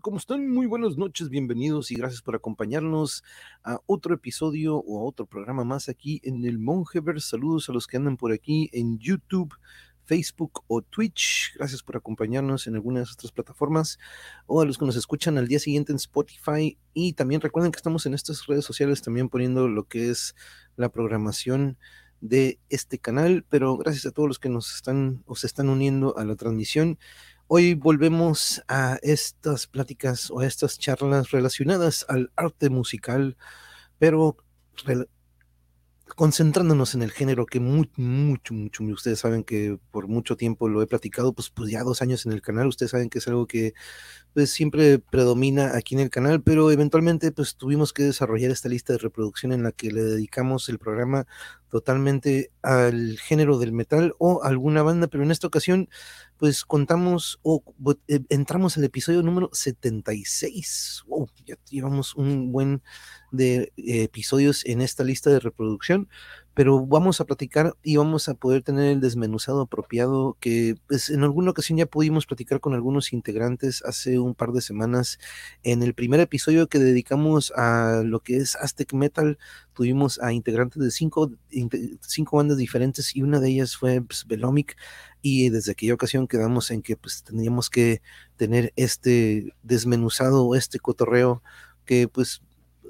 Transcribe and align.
¿Cómo 0.00 0.16
están? 0.16 0.48
Muy 0.48 0.66
buenas 0.66 0.96
noches, 0.96 1.28
bienvenidos 1.28 1.90
y 1.90 1.94
gracias 1.94 2.22
por 2.22 2.34
acompañarnos 2.34 3.22
a 3.62 3.80
otro 3.84 4.14
episodio 4.14 4.76
o 4.76 4.98
a 4.98 5.04
otro 5.04 5.26
programa 5.26 5.62
más 5.64 5.90
aquí 5.90 6.22
en 6.24 6.42
el 6.46 6.58
Monjeverse. 6.58 7.28
Saludos 7.28 7.68
a 7.68 7.72
los 7.72 7.86
que 7.86 7.98
andan 7.98 8.16
por 8.16 8.32
aquí 8.32 8.70
en 8.72 8.98
YouTube, 8.98 9.54
Facebook 10.06 10.62
o 10.68 10.80
Twitch. 10.80 11.52
Gracias 11.56 11.82
por 11.82 11.98
acompañarnos 11.98 12.66
en 12.66 12.76
algunas 12.76 13.14
de 13.14 13.28
plataformas 13.28 13.98
o 14.46 14.62
a 14.62 14.64
los 14.64 14.78
que 14.78 14.86
nos 14.86 14.96
escuchan 14.96 15.36
al 15.36 15.48
día 15.48 15.58
siguiente 15.58 15.92
en 15.92 15.96
Spotify. 15.96 16.78
Y 16.94 17.12
también 17.12 17.42
recuerden 17.42 17.70
que 17.70 17.76
estamos 17.76 18.06
en 18.06 18.14
estas 18.14 18.46
redes 18.46 18.64
sociales 18.64 19.02
también 19.02 19.28
poniendo 19.28 19.68
lo 19.68 19.84
que 19.84 20.08
es 20.08 20.34
la 20.76 20.88
programación 20.88 21.76
de 22.22 22.58
este 22.68 22.98
canal, 22.98 23.44
pero 23.48 23.76
gracias 23.76 24.06
a 24.06 24.10
todos 24.12 24.28
los 24.28 24.38
que 24.38 24.48
nos 24.48 24.74
están 24.74 25.22
o 25.26 25.36
se 25.36 25.46
están 25.46 25.68
uniendo 25.68 26.16
a 26.16 26.24
la 26.24 26.36
transmisión. 26.36 26.98
Hoy 27.52 27.74
volvemos 27.74 28.62
a 28.68 29.00
estas 29.02 29.66
pláticas 29.66 30.30
o 30.30 30.38
a 30.38 30.46
estas 30.46 30.78
charlas 30.78 31.32
relacionadas 31.32 32.06
al 32.08 32.30
arte 32.36 32.70
musical, 32.70 33.36
pero 33.98 34.36
concentrándonos 36.14 36.94
en 36.94 37.02
el 37.02 37.10
género 37.10 37.46
que 37.46 37.58
mucho, 37.58 37.90
mucho, 37.96 38.54
mucho, 38.54 38.84
ustedes 38.84 39.18
saben 39.18 39.42
que 39.42 39.80
por 39.90 40.06
mucho 40.06 40.36
tiempo 40.36 40.68
lo 40.68 40.80
he 40.80 40.86
platicado, 40.86 41.32
pues, 41.32 41.50
pues 41.50 41.72
ya 41.72 41.82
dos 41.82 42.02
años 42.02 42.24
en 42.24 42.30
el 42.30 42.40
canal, 42.40 42.68
ustedes 42.68 42.92
saben 42.92 43.10
que 43.10 43.18
es 43.18 43.26
algo 43.26 43.48
que 43.48 43.74
pues 44.34 44.50
siempre 44.50 44.98
predomina 44.98 45.76
aquí 45.76 45.94
en 45.94 46.00
el 46.00 46.10
canal, 46.10 46.42
pero 46.42 46.70
eventualmente 46.70 47.32
pues 47.32 47.56
tuvimos 47.56 47.92
que 47.92 48.04
desarrollar 48.04 48.50
esta 48.50 48.68
lista 48.68 48.92
de 48.92 48.98
reproducción 48.98 49.52
en 49.52 49.62
la 49.62 49.72
que 49.72 49.90
le 49.90 50.02
dedicamos 50.02 50.68
el 50.68 50.78
programa 50.78 51.26
totalmente 51.70 52.50
al 52.62 53.18
género 53.18 53.58
del 53.58 53.72
metal 53.72 54.14
o 54.18 54.42
alguna 54.42 54.82
banda, 54.82 55.06
pero 55.06 55.22
en 55.24 55.30
esta 55.30 55.46
ocasión 55.46 55.88
pues 56.36 56.64
contamos 56.64 57.38
o 57.42 57.62
eh, 58.08 58.20
entramos 58.28 58.76
al 58.76 58.84
episodio 58.84 59.22
número 59.22 59.50
76. 59.52 61.04
Wow, 61.06 61.28
ya 61.44 61.56
llevamos 61.68 62.14
un 62.14 62.52
buen 62.52 62.82
de 63.30 63.72
episodios 63.76 64.64
en 64.66 64.80
esta 64.80 65.04
lista 65.04 65.30
de 65.30 65.40
reproducción 65.40 66.08
pero 66.60 66.84
vamos 66.84 67.22
a 67.22 67.24
platicar 67.24 67.74
y 67.82 67.96
vamos 67.96 68.28
a 68.28 68.34
poder 68.34 68.62
tener 68.62 68.92
el 68.92 69.00
desmenuzado 69.00 69.62
apropiado 69.62 70.36
que 70.40 70.74
pues, 70.88 71.08
en 71.08 71.22
alguna 71.24 71.52
ocasión 71.52 71.78
ya 71.78 71.86
pudimos 71.86 72.26
platicar 72.26 72.60
con 72.60 72.74
algunos 72.74 73.14
integrantes 73.14 73.82
hace 73.82 74.18
un 74.18 74.34
par 74.34 74.52
de 74.52 74.60
semanas. 74.60 75.18
En 75.62 75.82
el 75.82 75.94
primer 75.94 76.20
episodio 76.20 76.68
que 76.68 76.78
dedicamos 76.78 77.50
a 77.56 78.02
lo 78.04 78.20
que 78.20 78.36
es 78.36 78.56
Aztec 78.56 78.92
Metal, 78.92 79.38
tuvimos 79.72 80.20
a 80.20 80.34
integrantes 80.34 80.82
de 80.82 80.90
cinco, 80.90 81.30
cinco 82.02 82.36
bandas 82.36 82.58
diferentes 82.58 83.16
y 83.16 83.22
una 83.22 83.40
de 83.40 83.48
ellas 83.48 83.74
fue 83.74 84.02
pues, 84.02 84.26
y 85.22 85.48
desde 85.48 85.72
aquella 85.72 85.94
ocasión 85.94 86.28
quedamos 86.28 86.70
en 86.70 86.82
que 86.82 86.94
pues 86.94 87.24
tendríamos 87.24 87.70
que 87.70 88.02
tener 88.36 88.74
este 88.76 89.54
desmenuzado, 89.62 90.54
este 90.54 90.78
cotorreo 90.78 91.42
que 91.86 92.06
pues 92.06 92.42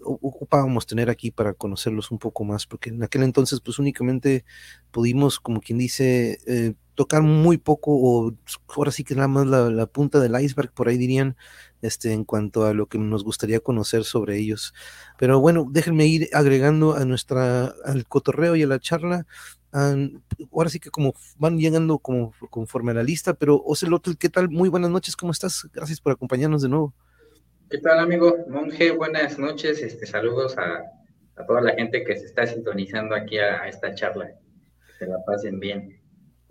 ocupábamos 0.05 0.87
tener 0.87 1.11
aquí 1.11 1.31
para 1.31 1.55
conocerlos 1.55 2.11
un 2.11 2.19
poco 2.19 2.44
más, 2.44 2.66
porque 2.66 2.91
en 2.91 3.03
aquel 3.03 3.22
entonces 3.22 3.61
pues 3.61 3.78
únicamente 3.78 4.44
pudimos, 4.91 5.41
como 5.41 5.61
quien 5.61 5.78
dice, 5.78 6.38
eh, 6.47 6.75
tocar 6.94 7.22
muy 7.22 7.56
poco 7.56 7.93
o 7.93 8.34
ahora 8.77 8.93
sí 8.93 9.05
que 9.05 9.15
nada 9.15 9.28
más 9.28 9.47
la, 9.47 9.87
punta 9.87 10.21
del 10.21 10.39
iceberg, 10.39 10.71
por 10.72 10.89
ahí 10.89 10.99
dirían, 10.99 11.37
este, 11.81 12.12
en 12.12 12.25
cuanto 12.25 12.66
a 12.66 12.75
lo 12.75 12.87
que 12.87 12.99
nos 12.99 13.25
gustaría 13.25 13.60
conocer 13.60 14.05
sobre 14.05 14.37
ellos. 14.39 14.75
Pero 15.19 15.41
bueno, 15.41 15.66
déjenme 15.71 16.06
ir 16.06 16.28
agregando 16.34 16.94
a 16.94 17.05
nuestra, 17.06 17.72
al 17.87 18.06
cotorreo 18.06 18.55
y 18.56 18.62
a 18.65 18.66
la 18.66 18.81
charla. 18.81 19.27
ahora 19.72 20.69
sí 20.69 20.78
que 20.81 20.91
como 20.91 21.15
van 21.39 21.59
llegando 21.59 21.99
como 21.99 22.34
conforme 22.50 22.91
a 22.93 22.94
la 22.97 23.03
lista, 23.03 23.34
pero 23.34 23.62
Ocelotl, 23.65 24.16
¿qué 24.19 24.28
tal? 24.28 24.50
Muy 24.50 24.69
buenas 24.69 24.91
noches, 24.91 25.16
¿cómo 25.16 25.33
estás? 25.33 25.69
Gracias 25.72 26.00
por 26.00 26.12
acompañarnos 26.12 26.62
de 26.62 26.69
nuevo. 26.69 26.94
¿Qué 27.70 27.78
tal, 27.78 28.00
amigo? 28.00 28.36
Monje, 28.48 28.91
buenas 28.91 29.38
noches. 29.38 29.81
Este, 29.81 30.04
saludos 30.04 30.58
a, 30.58 30.91
toda 31.47 31.60
la 31.60 31.72
gente 31.75 32.03
que 32.03 32.16
se 32.16 32.26
está 32.26 32.44
sintonizando 32.44 33.14
aquí 33.14 33.38
a, 33.38 33.62
a 33.62 33.69
esta 33.69 33.94
charla. 33.94 34.32
Que 34.98 35.06
la 35.06 35.25
pasen 35.25 35.60
bien. 35.60 36.00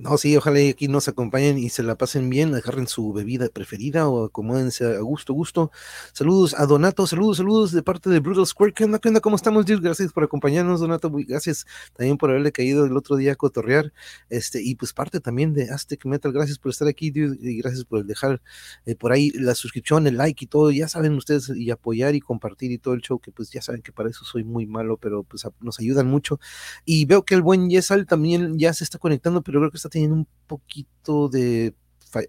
No, 0.01 0.17
sí, 0.17 0.37
ojalá 0.37 0.59
aquí 0.69 0.87
nos 0.87 1.09
acompañen 1.09 1.57
y 1.57 1.67
se 1.67 1.83
la 1.83 1.97
pasen 1.97 2.29
bien, 2.29 2.55
agarren 2.55 2.87
su 2.87 3.11
bebida 3.11 3.49
preferida 3.49 4.07
o 4.07 4.23
acomódense 4.27 4.85
a 4.95 5.01
gusto, 5.01 5.33
gusto. 5.33 5.71
Saludos 6.13 6.55
a 6.57 6.65
Donato, 6.67 7.05
saludos, 7.05 7.35
saludos 7.35 7.73
de 7.73 7.83
parte 7.83 8.09
de 8.09 8.21
Brutal 8.21 8.47
Square. 8.47 8.71
¿Qué 8.71 8.85
onda, 8.85 8.99
qué 8.99 9.09
onda? 9.09 9.19
¿Cómo 9.19 9.35
estamos, 9.35 9.65
Dios? 9.65 9.81
Gracias 9.81 10.13
por 10.13 10.23
acompañarnos, 10.23 10.79
Donato. 10.79 11.11
Gracias 11.11 11.65
también 11.97 12.17
por 12.17 12.29
haberle 12.29 12.53
caído 12.53 12.85
el 12.85 12.95
otro 12.95 13.17
día 13.17 13.33
a 13.33 13.35
cotorrear. 13.35 13.91
Este, 14.29 14.63
y 14.63 14.75
pues 14.75 14.93
parte 14.93 15.19
también 15.19 15.53
de 15.53 15.69
Aztec 15.69 16.05
Metal. 16.05 16.31
Gracias 16.31 16.59
por 16.59 16.69
estar 16.71 16.87
aquí, 16.87 17.11
Dios, 17.11 17.35
y 17.37 17.57
gracias 17.57 17.83
por 17.83 18.05
dejar 18.05 18.41
eh, 18.85 18.95
por 18.95 19.11
ahí 19.11 19.31
la 19.31 19.53
suscripción, 19.53 20.07
el 20.07 20.15
like 20.15 20.45
y 20.45 20.47
todo. 20.47 20.71
Ya 20.71 20.87
saben 20.87 21.11
ustedes, 21.15 21.51
y 21.53 21.71
apoyar 21.71 22.15
y 22.15 22.21
compartir 22.21 22.71
y 22.71 22.77
todo 22.77 22.93
el 22.93 23.01
show, 23.01 23.19
que 23.19 23.33
pues 23.33 23.51
ya 23.51 23.61
saben 23.61 23.81
que 23.81 23.91
para 23.91 24.09
eso 24.09 24.23
soy 24.23 24.45
muy 24.45 24.65
malo, 24.65 24.95
pero 24.95 25.23
pues 25.23 25.45
nos 25.59 25.77
ayudan 25.81 26.07
mucho. 26.07 26.39
Y 26.85 27.03
veo 27.03 27.25
que 27.25 27.35
el 27.35 27.41
buen 27.41 27.69
Yesal 27.69 28.05
también 28.05 28.57
ya 28.57 28.73
se 28.73 28.85
está 28.85 28.97
conectando, 28.97 29.41
pero 29.41 29.59
creo 29.59 29.71
que 29.71 29.75
está 29.75 29.88
teniendo 29.89 30.15
un 30.15 30.27
poquito 30.47 31.29
de 31.29 31.75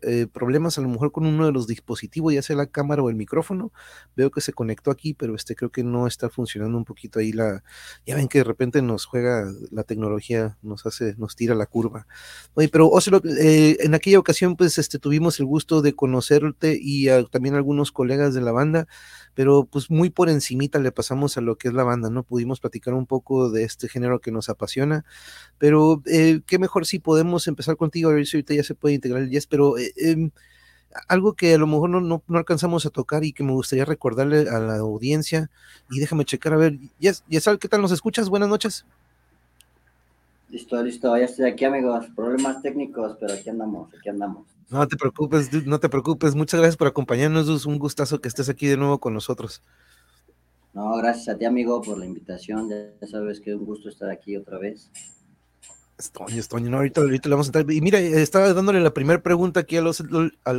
eh, 0.03 0.27
problemas 0.33 0.79
a 0.79 0.81
lo 0.81 0.89
mejor 0.89 1.13
con 1.13 1.27
uno 1.27 1.47
de 1.47 1.53
los 1.53 1.67
dispositivos, 1.67 2.35
ya 2.35 2.43
sea 2.43 2.57
la 2.57 2.67
cámara 2.67 3.03
o 3.03 3.11
el 3.11 3.17
micrófono. 3.17 3.73
Veo 4.17 4.31
que 4.31 4.41
se 4.41 4.53
conectó 4.53 4.91
aquí, 4.91 5.15
pero 5.15 5.35
este 5.35 5.55
creo 5.55 5.71
que 5.71 5.85
no 5.85 6.07
está 6.07 6.31
funcionando 6.31 6.77
un 6.77 6.85
poquito 6.85 7.19
ahí 7.19 7.33
la. 7.33 7.63
Ya 8.07 8.17
ven 8.17 8.29
que 8.29 8.39
de 8.39 8.45
repente 8.45 8.83
nos 8.83 9.07
juega 9.07 9.51
la 9.71 9.85
tecnología, 9.85 10.59
nos 10.63 10.87
hace, 10.87 11.15
nos 11.17 11.37
tira 11.37 11.55
la 11.55 11.67
curva. 11.67 12.07
Oye, 12.55 12.69
pero 12.69 12.91
eh, 13.39 13.77
en 13.81 13.95
aquella 13.95 14.19
ocasión, 14.19 14.57
pues 14.57 14.79
este 14.79 14.99
tuvimos 14.99 15.41
el 15.41 15.47
gusto 15.47 15.83
de 15.83 15.95
conocerte 15.95 16.79
y 16.81 17.09
también 17.31 17.55
algunos 17.55 17.93
colegas 17.93 18.35
de 18.35 18.41
la 18.41 18.53
banda 18.53 18.87
pero 19.35 19.65
pues 19.65 19.91
muy 19.91 20.11
por 20.11 20.29
encimita 20.29 20.79
le 20.79 20.93
pasamos 20.93 21.37
a 21.37 21.41
lo 21.41 21.57
que 21.57 21.69
es 21.69 21.75
la 21.75 21.85
banda, 21.85 22.11
¿no? 22.11 22.25
Pudimos 22.25 22.61
platicar 22.61 22.95
un 22.95 23.07
poco 23.07 23.51
de 23.51 23.65
este 23.65 23.89
género 23.89 24.21
que 24.21 24.33
nos 24.33 24.49
apasiona, 24.49 25.05
pero 25.59 26.03
eh, 26.07 26.41
qué 26.47 26.59
mejor 26.59 26.87
si 26.87 26.99
podemos 26.99 27.47
empezar 27.47 27.77
contigo, 27.77 28.11
a 28.11 28.15
ver 28.15 28.27
si 28.27 28.37
ahorita 28.37 28.55
ya 28.55 28.65
se 28.65 28.75
puede 28.75 28.97
integrar 28.97 29.23
el 29.23 29.31
yes, 29.31 29.47
pero 29.47 29.70
eh, 29.79 29.93
em, 29.97 30.31
algo 31.09 31.35
que 31.35 31.55
a 31.55 31.59
lo 31.59 31.67
mejor 31.67 31.91
no, 31.91 32.01
no, 32.01 32.23
alcanzamos 32.37 32.87
a 32.87 32.91
tocar 32.91 33.25
y 33.25 33.33
que 33.33 33.45
me 33.45 33.53
gustaría 33.53 33.85
recordarle 33.85 34.49
a 34.49 34.59
la 34.59 34.79
audiencia, 34.79 35.51
y 35.91 36.01
déjame 36.01 36.25
checar, 36.25 36.53
a 36.53 36.57
ver, 36.57 36.79
Yes, 36.99 37.25
Yesal, 37.29 37.59
¿qué 37.59 37.69
tal 37.69 37.83
nos 37.83 37.93
escuchas? 37.93 38.29
Buenas 38.29 38.49
noches. 38.49 38.85
Listo, 40.49 40.83
listo, 40.83 41.17
ya 41.17 41.27
estoy 41.27 41.49
aquí, 41.49 41.65
amigos. 41.65 42.07
Problemas 42.17 42.61
técnicos, 42.61 43.17
pero 43.21 43.35
aquí 43.35 43.49
andamos, 43.49 43.95
aquí 43.95 44.09
andamos. 44.09 44.47
No 44.69 44.87
te 44.87 44.97
preocupes, 44.97 45.67
no 45.67 45.79
te 45.79 45.89
preocupes. 45.89 46.35
Muchas 46.35 46.59
gracias 46.59 46.77
por 46.77 46.89
acompañarnos. 46.89 47.49
Es 47.49 47.67
un 47.67 47.79
gustazo 47.79 48.21
que 48.21 48.29
estés 48.29 48.49
aquí 48.49 48.67
de 48.67 48.77
nuevo 48.77 48.99
con 48.99 49.15
nosotros. 49.15 49.63
No, 50.73 50.97
gracias 50.97 51.29
a 51.29 51.39
ti, 51.39 51.45
amigo, 51.45 51.81
por 51.83 51.99
la 51.99 52.07
invitación. 52.07 52.69
Ya 52.69 53.07
sabes 53.09 53.41
que 53.41 53.51
es 53.51 53.57
un 53.57 53.65
gusto 53.65 53.89
estar 53.89 54.11
aquí 54.11 54.37
otra 54.37 54.59
vez. 54.59 54.91
Estoño, 56.01 56.41
Estoño, 56.41 56.71
no, 56.71 56.79
ahorita, 56.79 57.03
ahorita 57.03 57.29
le 57.29 57.35
vamos 57.35 57.47
a 57.47 57.51
entrar. 57.51 57.71
Y 57.71 57.81
mira, 57.81 58.01
estaba 58.01 58.53
dándole 58.55 58.81
la 58.81 58.95
primera 58.95 59.23
pregunta 59.23 59.61
aquí 59.61 59.77
a 59.77 59.83
los 59.83 60.01
a 60.01 60.55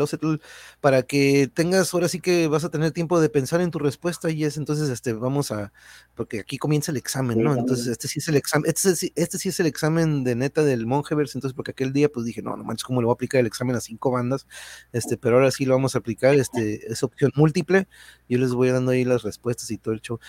para 0.80 1.04
que 1.04 1.50
tengas, 1.54 1.94
ahora 1.94 2.08
sí 2.08 2.20
que 2.20 2.48
vas 2.48 2.64
a 2.64 2.70
tener 2.70 2.92
tiempo 2.92 3.20
de 3.20 3.30
pensar 3.30 3.60
en 3.62 3.72
tu 3.72 3.80
respuesta 3.80 4.30
y 4.30 4.44
es 4.44 4.58
entonces, 4.58 4.90
este, 4.90 5.14
vamos 5.14 5.52
a, 5.52 5.74
porque 6.16 6.40
aquí 6.40 6.58
comienza 6.58 6.92
el 6.92 6.98
examen, 6.98 7.42
¿no? 7.42 7.56
Entonces, 7.56 7.88
este 7.88 8.08
sí 8.08 8.20
es 8.20 8.28
el 8.28 8.36
examen, 8.36 8.70
este, 8.70 9.12
este, 9.16 9.38
sí 9.38 9.50
es 9.50 9.60
el 9.60 9.66
examen 9.66 10.24
de 10.24 10.36
neta 10.36 10.64
del 10.64 10.86
Monjeverse, 10.86 11.38
entonces, 11.38 11.56
porque 11.56 11.72
aquel 11.72 11.92
día, 11.92 12.10
pues 12.10 12.26
dije, 12.26 12.42
no, 12.42 12.56
no 12.56 12.64
manches, 12.64 12.84
¿cómo 12.84 13.02
le 13.02 13.06
voy 13.06 13.14
a 13.14 13.16
aplicar 13.16 13.40
el 13.42 13.48
examen 13.48 13.76
a 13.76 13.82
cinco 13.82 14.12
bandas? 14.12 14.48
Este, 14.94 15.18
pero 15.18 15.38
ahora 15.38 15.52
sí 15.52 15.66
lo 15.66 15.74
vamos 15.74 15.96
a 15.96 16.00
aplicar, 16.00 16.36
este, 16.36 16.92
es 16.92 17.02
opción 17.02 17.32
múltiple, 17.36 17.88
yo 18.30 18.38
les 18.38 18.54
voy 18.54 18.70
dando 18.70 18.92
ahí 18.92 19.04
las 19.04 19.24
respuestas 19.24 19.72
y 19.72 19.78
todo 19.78 19.94
el 19.94 20.02
show. 20.02 20.20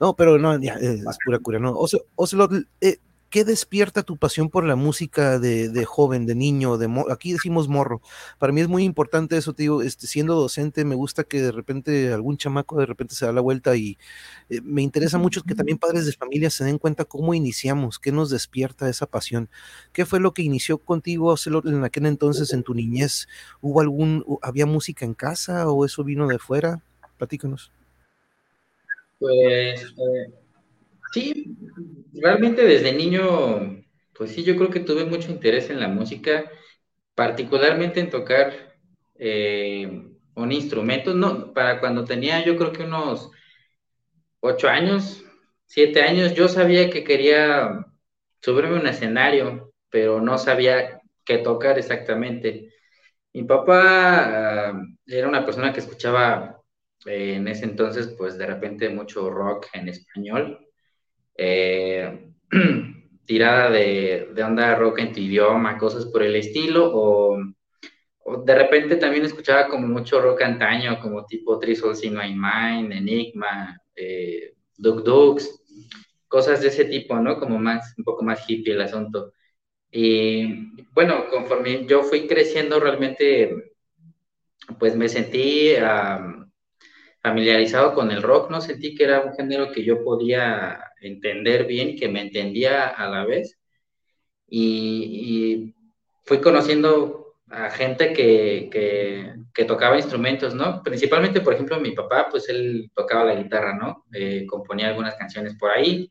No, 0.00 0.16
pero 0.16 0.38
no, 0.38 0.58
ya, 0.60 0.74
es 0.74 1.04
pura 1.24 1.38
cura, 1.38 1.58
¿no? 1.60 1.74
Ocelot, 2.16 2.52
eh, 2.80 2.98
¿qué 3.32 3.44
despierta 3.46 4.02
tu 4.02 4.18
pasión 4.18 4.50
por 4.50 4.64
la 4.66 4.76
música 4.76 5.38
de, 5.38 5.84
joven, 5.86 6.26
de 6.26 6.34
niño, 6.34 6.76
de 6.76 6.86
aquí 7.10 7.32
decimos 7.32 7.66
morro? 7.66 8.02
Para 8.38 8.52
mí 8.52 8.60
es 8.60 8.68
muy 8.68 8.84
importante 8.84 9.38
eso, 9.38 9.54
te 9.54 9.62
digo, 9.62 9.82
este, 9.82 10.06
siendo 10.06 10.34
docente 10.34 10.84
me 10.84 10.94
gusta 10.94 11.24
que 11.24 11.40
de 11.40 11.50
repente 11.50 12.12
algún 12.12 12.36
chamaco 12.36 12.78
de 12.78 12.84
repente 12.84 13.14
se 13.14 13.24
da 13.24 13.32
la 13.32 13.40
vuelta 13.40 13.74
y 13.74 13.96
eh, 14.50 14.60
me 14.62 14.82
interesa 14.82 15.16
mucho 15.16 15.42
que 15.42 15.54
también 15.54 15.78
padres 15.78 16.04
de 16.04 16.12
familia 16.12 16.50
se 16.50 16.64
den 16.64 16.76
cuenta 16.76 17.06
cómo 17.06 17.32
iniciamos, 17.32 17.98
qué 17.98 18.12
nos 18.12 18.28
despierta 18.28 18.90
esa 18.90 19.06
pasión. 19.06 19.48
¿Qué 19.94 20.04
fue 20.04 20.20
lo 20.20 20.34
que 20.34 20.42
inició 20.42 20.76
contigo 20.76 21.34
en 21.64 21.84
aquel 21.84 22.04
entonces 22.04 22.52
en 22.52 22.62
tu 22.62 22.74
niñez? 22.74 23.28
¿Hubo 23.62 23.80
algún, 23.80 24.26
había 24.42 24.66
música 24.66 25.06
en 25.06 25.14
casa 25.14 25.70
o 25.70 25.86
eso 25.86 26.04
vino 26.04 26.28
de 26.28 26.38
fuera? 26.38 26.82
Platícanos. 27.16 27.72
Pues 29.18 29.94
eh, 29.96 30.32
Sí, 31.12 31.56
realmente 32.14 32.62
desde 32.62 32.92
niño, 32.92 33.82
pues 34.14 34.32
sí, 34.32 34.44
yo 34.44 34.56
creo 34.56 34.70
que 34.70 34.80
tuve 34.80 35.04
mucho 35.04 35.30
interés 35.30 35.68
en 35.70 35.80
la 35.80 35.88
música, 35.88 36.50
particularmente 37.14 38.00
en 38.00 38.10
tocar 38.10 38.76
eh, 39.16 40.04
un 40.36 40.52
instrumento. 40.52 41.14
No, 41.14 41.52
para 41.54 41.80
cuando 41.80 42.04
tenía 42.04 42.44
yo 42.44 42.56
creo 42.56 42.72
que 42.72 42.84
unos 42.84 43.30
ocho 44.40 44.68
años, 44.68 45.24
siete 45.66 46.02
años, 46.02 46.34
yo 46.34 46.48
sabía 46.48 46.90
que 46.90 47.04
quería 47.04 47.86
subirme 48.40 48.76
a 48.76 48.80
un 48.80 48.86
escenario, 48.86 49.72
pero 49.90 50.20
no 50.20 50.38
sabía 50.38 51.00
qué 51.24 51.38
tocar 51.38 51.78
exactamente. 51.78 52.72
Mi 53.34 53.44
papá 53.44 54.70
ah, 54.70 54.82
era 55.06 55.28
una 55.28 55.44
persona 55.46 55.72
que 55.74 55.80
escuchaba 55.80 56.56
Eh, 57.06 57.36
en 57.36 57.48
ese 57.48 57.64
entonces, 57.66 58.08
pues 58.18 58.38
de 58.38 58.46
repente 58.46 58.88
mucho 58.90 59.30
rock 59.30 59.68
en 59.74 59.88
español. 59.88 60.60
Eh, 61.36 62.32
tirada 63.24 63.70
de, 63.70 64.30
de, 64.34 64.42
onda 64.42 64.74
rock 64.74 64.98
en 64.98 65.12
tu 65.12 65.20
idioma, 65.20 65.78
cosas 65.78 66.06
por 66.06 66.22
el 66.22 66.36
estilo, 66.36 66.90
o, 66.92 67.38
de 68.44 68.54
repente 68.54 68.96
también 68.96 69.24
escuchaba 69.24 69.68
como 69.68 69.86
mucho 69.86 70.20
rock 70.20 70.42
antaño, 70.42 71.00
como 71.00 71.26
tipo 71.26 71.58
Three 71.58 71.76
Souls 71.76 72.04
in 72.04 72.14
My 72.14 72.34
Mind, 72.34 72.92
Enigma, 72.92 73.78
eh, 73.94 74.54
Duk 74.76 75.02
Dukes, 75.02 75.62
cosas 76.28 76.60
de 76.62 76.68
ese 76.68 76.84
tipo, 76.86 77.16
¿no? 77.16 77.38
Como 77.38 77.58
más, 77.58 77.94
un 77.98 78.04
poco 78.04 78.22
más 78.22 78.48
hippie 78.48 78.74
el 78.74 78.82
asunto. 78.82 79.32
Y 79.90 80.72
bueno, 80.92 81.26
conforme 81.28 81.86
yo 81.86 82.02
fui 82.02 82.26
creciendo, 82.26 82.80
realmente, 82.80 83.74
pues 84.78 84.96
me 84.96 85.08
sentí 85.08 85.74
familiarizado 87.22 87.94
con 87.94 88.10
el 88.10 88.22
rock, 88.22 88.50
¿no? 88.50 88.60
Sentí 88.60 88.94
que 88.94 89.04
era 89.04 89.20
un 89.20 89.34
género 89.34 89.72
que 89.72 89.84
yo 89.84 90.02
podía 90.04 90.91
entender 91.02 91.66
bien, 91.66 91.96
que 91.96 92.08
me 92.08 92.20
entendía 92.22 92.88
a 92.88 93.08
la 93.08 93.24
vez. 93.24 93.58
Y, 94.48 95.74
fui 96.24 96.40
conociendo 96.40 97.36
a 97.48 97.70
gente 97.70 98.12
que, 98.12 98.70
que, 99.52 99.64
tocaba 99.64 99.96
instrumentos, 99.96 100.54
¿no? 100.54 100.82
Principalmente, 100.82 101.40
por 101.40 101.54
ejemplo, 101.54 101.80
mi 101.80 101.92
papá, 101.92 102.28
pues 102.30 102.48
él 102.48 102.90
tocaba 102.94 103.24
la 103.24 103.34
guitarra, 103.34 103.74
¿no? 103.74 104.06
Eh, 104.12 104.46
componía 104.46 104.88
algunas 104.88 105.14
canciones 105.16 105.56
por 105.56 105.70
ahí. 105.70 106.10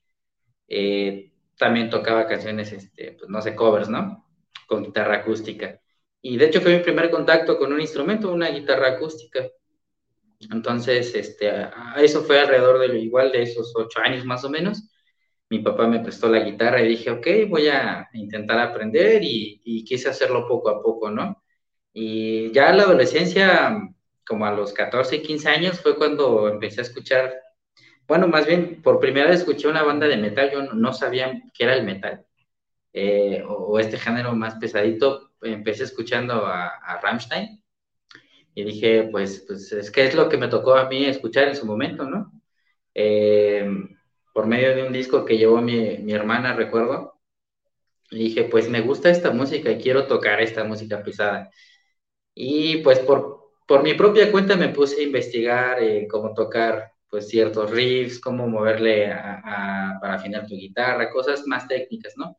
Eh, 0.68 1.32
también 1.58 1.90
tocaba 1.90 2.28
canciones, 2.28 2.72
este, 2.72 3.14
pues 3.14 3.30
no 3.30 3.42
sé, 3.42 3.56
covers, 3.56 3.90
¿no? 3.90 4.28
Con 4.68 4.84
guitarra 4.84 5.18
acústica. 5.18 5.80
Y 6.22 6.38
de 6.38 6.46
hecho 6.46 6.62
fue 6.62 6.78
mi 6.78 6.84
primer 6.84 7.10
contacto 7.10 7.58
con 7.58 7.74
un 7.74 7.82
instrumento, 7.82 8.32
una 8.32 8.50
guitarra 8.50 8.90
acústica. 8.90 9.48
Entonces, 10.52 11.14
este, 11.16 11.70
eso 11.98 12.24
fue 12.24 12.40
alrededor 12.40 12.80
de 12.80 13.00
igual 13.00 13.32
de 13.32 13.44
esos 13.44 13.74
ocho 13.76 14.00
años 14.02 14.26
más 14.26 14.44
o 14.44 14.50
menos. 14.50 14.90
Mi 15.50 15.60
papá 15.60 15.88
me 15.88 16.00
prestó 16.00 16.30
la 16.30 16.40
guitarra 16.40 16.82
y 16.82 16.90
dije, 16.90 17.12
ok, 17.12 17.28
voy 17.50 17.68
a 17.68 18.10
intentar 18.14 18.60
aprender 18.60 19.24
y, 19.24 19.62
y 19.64 19.84
quise 19.84 20.10
hacerlo 20.10 20.48
poco 20.48 20.70
a 20.70 20.82
poco, 20.82 21.10
¿no? 21.12 21.44
Y 21.94 22.52
ya 22.52 22.70
en 22.70 22.78
la 22.78 22.84
adolescencia, 22.84 23.78
como 24.26 24.46
a 24.46 24.52
los 24.54 24.74
14, 24.74 25.22
15 25.22 25.50
años, 25.50 25.82
fue 25.82 25.98
cuando 25.98 26.48
empecé 26.50 26.82
a 26.82 26.84
escuchar 26.84 27.34
bueno, 28.12 28.28
más 28.28 28.46
bien, 28.46 28.82
por 28.82 29.00
primera 29.00 29.30
vez 29.30 29.40
escuché 29.40 29.70
una 29.70 29.84
banda 29.84 30.06
de 30.06 30.18
metal, 30.18 30.52
yo 30.52 30.64
no, 30.64 30.92
sabía 30.94 31.32
qué 31.54 31.64
era 31.64 31.76
el 31.76 31.86
metal, 31.86 32.26
eh, 32.94 33.44
o, 33.48 33.80
este 33.80 33.98
género 33.98 34.36
más 34.36 34.56
pesadito. 34.56 35.32
Empecé 35.42 35.86
escuchando 35.86 36.46
a, 36.46 36.68
a 36.68 37.00
Rammstein 37.02 37.61
y 38.56 38.64
dije, 38.64 39.10
pues, 39.12 39.46
pues 39.48 39.72
es 39.72 39.92
que 39.92 40.06
es 40.06 40.16
lo 40.16 40.30
que 40.30 40.38
me 40.38 40.48
tocó 40.50 40.76
a 40.76 40.90
mí 40.90 41.06
escuchar 41.06 41.48
en 41.48 41.56
su 41.56 41.66
momento, 41.66 42.06
¿no? 42.06 42.32
Eh, 42.94 43.70
por 44.34 44.48
medio 44.48 44.76
de 44.76 44.84
un 44.84 44.94
disco 44.94 45.26
que 45.26 45.38
llevó 45.38 45.62
mi, 45.62 45.98
mi 46.00 46.14
hermana, 46.14 46.56
recuerdo, 46.56 47.20
y 48.12 48.18
dije, 48.20 48.44
pues 48.46 48.70
me 48.70 48.82
gusta 48.82 49.10
esta 49.10 49.32
música 49.32 49.72
y 49.72 49.80
quiero 49.82 50.08
tocar 50.08 50.42
esta 50.42 50.64
música 50.66 51.02
pesada. 51.04 51.50
Y 52.36 52.78
pues 52.78 53.00
por, 53.00 53.52
por 53.68 53.84
mi 53.84 53.94
propia 53.96 54.32
cuenta 54.32 54.56
me 54.58 54.70
puse 54.70 55.02
a 55.02 55.04
investigar 55.04 55.82
eh, 55.84 56.08
cómo 56.10 56.34
tocar 56.34 56.94
pues 57.10 57.30
ciertos 57.30 57.72
riffs, 57.72 58.20
cómo 58.20 58.48
moverle 58.48 59.08
para 60.02 60.16
afinar 60.16 60.48
tu 60.48 60.56
guitarra, 60.56 61.12
cosas 61.12 61.46
más 61.48 61.68
técnicas, 61.68 62.14
¿no? 62.18 62.38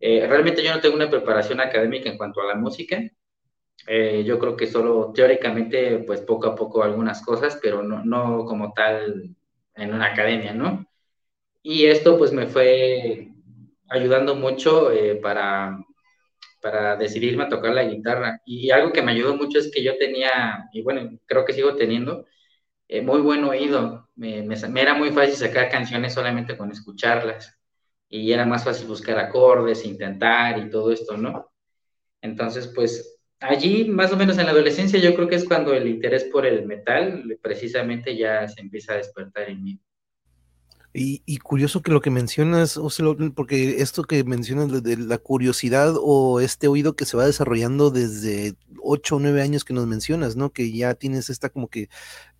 Eh, 0.00 0.26
realmente 0.28 0.64
yo 0.64 0.74
no 0.74 0.80
tengo 0.80 0.96
una 0.96 1.10
preparación 1.10 1.60
académica 1.60 2.10
en 2.10 2.18
cuanto 2.18 2.40
a 2.42 2.46
la 2.46 2.56
música. 2.56 3.00
Eh, 3.92 4.22
yo 4.24 4.38
creo 4.38 4.56
que 4.56 4.68
solo 4.68 5.12
teóricamente, 5.12 5.98
pues 6.06 6.20
poco 6.20 6.46
a 6.46 6.54
poco 6.54 6.84
algunas 6.84 7.22
cosas, 7.22 7.58
pero 7.60 7.82
no, 7.82 8.04
no 8.04 8.44
como 8.44 8.72
tal 8.72 9.34
en 9.74 9.94
una 9.94 10.06
academia, 10.12 10.54
¿no? 10.54 10.86
Y 11.62 11.86
esto 11.86 12.18
pues 12.18 12.32
me 12.32 12.46
fue 12.48 13.30
ayudando 13.90 14.36
mucho 14.36 14.92
eh, 14.92 15.16
para, 15.16 15.78
para 16.62 16.96
decidirme 16.96 17.44
a 17.44 17.48
tocar 17.50 17.74
la 17.74 17.84
guitarra. 17.84 18.40
Y 18.46 18.70
algo 18.70 18.92
que 18.92 19.02
me 19.02 19.12
ayudó 19.12 19.36
mucho 19.36 19.58
es 19.60 19.70
que 19.72 19.82
yo 19.84 19.98
tenía, 19.98 20.68
y 20.72 20.82
bueno, 20.82 21.18
creo 21.26 21.44
que 21.44 21.52
sigo 21.54 21.76
teniendo, 21.76 22.26
eh, 22.88 23.02
muy 23.02 23.20
buen 23.22 23.44
oído. 23.44 24.10
Me, 24.16 24.42
me, 24.42 24.56
era 24.80 24.94
muy 24.94 25.12
fácil 25.12 25.36
sacar 25.36 25.70
canciones 25.70 26.14
solamente 26.14 26.56
con 26.56 26.70
escucharlas. 26.72 27.58
Y 28.08 28.32
era 28.32 28.46
más 28.46 28.64
fácil 28.64 28.88
buscar 28.88 29.18
acordes, 29.18 29.84
intentar 29.86 30.58
y 30.58 30.70
todo 30.70 30.92
esto, 30.92 31.16
¿no? 31.16 31.50
Entonces, 32.22 32.68
pues 32.74 33.19
allí, 33.40 33.86
más 33.86 34.12
o 34.12 34.16
menos 34.16 34.38
en 34.38 34.46
la 34.46 34.52
adolescencia, 34.52 34.98
yo 35.00 35.14
creo 35.14 35.28
que 35.28 35.36
es 35.36 35.44
cuando 35.44 35.74
el 35.74 35.88
interés 35.88 36.24
por 36.24 36.46
el 36.46 36.66
metal 36.66 37.38
precisamente 37.42 38.16
ya 38.16 38.46
se 38.48 38.60
empieza 38.60 38.94
a 38.94 38.96
despertar 38.96 39.48
en 39.48 39.64
mí. 39.64 39.80
Y, 40.92 41.38
curioso 41.38 41.82
que 41.82 41.92
lo 41.92 42.00
que 42.00 42.10
mencionas, 42.10 42.78
porque 43.36 43.80
esto 43.80 44.02
que 44.02 44.24
mencionas 44.24 44.82
de, 44.82 44.96
la 44.96 45.18
curiosidad 45.18 45.94
o 45.96 46.40
este 46.40 46.66
oído 46.66 46.96
que 46.96 47.04
se 47.04 47.16
va 47.16 47.26
desarrollando 47.26 47.92
desde 47.92 48.56
8 48.82 49.16
o 49.16 49.20
9 49.20 49.40
años 49.40 49.64
que 49.64 49.72
nos 49.72 49.86
mencionas, 49.86 50.34
¿no? 50.34 50.50
Que 50.50 50.72
ya 50.72 50.94
tienes 50.94 51.30
esta 51.30 51.48
como 51.48 51.68
que 51.68 51.88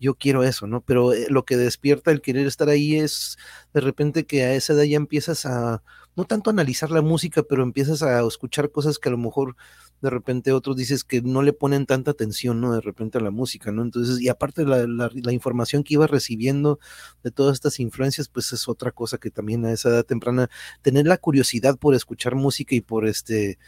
yo 0.01 0.15
quiero 0.15 0.43
eso, 0.43 0.67
¿no? 0.67 0.81
Pero 0.81 1.13
eh, 1.13 1.27
lo 1.29 1.45
que 1.45 1.55
despierta 1.55 2.11
el 2.11 2.21
querer 2.21 2.45
estar 2.45 2.67
ahí 2.67 2.97
es 2.97 3.37
de 3.73 3.79
repente 3.79 4.25
que 4.25 4.43
a 4.43 4.53
esa 4.53 4.73
edad 4.73 4.83
ya 4.83 4.97
empiezas 4.97 5.45
a, 5.45 5.81
no 6.17 6.25
tanto 6.25 6.49
analizar 6.49 6.91
la 6.91 7.01
música, 7.01 7.43
pero 7.43 7.63
empiezas 7.63 8.03
a 8.03 8.19
escuchar 8.27 8.69
cosas 8.69 8.99
que 8.99 9.07
a 9.07 9.13
lo 9.13 9.17
mejor 9.17 9.55
de 10.01 10.09
repente 10.09 10.51
otros 10.51 10.75
dices 10.75 11.03
que 11.03 11.21
no 11.21 11.41
le 11.43 11.53
ponen 11.53 11.85
tanta 11.85 12.11
atención, 12.11 12.59
¿no? 12.59 12.73
De 12.73 12.81
repente 12.81 13.17
a 13.17 13.21
la 13.21 13.31
música, 13.31 13.71
¿no? 13.71 13.83
Entonces, 13.83 14.19
y 14.21 14.29
aparte 14.29 14.65
la, 14.65 14.85
la, 14.87 15.31
información 15.31 15.83
que 15.83 15.93
iba 15.93 16.07
recibiendo 16.07 16.79
de 17.23 17.31
todas 17.31 17.53
estas 17.53 17.79
influencias, 17.79 18.27
pues 18.27 18.51
es 18.53 18.67
otra 18.67 18.91
cosa 18.91 19.17
que 19.17 19.31
también 19.31 19.65
a 19.65 19.71
esa 19.71 19.89
edad 19.89 20.05
temprana, 20.05 20.49
tener 20.81 21.05
la 21.05 21.17
curiosidad 21.17 21.77
por 21.77 21.95
escuchar 21.95 22.35
música 22.35 22.75
y 22.75 22.81
por 22.81 23.07
este, 23.07 23.59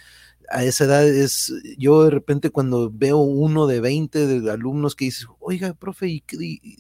a 0.50 0.64
esa 0.64 0.86
edad 0.86 1.08
es, 1.08 1.54
yo 1.78 2.04
de 2.04 2.12
repente 2.12 2.50
cuando 2.50 2.92
veo 2.92 3.18
uno 3.18 3.68
de 3.68 3.80
20 3.80 4.42
de 4.42 4.52
alumnos 4.52 4.96
que 4.96 5.06
dice, 5.06 5.26
oiga, 5.40 5.74
profe, 5.74 6.08
y, 6.08 6.24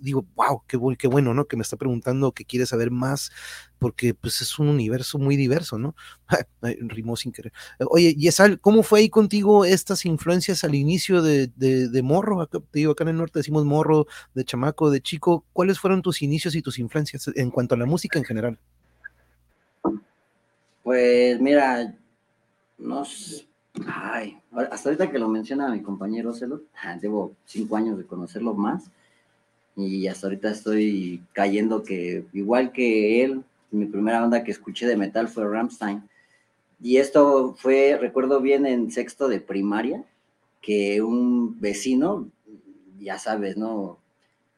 digo, 0.01 0.25
wow, 0.36 0.63
qué, 0.67 0.79
qué 0.98 1.08
bueno, 1.08 1.34
¿no? 1.34 1.46
Que 1.46 1.58
me 1.58 1.63
está 1.63 1.77
preguntando 1.77 2.32
que 2.32 2.46
quiere 2.46 2.65
saber 2.65 2.91
más, 2.91 3.32
porque 3.79 4.13
pues 4.13 4.41
es 4.41 4.60
un 4.60 4.70
universo 4.70 5.17
muy 5.17 5.36
diverso, 5.36 5.77
¿no? 5.77 5.96
Rimó 6.62 7.15
sin 7.15 7.32
querer. 7.32 7.51
Oye, 7.89 8.15
Yesal, 8.15 8.60
¿cómo 8.60 8.84
fue 8.84 9.00
ahí 9.00 9.10
contigo 9.10 9.65
estas 9.65 10.05
influencias 10.05 10.63
al 10.63 10.75
inicio 10.75 11.22
de, 11.22 11.48
de, 11.48 12.01
morro? 12.01 12.48
te 12.48 12.60
digo, 12.72 12.93
acá 12.93 13.03
en 13.03 13.10
el 13.10 13.17
norte 13.17 13.39
decimos 13.39 13.65
morro, 13.65 14.08
de 14.34 14.46
chamaco, 14.46 14.89
de 14.89 15.01
chico. 15.01 15.46
¿Cuáles 15.53 15.79
fueron 15.79 16.01
tus 16.01 16.22
inicios 16.22 16.55
y 16.55 16.62
tus 16.62 16.79
influencias 16.79 17.29
en 17.36 17.51
cuanto 17.51 17.75
a 17.75 17.77
la 17.77 17.86
música 17.86 18.20
en 18.20 18.25
general? 18.25 18.60
Pues 20.84 21.39
mira, 21.39 21.96
no 22.77 23.05
Ay, 23.88 24.38
hasta 24.72 24.89
ahorita 24.89 25.10
que 25.10 25.18
lo 25.18 25.27
menciona 25.27 25.72
mi 25.72 25.82
compañero 25.82 26.34
Celo, 26.34 26.62
llevo 27.01 27.36
cinco 27.46 27.75
años 27.75 27.98
de 27.98 28.06
conocerlo 28.06 28.53
más 28.53 28.92
y 29.75 30.08
hasta 30.08 30.27
ahorita 30.27 30.51
estoy 30.51 31.24
cayendo 31.34 31.84
que 31.84 32.25
igual 32.34 32.72
que 32.72 33.24
él, 33.24 33.44
mi 33.72 33.88
primera 33.88 34.22
banda 34.22 34.44
que 34.44 34.51
escuché 34.51 34.86
de 34.86 34.96
metal 34.96 35.27
fue 35.27 35.48
Ramstein. 35.48 36.08
Y 36.80 36.98
esto 36.98 37.56
fue, 37.58 37.98
recuerdo 38.00 38.42
bien, 38.42 38.65
en 38.68 38.92
sexto 38.92 39.27
de 39.27 39.42
primaria, 39.42 40.03
que 40.62 41.01
un 41.01 41.60
vecino, 41.60 42.30
ya 43.00 43.18
sabes, 43.18 43.58
¿no? 43.58 43.98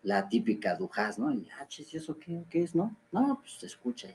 La 0.03 0.27
típica 0.27 0.75
Dujas, 0.75 1.17
¿no? 1.17 1.31
Y, 1.31 1.47
ah, 1.57 1.67
¿y 1.77 1.95
eso 1.95 2.17
qué, 2.19 2.43
qué, 2.49 2.63
es, 2.63 2.75
no? 2.75 2.95
No, 3.11 3.39
pues 3.41 3.53
se 3.53 3.67
escucha. 3.67 4.09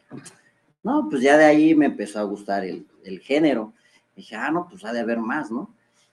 No, 0.83 1.09
pues 1.09 1.23
ya 1.23 1.39
de 1.39 1.45
ahí 1.45 1.75
me 1.75 1.87
empezó 1.87 2.19
a 2.19 2.25
gustar 2.25 2.65
el, 2.65 2.87
el 3.05 3.21
género 3.21 3.73
dije, 4.21 4.37
ah, 4.37 4.51
no, 4.51 4.69
pues 4.69 4.85
ha 4.85 4.93
de 4.93 5.01
haber 5.01 5.19
más, 5.19 5.51
¿no? 5.51 5.71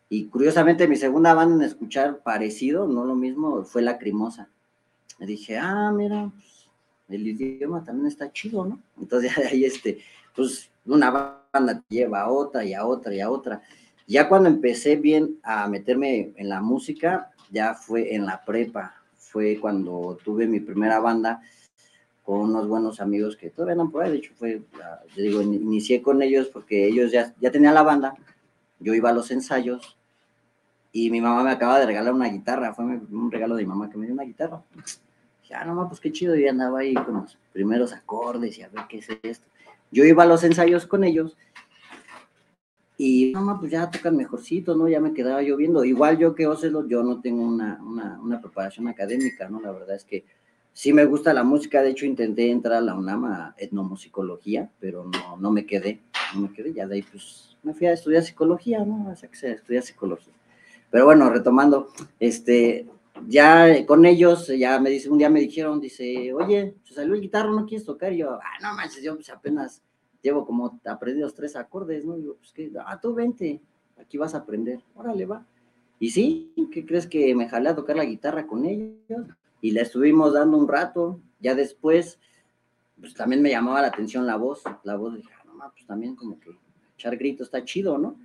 Y 0.10 0.26
curiosamente 0.28 0.88
mi 0.88 0.96
segunda 0.96 1.34
banda 1.34 1.56
en 1.56 1.62
escuchar 1.62 2.20
parecido, 2.24 2.88
no 2.88 3.06
lo 3.06 3.16
mismo, 3.16 3.64
fue 3.64 3.82
Lacrimosa. 3.82 4.50
Y 5.20 5.26
dije, 5.26 5.58
ah, 5.58 5.92
mira, 5.92 6.32
pues, 6.34 6.70
el 7.10 7.28
idioma 7.28 7.84
también 7.84 8.08
está 8.08 8.32
chido, 8.32 8.66
¿no? 8.66 8.80
Entonces 9.00 9.36
de 9.36 9.48
ahí, 9.48 9.66
este, 9.66 10.00
pues 10.36 10.70
una 10.86 11.42
banda 11.54 11.84
lleva 11.90 12.22
a 12.22 12.32
otra 12.32 12.64
y 12.64 12.74
a 12.74 12.86
otra 12.86 13.14
y 13.14 13.20
a 13.20 13.30
otra. 13.30 13.62
Ya 14.08 14.30
cuando 14.30 14.48
empecé 14.48 14.96
bien 14.96 15.38
a 15.44 15.68
meterme 15.68 16.34
en 16.38 16.50
la 16.50 16.62
música, 16.62 17.32
ya 17.52 17.74
fue 17.74 18.16
en 18.16 18.26
la 18.26 18.44
prepa, 18.46 18.96
fue 19.18 19.60
cuando 19.60 20.18
tuve 20.24 20.48
mi 20.48 20.62
primera 20.62 21.00
banda 21.00 21.42
con 22.28 22.42
unos 22.42 22.68
buenos 22.68 23.00
amigos 23.00 23.38
que 23.38 23.50
todavía 23.50 23.76
no 23.76 23.90
por 23.90 24.04
ahí, 24.04 24.12
de 24.12 24.18
hecho 24.18 24.34
fue, 24.36 24.62
yo 25.16 25.24
digo, 25.24 25.42
inicié 25.42 26.02
con 26.02 26.22
ellos 26.22 26.48
porque 26.48 26.86
ellos 26.86 27.10
ya, 27.10 27.34
ya 27.40 27.52
tenían 27.52 27.74
la 27.74 27.84
banda, 27.84 28.16
yo 28.82 28.94
iba 28.94 29.12
a 29.12 29.14
los 29.14 29.32
ensayos 29.32 29.98
y 30.92 31.10
mi 31.10 31.22
mamá 31.22 31.42
me 31.42 31.52
acaba 31.52 31.80
de 31.80 31.86
regalar 31.86 32.14
una 32.14 32.28
guitarra, 32.28 32.74
fue 32.74 32.84
un 32.84 33.32
regalo 33.32 33.56
de 33.56 33.64
mi 33.64 33.70
mamá 33.70 33.90
que 33.90 33.98
me 33.98 34.08
dio 34.08 34.14
una 34.14 34.26
guitarra. 34.26 34.62
Ya, 35.50 35.62
ah, 35.62 35.66
no, 35.66 35.88
pues 35.88 36.02
qué 36.02 36.12
chido, 36.12 36.36
yo 36.36 36.50
andaba 36.50 36.80
ahí 36.80 36.96
con 36.96 37.14
los 37.14 37.38
primeros 37.54 37.94
acordes 37.94 38.58
y 38.58 38.62
a 38.62 38.68
ver 38.68 38.84
qué 38.90 38.98
es 38.98 39.08
esto. 39.24 39.48
Yo 39.90 40.04
iba 40.04 40.24
a 40.24 40.26
los 40.26 40.44
ensayos 40.44 40.86
con 40.86 41.06
ellos 41.06 41.38
Y 42.98 43.32
no, 43.32 43.58
pues 43.58 43.72
ya 43.72 43.90
tocan 43.90 44.18
mejorcito, 44.18 44.76
¿no? 44.76 44.90
Ya 44.90 45.00
me 45.00 45.14
quedaba 45.14 45.42
yo 45.44 45.56
viendo. 45.56 45.86
Igual 45.86 46.18
yo 46.18 46.36
que 46.36 46.46
Ocelo, 46.46 46.86
yo 46.90 47.04
no 47.04 47.22
tengo 47.22 47.46
una, 47.46 47.80
una, 47.82 48.42
preparación 48.42 48.90
académica, 48.90 49.48
¿no? 49.48 49.62
La 49.62 49.72
verdad 49.72 49.96
es 49.96 50.04
que 50.04 50.26
sí 50.78 50.94
me 50.94 51.06
gusta 51.06 51.34
la 51.34 51.44
música. 51.44 51.82
De 51.82 51.90
hecho, 51.90 52.06
intenté 52.06 52.52
entrar 52.52 52.78
a 52.78 52.82
la 52.82 52.94
UNAM 52.94 53.26
a 53.26 53.56
etnomusicología, 53.58 54.70
pero 54.80 55.06
no, 55.06 55.36
no 55.38 55.52
me 55.52 55.66
quedé. 55.66 56.04
No 56.36 56.42
me 56.42 56.54
quedé. 56.54 56.72
Ya 56.72 56.88
de 56.88 56.96
ahí, 56.96 57.02
pues, 57.02 57.58
me 57.64 57.74
fui 57.74 57.88
a 57.88 57.94
estudiar 57.94 58.22
psicología, 58.22 58.86
¿no? 58.86 59.10
O 59.10 59.16
sea, 59.16 59.28
que 59.28 59.36
se 59.36 59.54
estudia 59.54 59.82
psicología. 59.82 60.32
Pero 60.92 61.06
bueno, 61.06 61.32
retomando, 61.32 61.90
este, 62.20 62.86
ya 63.28 63.88
con 63.88 64.06
ellos, 64.06 64.52
ya 64.56 64.80
me 64.80 64.92
dice, 64.92 65.10
un 65.10 65.18
día 65.18 65.32
me 65.32 65.40
dijeron, 65.40 65.82
dice, 65.82 66.32
oye, 66.32 66.76
se 66.84 66.94
salió 66.94 67.16
el 67.16 67.22
guitarro, 67.22 67.54
¿no 67.54 67.66
quieres 67.66 67.84
tocar? 67.84 68.14
Y 68.14 68.18
yo, 68.18 68.34
ah, 68.34 68.60
no 68.62 68.76
manches, 68.76 69.02
yo 69.02 69.16
pues 69.16 69.32
apenas 69.32 69.82
llevo 70.22 70.46
como 70.46 70.80
aprendidos 70.86 71.34
tres 71.34 71.56
acordes, 71.56 72.06
¿no? 72.06 72.20
Y 72.20 72.26
yo, 72.26 72.36
pues 72.36 72.52
que, 72.52 72.72
ah, 72.86 73.02
tú 73.02 73.16
vente, 73.16 73.62
aquí 74.00 74.20
vas 74.20 74.36
a 74.36 74.40
aprender, 74.40 74.84
órale, 74.94 75.26
va. 75.26 75.44
Y 76.00 76.12
sí, 76.12 76.54
¿qué 76.72 76.86
crees 76.86 77.08
que 77.08 77.34
me 77.34 77.50
jalé 77.50 77.70
a 77.70 77.76
tocar 77.76 77.96
la 77.96 78.06
guitarra 78.06 78.46
con 78.46 78.64
ellos? 78.66 79.26
Y 79.62 79.72
le 79.72 79.82
estuvimos 79.82 80.34
dando 80.34 80.58
un 80.58 80.68
rato, 80.68 81.20
ya 81.40 81.56
después, 81.56 82.20
pues 83.00 83.14
también 83.14 83.42
me 83.42 83.50
llamaba 83.50 83.82
la 83.82 83.88
atención 83.88 84.26
la 84.26 84.36
voz, 84.36 84.64
la 84.84 84.96
voz, 84.96 85.16
dije, 85.16 85.30
ah, 85.40 85.46
no, 85.46 85.72
pues 85.72 85.86
también 85.86 86.16
como 86.16 86.40
que 86.40 86.52
echar 86.96 87.18
grito 87.18 87.44
está 87.44 87.64
chido, 87.64 87.98
¿no? 87.98 88.18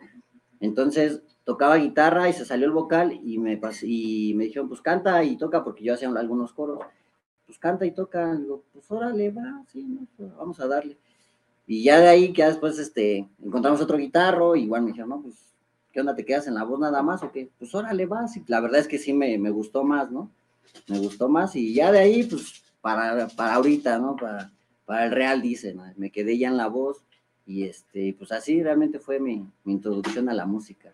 Entonces 0.60 1.22
tocaba 1.44 1.76
guitarra 1.76 2.28
y 2.28 2.32
se 2.32 2.44
salió 2.44 2.66
el 2.66 2.72
vocal 2.72 3.18
y 3.22 3.38
me, 3.38 3.60
y 3.82 4.34
me 4.34 4.44
dijeron, 4.44 4.68
pues 4.68 4.80
canta 4.80 5.24
y 5.24 5.36
toca, 5.36 5.64
porque 5.64 5.84
yo 5.84 5.94
hacía 5.94 6.08
algunos 6.08 6.52
coros, 6.52 6.78
pues 7.46 7.58
canta 7.58 7.84
y 7.84 7.90
toca, 7.90 8.34
digo, 8.36 8.62
pues 8.72 8.90
órale, 8.90 9.30
va, 9.30 9.62
sí, 9.66 9.84
¿no? 9.84 10.06
Pues 10.16 10.34
vamos 10.36 10.60
a 10.60 10.68
darle. 10.68 10.96
Y 11.66 11.84
ya 11.84 12.00
de 12.00 12.08
ahí, 12.08 12.32
que 12.32 12.44
después 12.44 12.78
este, 12.78 13.28
encontramos 13.42 13.80
otro 13.80 13.96
guitarro, 13.96 14.56
y 14.56 14.62
igual 14.64 14.82
me 14.82 14.88
dijeron, 14.88 15.10
no, 15.10 15.22
pues, 15.22 15.54
¿qué 15.92 16.00
onda? 16.00 16.14
¿Te 16.14 16.24
quedas 16.24 16.46
en 16.46 16.54
la 16.54 16.64
voz 16.64 16.80
nada 16.80 17.02
más 17.02 17.22
o 17.22 17.30
qué? 17.30 17.50
Pues 17.58 17.74
órale, 17.74 18.06
vas. 18.06 18.36
Y 18.36 18.44
la 18.46 18.60
verdad 18.60 18.80
es 18.80 18.88
que 18.88 18.98
sí 18.98 19.12
me, 19.12 19.38
me 19.38 19.50
gustó 19.50 19.84
más, 19.84 20.10
¿no? 20.10 20.30
Me 20.88 20.98
gustó 20.98 21.28
más, 21.28 21.54
y 21.56 21.74
ya 21.74 21.92
de 21.92 21.98
ahí, 21.98 22.24
pues, 22.24 22.62
para, 22.80 23.28
para 23.28 23.54
ahorita, 23.54 23.98
¿no? 23.98 24.16
Para, 24.16 24.52
para 24.84 25.06
el 25.06 25.12
real, 25.12 25.42
dicen, 25.42 25.80
me 25.96 26.10
quedé 26.10 26.38
ya 26.38 26.48
en 26.48 26.56
la 26.56 26.68
voz, 26.68 27.04
y 27.46 27.64
este, 27.64 28.14
pues 28.18 28.32
así 28.32 28.62
realmente 28.62 28.98
fue 28.98 29.18
mi, 29.18 29.46
mi 29.64 29.72
introducción 29.72 30.28
a 30.28 30.34
la 30.34 30.46
música. 30.46 30.92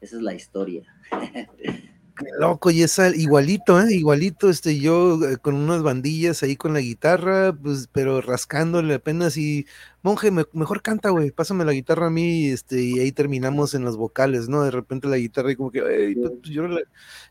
Esa 0.00 0.16
es 0.16 0.22
la 0.22 0.34
historia. 0.34 0.84
loco, 2.38 2.70
y 2.70 2.82
esa 2.82 3.08
igualito, 3.14 3.80
¿eh? 3.80 3.92
Igualito, 3.94 4.50
este, 4.50 4.78
yo 4.78 5.22
eh, 5.24 5.38
con 5.38 5.54
unas 5.54 5.82
bandillas 5.82 6.42
ahí 6.42 6.56
con 6.56 6.72
la 6.72 6.80
guitarra, 6.80 7.52
pues, 7.52 7.88
pero 7.92 8.20
rascándole 8.20 8.94
apenas 8.94 9.36
y, 9.36 9.66
monje, 10.02 10.30
mejor 10.30 10.82
canta, 10.82 11.10
güey, 11.10 11.30
pásame 11.30 11.64
la 11.64 11.72
guitarra 11.72 12.06
a 12.06 12.10
mí, 12.10 12.48
este, 12.48 12.82
y 12.82 12.98
ahí 13.00 13.12
terminamos 13.12 13.74
en 13.74 13.84
las 13.84 13.96
vocales, 13.96 14.48
¿no? 14.48 14.62
De 14.64 14.70
repente 14.70 15.08
la 15.08 15.18
guitarra 15.18 15.52
y 15.52 15.56
como 15.56 15.70
que, 15.70 15.82
pues, 15.82 16.30
pues, 16.40 16.52
yo 16.52 16.64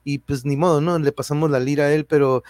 y 0.03 0.19
pues 0.19 0.45
ni 0.45 0.55
modo, 0.55 0.81
¿no? 0.81 0.97
Le 0.99 1.11
pasamos 1.11 1.49
la 1.49 1.59
lira 1.59 1.85
a 1.85 1.93
él, 1.93 2.05
pero 2.05 2.43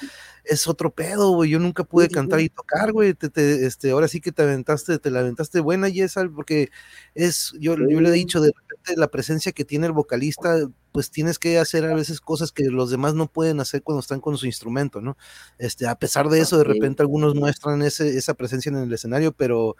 es 0.44 0.68
otro 0.68 0.92
pedo, 0.92 1.32
güey, 1.32 1.52
yo 1.52 1.60
nunca 1.60 1.84
pude 1.84 2.10
cantar 2.10 2.42
y 2.42 2.50
tocar, 2.50 2.92
güey, 2.92 3.14
te, 3.14 3.66
este, 3.66 3.92
ahora 3.92 4.08
sí 4.08 4.20
que 4.22 4.32
te 4.32 4.44
aventaste, 4.44 5.00
te 5.00 5.12
la 5.12 5.20
aventaste 5.20 5.60
buena, 5.60 5.90
y 5.90 6.02
esa, 6.02 6.28
porque 6.30 6.70
es, 7.16 7.54
yo, 7.60 7.76
yo 7.78 8.02
le 8.02 8.10
he 8.10 8.12
dicho, 8.12 8.42
de 8.42 8.52
repente 8.56 9.00
la 9.00 9.10
presencia 9.10 9.52
que 9.52 9.66
tiene 9.66 9.88
el 9.88 9.94
vocalista, 9.94 10.70
pues 10.92 11.12
tienes 11.12 11.40
que 11.40 11.60
hacer 11.60 11.86
a 11.86 11.96
veces 11.96 12.22
cosas 12.22 12.52
que 12.52 12.66
los 12.66 12.90
demás 12.90 13.14
no 13.14 13.28
pueden 13.28 13.60
hacer 13.60 13.84
cuando 13.84 14.00
están 14.00 14.22
con 14.22 14.38
su 14.38 14.46
instrumento, 14.46 15.02
¿no? 15.02 15.18
Este, 15.58 15.88
a 15.88 15.96
pesar 15.96 16.30
de 16.30 16.40
eso, 16.40 16.58
de 16.58 16.64
repente 16.64 17.02
algunos 17.02 17.36
muestran 17.36 17.82
ese, 17.82 18.18
esa 18.18 18.34
presencia 18.34 18.70
en 18.70 18.78
el 18.78 18.92
escenario, 18.92 19.32
pero 19.32 19.76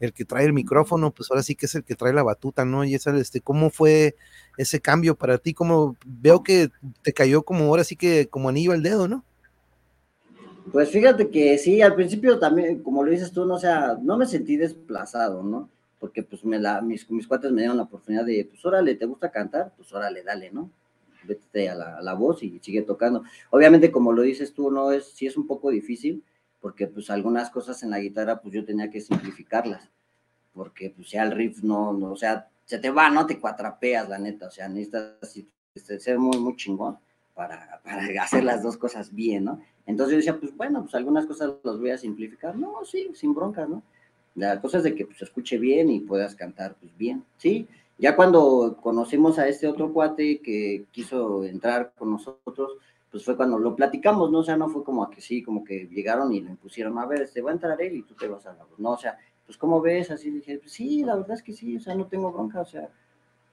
el 0.00 0.12
que 0.12 0.24
trae 0.24 0.44
el 0.44 0.52
micrófono, 0.52 1.12
pues 1.12 1.30
ahora 1.30 1.42
sí 1.42 1.54
que 1.54 1.66
es 1.66 1.74
el 1.74 1.84
que 1.84 1.94
trae 1.94 2.12
la 2.12 2.22
batuta, 2.22 2.64
¿no? 2.64 2.84
Y 2.84 2.94
esa, 2.94 3.16
este, 3.16 3.40
¿cómo 3.40 3.70
fue 3.70 4.16
ese 4.56 4.80
cambio 4.80 5.16
para 5.16 5.38
ti? 5.38 5.54
¿Cómo 5.54 5.96
veo 6.04 6.42
que 6.42 6.70
te 7.02 7.12
cayó 7.12 7.42
como 7.42 7.64
ahora 7.64 7.84
sí 7.84 7.96
que 7.96 8.28
como 8.28 8.48
anillo 8.48 8.72
al 8.72 8.82
dedo, 8.82 9.08
¿no? 9.08 9.24
Pues 10.72 10.90
fíjate 10.90 11.28
que 11.28 11.58
sí, 11.58 11.82
al 11.82 11.94
principio 11.94 12.38
también, 12.38 12.82
como 12.82 13.04
lo 13.04 13.10
dices 13.10 13.32
tú, 13.32 13.44
no, 13.44 13.54
o 13.54 13.58
sea, 13.58 13.98
no 14.02 14.16
me 14.16 14.26
sentí 14.26 14.56
desplazado, 14.56 15.42
¿no? 15.42 15.68
Porque 16.04 16.22
pues 16.22 16.44
me 16.44 16.58
la, 16.58 16.82
mis, 16.82 17.10
mis 17.10 17.26
cuates 17.26 17.50
me 17.50 17.62
dieron 17.62 17.78
la 17.78 17.84
oportunidad 17.84 18.26
de, 18.26 18.44
pues 18.44 18.62
órale, 18.66 18.94
¿te 18.94 19.06
gusta 19.06 19.30
cantar? 19.30 19.72
Pues 19.74 19.90
órale, 19.90 20.22
dale, 20.22 20.50
¿no? 20.50 20.70
Vete 21.22 21.70
a 21.70 21.74
la, 21.74 21.96
a 21.96 22.02
la 22.02 22.12
voz 22.12 22.42
y 22.42 22.58
sigue 22.60 22.82
tocando. 22.82 23.24
Obviamente, 23.48 23.90
como 23.90 24.12
lo 24.12 24.20
dices 24.20 24.52
tú, 24.52 24.70
no 24.70 24.92
es, 24.92 25.06
sí 25.14 25.26
es 25.26 25.38
un 25.38 25.46
poco 25.46 25.70
difícil, 25.70 26.22
porque 26.60 26.88
pues 26.88 27.08
algunas 27.08 27.48
cosas 27.48 27.82
en 27.82 27.88
la 27.88 28.00
guitarra, 28.00 28.42
pues 28.42 28.52
yo 28.52 28.66
tenía 28.66 28.90
que 28.90 29.00
simplificarlas, 29.00 29.88
porque 30.52 30.90
pues 30.94 31.08
ya 31.10 31.22
el 31.22 31.32
riff 31.32 31.62
no, 31.62 31.94
no 31.94 32.12
o 32.12 32.16
sea, 32.16 32.50
se 32.66 32.78
te 32.78 32.90
va, 32.90 33.08
no 33.08 33.24
te 33.24 33.40
cuatrapeas, 33.40 34.06
la 34.06 34.18
neta, 34.18 34.48
o 34.48 34.50
sea, 34.50 34.68
necesitas 34.68 36.02
ser 36.02 36.18
muy, 36.18 36.38
muy 36.38 36.54
chingón 36.56 36.98
para, 37.32 37.80
para 37.82 38.02
hacer 38.22 38.44
las 38.44 38.62
dos 38.62 38.76
cosas 38.76 39.10
bien, 39.14 39.44
¿no? 39.44 39.58
Entonces 39.86 40.12
yo 40.12 40.16
decía, 40.18 40.38
pues 40.38 40.54
bueno, 40.54 40.82
pues 40.82 40.94
algunas 40.96 41.24
cosas 41.24 41.54
las 41.62 41.78
voy 41.78 41.92
a 41.92 41.96
simplificar. 41.96 42.54
No, 42.56 42.84
sí, 42.84 43.10
sin 43.14 43.32
broncas, 43.32 43.70
¿no? 43.70 43.82
La 44.34 44.60
cosa 44.60 44.78
es 44.78 44.84
de 44.84 44.94
que 44.94 45.06
pues, 45.06 45.22
escuche 45.22 45.58
bien 45.58 45.90
y 45.90 46.00
puedas 46.00 46.34
cantar 46.34 46.74
pues 46.74 46.96
bien, 46.96 47.24
¿sí? 47.36 47.68
Ya 47.98 48.16
cuando 48.16 48.76
conocimos 48.82 49.38
a 49.38 49.46
este 49.48 49.68
otro 49.68 49.92
cuate 49.92 50.40
que 50.40 50.86
quiso 50.90 51.44
entrar 51.44 51.92
con 51.96 52.10
nosotros, 52.10 52.72
pues 53.10 53.24
fue 53.24 53.36
cuando 53.36 53.58
lo 53.58 53.76
platicamos, 53.76 54.32
¿no? 54.32 54.40
O 54.40 54.42
sea, 54.42 54.56
no 54.56 54.68
fue 54.68 54.82
como 54.82 55.08
que 55.08 55.20
sí, 55.20 55.42
como 55.42 55.62
que 55.62 55.86
llegaron 55.86 56.32
y 56.32 56.40
le 56.40 56.50
impusieron, 56.50 56.98
a 56.98 57.06
ver, 57.06 57.22
este 57.22 57.40
va 57.40 57.50
a 57.50 57.54
entrar 57.54 57.80
él 57.80 57.96
y 57.96 58.02
tú 58.02 58.14
te 58.14 58.26
vas 58.26 58.44
a 58.46 58.54
la 58.54 58.66
¿no? 58.78 58.90
O 58.90 58.98
sea, 58.98 59.16
pues 59.46 59.56
¿cómo 59.56 59.80
ves? 59.80 60.10
Así 60.10 60.30
dije, 60.30 60.58
pues 60.58 60.72
sí, 60.72 61.04
la 61.04 61.14
verdad 61.14 61.36
es 61.36 61.42
que 61.42 61.52
sí, 61.52 61.76
o 61.76 61.80
sea, 61.80 61.94
no 61.94 62.06
tengo 62.06 62.32
bronca, 62.32 62.60
o 62.60 62.66
sea, 62.66 62.88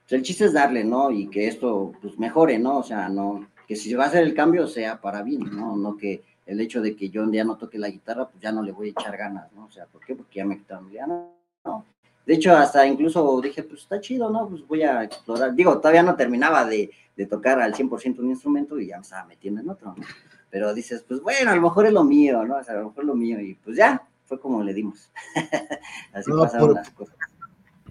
pues, 0.02 0.12
el 0.12 0.22
chiste 0.22 0.46
es 0.46 0.52
darle, 0.52 0.82
¿no? 0.82 1.12
Y 1.12 1.28
que 1.28 1.46
esto 1.46 1.92
pues 2.02 2.18
mejore, 2.18 2.58
¿no? 2.58 2.78
O 2.78 2.82
sea, 2.82 3.08
no, 3.08 3.46
que 3.68 3.76
si 3.76 3.94
va 3.94 4.04
a 4.04 4.06
hacer 4.08 4.24
el 4.24 4.34
cambio 4.34 4.66
sea 4.66 5.00
para 5.00 5.22
bien, 5.22 5.54
¿no? 5.54 5.76
No 5.76 5.96
que 5.96 6.22
el 6.46 6.60
hecho 6.60 6.80
de 6.80 6.96
que 6.96 7.08
yo 7.08 7.22
un 7.22 7.30
día 7.30 7.44
no 7.44 7.56
toque 7.56 7.78
la 7.78 7.88
guitarra, 7.88 8.28
pues 8.28 8.42
ya 8.42 8.52
no 8.52 8.62
le 8.62 8.72
voy 8.72 8.88
a 8.88 8.90
echar 8.90 9.16
ganas, 9.16 9.52
¿no? 9.52 9.66
O 9.66 9.70
sea, 9.70 9.86
¿por 9.86 10.04
qué? 10.04 10.14
Porque 10.14 10.38
ya 10.38 10.44
me 10.44 10.58
quitaron 10.58 10.90
ya 10.90 11.06
no, 11.06 11.32
no. 11.64 11.84
De 12.26 12.34
hecho, 12.34 12.56
hasta 12.56 12.86
incluso 12.86 13.40
dije, 13.40 13.62
pues 13.64 13.82
está 13.82 14.00
chido, 14.00 14.30
¿no? 14.30 14.48
Pues 14.48 14.66
voy 14.66 14.82
a 14.82 15.02
explorar. 15.02 15.54
Digo, 15.54 15.78
todavía 15.78 16.02
no 16.02 16.14
terminaba 16.14 16.64
de, 16.64 16.90
de 17.16 17.26
tocar 17.26 17.60
al 17.60 17.74
100% 17.74 18.18
un 18.20 18.30
instrumento 18.30 18.78
y 18.78 18.88
ya 18.88 18.96
me 18.96 19.02
estaba 19.02 19.24
metiendo 19.24 19.60
en 19.60 19.70
otro, 19.70 19.94
¿no? 19.96 20.04
Pero 20.50 20.74
dices, 20.74 21.04
pues 21.06 21.20
bueno, 21.20 21.50
a 21.50 21.56
lo 21.56 21.62
mejor 21.62 21.86
es 21.86 21.92
lo 21.92 22.04
mío, 22.04 22.44
¿no? 22.44 22.56
O 22.56 22.64
sea, 22.64 22.74
a 22.74 22.78
lo 22.78 22.88
mejor 22.88 23.04
es 23.04 23.08
lo 23.08 23.14
mío 23.14 23.40
y 23.40 23.54
pues 23.54 23.76
ya, 23.76 24.06
fue 24.26 24.38
como 24.38 24.62
le 24.62 24.74
dimos. 24.74 25.10
Así 26.12 26.30
pasaron 26.30 26.74
las 26.74 26.90
cosas. 26.90 27.16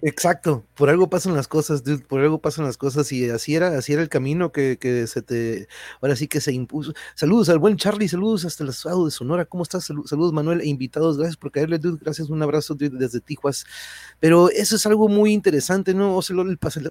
Exacto, 0.04 0.66
por 0.74 0.90
algo 0.90 1.08
pasan 1.08 1.32
las 1.36 1.46
cosas, 1.46 1.84
dude, 1.84 2.02
por 2.04 2.20
algo 2.20 2.40
pasan 2.40 2.64
las 2.64 2.76
cosas 2.76 3.12
y 3.12 3.30
así 3.30 3.54
era, 3.54 3.78
así 3.78 3.92
era 3.92 4.02
el 4.02 4.08
camino 4.08 4.50
que, 4.50 4.76
que 4.76 5.06
se 5.06 5.22
te, 5.22 5.68
ahora 6.00 6.16
sí 6.16 6.26
que 6.26 6.40
se 6.40 6.52
impuso. 6.52 6.92
Saludos 7.14 7.48
al 7.50 7.60
buen 7.60 7.76
Charlie, 7.76 8.08
saludos 8.08 8.44
hasta 8.44 8.64
el 8.64 8.70
estado 8.70 9.04
de 9.04 9.12
Sonora, 9.12 9.44
¿cómo 9.44 9.62
estás? 9.62 9.84
Saludos 9.84 10.32
Manuel 10.32 10.60
e 10.60 10.66
invitados, 10.66 11.18
gracias 11.18 11.36
por 11.36 11.52
caerle, 11.52 11.78
dude, 11.78 12.00
gracias, 12.02 12.30
un 12.30 12.42
abrazo 12.42 12.74
desde 12.74 13.20
Tijuas. 13.20 13.64
Pero 14.18 14.50
eso 14.50 14.74
es 14.74 14.84
algo 14.86 15.08
muy 15.08 15.32
interesante, 15.32 15.94
¿no? 15.94 16.16
O 16.16 16.22
sea, 16.22 16.34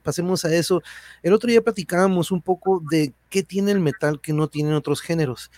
pasemos 0.02 0.46
a 0.46 0.56
eso. 0.56 0.82
El 1.22 1.34
otro 1.34 1.50
día 1.50 1.62
platicábamos 1.62 2.32
un 2.32 2.42
poco 2.42 2.82
de 2.90 3.14
qué 3.30 3.44
tiene 3.44 3.72
el 3.72 3.82
metal 3.82 4.22
que 4.22 4.32
no 4.32 4.48
tienen 4.48 4.74
otros 4.74 5.02
géneros 5.02 5.52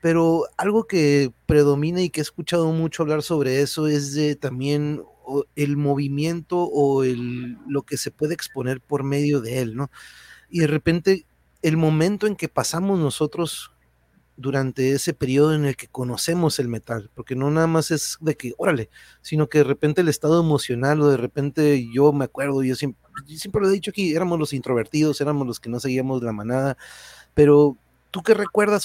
pero 0.00 0.44
algo 0.56 0.86
que 0.86 1.32
predomina 1.46 2.00
y 2.02 2.10
que 2.10 2.20
he 2.20 2.22
escuchado 2.22 2.70
mucho 2.72 3.02
hablar 3.02 3.22
sobre 3.22 3.60
eso 3.62 3.88
es 3.88 4.14
de 4.14 4.36
también 4.36 5.02
el 5.56 5.76
movimiento 5.76 6.58
o 6.58 7.04
el, 7.04 7.58
lo 7.66 7.82
que 7.82 7.96
se 7.96 8.10
puede 8.10 8.34
exponer 8.34 8.80
por 8.80 9.02
medio 9.04 9.40
de 9.40 9.60
él, 9.60 9.76
¿no? 9.76 9.90
Y 10.50 10.60
de 10.60 10.66
repente 10.66 11.26
el 11.62 11.76
momento 11.76 12.26
en 12.26 12.36
que 12.36 12.48
pasamos 12.48 12.98
nosotros 12.98 13.72
durante 14.38 14.92
ese 14.92 15.14
periodo 15.14 15.52
en 15.52 15.64
el 15.64 15.76
que 15.76 15.88
conocemos 15.88 16.60
el 16.60 16.68
metal, 16.68 17.10
porque 17.14 17.34
no 17.34 17.50
nada 17.50 17.66
más 17.66 17.90
es 17.90 18.18
de 18.20 18.36
que, 18.36 18.54
órale, 18.56 18.88
sino 19.20 19.48
que 19.48 19.58
de 19.58 19.64
repente 19.64 20.00
el 20.00 20.08
estado 20.08 20.40
emocional 20.40 21.00
o 21.02 21.08
de 21.08 21.16
repente 21.16 21.88
yo 21.92 22.12
me 22.12 22.24
acuerdo, 22.24 22.62
yo 22.62 22.76
siempre, 22.76 23.02
siempre 23.26 23.60
lo 23.60 23.68
he 23.68 23.72
dicho 23.72 23.90
aquí, 23.90 24.14
éramos 24.14 24.38
los 24.38 24.52
introvertidos, 24.52 25.20
éramos 25.20 25.44
los 25.44 25.58
que 25.58 25.68
no 25.68 25.80
seguíamos 25.80 26.22
la 26.22 26.32
manada, 26.32 26.76
pero 27.34 27.76
¿Tú 28.18 28.24
qué 28.24 28.34
recuerdas 28.34 28.84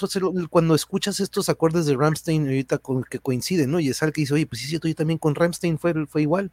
cuando 0.52 0.76
escuchas 0.76 1.20
estos 1.20 1.50
acordes 1.50 1.88
de 1.88 1.96
Ramstein 1.96 2.46
ahorita 2.46 2.78
con, 2.78 3.04
que 3.04 3.18
coinciden, 3.18 3.72
¿no? 3.72 3.80
Y 3.80 3.90
es 3.90 4.04
algo 4.04 4.14
que 4.14 4.22
dice, 4.22 4.36
oye, 4.36 4.46
pues 4.46 4.62
sí, 4.62 4.68
cierto, 4.68 4.88
yo 4.88 4.94
también 4.94 5.18
con 5.18 5.34
Ramstein 5.34 5.80
fue, 5.80 6.06
fue 6.06 6.22
igual. 6.22 6.52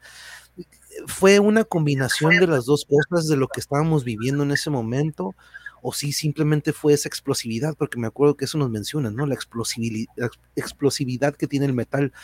¿Fue 1.07 1.41
una 1.41 1.65
combinación 1.65 2.39
de 2.41 2.47
las 2.47 2.65
dos 2.65 2.87
cosas 2.87 3.29
de 3.29 3.37
lo 3.37 3.49
que 3.49 3.61
estábamos 3.61 4.03
viviendo 4.03 4.45
en 4.45 4.51
ese 4.53 4.71
momento? 4.71 5.35
¿O 5.83 5.93
sí 5.93 6.13
simplemente 6.13 6.73
fue 6.73 6.95
esa 6.95 7.07
explosividad? 7.07 7.77
Porque 7.77 7.99
me 7.99 8.07
acuerdo 8.07 8.39
que 8.39 8.47
eso 8.47 8.57
nos 8.57 8.71
menciona, 8.71 9.11
¿no? 9.11 9.27
La 9.27 9.35
explosividad, 9.35 10.31
explosividad 10.57 11.37
que 11.37 11.47
tiene 11.47 11.67
el 11.67 11.75
metal. 11.75 12.15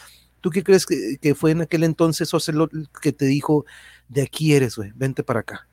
¿Tú 0.41 0.49
qué 0.49 0.65
crees 0.65 0.87
que, 0.87 1.19
que 1.21 1.35
fue 1.35 1.51
en 1.51 1.61
aquel 1.61 1.85
entonces 1.85 2.33
Ocelot 2.33 2.71
que 3.03 3.13
te 3.13 3.27
dijo, 3.27 3.67
de 4.09 4.23
aquí 4.23 4.55
eres, 4.55 4.77
güey, 4.77 4.91
vente 4.95 5.23
para 5.23 5.41
acá? 5.41 5.69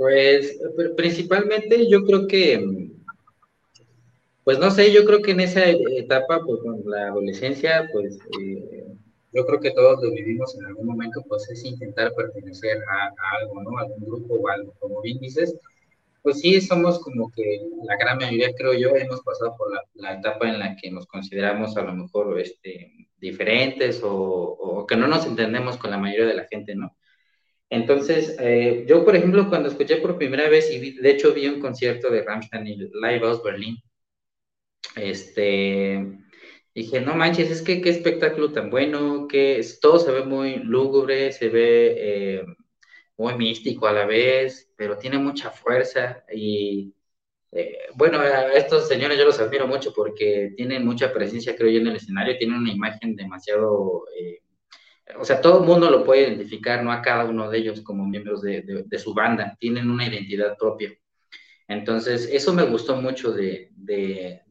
Pues 0.00 0.58
principalmente 0.96 1.86
yo 1.86 2.02
creo 2.06 2.26
que, 2.26 2.88
pues 4.44 4.58
no 4.58 4.70
sé, 4.70 4.90
yo 4.94 5.04
creo 5.04 5.20
que 5.20 5.32
en 5.32 5.40
esa 5.40 5.62
etapa, 5.68 6.40
pues 6.42 6.62
con 6.62 6.80
la 6.86 7.08
adolescencia, 7.08 7.86
pues 7.92 8.18
eh, 8.40 8.86
yo 9.34 9.44
creo 9.44 9.60
que 9.60 9.72
todos 9.72 10.02
lo 10.02 10.10
vivimos 10.10 10.56
en 10.56 10.64
algún 10.64 10.86
momento, 10.86 11.22
pues 11.28 11.50
es 11.50 11.62
intentar 11.66 12.14
pertenecer 12.14 12.78
a, 12.78 13.12
algo, 13.42 13.62
¿no? 13.62 13.76
A 13.76 13.82
algún 13.82 14.06
grupo 14.06 14.36
o 14.36 14.48
algo, 14.48 14.72
como 14.78 15.02
bien 15.02 15.18
dices, 15.18 15.54
pues 16.22 16.40
sí, 16.40 16.58
somos 16.62 16.98
como 17.00 17.30
que 17.30 17.68
la 17.84 17.98
gran 17.98 18.16
mayoría, 18.16 18.54
creo 18.54 18.72
yo, 18.72 18.96
hemos 18.96 19.20
pasado 19.20 19.54
por 19.58 19.68
la, 19.96 20.14
etapa 20.14 20.48
en 20.48 20.60
la 20.60 20.76
que 20.76 20.90
nos 20.90 21.06
consideramos 21.08 21.76
a 21.76 21.82
lo 21.82 21.92
mejor 21.92 22.40
este, 22.40 23.06
diferentes 23.20 24.02
o, 24.02 24.14
o, 24.14 24.86
que 24.86 24.96
no 24.96 25.06
nos 25.08 25.26
entendemos 25.26 25.76
con 25.76 25.90
la 25.90 25.98
mayoría 25.98 26.24
de 26.24 26.36
la 26.36 26.46
gente, 26.46 26.74
¿no? 26.74 26.96
Entonces, 27.70 28.36
eh, 28.40 28.84
yo, 28.88 29.04
por 29.04 29.16
ejemplo, 29.16 29.48
cuando 29.48 29.68
escuché 29.68 29.96
por 29.98 30.18
primera 30.18 30.48
vez, 30.48 30.70
y 30.72 31.00
de 31.00 31.10
hecho 31.10 31.32
vi 31.32 31.46
un 31.48 31.60
concierto 31.60 32.10
de 32.10 32.22
Rammstein 32.22 32.66
en 32.66 32.78
Live 32.92 33.20
House 33.20 33.42
Berlin, 33.42 33.76
este, 34.96 36.18
dije, 36.74 37.00
no 37.00 37.14
manches, 37.14 37.50
es 37.50 37.62
que 37.62 37.80
qué 37.80 37.90
espectáculo 37.90 38.52
tan 38.52 38.70
bueno, 38.70 39.28
que 39.28 39.64
todo 39.80 39.98
se 39.98 40.12
ve 40.12 40.22
muy 40.24 40.56
lúgubre, 40.56 41.32
se 41.32 41.48
ve 41.48 41.94
eh, 41.98 42.44
muy 43.16 43.34
místico 43.36 43.86
a 43.86 43.92
la 43.92 44.06
vez, 44.06 44.72
pero 44.76 44.98
tiene 44.98 45.18
mucha 45.18 45.50
fuerza 45.50 46.24
y 46.32 46.94
eh, 47.52 47.78
bueno, 47.96 48.20
a 48.20 48.52
estos 48.54 48.88
señores 48.88 49.18
yo 49.18 49.24
los 49.24 49.40
admiro 49.40 49.66
mucho 49.66 49.92
porque 49.92 50.52
tienen 50.56 50.84
mucha 50.86 51.12
presencia, 51.12 51.56
creo 51.56 51.70
yo, 51.70 51.80
en 51.80 51.88
el 51.88 51.96
escenario, 51.96 52.38
tienen 52.38 52.58
una 52.58 52.72
imagen 52.72 53.16
demasiado, 53.16 54.04
eh, 54.18 54.40
o 55.18 55.24
sea, 55.24 55.40
todo 55.40 55.60
el 55.60 55.66
mundo 55.66 55.90
lo 55.90 56.04
puede 56.04 56.22
identificar, 56.22 56.82
no 56.82 56.92
a 56.92 57.02
cada 57.02 57.24
uno 57.24 57.50
de 57.50 57.58
ellos 57.58 57.80
como 57.82 58.06
miembros 58.06 58.42
de, 58.42 58.86
su 58.98 59.14
banda, 59.14 59.56
tienen 59.58 59.90
una 59.90 60.06
identidad 60.06 60.56
propia. 60.58 60.92
Entonces, 61.68 62.28
eso 62.32 62.52
me 62.52 62.64
gustó 62.64 62.96
mucho 62.96 63.32
de, 63.32 63.72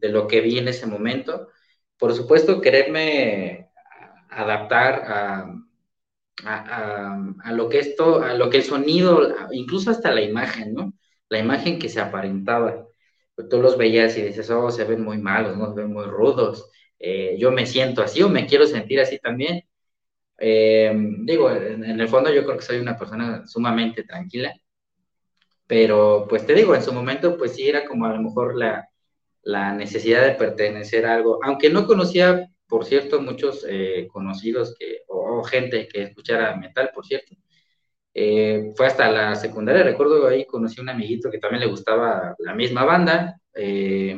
lo 0.02 0.28
que 0.28 0.42
vi 0.42 0.58
en 0.60 0.68
ese 0.70 0.86
momento. 0.86 1.50
Por 1.98 2.14
supuesto, 2.14 2.62
quererme 2.62 3.70
adaptar 4.30 5.04
a, 5.08 5.56
a, 6.46 7.52
lo 7.52 7.70
que 7.70 7.80
esto, 7.80 8.24
a 8.24 8.34
lo 8.34 8.50
que 8.50 8.58
el 8.58 8.64
sonido, 8.64 9.36
incluso 9.52 9.92
hasta 9.92 10.12
la 10.12 10.22
imagen, 10.22 10.74
¿no? 10.74 10.94
La 11.30 11.40
imagen 11.40 11.80
que 11.80 11.90
se 11.90 12.00
aparentaba. 12.02 12.86
Tú 13.50 13.62
los 13.62 13.78
veías 13.78 14.18
y 14.18 14.22
dices, 14.24 14.50
oh, 14.50 14.72
se 14.72 14.84
ven 14.84 15.04
muy 15.04 15.18
malos, 15.18 15.58
¿no? 15.58 15.74
Se 15.74 15.82
ven 15.82 15.94
muy 15.94 16.06
rudos. 16.06 16.70
Eh, 17.00 17.38
yo 17.40 17.52
me 17.52 17.66
siento 17.66 18.02
así 18.02 18.22
o 18.22 18.30
me 18.30 18.46
quiero 18.48 18.68
sentir 18.68 19.00
así 19.00 19.20
también. 19.20 19.64
Eh, 20.40 20.92
digo, 21.22 21.52
en, 21.52 21.84
el 21.84 22.08
fondo 22.08 22.34
yo 22.34 22.46
creo 22.46 22.58
que 22.58 22.64
soy 22.64 22.80
una 22.80 22.98
persona 22.98 23.46
sumamente 23.48 24.04
tranquila, 24.04 24.54
pero 25.68 26.26
pues 26.30 26.46
te 26.46 26.54
digo, 26.54 26.76
en 26.76 26.82
su 26.84 26.94
momento 26.94 27.38
pues 27.38 27.56
sí 27.56 27.68
era 27.68 27.86
como 27.86 28.06
a 28.06 28.14
lo 28.14 28.22
mejor 28.22 28.56
la, 28.58 28.90
la 29.44 29.74
necesidad 29.74 30.24
de 30.24 30.36
pertenecer 30.36 31.06
a 31.06 31.16
algo, 31.16 31.40
aunque 31.44 31.70
no 31.70 31.86
conocía 31.88 32.50
por 32.70 32.86
cierto, 32.86 33.22
muchos 33.22 33.66
eh, 33.68 34.08
conocidos 34.14 34.76
que, 34.80 35.00
o, 35.08 35.44
gente 35.44 35.88
que 35.88 36.04
escuchara 36.04 36.56
metal, 36.56 36.92
por 36.94 37.06
cierto. 37.06 37.36
Eh, 38.14 38.72
fue 38.76 38.88
hasta 38.88 39.12
la 39.12 39.36
secundaria, 39.36 39.84
recuerdo 39.84 40.28
ahí 40.28 40.46
conocí 40.46 40.80
a 40.80 40.84
un 40.84 40.90
amiguito 40.90 41.32
que 41.32 41.40
también 41.40 41.62
le 41.62 41.70
gustaba 41.70 42.36
la 42.40 42.54
misma 42.54 42.86
banda. 42.86 43.42
Eh, 43.56 44.18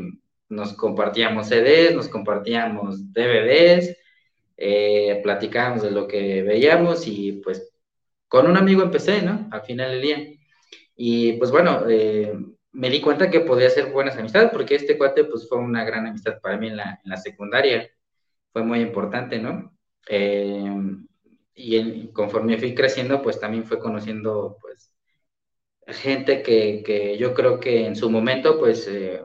nos 0.49 0.73
compartíamos 0.73 1.47
CDs, 1.47 1.95
nos 1.95 2.09
compartíamos 2.09 3.13
DVDs, 3.13 3.95
platicábamos 5.23 5.83
de 5.83 5.91
lo 5.91 6.07
que 6.07 6.43
veíamos 6.43 7.07
y 7.07 7.33
pues 7.43 7.73
con 8.27 8.49
un 8.49 8.57
amigo 8.57 8.83
empecé, 8.83 9.21
¿no? 9.21 9.47
Al 9.51 9.61
final 9.63 9.91
del 9.91 10.01
día. 10.01 10.17
Y 10.95 11.33
pues 11.33 11.51
bueno, 11.51 11.83
me 12.71 12.89
di 12.89 13.01
cuenta 13.01 13.29
que 13.29 13.41
podía 13.41 13.67
hacer 13.67 13.91
buenas 13.91 14.17
amistades 14.17 14.51
porque 14.51 14.75
este 14.75 14.97
cuate 14.97 15.25
pues 15.25 15.47
fue 15.49 15.57
una 15.57 15.83
gran 15.83 16.07
amistad 16.07 16.39
para 16.41 16.57
mí 16.57 16.67
en 16.67 16.77
la, 16.77 16.99
en 17.03 17.09
la 17.09 17.17
secundaria 17.17 17.89
fue 18.51 18.63
muy 18.63 18.81
importante, 18.81 19.39
¿no? 19.39 19.75
Eh, 20.07 20.73
y 21.55 22.07
conforme 22.13 22.57
fui 22.57 22.75
creciendo, 22.75 23.21
pues 23.21 23.39
también 23.39 23.65
fue 23.65 23.79
conociendo, 23.79 24.57
pues, 24.61 24.93
gente 25.87 26.41
que, 26.43 27.17
yo 27.19 27.33
creo 27.33 27.59
que 27.59 27.85
en 27.85 27.95
su 27.95 28.09
momento, 28.09 28.59
pues, 28.59 28.87
eh, 28.87 29.21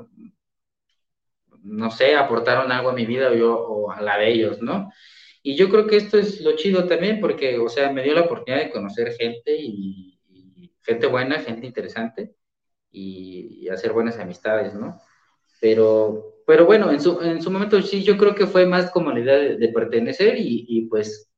no 1.63 1.91
sé, 1.91 2.15
aportaron 2.15 2.71
algo 2.73 2.91
a 2.91 2.95
mi 2.95 3.07
vida 3.07 3.31
o, 3.31 3.35
yo, 3.35 3.55
o 3.59 3.91
a 3.91 4.01
la 4.01 4.19
de 4.19 4.33
ellos, 4.33 4.63
¿no? 4.63 4.91
Y 5.47 5.55
yo 5.55 5.69
creo 5.69 5.87
que 5.87 5.97
esto 5.97 6.19
es 6.19 6.41
lo 6.41 6.57
chido 6.57 6.87
también, 6.87 7.21
porque, 7.21 7.59
o 7.59 7.69
sea, 7.69 7.93
me 7.93 8.03
dio 8.03 8.15
la 8.15 8.23
oportunidad 8.23 8.65
de 8.65 8.71
conocer 8.71 9.13
gente 9.13 9.57
y, 9.57 10.19
gente 10.83 11.07
buena, 11.07 11.39
gente 11.41 11.67
interesante 11.67 12.35
y, 12.91 13.61
y 13.61 13.69
hacer 13.69 13.93
buenas 13.93 14.19
amistades, 14.19 14.75
¿no? 14.75 15.01
Pero 15.61 16.37
pero 16.47 16.65
bueno, 16.65 16.93
en 16.93 17.01
su, 17.01 17.21
en 17.21 17.43
su 17.43 17.51
momento 17.51 17.83
sí, 17.83 18.03
yo 18.05 18.17
creo 18.17 18.35
que 18.35 18.47
fue 18.47 18.67
más 18.67 18.91
como 18.93 19.11
la 19.11 19.21
idea 19.21 19.37
de, 19.37 19.69
pertenecer 19.69 20.39
y, 20.39 20.65
y 20.69 20.87
pues 20.87 21.31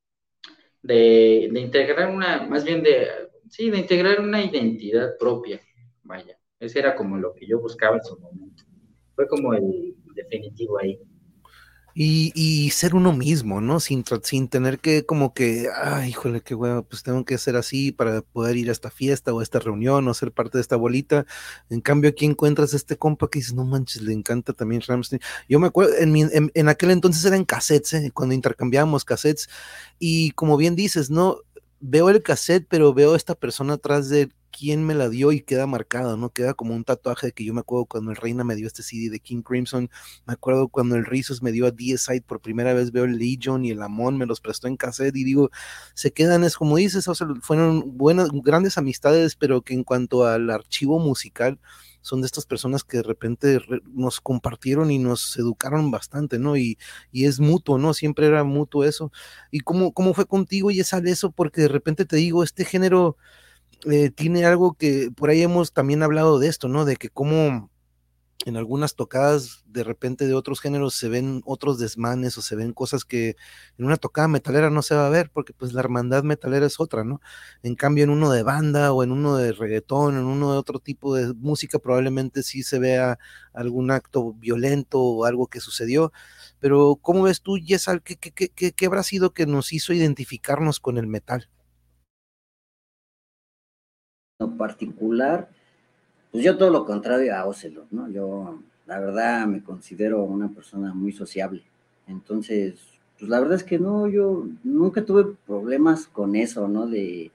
de, 0.82 1.48
de, 1.50 1.60
integrar 1.60 2.14
una, 2.14 2.46
más 2.46 2.64
bien 2.64 2.82
de, 2.82 3.08
sí, 3.48 3.70
de 3.70 3.78
integrar 3.78 4.20
una 4.20 4.44
identidad 4.44 5.16
propia, 5.18 5.60
vaya, 6.02 6.38
ese 6.60 6.78
era 6.78 6.94
como 6.94 7.16
lo 7.16 7.34
que 7.34 7.46
yo 7.46 7.58
buscaba 7.58 7.96
en 7.96 8.04
su 8.04 8.18
momento, 8.18 8.64
fue 9.14 9.26
como 9.26 9.54
el 9.54 9.96
definitivo 10.14 10.78
ahí. 10.78 11.00
Y, 12.00 12.70
ser 12.70 12.94
uno 12.94 13.12
mismo, 13.12 13.60
¿no? 13.60 13.80
Sin, 13.80 14.04
sin 14.22 14.46
tener 14.46 14.78
que 14.78 15.04
como 15.04 15.34
que, 15.34 15.68
ay, 15.74 16.10
híjole, 16.10 16.42
qué 16.42 16.54
huevo, 16.54 16.84
pues 16.84 17.02
tengo 17.02 17.24
que 17.24 17.36
ser 17.38 17.56
así 17.56 17.90
para 17.90 18.22
poder 18.22 18.56
ir 18.56 18.68
a 18.68 18.72
esta 18.72 18.88
fiesta 18.88 19.34
o 19.34 19.40
a 19.40 19.42
esta 19.42 19.58
reunión 19.58 20.06
o 20.06 20.14
ser 20.14 20.30
parte 20.30 20.58
de 20.58 20.62
esta 20.62 20.76
bolita. 20.76 21.26
En 21.70 21.80
cambio, 21.80 22.10
aquí 22.10 22.24
encuentras 22.24 22.72
este 22.72 22.96
compa 22.96 23.28
que 23.28 23.40
dices, 23.40 23.54
no 23.54 23.64
manches, 23.64 24.02
le 24.02 24.12
encanta 24.12 24.52
también 24.52 24.80
Ramstein. 24.86 25.20
Yo 25.48 25.58
me 25.58 25.66
acuerdo, 25.66 25.96
en, 25.98 26.14
en, 26.16 26.52
en 26.54 26.68
aquel 26.68 26.92
entonces 26.92 27.24
eran 27.24 27.44
cassettes, 27.44 27.92
¿eh? 27.94 28.12
cuando 28.14 28.36
intercambiábamos 28.36 29.04
cassettes. 29.04 29.48
Y 29.98 30.30
como 30.32 30.56
bien 30.56 30.76
dices, 30.76 31.10
¿no? 31.10 31.38
Veo 31.80 32.10
el 32.10 32.22
cassette, 32.22 32.66
pero 32.68 32.94
veo 32.94 33.16
esta 33.16 33.34
persona 33.34 33.74
atrás 33.74 34.08
de 34.08 34.28
quién 34.50 34.84
me 34.84 34.94
la 34.94 35.08
dio 35.08 35.32
y 35.32 35.40
queda 35.40 35.66
marcado, 35.66 36.16
¿no? 36.16 36.30
Queda 36.30 36.54
como 36.54 36.74
un 36.74 36.84
tatuaje 36.84 37.32
que 37.32 37.44
yo 37.44 37.54
me 37.54 37.60
acuerdo 37.60 37.86
cuando 37.86 38.10
el 38.10 38.16
Reina 38.16 38.44
me 38.44 38.56
dio 38.56 38.66
este 38.66 38.82
CD 38.82 39.10
de 39.10 39.20
King 39.20 39.42
Crimson, 39.42 39.90
me 40.26 40.34
acuerdo 40.34 40.68
cuando 40.68 40.96
el 40.96 41.04
Rizos 41.04 41.42
me 41.42 41.52
dio 41.52 41.66
a 41.66 41.70
DSI 41.70 42.20
por 42.20 42.40
primera 42.40 42.74
vez, 42.74 42.92
veo 42.92 43.04
el 43.04 43.18
Legion 43.18 43.64
y 43.64 43.70
el 43.70 43.82
Amon 43.82 44.16
me 44.18 44.26
los 44.26 44.40
prestó 44.40 44.68
en 44.68 44.76
cassette 44.76 45.16
y 45.16 45.24
digo, 45.24 45.50
se 45.94 46.12
quedan, 46.12 46.44
es 46.44 46.56
como 46.56 46.76
dices, 46.76 47.08
o 47.08 47.14
fueron 47.42 47.96
buenas, 47.96 48.30
grandes 48.32 48.78
amistades, 48.78 49.36
pero 49.36 49.62
que 49.62 49.74
en 49.74 49.84
cuanto 49.84 50.26
al 50.26 50.50
archivo 50.50 50.98
musical, 50.98 51.58
son 52.00 52.20
de 52.22 52.26
estas 52.26 52.46
personas 52.46 52.84
que 52.84 52.98
de 52.98 53.02
repente 53.02 53.60
nos 53.92 54.20
compartieron 54.20 54.90
y 54.90 54.98
nos 54.98 55.36
educaron 55.36 55.90
bastante, 55.90 56.38
¿no? 56.38 56.56
Y, 56.56 56.78
y 57.12 57.26
es 57.26 57.40
mutuo, 57.40 57.76
¿no? 57.76 57.92
Siempre 57.92 58.26
era 58.26 58.44
mutuo 58.44 58.84
eso. 58.84 59.12
¿Y 59.50 59.60
cómo, 59.60 59.92
cómo 59.92 60.14
fue 60.14 60.26
contigo 60.26 60.70
y 60.70 60.82
sale 60.84 61.10
eso? 61.10 61.30
Porque 61.30 61.62
de 61.62 61.68
repente 61.68 62.04
te 62.06 62.16
digo, 62.16 62.42
este 62.44 62.64
género 62.64 63.16
eh, 63.86 64.10
tiene 64.10 64.44
algo 64.44 64.74
que 64.74 65.10
por 65.14 65.30
ahí 65.30 65.42
hemos 65.42 65.72
también 65.72 66.02
hablado 66.02 66.38
de 66.38 66.48
esto, 66.48 66.68
¿no? 66.68 66.84
De 66.84 66.96
que 66.96 67.08
como 67.10 67.70
en 68.46 68.56
algunas 68.56 68.94
tocadas 68.94 69.64
de 69.66 69.84
repente 69.84 70.26
de 70.26 70.34
otros 70.34 70.60
géneros 70.60 70.94
se 70.94 71.08
ven 71.08 71.42
otros 71.44 71.78
desmanes 71.78 72.38
o 72.38 72.42
se 72.42 72.56
ven 72.56 72.72
cosas 72.72 73.04
que 73.04 73.36
en 73.78 73.84
una 73.84 73.96
tocada 73.96 74.28
metalera 74.28 74.70
no 74.70 74.82
se 74.82 74.94
va 74.94 75.06
a 75.06 75.10
ver 75.10 75.30
porque 75.32 75.52
pues 75.52 75.72
la 75.72 75.80
hermandad 75.80 76.22
metalera 76.22 76.66
es 76.66 76.80
otra, 76.80 77.04
¿no? 77.04 77.20
En 77.62 77.74
cambio 77.74 78.04
en 78.04 78.10
uno 78.10 78.30
de 78.30 78.42
banda 78.44 78.92
o 78.92 79.02
en 79.02 79.12
uno 79.12 79.36
de 79.36 79.52
reggaetón, 79.52 80.16
en 80.16 80.24
uno 80.24 80.52
de 80.52 80.58
otro 80.58 80.78
tipo 80.78 81.14
de 81.14 81.34
música 81.34 81.78
probablemente 81.78 82.42
sí 82.42 82.62
se 82.62 82.78
vea 82.78 83.18
algún 83.52 83.90
acto 83.90 84.32
violento 84.34 85.00
o 85.00 85.24
algo 85.24 85.48
que 85.48 85.60
sucedió, 85.60 86.12
pero 86.60 86.98
¿cómo 87.02 87.24
ves 87.24 87.42
tú, 87.42 87.58
Yesal, 87.58 88.02
qué, 88.02 88.16
qué, 88.16 88.32
qué, 88.32 88.72
qué 88.72 88.86
habrá 88.86 89.02
sido 89.02 89.32
que 89.32 89.46
nos 89.46 89.72
hizo 89.72 89.92
identificarnos 89.92 90.80
con 90.80 90.98
el 90.98 91.06
metal? 91.06 91.48
Particular, 94.46 95.48
pues 96.30 96.44
yo 96.44 96.56
todo 96.56 96.70
lo 96.70 96.84
contrario 96.84 97.34
a 97.34 97.44
Ocelot, 97.44 97.90
¿no? 97.90 98.08
Yo, 98.08 98.60
la 98.86 99.00
verdad, 99.00 99.46
me 99.46 99.62
considero 99.62 100.22
una 100.22 100.48
persona 100.48 100.94
muy 100.94 101.12
sociable. 101.12 101.62
Entonces, 102.06 102.78
pues 103.18 103.28
la 103.28 103.40
verdad 103.40 103.56
es 103.56 103.64
que 103.64 103.78
no, 103.78 104.06
yo 104.06 104.46
nunca 104.62 105.04
tuve 105.04 105.34
problemas 105.46 106.06
con 106.06 106.36
eso, 106.36 106.68
¿no? 106.68 106.86
De, 106.86 107.32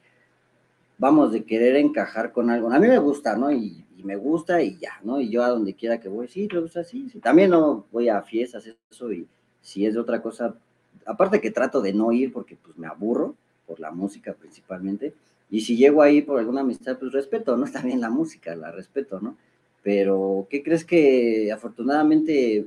vamos, 0.98 1.34
de 1.34 1.44
querer 1.44 1.76
encajar 1.76 2.32
con 2.32 2.50
algo. 2.50 2.72
A 2.72 2.80
mí 2.80 2.88
me 2.88 3.00
gusta, 3.00 3.36
¿no? 3.36 3.52
Y, 3.52 3.80
me 4.04 4.18
gusta 4.18 4.62
y 4.62 4.78
ya, 4.80 5.00
¿no? 5.02 5.22
Y 5.22 5.30
yo 5.30 5.46
a 5.46 5.48
donde 5.48 5.76
quiera 5.76 5.98
que 5.98 6.10
voy, 6.10 6.28
sí, 6.28 6.50
me 6.52 6.60
gusta, 6.60 6.84
sí, 6.84 7.08
sí. 7.10 7.20
También 7.20 7.52
no 7.52 7.86
voy 7.90 8.10
a 8.10 8.22
fiestas, 8.22 8.68
eso, 8.92 9.14
y 9.14 9.26
si 9.62 9.86
es 9.86 9.94
de 9.94 10.02
otra 10.02 10.22
cosa, 10.22 10.56
aparte 11.06 11.40
que 11.40 11.52
trato 11.52 11.82
de 11.82 11.94
no 11.94 12.12
ir 12.12 12.34
porque 12.34 12.58
pues 12.62 12.78
me 12.78 12.86
aburro, 12.86 13.34
por 13.66 13.80
la 13.80 13.92
música 13.92 14.34
principalmente, 14.34 15.14
y 15.54 15.62
si 15.62 15.78
llego 15.78 16.02
ahí 16.02 16.24
por 16.24 16.40
alguna 16.40 16.62
amistad, 16.62 16.98
pues 16.98 17.12
respeto, 17.12 17.56
¿no? 17.56 17.68
Bien 17.84 18.02
la 18.02 18.10
música, 18.10 18.56
la 18.56 18.72
respeto, 18.72 19.20
¿no? 19.22 19.38
Pero, 19.84 20.48
¿qué 20.50 20.64
crees 20.64 20.84
que 20.84 21.52
afortunadamente 21.52 22.66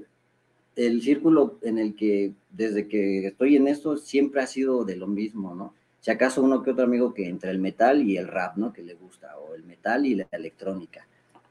el 0.77 1.03
círculo 1.03 1.59
en 1.63 1.79
el 1.79 1.97
que 1.97 2.33
desde 2.49 2.87
que 2.87 3.27
estoy 3.27 3.57
en 3.57 3.67
esto 3.67 3.97
siempre 3.97 4.41
ha 4.41 4.47
sido 4.47 4.85
de 4.85 4.95
lo 4.95 5.09
mismo, 5.09 5.53
¿no? 5.53 5.75
Si 6.01 6.13
acaso 6.13 6.45
uno 6.45 6.63
que 6.63 6.71
otro 6.71 6.85
amigo 6.85 7.13
que 7.13 7.29
entre 7.29 7.51
el 7.51 7.59
metal 7.59 8.09
y 8.09 8.19
el 8.19 8.29
rap, 8.29 8.57
¿no? 8.57 8.73
Que 8.73 8.85
le 8.85 8.95
gusta, 8.95 9.37
o 9.37 9.57
el 9.57 9.65
metal 9.65 10.07
y 10.07 10.15
la 10.15 10.29
electrónica. 10.31 11.09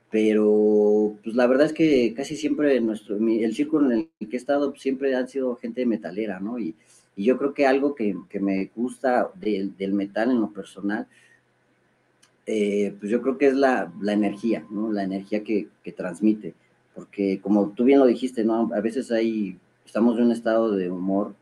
Pero, 0.09 1.17
pues 1.21 1.35
la 1.35 1.47
verdad 1.47 1.65
es 1.65 1.73
que 1.73 2.13
casi 2.15 2.37
siempre 2.37 2.79
nuestro, 2.79 3.17
el 3.17 3.53
círculo 3.53 3.91
en 3.91 4.09
el 4.21 4.29
que 4.29 4.37
he 4.37 4.39
estado 4.39 4.73
siempre 4.77 5.13
han 5.13 5.27
sido 5.27 5.57
gente 5.57 5.85
metalera, 5.85 6.39
¿no? 6.39 6.57
Y 6.59 6.75
Y 7.17 7.25
yo 7.25 7.37
creo 7.37 7.53
que 7.53 7.65
algo 7.65 7.93
que, 7.95 8.15
me 8.39 8.71
gusta 8.75 9.31
del 9.35 9.93
metal 9.93 10.31
en 10.31 10.39
lo 10.41 10.51
personal, 10.51 11.07
eh, 12.45 12.95
pues 12.99 13.11
yo 13.11 13.21
creo 13.21 13.37
que 13.37 13.47
es 13.47 13.55
la, 13.55 13.91
energía, 14.07 14.65
¿no? 14.69 14.91
La 14.91 15.03
energía 15.03 15.43
que, 15.43 15.67
que, 15.83 15.91
transmite. 15.91 16.53
Porque 16.93 17.39
como 17.41 17.69
tú 17.69 17.83
bien 17.83 17.99
lo 17.99 18.05
dijiste, 18.05 18.43
¿no? 18.43 18.69
A 18.73 18.81
veces 18.81 19.11
hay, 19.11 19.57
estamos 19.85 20.17
en 20.17 20.25
un 20.25 20.31
estado 20.31 20.71
de 20.71 20.89
humor 20.89 21.35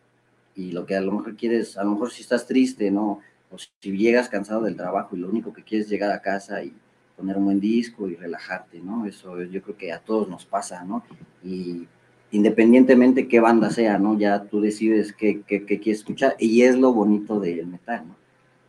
y 0.56 0.72
lo 0.72 0.86
que 0.86 0.96
a 0.96 1.02
lo 1.02 1.12
mejor 1.12 1.36
quieres, 1.36 1.78
a 1.78 1.84
lo 1.84 1.92
mejor 1.92 2.12
si 2.12 2.22
estás 2.22 2.48
triste, 2.48 2.90
¿no? 2.92 3.20
O 3.52 3.58
si 3.58 3.98
llegas 3.98 4.30
cansado 4.30 4.62
del 4.62 4.76
trabajo 4.76 5.16
y 5.16 5.20
lo 5.20 5.30
único 5.30 5.54
que 5.54 5.64
quieres 5.64 5.86
es 5.86 5.92
llegar 5.92 6.12
a 6.12 6.22
casa 6.22 6.64
y 6.64 6.74
poner 7.18 7.38
un 7.38 7.46
buen 7.46 7.60
disco 7.60 8.08
y 8.10 8.16
relajarte, 8.16 8.80
¿no? 8.80 9.06
Eso 9.06 9.42
yo 9.44 9.62
creo 9.62 9.78
que 9.78 9.92
a 9.92 10.00
todos 10.00 10.30
nos 10.30 10.46
pasa, 10.46 10.84
¿no? 10.86 11.04
Y 11.44 11.88
independientemente 12.32 13.28
qué 13.28 13.40
banda 13.40 13.70
sea, 13.70 14.00
¿no? 14.00 14.18
Ya 14.18 14.44
tú 14.44 14.62
decides 14.62 15.14
qué, 15.14 15.42
qué, 15.46 15.66
qué 15.66 15.80
quieres 15.80 16.00
escuchar 16.00 16.36
y 16.40 16.64
es 16.64 16.78
lo 16.78 16.94
bonito 16.94 17.40
del 17.40 17.68
metal, 17.68 18.08
¿no? 18.08 18.23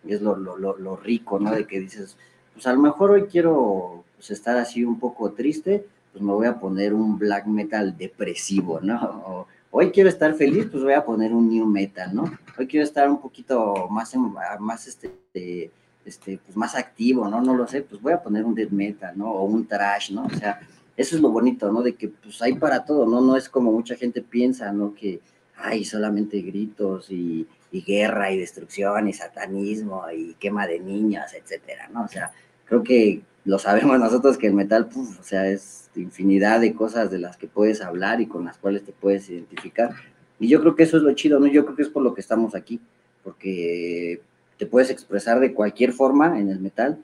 Es 0.06 0.20
lo, 0.22 0.36
lo, 0.36 0.56
lo, 0.56 0.96
rico, 0.96 1.38
¿no? 1.38 1.52
De 1.52 1.66
que 1.66 1.80
dices, 1.80 2.16
pues 2.52 2.66
a 2.66 2.72
lo 2.72 2.80
mejor 2.80 3.10
hoy 3.10 3.24
quiero 3.24 4.04
pues, 4.16 4.30
estar 4.30 4.56
así 4.56 4.84
un 4.84 4.98
poco 4.98 5.32
triste, 5.32 5.86
pues 6.12 6.22
me 6.22 6.32
voy 6.32 6.46
a 6.46 6.58
poner 6.60 6.94
un 6.94 7.18
black 7.18 7.46
metal 7.46 7.96
depresivo, 7.96 8.80
¿no? 8.80 9.00
O, 9.26 9.46
hoy 9.70 9.90
quiero 9.90 10.08
estar 10.08 10.34
feliz, 10.34 10.66
pues 10.70 10.82
voy 10.82 10.92
a 10.92 11.04
poner 11.04 11.32
un 11.32 11.48
new 11.48 11.66
metal, 11.66 12.14
¿no? 12.14 12.24
Hoy 12.56 12.66
quiero 12.66 12.84
estar 12.84 13.10
un 13.10 13.20
poquito 13.20 13.88
más, 13.90 14.14
más 14.60 14.86
este, 14.86 15.70
este, 16.04 16.38
pues 16.38 16.56
más 16.56 16.74
activo, 16.76 17.28
¿no? 17.28 17.40
No 17.40 17.56
lo 17.56 17.66
sé, 17.66 17.82
pues 17.82 18.00
voy 18.00 18.12
a 18.12 18.22
poner 18.22 18.44
un 18.44 18.54
death 18.54 18.70
metal, 18.70 19.16
¿no? 19.16 19.30
O 19.30 19.44
un 19.44 19.66
trash, 19.66 20.12
¿no? 20.12 20.26
O 20.26 20.30
sea, 20.30 20.60
eso 20.96 21.16
es 21.16 21.22
lo 21.22 21.30
bonito, 21.30 21.72
¿no? 21.72 21.82
De 21.82 21.94
que 21.94 22.08
pues 22.08 22.40
hay 22.42 22.54
para 22.54 22.84
todo, 22.84 23.06
¿no? 23.06 23.20
No 23.20 23.36
es 23.36 23.48
como 23.48 23.72
mucha 23.72 23.96
gente 23.96 24.22
piensa, 24.22 24.70
¿no? 24.72 24.94
Que 24.94 25.20
hay 25.56 25.84
solamente 25.84 26.40
gritos 26.40 27.10
y, 27.10 27.46
guerra 27.80 28.30
y 28.30 28.38
destrucción 28.38 29.08
y 29.08 29.12
satanismo 29.12 30.04
y 30.10 30.34
quema 30.34 30.66
de 30.66 30.80
niños, 30.80 31.32
etcétera, 31.34 31.88
¿no? 31.88 32.04
O 32.04 32.08
sea, 32.08 32.32
creo 32.64 32.82
que 32.82 33.22
lo 33.44 33.58
sabemos 33.58 33.98
nosotros 34.00 34.38
que 34.38 34.46
el 34.46 34.54
metal, 34.54 34.88
o 34.94 35.22
sea, 35.22 35.48
es 35.48 35.90
infinidad 35.96 36.60
de 36.60 36.74
cosas 36.74 37.10
de 37.10 37.18
las 37.18 37.37
que 37.37 37.46
puedes 37.46 37.80
hablar 37.80 38.20
y 38.20 38.26
con 38.26 38.44
las 38.44 38.58
cuales 38.58 38.84
te 38.84 38.92
puedes 38.92 39.28
identificar. 39.28 39.94
Y 40.38 40.48
yo 40.48 40.60
creo 40.60 40.74
que 40.74 40.82
eso 40.82 40.96
es 40.96 41.02
lo 41.02 41.12
chido, 41.14 41.38
¿no? 41.38 41.46
Yo 41.46 41.64
creo 41.64 41.76
que 41.76 41.82
es 41.82 41.88
por 41.88 42.02
lo 42.02 42.14
que 42.14 42.20
estamos 42.20 42.54
aquí, 42.54 42.80
porque 43.22 44.20
te 44.58 44.66
puedes 44.66 44.90
expresar 44.90 45.40
de 45.40 45.52
cualquier 45.52 45.92
forma 45.92 46.38
en 46.38 46.48
el 46.48 46.60
metal 46.60 46.98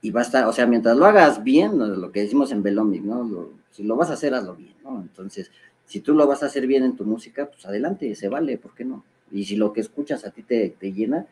y 0.00 0.10
va 0.10 0.20
a 0.20 0.24
estar, 0.24 0.46
o 0.46 0.52
sea, 0.52 0.66
mientras 0.66 0.96
lo 0.96 1.06
hagas 1.06 1.42
bien, 1.42 1.78
lo 1.78 2.12
que 2.12 2.20
decimos 2.20 2.52
en 2.52 2.62
Belomic, 2.62 3.02
¿no? 3.02 3.48
si 3.70 3.82
lo 3.82 3.96
vas 3.96 4.10
a 4.10 4.14
hacer, 4.14 4.34
hazlo 4.34 4.54
bien, 4.54 4.74
¿no? 4.84 5.00
Entonces, 5.00 5.50
si 5.86 6.00
tú 6.00 6.14
lo 6.14 6.26
vas 6.26 6.42
a 6.42 6.46
hacer 6.46 6.66
bien 6.66 6.84
en 6.84 6.94
tu 6.94 7.04
música, 7.04 7.46
pues 7.46 7.64
adelante, 7.66 8.14
se 8.14 8.28
vale, 8.28 8.58
¿por 8.58 8.74
qué 8.74 8.84
no? 8.84 9.02
Y 9.30 9.44
si 9.44 9.56
lo 9.56 9.72
que 9.72 9.80
escuchas 9.80 10.24
a 10.24 10.30
ti 10.30 10.42
te, 10.42 10.76
llena, 10.80 11.26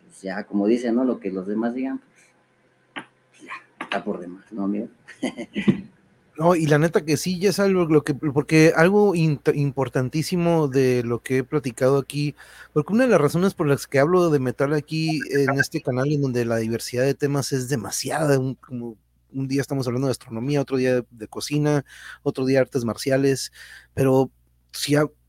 pues 0.00 0.22
ya, 0.22 0.44
como 0.44 0.66
dicen, 0.66 0.94
¿no? 0.94 1.04
Lo 1.04 1.20
que 1.20 1.30
los 1.30 1.46
demás 1.46 1.74
digan, 1.74 1.98
pues, 1.98 3.06
pues 3.30 3.42
ya, 3.42 3.84
está 3.84 4.04
por 4.04 4.20
demás, 4.20 4.44
¿no, 4.52 4.64
amigo? 4.64 4.88
No, 6.38 6.54
y 6.54 6.66
la 6.66 6.78
neta 6.78 7.02
que 7.02 7.16
sí, 7.16 7.38
ya 7.38 7.48
es 7.48 7.58
algo 7.58 7.86
lo 7.86 8.04
que, 8.04 8.12
porque 8.14 8.74
algo 8.76 9.14
importantísimo 9.14 10.68
de 10.68 11.02
lo 11.02 11.22
que 11.22 11.38
he 11.38 11.44
platicado 11.44 11.96
aquí, 11.96 12.34
porque 12.74 12.92
una 12.92 13.04
de 13.04 13.10
las 13.10 13.20
razones 13.20 13.54
por 13.54 13.66
las 13.66 13.86
que 13.86 13.98
hablo 13.98 14.28
de 14.28 14.38
metal 14.38 14.74
aquí 14.74 15.18
en 15.30 15.58
este 15.58 15.80
canal, 15.80 16.12
en 16.12 16.20
donde 16.20 16.44
la 16.44 16.56
diversidad 16.58 17.04
de 17.04 17.14
temas 17.14 17.52
es 17.52 17.70
demasiada, 17.70 18.38
un, 18.38 18.54
como 18.56 18.98
un 19.32 19.48
día 19.48 19.62
estamos 19.62 19.86
hablando 19.86 20.08
de 20.08 20.12
astronomía, 20.12 20.60
otro 20.60 20.76
día 20.76 21.02
de 21.10 21.28
cocina, 21.28 21.86
otro 22.22 22.44
día 22.44 22.60
artes 22.60 22.84
marciales, 22.84 23.50
pero 23.94 24.30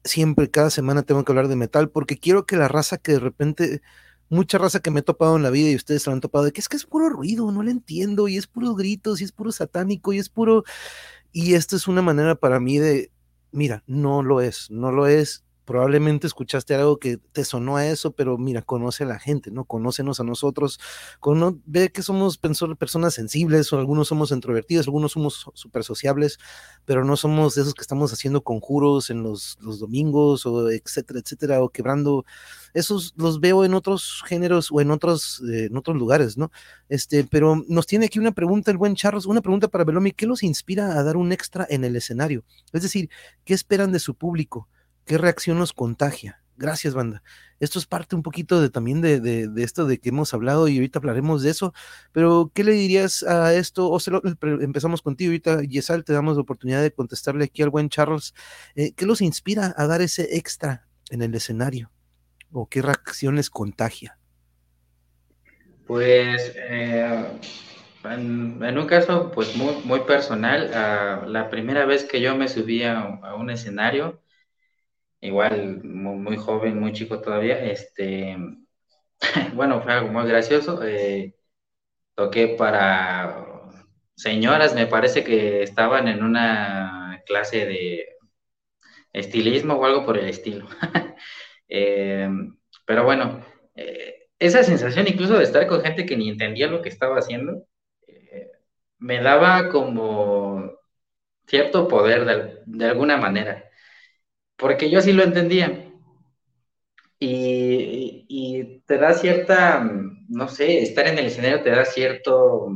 siempre, 0.07 0.49
cada 0.49 0.69
semana 0.69 1.03
tengo 1.03 1.23
que 1.23 1.31
hablar 1.31 1.47
de 1.47 1.55
metal, 1.55 1.89
porque 1.89 2.17
quiero 2.17 2.45
que 2.45 2.57
la 2.57 2.67
raza 2.67 2.97
que 2.97 3.13
de 3.13 3.19
repente 3.19 3.81
mucha 4.29 4.57
raza 4.57 4.81
que 4.81 4.91
me 4.91 4.99
he 4.99 5.03
topado 5.03 5.35
en 5.37 5.43
la 5.43 5.49
vida 5.49 5.69
y 5.69 5.75
ustedes 5.75 6.03
se 6.03 6.09
lo 6.09 6.13
han 6.13 6.21
topado 6.21 6.45
de 6.45 6.51
que 6.51 6.61
es 6.61 6.69
que 6.69 6.77
es 6.77 6.85
puro 6.85 7.09
ruido, 7.09 7.51
no 7.51 7.63
lo 7.63 7.71
entiendo, 7.71 8.27
y 8.27 8.37
es 8.37 8.47
puro 8.47 8.75
gritos, 8.75 9.21
y 9.21 9.23
es 9.23 9.31
puro 9.31 9.51
satánico, 9.51 10.13
y 10.13 10.19
es 10.19 10.29
puro. 10.29 10.63
Y 11.31 11.53
esto 11.53 11.75
es 11.75 11.87
una 11.87 12.01
manera 12.01 12.35
para 12.35 12.59
mí 12.59 12.79
de, 12.79 13.11
mira, 13.51 13.83
no 13.87 14.23
lo 14.23 14.41
es, 14.41 14.69
no 14.71 14.91
lo 14.91 15.07
es, 15.07 15.43
probablemente 15.67 16.27
escuchaste 16.27 16.73
algo 16.75 16.97
que 16.97 17.17
te 17.17 17.43
sonó 17.43 17.75
a 17.75 17.85
eso, 17.85 18.11
pero 18.13 18.37
mira, 18.37 18.61
conoce 18.61 19.03
a 19.03 19.07
la 19.07 19.19
gente, 19.19 19.51
¿no? 19.51 19.65
Conócenos 19.65 20.21
a 20.21 20.23
nosotros, 20.23 20.79
ve 21.65 21.91
que 21.91 22.01
somos 22.01 22.37
personas 22.37 23.13
sensibles, 23.13 23.73
o 23.73 23.77
algunos 23.77 24.07
somos 24.07 24.31
introvertidos, 24.31 24.87
algunos 24.87 25.11
somos 25.11 25.45
súper 25.55 25.83
sociables, 25.83 26.39
pero 26.85 27.03
no 27.03 27.17
somos 27.17 27.57
esos 27.57 27.73
que 27.73 27.81
estamos 27.81 28.13
haciendo 28.13 28.43
conjuros 28.43 29.09
en 29.09 29.23
los, 29.23 29.57
los 29.59 29.79
domingos, 29.79 30.45
o 30.45 30.71
etcétera, 30.71 31.19
etcétera, 31.19 31.61
o 31.61 31.67
quebrando. 31.67 32.23
Esos 32.73 33.13
los 33.17 33.41
veo 33.41 33.65
en 33.65 33.73
otros 33.73 34.23
géneros 34.25 34.69
o 34.71 34.79
en 34.79 34.89
otros, 34.89 35.43
eh, 35.51 35.65
en 35.65 35.75
otros 35.75 35.97
lugares, 35.97 36.37
¿no? 36.37 36.49
Este, 36.87 37.25
pero 37.25 37.61
nos 37.67 37.87
tiene 37.87 38.05
aquí 38.05 38.19
una 38.19 38.31
pregunta 38.31 38.71
el 38.71 38.77
buen 38.77 38.95
Charles, 38.95 39.25
una 39.25 39.41
pregunta 39.41 39.67
para 39.67 39.83
Belomi, 39.83 40.13
¿qué 40.13 40.27
los 40.27 40.43
inspira 40.43 40.97
a 40.97 41.03
dar 41.03 41.17
un 41.17 41.33
extra 41.33 41.67
en 41.69 41.83
el 41.83 41.97
escenario? 41.97 42.45
Es 42.71 42.83
decir, 42.83 43.09
¿qué 43.43 43.53
esperan 43.53 43.91
de 43.91 43.99
su 43.99 44.15
público? 44.15 44.69
¿Qué 45.07 45.17
reacción 45.17 45.57
nos 45.57 45.71
contagia? 45.71 46.41
Gracias, 46.57 46.93
banda. 46.93 47.23
Esto 47.61 47.79
es 47.79 47.85
parte 47.85 48.13
un 48.13 48.23
poquito 48.23 48.59
de 48.59 48.69
también 48.69 48.99
de, 48.99 49.21
de, 49.21 49.63
esto 49.63 49.85
de 49.85 49.99
que 49.99 50.09
hemos 50.09 50.33
hablado 50.33 50.67
y 50.67 50.75
ahorita 50.75 50.99
hablaremos 50.99 51.41
de 51.43 51.49
eso, 51.49 51.73
pero 52.11 52.51
¿qué 52.53 52.65
le 52.65 52.73
dirías 52.73 53.23
a 53.23 53.53
esto? 53.53 53.89
O 53.89 53.99
empezamos 54.41 55.01
contigo 55.01 55.29
ahorita, 55.29 55.63
Yesal, 55.63 56.03
te 56.03 56.11
damos 56.11 56.35
la 56.35 56.41
oportunidad 56.41 56.81
de 56.81 56.91
contestarle 56.91 57.45
aquí 57.45 57.61
al 57.61 57.69
buen 57.69 57.87
Charles. 57.87 58.33
Eh, 58.75 58.91
¿Qué 58.95 59.05
los 59.05 59.21
inspira 59.21 59.73
a 59.77 59.87
dar 59.87 60.01
ese 60.01 60.35
extra 60.35 60.87
en 61.09 61.21
el 61.21 61.33
escenario? 61.35 61.89
¿O 62.51 62.67
qué 62.67 62.81
reacciones 62.81 63.49
contagia? 63.49 64.19
Pues 65.85 66.51
eh, 66.53 67.25
en, 68.03 68.77
un 68.77 68.87
caso 68.87 69.31
pues 69.31 69.55
muy, 69.55 69.75
muy 69.85 70.01
personal, 70.01 70.69
ah, 70.73 71.23
la 71.25 71.49
primera 71.49 71.85
vez 71.85 72.03
que 72.03 72.19
yo 72.19 72.35
me 72.35 72.49
subí 72.49 72.83
a 72.83 73.35
un 73.39 73.49
escenario, 73.49 74.21
igual 75.27 75.83
muy, 75.83 76.37
joven, 76.37 76.79
muy 76.79 76.93
chico 76.93 77.21
todavía, 77.21 77.59
este, 77.65 78.37
bueno, 79.53 79.81
fue 79.81 79.93
algo 79.93 80.09
muy 80.09 80.27
gracioso. 80.27 80.83
Eh, 80.83 81.35
toqué 82.15 82.49
para 82.49 83.45
señoras, 84.15 84.75
me 84.75 84.87
parece 84.87 85.23
que 85.23 85.63
estaban 85.63 86.07
en 86.07 86.23
una 86.23 87.21
clase 87.25 87.65
de 87.65 88.05
estilismo 89.13 89.75
o 89.75 89.85
algo 89.85 90.05
por 90.05 90.17
el 90.17 90.29
estilo. 90.29 90.67
Eh, 91.69 92.29
pero 92.85 93.03
bueno, 93.03 93.45
eh, 93.75 94.29
esa 94.39 94.63
sensación 94.63 95.05
incluso 95.07 95.37
de 95.37 95.43
estar 95.43 95.67
con 95.67 95.81
gente 95.81 96.05
que 96.05 96.15
ni 96.15 96.29
entendía 96.29 96.67
lo 96.67 96.81
que 96.81 96.87
estaba 96.87 97.17
haciendo, 97.19 97.65
me 98.99 99.21
daba 99.21 99.69
como 99.69 100.71
cierto 101.47 101.87
poder 101.87 102.63
de 102.65 102.85
alguna 102.85 103.17
manera 103.17 103.66
porque 104.57 104.89
yo 104.89 105.01
sí 105.01 105.13
lo 105.13 105.23
entendía. 105.23 105.83
Y, 107.19 108.83
te 108.85 108.97
da 108.97 109.13
cierta, 109.13 109.83
no 110.29 110.47
sé, 110.47 110.81
estar 110.81 111.07
en 111.07 111.17
el 111.19 111.25
escenario 111.27 111.61
te 111.61 111.71
da 111.71 111.85
cierto, 111.85 112.69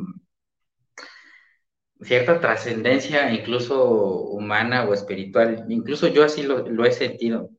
cierta 2.01 2.39
trascendencia, 2.39 3.31
incluso 3.33 3.83
humana 4.31 4.85
o 4.85 4.93
espiritual. 4.93 5.65
Incluso 5.69 6.07
yo 6.07 6.23
así 6.23 6.43
lo, 6.43 6.85
he 6.85 6.91
sentido. 6.91 7.49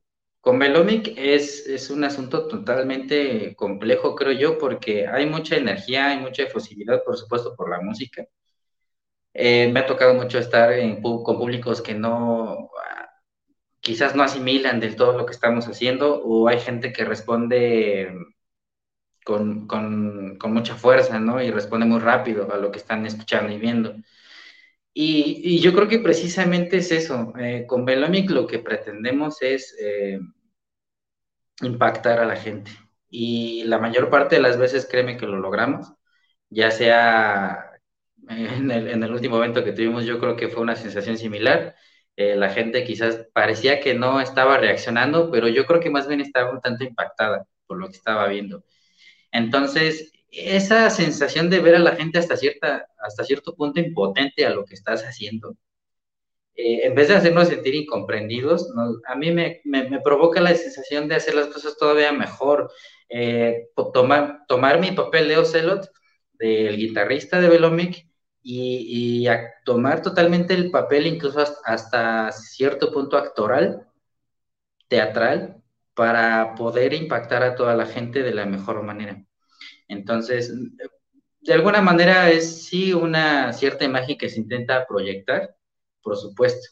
Con 0.41 0.57
Melomic 0.57 1.13
es, 1.17 1.67
es 1.67 1.89
un 1.89 2.03
asunto 2.03 2.47
totalmente 2.47 3.55
complejo, 3.55 4.15
creo 4.15 4.33
yo, 4.33 4.57
porque 4.57 5.07
hay 5.07 5.25
mucha 5.25 5.55
energía, 5.57 6.09
hay 6.09 6.19
mucha 6.19 6.43
efusividad, 6.43 7.03
por 7.03 7.17
supuesto, 7.17 7.55
por 7.55 7.69
la 7.69 7.81
música. 7.81 8.27
Eh, 9.33 9.71
me 9.71 9.79
ha 9.79 9.85
tocado 9.85 10.13
mucho 10.13 10.37
estar 10.37 10.71
con 11.01 11.23
públicos 11.39 11.81
que 11.81 11.93
no 11.95 12.69
quizás 13.83 14.15
no 14.15 14.23
asimilan 14.23 14.79
del 14.79 14.95
todo 14.95 15.17
lo 15.17 15.25
que 15.25 15.33
estamos 15.33 15.67
haciendo 15.67 16.21
o 16.23 16.47
hay 16.47 16.59
gente 16.59 16.93
que 16.93 17.03
responde 17.05 18.15
con, 19.25 19.67
mucha 20.47 20.75
fuerza, 20.75 21.19
¿no? 21.19 21.41
Y 21.41 21.51
responde 21.51 21.85
muy 21.85 21.99
rápido 21.99 22.51
a 22.53 22.57
lo 22.57 22.71
que 22.71 22.79
están 22.79 23.05
escuchando 23.05 23.51
y 23.51 23.59
viendo. 23.59 23.95
Y, 24.93 25.59
yo 25.61 25.73
creo 25.73 25.87
que 25.87 25.99
precisamente 25.99 26.77
es 26.77 26.91
eso. 26.91 27.33
Eh, 27.39 27.65
con 27.67 27.85
Velomic 27.85 28.29
lo 28.29 28.47
que 28.47 28.59
pretendemos 28.59 29.41
es 29.41 29.75
eh, 29.79 30.19
impactar 31.61 32.19
a 32.19 32.25
la 32.25 32.35
gente. 32.37 32.71
Y 33.09 33.63
la 33.65 33.79
mayor 33.79 34.09
parte 34.09 34.35
de 34.37 34.41
las 34.41 34.57
veces, 34.57 34.87
créeme 34.89 35.17
que 35.17 35.27
lo 35.27 35.37
logramos. 35.37 35.93
Ya 36.49 36.71
sea 36.71 37.71
en 38.29 38.71
el, 38.71 38.87
en 38.89 39.03
el 39.03 39.11
último 39.11 39.37
evento 39.37 39.63
que 39.63 39.73
tuvimos, 39.73 40.05
yo 40.05 40.19
creo 40.19 40.35
que 40.37 40.49
fue 40.49 40.61
una 40.63 40.75
sensación 40.75 41.17
similar 41.17 41.75
eh, 42.15 42.35
la 42.35 42.49
gente 42.49 42.83
quizás 42.83 43.27
parecía 43.33 43.79
que 43.79 43.93
no 43.95 44.21
estaba 44.21 44.57
reaccionando, 44.57 45.31
pero 45.31 45.47
yo 45.47 45.65
creo 45.65 45.79
que 45.79 45.89
más 45.89 46.07
bien 46.07 46.21
estaba 46.21 46.51
un 46.51 46.61
tanto 46.61 46.83
impactada 46.83 47.47
por 47.67 47.79
lo 47.79 47.87
que 47.89 47.97
estaba 47.97 48.27
viendo. 48.27 48.63
Entonces, 49.31 50.11
esa 50.31 50.89
sensación 50.89 51.49
de 51.49 51.59
ver 51.59 51.75
a 51.75 51.79
la 51.79 51.95
gente 51.95 52.19
hasta, 52.19 52.37
cierta, 52.37 52.87
hasta 52.99 53.23
cierto 53.23 53.55
punto 53.55 53.79
impotente 53.79 54.45
a 54.45 54.51
lo 54.51 54.65
que 54.65 54.75
estás 54.75 55.03
haciendo, 55.03 55.57
eh, 56.55 56.85
en 56.85 56.95
vez 56.95 57.07
de 57.07 57.15
hacernos 57.15 57.47
sentir 57.47 57.73
incomprendidos, 57.75 58.71
a 59.07 59.15
mí 59.15 59.31
me, 59.31 59.61
provoca 60.03 60.39
la 60.41 60.53
sensación 60.55 61.07
de 61.07 61.15
hacer 61.15 61.33
las 61.35 61.47
cosas 61.47 61.77
todavía 61.77 62.11
mejor. 62.11 62.71
Eh, 63.09 63.69
tomar, 63.93 64.41
tomar 64.47 64.79
mi 64.79 64.91
papel 64.91 65.27
de 65.27 65.37
Ocelot, 65.37 65.89
del 66.33 66.77
guitarrista 66.77 67.41
de 67.41 67.49
Velomic, 67.49 68.07
y, 68.43 69.27
tomar 69.65 70.01
totalmente 70.01 70.53
el 70.53 70.71
papel, 70.71 71.07
incluso 71.07 71.43
hasta, 71.65 72.31
cierto 72.31 72.91
punto 72.91 73.17
actoral, 73.17 73.87
teatral, 74.87 75.63
para 75.93 76.55
poder 76.55 76.93
impactar 76.93 77.43
a 77.43 77.55
toda 77.55 77.75
la 77.75 77.85
gente 77.85 78.23
de 78.23 78.33
la 78.33 78.45
mejor 78.45 78.83
manera. 78.83 79.23
Entonces, 79.87 80.53
de 81.41 81.53
alguna 81.53 81.81
manera 81.81 82.29
es 82.31 82.65
sí 82.65 82.93
una 82.93 83.53
cierta 83.53 83.85
imagen 83.85 84.17
que 84.17 84.29
se 84.29 84.39
intenta 84.39 84.85
proyectar, 84.87 85.55
por 86.01 86.17
supuesto. 86.17 86.69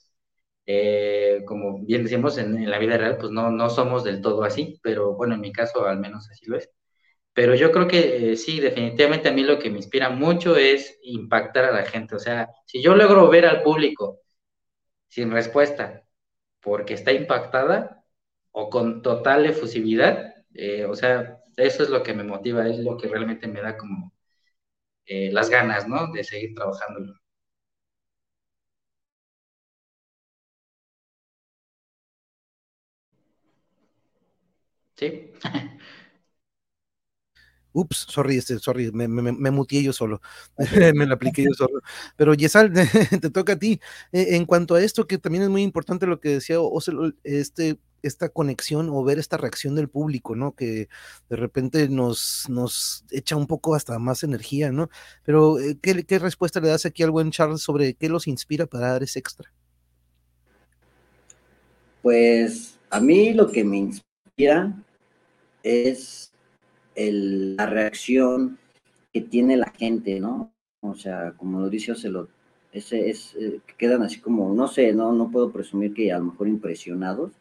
Eh, 0.65 1.43
como 1.45 1.79
bien 1.85 2.03
decimos, 2.03 2.37
en, 2.37 2.69
la 2.69 2.79
vida 2.79 2.97
real, 2.97 3.17
pues 3.17 3.31
no, 3.31 3.51
no 3.51 3.69
somos 3.69 4.03
del 4.03 4.21
todo 4.21 4.43
así, 4.43 4.79
pero 4.83 5.13
bueno, 5.15 5.35
en 5.35 5.41
mi 5.41 5.51
caso 5.51 5.85
al 5.85 5.99
menos 5.99 6.29
así 6.29 6.45
lo 6.47 6.57
es. 6.57 6.69
Pero 7.33 7.55
yo 7.55 7.71
creo 7.71 7.87
que 7.87 8.33
eh, 8.33 8.35
sí, 8.37 8.59
definitivamente 8.59 9.29
a 9.29 9.31
mí 9.33 9.43
lo 9.43 9.57
que 9.59 9.69
me 9.69 9.77
inspira 9.77 10.09
mucho 10.09 10.55
es 10.57 10.99
impactar 11.03 11.65
a 11.65 11.71
la 11.71 11.85
gente. 11.85 12.15
O 12.15 12.19
sea, 12.19 12.49
si 12.65 12.81
yo 12.81 12.95
logro 12.95 13.29
ver 13.29 13.45
al 13.45 13.63
público 13.63 14.19
sin 15.09 15.31
respuesta 15.31 16.03
porque 16.61 16.95
está 16.95 17.11
impactada 17.13 18.05
o 18.51 18.69
con 18.69 19.01
total 19.03 19.45
efusividad, 19.47 20.35
eh, 20.55 20.85
o 20.85 20.95
sea, 20.95 21.39
eso 21.57 21.83
es 21.83 21.89
lo 21.89 22.03
que 22.03 22.13
me 22.13 22.23
motiva, 22.23 22.67
es 22.69 22.79
lo 22.79 22.97
que 22.97 23.07
realmente 23.09 23.47
me 23.47 23.61
da 23.61 23.77
como 23.77 24.13
las 25.31 25.49
ganas, 25.51 25.87
¿no? 25.87 26.11
De 26.11 26.23
seguir 26.23 26.55
trabajando. 26.55 27.13
Sí. 34.95 35.31
Ups, 37.73 38.05
sorry, 38.09 38.37
este, 38.37 38.59
sorry, 38.59 38.91
me, 38.91 39.07
me, 39.07 39.31
me 39.31 39.51
mutié 39.51 39.83
yo 39.83 39.93
solo, 39.93 40.21
me 40.95 41.05
lo 41.05 41.13
apliqué 41.13 41.43
yo 41.43 41.53
solo. 41.53 41.81
Pero 42.15 42.33
Yesal, 42.33 42.71
te 43.21 43.29
toca 43.29 43.53
a 43.53 43.59
ti. 43.59 43.79
E, 44.11 44.35
en 44.35 44.45
cuanto 44.45 44.75
a 44.75 44.81
esto, 44.81 45.07
que 45.07 45.17
también 45.17 45.43
es 45.43 45.49
muy 45.49 45.63
importante 45.63 46.07
lo 46.07 46.19
que 46.19 46.29
decía 46.29 46.57
este, 47.23 47.79
esta 48.03 48.29
conexión 48.29 48.89
o 48.89 49.03
ver 49.03 49.19
esta 49.19 49.37
reacción 49.37 49.75
del 49.75 49.89
público, 49.89 50.35
¿no? 50.35 50.53
Que 50.53 50.89
de 51.29 51.35
repente 51.35 51.87
nos, 51.89 52.45
nos 52.49 53.05
echa 53.11 53.35
un 53.35 53.47
poco 53.47 53.75
hasta 53.75 53.97
más 53.99 54.23
energía, 54.23 54.71
¿no? 54.71 54.89
Pero, 55.23 55.59
eh, 55.59 55.77
¿qué, 55.81 56.03
¿qué, 56.03 56.19
respuesta 56.19 56.59
le 56.59 56.69
das 56.69 56.85
aquí 56.85 57.03
al 57.03 57.11
buen 57.11 57.31
Charles 57.31 57.61
sobre 57.61 57.93
qué 57.93 58.09
los 58.09 58.27
inspira 58.27 58.65
para 58.65 58.91
dar 58.91 59.03
ese 59.03 59.19
extra? 59.19 59.51
Pues 62.01 62.77
a 62.89 62.99
mí 62.99 63.33
lo 63.33 63.51
que 63.51 63.63
me 63.63 63.77
inspira 63.77 64.75
es 65.63 66.30
la 66.95 67.65
reacción 67.65 68.57
que 69.13 69.21
tiene 69.21 69.57
la 69.57 69.71
gente, 69.71 70.19
¿no? 70.19 70.51
O 70.81 70.95
sea, 70.95 71.33
como 71.37 71.59
lo 71.59 71.69
dice 71.69 71.91
Ocelot, 71.91 72.29
ese 72.71 73.09
es, 73.09 73.35
eh, 73.35 73.59
quedan 73.77 74.01
así 74.03 74.19
como, 74.19 74.53
no 74.53 74.67
sé, 74.67 74.93
no, 74.93 75.11
no 75.13 75.29
puedo 75.29 75.51
presumir 75.51 75.93
que 75.93 76.11
a 76.11 76.17
lo 76.19 76.25
mejor 76.25 76.47
impresionados, 76.47 77.31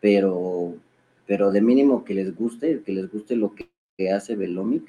pero, 0.00 0.74
pero 1.26 1.52
de 1.52 1.60
mínimo 1.60 2.04
que 2.04 2.14
les 2.14 2.34
guste, 2.34 2.82
que 2.84 2.92
les 2.92 3.10
guste 3.10 3.36
lo 3.36 3.54
que, 3.54 3.70
hace 4.12 4.34
Velomic, 4.34 4.82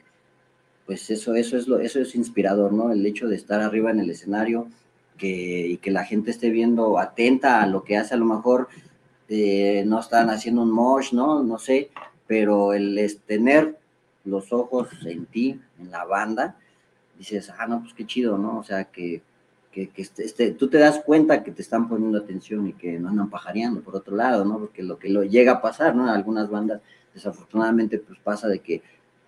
pues 0.88 1.12
eso, 1.12 1.36
eso 1.36 1.58
es 1.58 1.67
lo, 1.67 1.79
eso 1.79 1.99
es 1.99 2.15
inspirador, 2.15 2.73
¿no? 2.73 2.91
El 2.91 3.05
hecho 3.05 3.27
de 3.27 3.36
estar 3.36 3.62
arriba 3.62 3.91
en 3.91 3.99
el 3.99 4.10
escenario 4.10 4.67
que, 5.17 5.67
y 5.67 5.77
que 5.77 5.91
la 5.91 6.05
gente 6.05 6.31
esté 6.31 6.49
viendo 6.49 6.97
atenta 6.97 7.62
a 7.62 7.67
lo 7.67 7.84
que 7.84 7.97
hace, 7.97 8.15
a 8.15 8.17
lo 8.17 8.25
mejor 8.25 8.67
eh, 9.29 9.84
no 9.86 9.99
están 9.99 10.29
haciendo 10.31 10.63
un 10.63 10.71
mosh, 10.71 11.13
¿no? 11.13 11.43
No 11.43 11.60
sé, 11.60 11.91
pero 12.25 12.73
el 12.73 12.99
tener 13.27 13.77
los 14.25 14.51
ojos 14.51 14.89
en 15.05 15.25
ti, 15.25 15.59
en 15.79 15.91
la 15.91 16.03
banda, 16.05 16.57
dices, 17.17 17.51
ah, 17.57 17.67
no, 17.67 17.81
pues 17.81 17.93
qué 17.93 18.05
chido, 18.05 18.38
¿no? 18.38 18.59
O 18.59 18.63
sea, 18.63 18.85
que, 18.85 19.21
que, 19.71 19.91
este, 19.95 20.23
este, 20.23 20.51
tú 20.51 20.67
te 20.67 20.77
das 20.77 20.99
cuenta 21.05 21.43
que 21.43 21.51
te 21.51 21.61
están 21.61 21.88
poniendo 21.88 22.17
atención 22.17 22.67
y 22.67 22.73
que 22.73 22.99
no 22.99 23.09
andan 23.09 23.29
pajareando 23.29 23.81
por 23.81 23.95
otro 23.95 24.15
lado, 24.15 24.45
¿no? 24.45 24.59
Porque 24.59 24.83
lo 24.83 24.97
que 24.97 25.09
lo 25.09 25.23
llega 25.23 25.53
a 25.53 25.61
pasar, 25.61 25.95
¿no? 25.95 26.09
Algunas 26.11 26.49
bandas, 26.49 26.81
desafortunadamente, 27.13 27.99
pues 27.99 28.19
pasa 28.19 28.47
de 28.47 28.59
que 28.59 28.81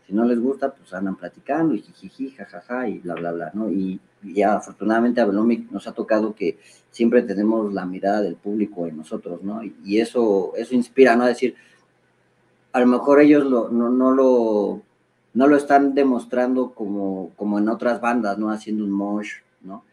si 0.06 0.14
no 0.14 0.24
les 0.24 0.40
gusta, 0.40 0.74
pues 0.74 0.94
andan 0.94 1.18
platicando 1.18 1.76
y 1.76 1.82
jijiji, 1.82 2.32
jajaja 2.32 2.88
y 2.88 3.00
bla, 3.00 3.16
bla, 3.16 3.32
bla, 3.32 3.52
¿no? 3.54 3.70
Y, 3.70 4.00
ya 4.24 4.56
afortunadamente 4.56 5.22
a 5.22 5.26
Velomic 5.26 5.70
nos 5.72 5.88
ha 5.88 5.92
tocado 5.92 6.34
que 6.34 6.58
siempre 6.90 7.22
tenemos 7.22 7.72
la 7.72 7.86
mirada 7.86 8.22
del 8.22 8.36
público 8.36 8.88
en 8.88 8.98
nosotros, 8.98 9.44
¿no? 9.44 9.64
Y, 9.64 9.76
y 9.86 10.00
eso, 10.00 10.54
eso 10.56 10.74
inspira, 10.74 11.16
¿no? 11.16 11.24
A 11.24 11.28
decir, 11.28 11.56
a 12.78 12.80
lo 12.80 12.88
mejor 12.88 13.22
ellos 13.22 13.44
lo, 13.46 13.70
no, 13.70 13.90
no, 13.90 14.12
lo, 14.12 14.82
no 15.34 15.48
lo 15.48 15.56
están 15.56 15.94
demostrando 15.94 16.72
como, 16.72 17.32
como 17.36 17.60
en 17.60 17.70
otras 17.70 18.02
bandas, 18.02 18.38
¿no? 18.38 18.52
Haciendo 18.52 18.84
un 18.84 18.92
mosh, 18.92 19.34
¿no? 19.62 19.84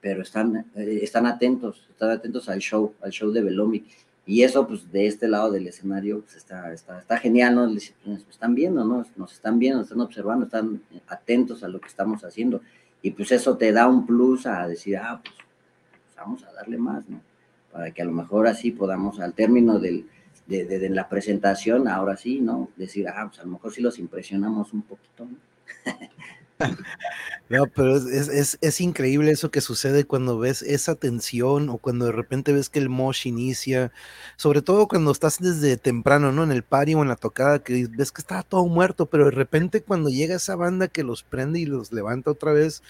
Pero 0.00 0.22
están, 0.22 0.66
eh, 0.74 1.00
están 1.02 1.26
atentos, 1.26 1.86
están 1.90 2.10
atentos 2.10 2.48
al 2.48 2.58
show, 2.58 2.92
al 3.00 3.10
show 3.10 3.30
de 3.30 3.42
Velomi. 3.42 3.84
Y 4.26 4.42
eso, 4.42 4.66
pues, 4.66 4.90
de 4.90 5.06
este 5.06 5.28
lado 5.28 5.50
del 5.50 5.66
escenario, 5.66 6.20
pues, 6.20 6.36
está, 6.36 6.72
está, 6.72 7.00
está 7.00 7.18
genial, 7.18 7.54
¿no? 7.54 7.66
Les, 7.66 7.94
están 8.30 8.54
viendo, 8.54 8.84
¿no? 8.84 9.06
Nos 9.16 9.32
están 9.32 9.58
viendo, 9.58 9.82
están 9.82 10.00
observando, 10.00 10.46
están 10.46 10.82
atentos 11.08 11.62
a 11.62 11.68
lo 11.68 11.80
que 11.80 11.88
estamos 11.88 12.24
haciendo. 12.24 12.60
Y 13.02 13.10
pues 13.10 13.32
eso 13.32 13.56
te 13.56 13.70
da 13.70 13.86
un 13.86 14.06
plus 14.06 14.46
a 14.46 14.66
decir, 14.66 14.96
ah, 14.96 15.20
pues 15.22 15.34
vamos 16.16 16.42
a 16.44 16.52
darle 16.52 16.78
más, 16.78 17.06
¿no? 17.08 17.20
Para 17.70 17.90
que 17.90 18.00
a 18.00 18.04
lo 18.06 18.12
mejor 18.12 18.46
así 18.46 18.70
podamos, 18.70 19.20
al 19.20 19.34
término 19.34 19.78
del, 19.78 20.06
de, 20.46 20.88
la 20.90 21.08
presentación, 21.08 21.88
ahora 21.88 22.16
sí, 22.16 22.40
¿no? 22.40 22.70
Decir, 22.76 23.08
ah, 23.08 23.26
pues 23.28 23.40
a 23.40 23.44
lo 23.44 23.52
mejor 23.52 23.72
sí 23.72 23.80
los 23.80 23.98
impresionamos 23.98 24.72
un 24.72 24.82
poquito, 24.82 25.26
¿no? 25.26 25.36
No, 27.50 27.66
pero 27.66 27.96
es, 27.96 28.58
es, 28.60 28.80
increíble 28.80 29.30
eso 29.30 29.50
que 29.50 29.60
sucede 29.60 30.04
cuando 30.04 30.38
ves 30.38 30.62
esa 30.62 30.94
tensión 30.94 31.68
o 31.68 31.78
cuando 31.78 32.06
de 32.06 32.12
repente 32.12 32.52
ves 32.52 32.70
que 32.70 32.78
el 32.78 32.88
mosh 32.88 33.26
inicia, 33.26 33.92
sobre 34.36 34.62
todo 34.62 34.88
cuando 34.88 35.10
estás 35.10 35.38
desde 35.40 35.76
temprano, 35.76 36.32
¿no? 36.32 36.42
En 36.44 36.52
el 36.52 36.62
party 36.62 36.94
o 36.94 37.02
en 37.02 37.08
la 37.08 37.16
tocada, 37.16 37.58
que 37.62 37.86
ves 37.90 38.12
que 38.12 38.22
está 38.22 38.42
todo 38.42 38.66
muerto, 38.66 39.06
pero 39.06 39.26
de 39.26 39.32
repente 39.32 39.82
cuando 39.82 40.08
llega 40.08 40.36
esa 40.36 40.56
banda 40.56 40.88
que 40.88 41.02
los 41.02 41.22
prende 41.22 41.60
y 41.60 41.66
los 41.66 41.92
levanta 41.92 42.30
otra 42.30 42.52
vez, 42.52 42.82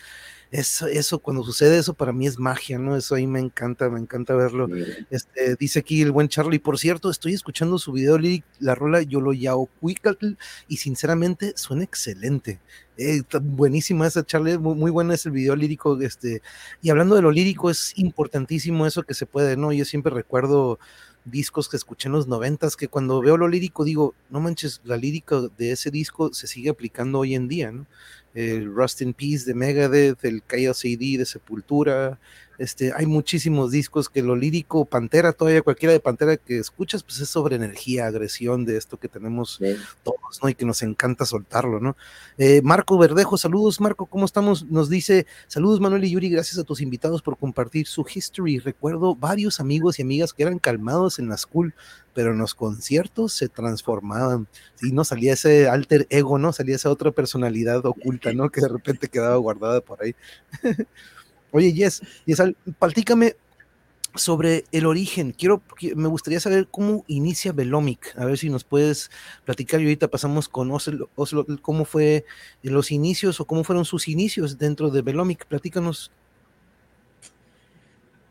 eso, 0.55 0.87
eso, 0.87 1.19
cuando 1.19 1.43
sucede 1.43 1.79
eso 1.79 1.95
para 1.95 2.13
mí 2.13 2.29
es 2.29 2.39
magia, 2.39 2.79
¿no? 2.79 2.97
Eso 2.97 3.17
ahí 3.17 3.27
me 3.27 3.41
encanta, 3.41 3.91
me 3.91 3.99
encanta 3.99 4.37
verlo. 4.37 4.69
Este, 5.11 5.57
dice 5.57 5.81
aquí 5.81 6.01
el 6.01 6.13
buen 6.13 6.29
Charlie, 6.29 6.61
por 6.61 6.79
cierto, 6.79 7.11
estoy 7.11 7.35
escuchando 7.35 7.77
su 7.77 7.91
video 7.91 8.21
la 8.61 8.77
rola 8.77 9.03
Yo 9.03 9.21
lo 9.21 9.33
Yao 9.33 9.69
y 10.69 10.77
sinceramente 10.77 11.55
suena 11.57 11.83
excelente. 11.83 12.61
Eh, 12.97 13.23
buenísima 13.43 14.07
esa 14.07 14.25
Charlie, 14.25 14.57
muy, 14.57 14.77
muy 14.77 14.93
buena 14.93 15.15
es 15.15 15.27
el 15.27 15.33
video 15.33 15.57
lírico, 15.57 16.01
este, 16.01 16.41
y 16.81 16.91
hablando 16.91 17.17
de 17.17 17.23
lo 17.23 17.33
lírico, 17.33 17.69
es 17.69 17.93
importantísimo 17.97 18.87
eso 18.87 19.03
que 19.03 19.15
se 19.15 19.27
puede, 19.27 19.57
¿no? 19.57 19.73
Yo 19.73 19.85
siempre 19.85 20.15
recuerdo 20.15 20.79
discos 21.25 21.69
que 21.69 21.77
escuché 21.77 22.09
en 22.09 22.13
los 22.13 22.29
noventas, 22.29 22.77
que 22.77 22.87
cuando 22.87 23.21
veo 23.21 23.37
lo 23.37 23.49
lírico 23.49 23.83
digo, 23.83 24.15
no 24.31 24.39
manches, 24.39 24.81
la 24.85 24.97
lírica 24.97 25.41
de 25.59 25.73
ese 25.73 25.91
disco 25.91 26.33
se 26.33 26.47
sigue 26.47 26.71
aplicando 26.71 27.19
hoy 27.19 27.35
en 27.35 27.49
día, 27.49 27.73
¿no? 27.73 27.87
El 28.35 28.75
Rust 28.75 29.01
in 29.01 29.15
Peace 29.15 29.45
de 29.45 29.55
Megadeth, 29.55 30.25
el 30.25 30.43
Chaos 30.47 30.85
AD 30.85 31.19
de 31.19 31.25
Sepultura, 31.25 32.19
este, 32.59 32.93
hay 32.93 33.07
muchísimos 33.07 33.71
discos 33.71 34.09
que 34.09 34.23
lo 34.23 34.37
lírico, 34.37 34.85
Pantera, 34.85 35.33
todavía 35.33 35.63
cualquiera 35.63 35.93
de 35.93 36.01
Pantera 36.01 36.37
que 36.37 36.59
escuchas, 36.59 37.03
pues 37.03 37.21
es 37.21 37.29
sobre 37.29 37.57
energía, 37.57 38.07
agresión 38.07 38.65
de 38.65 38.77
esto 38.77 38.99
que 38.99 39.09
tenemos 39.09 39.59
todos, 40.03 40.41
¿no? 40.43 40.49
Y 40.49 40.55
que 40.55 40.65
nos 40.65 40.83
encanta 40.83 41.25
soltarlo, 41.25 41.81
¿no? 41.81 41.97
Eh, 42.39 42.63
Marco 42.63 42.99
Verdejo, 42.99 43.37
saludos, 43.37 43.81
Marco, 43.81 44.07
¿cómo 44.07 44.25
estamos? 44.25 44.65
Nos 44.67 44.89
dice, 44.89 45.27
saludos 45.47 45.81
Manuel 45.81 46.05
y 46.05 46.11
Yuri, 46.11 46.31
gracias 46.31 46.59
a 46.59 46.65
tus 46.65 46.81
invitados 46.81 47.23
por 47.23 47.37
compartir 47.37 47.87
su 47.87 48.05
history. 48.13 48.59
Recuerdo 48.59 49.15
varios 49.15 49.61
amigos 49.61 49.99
y 49.99 50.03
amigas 50.03 50.33
que 50.33 50.43
eran 50.43 50.59
calmados 50.59 51.19
en 51.19 51.29
la 51.29 51.37
school, 51.37 51.75
pero 52.15 52.33
en 52.33 52.39
los 52.39 52.55
conciertos 52.55 53.33
se 53.33 53.49
transformaban. 53.49 54.47
Sí, 54.77 54.93
no 54.93 55.05
salía 55.05 55.35
ese 55.35 55.69
alter 55.69 56.07
ego, 56.11 56.39
¿no? 56.39 56.53
Salía 56.53 56.77
esa 56.77 56.91
otra 56.91 57.11
personalidad 57.11 57.85
oculta, 57.85 58.33
¿no? 58.33 58.51
Que 58.51 58.61
de 58.61 58.69
repente 58.69 59.09
quedaba 59.09 59.37
guardada 59.37 59.81
por 59.81 60.03
ahí. 60.03 60.15
Oye, 61.55 61.73
Yes, 61.73 62.03
Yes, 62.27 62.43
platícame 62.81 63.37
sobre 64.17 64.65
el 64.73 64.87
origen. 64.87 65.31
Quiero, 65.31 65.63
me 65.95 66.09
gustaría 66.09 66.41
saber 66.41 66.67
cómo 66.69 67.05
inicia 67.07 67.53
Velomic. 67.53 68.13
A 68.19 68.25
ver 68.25 68.39
si 68.39 68.51
nos 68.51 68.65
puedes 68.65 69.09
platicar. 69.45 69.81
Y 69.81 69.85
ahorita 69.85 70.09
pasamos 70.09 70.49
con 70.49 70.73
Oslo, 70.73 71.09
cómo 71.63 71.85
fue 71.85 72.25
los 72.65 72.91
inicios 72.91 73.41
o 73.41 73.45
cómo 73.45 73.63
fueron 73.63 73.85
sus 73.85 74.09
inicios 74.09 74.59
dentro 74.59 74.91
de 74.91 75.03
Velomic. 75.03 75.47
Platícanos. 75.47 76.11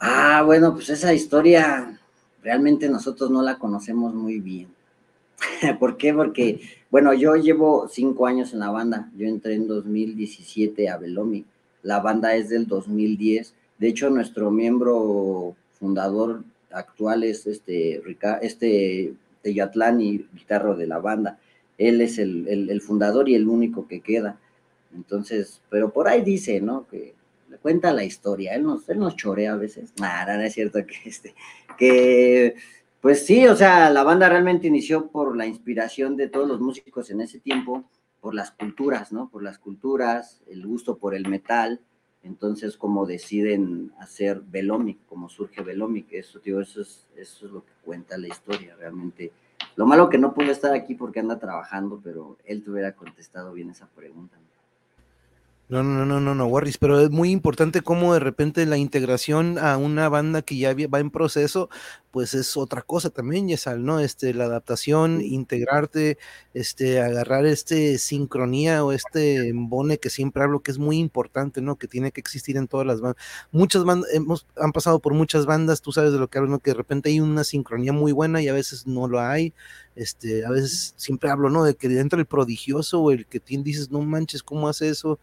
Ah, 0.01 0.43
bueno, 0.45 0.73
pues 0.73 0.89
esa 0.89 1.13
historia 1.13 1.97
realmente 2.43 2.89
nosotros 2.89 3.31
no 3.31 3.41
la 3.41 3.57
conocemos 3.57 4.13
muy 4.13 4.41
bien. 4.41 4.67
¿Por 5.79 5.95
qué? 5.95 6.13
Porque, 6.13 6.59
bueno, 6.91 7.13
yo 7.13 7.38
llevo 7.38 7.88
cinco 7.88 8.27
años 8.27 8.51
en 8.51 8.59
la 8.59 8.69
banda. 8.69 9.09
Yo 9.15 9.27
entré 9.27 9.53
en 9.53 9.69
2017 9.69 10.89
a 10.89 10.97
Velomic 10.97 11.52
la 11.83 11.99
banda 11.99 12.35
es 12.35 12.49
del 12.49 12.67
2010. 12.67 13.53
De 13.77 13.87
hecho, 13.87 14.09
nuestro 14.09 14.49
miembro 14.49 15.55
fundador 15.79 16.43
actual 16.71 17.23
es 17.23 17.45
este, 17.45 18.01
este 18.41 19.13
Teyatlán 19.41 19.99
guitarro 19.99 20.75
de 20.75 20.87
la 20.87 20.99
banda. 20.99 21.37
Él 21.77 22.01
es 22.01 22.17
el, 22.17 22.81
fundador 22.81 23.29
y 23.29 23.35
el 23.35 23.47
único 23.47 23.87
que 23.87 24.01
queda. 24.01 24.39
Entonces, 24.95 25.61
pero 25.69 25.91
por 25.91 26.07
ahí 26.07 26.21
dice, 26.21 26.61
¿no? 26.61 26.87
Que 26.87 27.13
le 27.49 27.57
cuenta 27.57 27.93
la 27.93 28.03
historia. 28.03 28.55
Él 28.55 28.63
nos, 28.63 28.87
él 28.89 28.99
nos 28.99 29.15
chorea 29.15 29.53
a 29.53 29.57
veces. 29.57 29.91
Nada, 29.99 30.37
no 30.37 30.43
es 30.43 30.53
cierto 30.53 30.79
que 30.85 30.95
este, 31.05 31.35
que 31.77 32.55
pues 33.03 33.25
sí, 33.25 33.47
o 33.47 33.55
sea, 33.57 33.89
la 33.89 34.03
banda 34.03 34.29
realmente 34.29 34.67
inició 34.67 35.07
por 35.07 35.35
la 35.35 35.45
inspiración 35.45 36.15
de 36.15 36.29
todos 36.29 36.47
los 36.47 36.61
músicos 36.61 37.09
en 37.09 37.19
ese 37.19 37.37
tiempo, 37.37 37.83
por 38.23 38.36
las 38.36 38.51
culturas, 38.51 39.12
¿no? 39.12 39.27
Por 39.27 39.43
las 39.43 39.59
culturas, 39.59 40.41
el 40.47 40.65
gusto 40.65 40.97
por 40.97 41.13
el 41.13 41.27
metal. 41.27 41.81
Entonces, 42.23 42.77
como 42.77 43.05
deciden 43.05 43.91
hacer 43.99 44.39
Velomic, 44.39 45.05
como 45.07 45.27
surge 45.27 45.62
Velomic, 45.62 46.07
eso, 46.13 46.39
tío, 46.39 46.62
eso 46.62 46.79
es, 46.83 47.05
eso 47.17 47.45
es 47.47 47.51
lo 47.51 47.65
que 47.65 47.73
cuenta 47.83 48.17
la 48.17 48.29
historia, 48.29 48.77
realmente. 48.77 49.33
Lo 49.75 49.86
malo 49.86 50.09
que 50.09 50.17
no 50.17 50.33
pudo 50.33 50.51
estar 50.51 50.73
aquí 50.73 50.95
porque 50.95 51.19
anda 51.19 51.38
trabajando, 51.38 51.99
pero 52.01 52.38
él 52.45 52.63
te 52.63 52.71
hubiera 52.71 52.93
contestado 52.95 53.51
bien 53.51 53.71
esa 53.71 53.88
pregunta. 53.88 54.38
No, 55.81 56.05
no, 56.05 56.19
no, 56.19 56.36
no, 56.36 56.45
Warris, 56.45 56.77
pero 56.77 56.99
es 56.99 57.09
muy 57.09 57.31
importante 57.31 57.81
cómo 57.81 58.13
de 58.13 58.19
repente 58.19 58.65
la 58.65 58.77
integración 58.77 59.57
a 59.57 59.77
una 59.77 60.09
banda 60.09 60.41
que 60.41 60.57
ya 60.57 60.75
va 60.93 60.99
en 60.99 61.09
proceso, 61.09 61.69
pues 62.12 62.33
es 62.33 62.57
otra 62.57 62.81
cosa 62.81 63.09
también, 63.09 63.47
Yesal, 63.47 63.83
¿no? 63.83 63.99
Este, 64.01 64.33
la 64.33 64.43
adaptación, 64.43 65.21
integrarte, 65.21 66.17
este, 66.53 67.01
agarrar 67.01 67.45
este 67.45 67.97
sincronía 67.97 68.83
o 68.83 68.91
este 68.91 69.47
embone 69.47 69.97
que 69.97 70.09
siempre 70.09 70.43
hablo 70.43 70.62
que 70.62 70.71
es 70.71 70.77
muy 70.77 70.99
importante, 70.99 71.62
¿no? 71.62 71.77
Que 71.77 71.88
tiene 71.88 72.12
que 72.12 72.19
existir 72.21 72.57
en 72.57 72.67
todas 72.67 72.86
las 72.86 73.01
bandas. 73.01 73.23
Muchas 73.51 73.83
bandas, 73.83 74.13
hemos, 74.13 74.45
han 74.57 74.73
pasado 74.73 74.99
por 74.99 75.13
muchas 75.13 75.45
bandas, 75.45 75.81
tú 75.81 75.91
sabes 75.91 76.12
de 76.12 76.19
lo 76.19 76.27
que 76.29 76.38
hablo, 76.38 76.51
¿no? 76.51 76.59
Que 76.59 76.71
de 76.71 76.77
repente 76.77 77.09
hay 77.09 77.19
una 77.19 77.43
sincronía 77.43 77.93
muy 77.93 78.12
buena 78.12 78.41
y 78.41 78.47
a 78.49 78.53
veces 78.53 78.86
no 78.86 79.07
lo 79.07 79.21
hay. 79.21 79.53
Este, 79.95 80.45
a 80.45 80.49
veces 80.49 80.93
siempre 80.97 81.29
hablo, 81.29 81.49
¿no? 81.49 81.63
De 81.63 81.75
que 81.75 81.88
dentro 81.88 82.19
el 82.19 82.25
prodigioso 82.25 83.01
o 83.01 83.12
el 83.12 83.25
que 83.27 83.39
tiene, 83.39 83.63
dices, 83.63 83.91
no 83.91 84.01
manches, 84.01 84.43
¿cómo 84.43 84.67
hace 84.67 84.89
eso? 84.89 85.19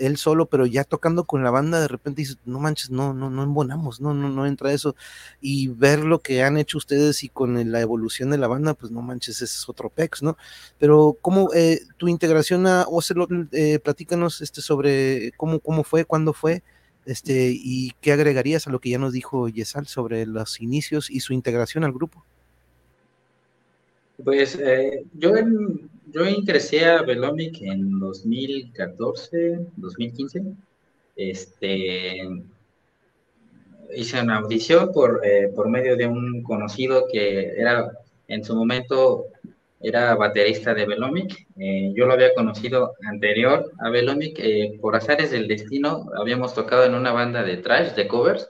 Él 0.00 0.16
solo, 0.16 0.46
pero 0.46 0.66
ya 0.66 0.84
tocando 0.84 1.24
con 1.24 1.44
la 1.44 1.50
banda, 1.50 1.80
de 1.80 1.88
repente 1.88 2.22
dices, 2.22 2.38
no 2.44 2.58
manches, 2.58 2.90
no, 2.90 3.14
no, 3.14 3.30
no 3.30 3.42
embonamos, 3.42 4.00
no, 4.00 4.14
no, 4.14 4.28
no 4.28 4.46
entra 4.46 4.72
eso. 4.72 4.96
Y 5.40 5.68
ver 5.68 6.00
lo 6.00 6.20
que 6.20 6.42
han 6.42 6.56
hecho 6.58 6.78
ustedes 6.78 7.22
y 7.22 7.28
con 7.28 7.70
la 7.70 7.80
evolución 7.80 8.30
de 8.30 8.38
la 8.38 8.48
banda, 8.48 8.74
pues 8.74 8.90
no 8.90 9.02
manches, 9.02 9.36
ese 9.36 9.44
es 9.44 9.68
otro 9.68 9.90
pex, 9.90 10.22
¿no? 10.22 10.36
Pero 10.78 11.16
cómo 11.20 11.50
eh, 11.54 11.80
tu 11.96 12.08
integración 12.08 12.66
a 12.66 12.84
Ocelot, 12.88 13.30
eh, 13.52 13.78
platícanos 13.78 14.40
este, 14.40 14.62
sobre 14.62 15.32
cómo, 15.36 15.60
cómo 15.60 15.84
fue, 15.84 16.04
cuándo 16.04 16.32
fue, 16.32 16.62
este, 17.06 17.52
y 17.54 17.92
qué 18.00 18.12
agregarías 18.12 18.66
a 18.66 18.70
lo 18.70 18.80
que 18.80 18.90
ya 18.90 18.98
nos 18.98 19.12
dijo 19.12 19.48
Yesal 19.48 19.86
sobre 19.86 20.26
los 20.26 20.60
inicios 20.60 21.10
y 21.10 21.20
su 21.20 21.32
integración 21.32 21.84
al 21.84 21.92
grupo. 21.92 22.24
Pues 24.24 24.58
eh, 24.58 25.04
yo 25.14 25.36
en, 25.36 25.90
yo 26.06 26.26
ingresé 26.26 26.84
a 26.84 27.02
Velomic 27.02 27.62
en 27.62 27.98
2014, 27.98 29.58
2015. 29.76 30.42
Este, 31.16 32.28
hice 33.94 34.20
una 34.20 34.38
audición 34.38 34.92
por, 34.92 35.20
eh, 35.24 35.48
por 35.54 35.68
medio 35.68 35.96
de 35.96 36.06
un 36.06 36.42
conocido 36.42 37.06
que 37.10 37.52
era 37.56 37.90
en 38.28 38.44
su 38.44 38.54
momento 38.54 39.26
era 39.80 40.14
baterista 40.14 40.74
de 40.74 40.86
Velomic. 40.86 41.46
Eh, 41.56 41.92
yo 41.94 42.06
lo 42.06 42.12
había 42.12 42.34
conocido 42.34 42.94
anterior 43.08 43.72
a 43.80 43.90
Velomic. 43.90 44.38
Eh, 44.38 44.78
por 44.80 44.94
azares 44.96 45.30
del 45.30 45.48
destino, 45.48 46.10
habíamos 46.18 46.54
tocado 46.54 46.84
en 46.84 46.94
una 46.94 47.12
banda 47.12 47.42
de 47.42 47.56
trash, 47.58 47.94
de 47.94 48.06
covers. 48.08 48.48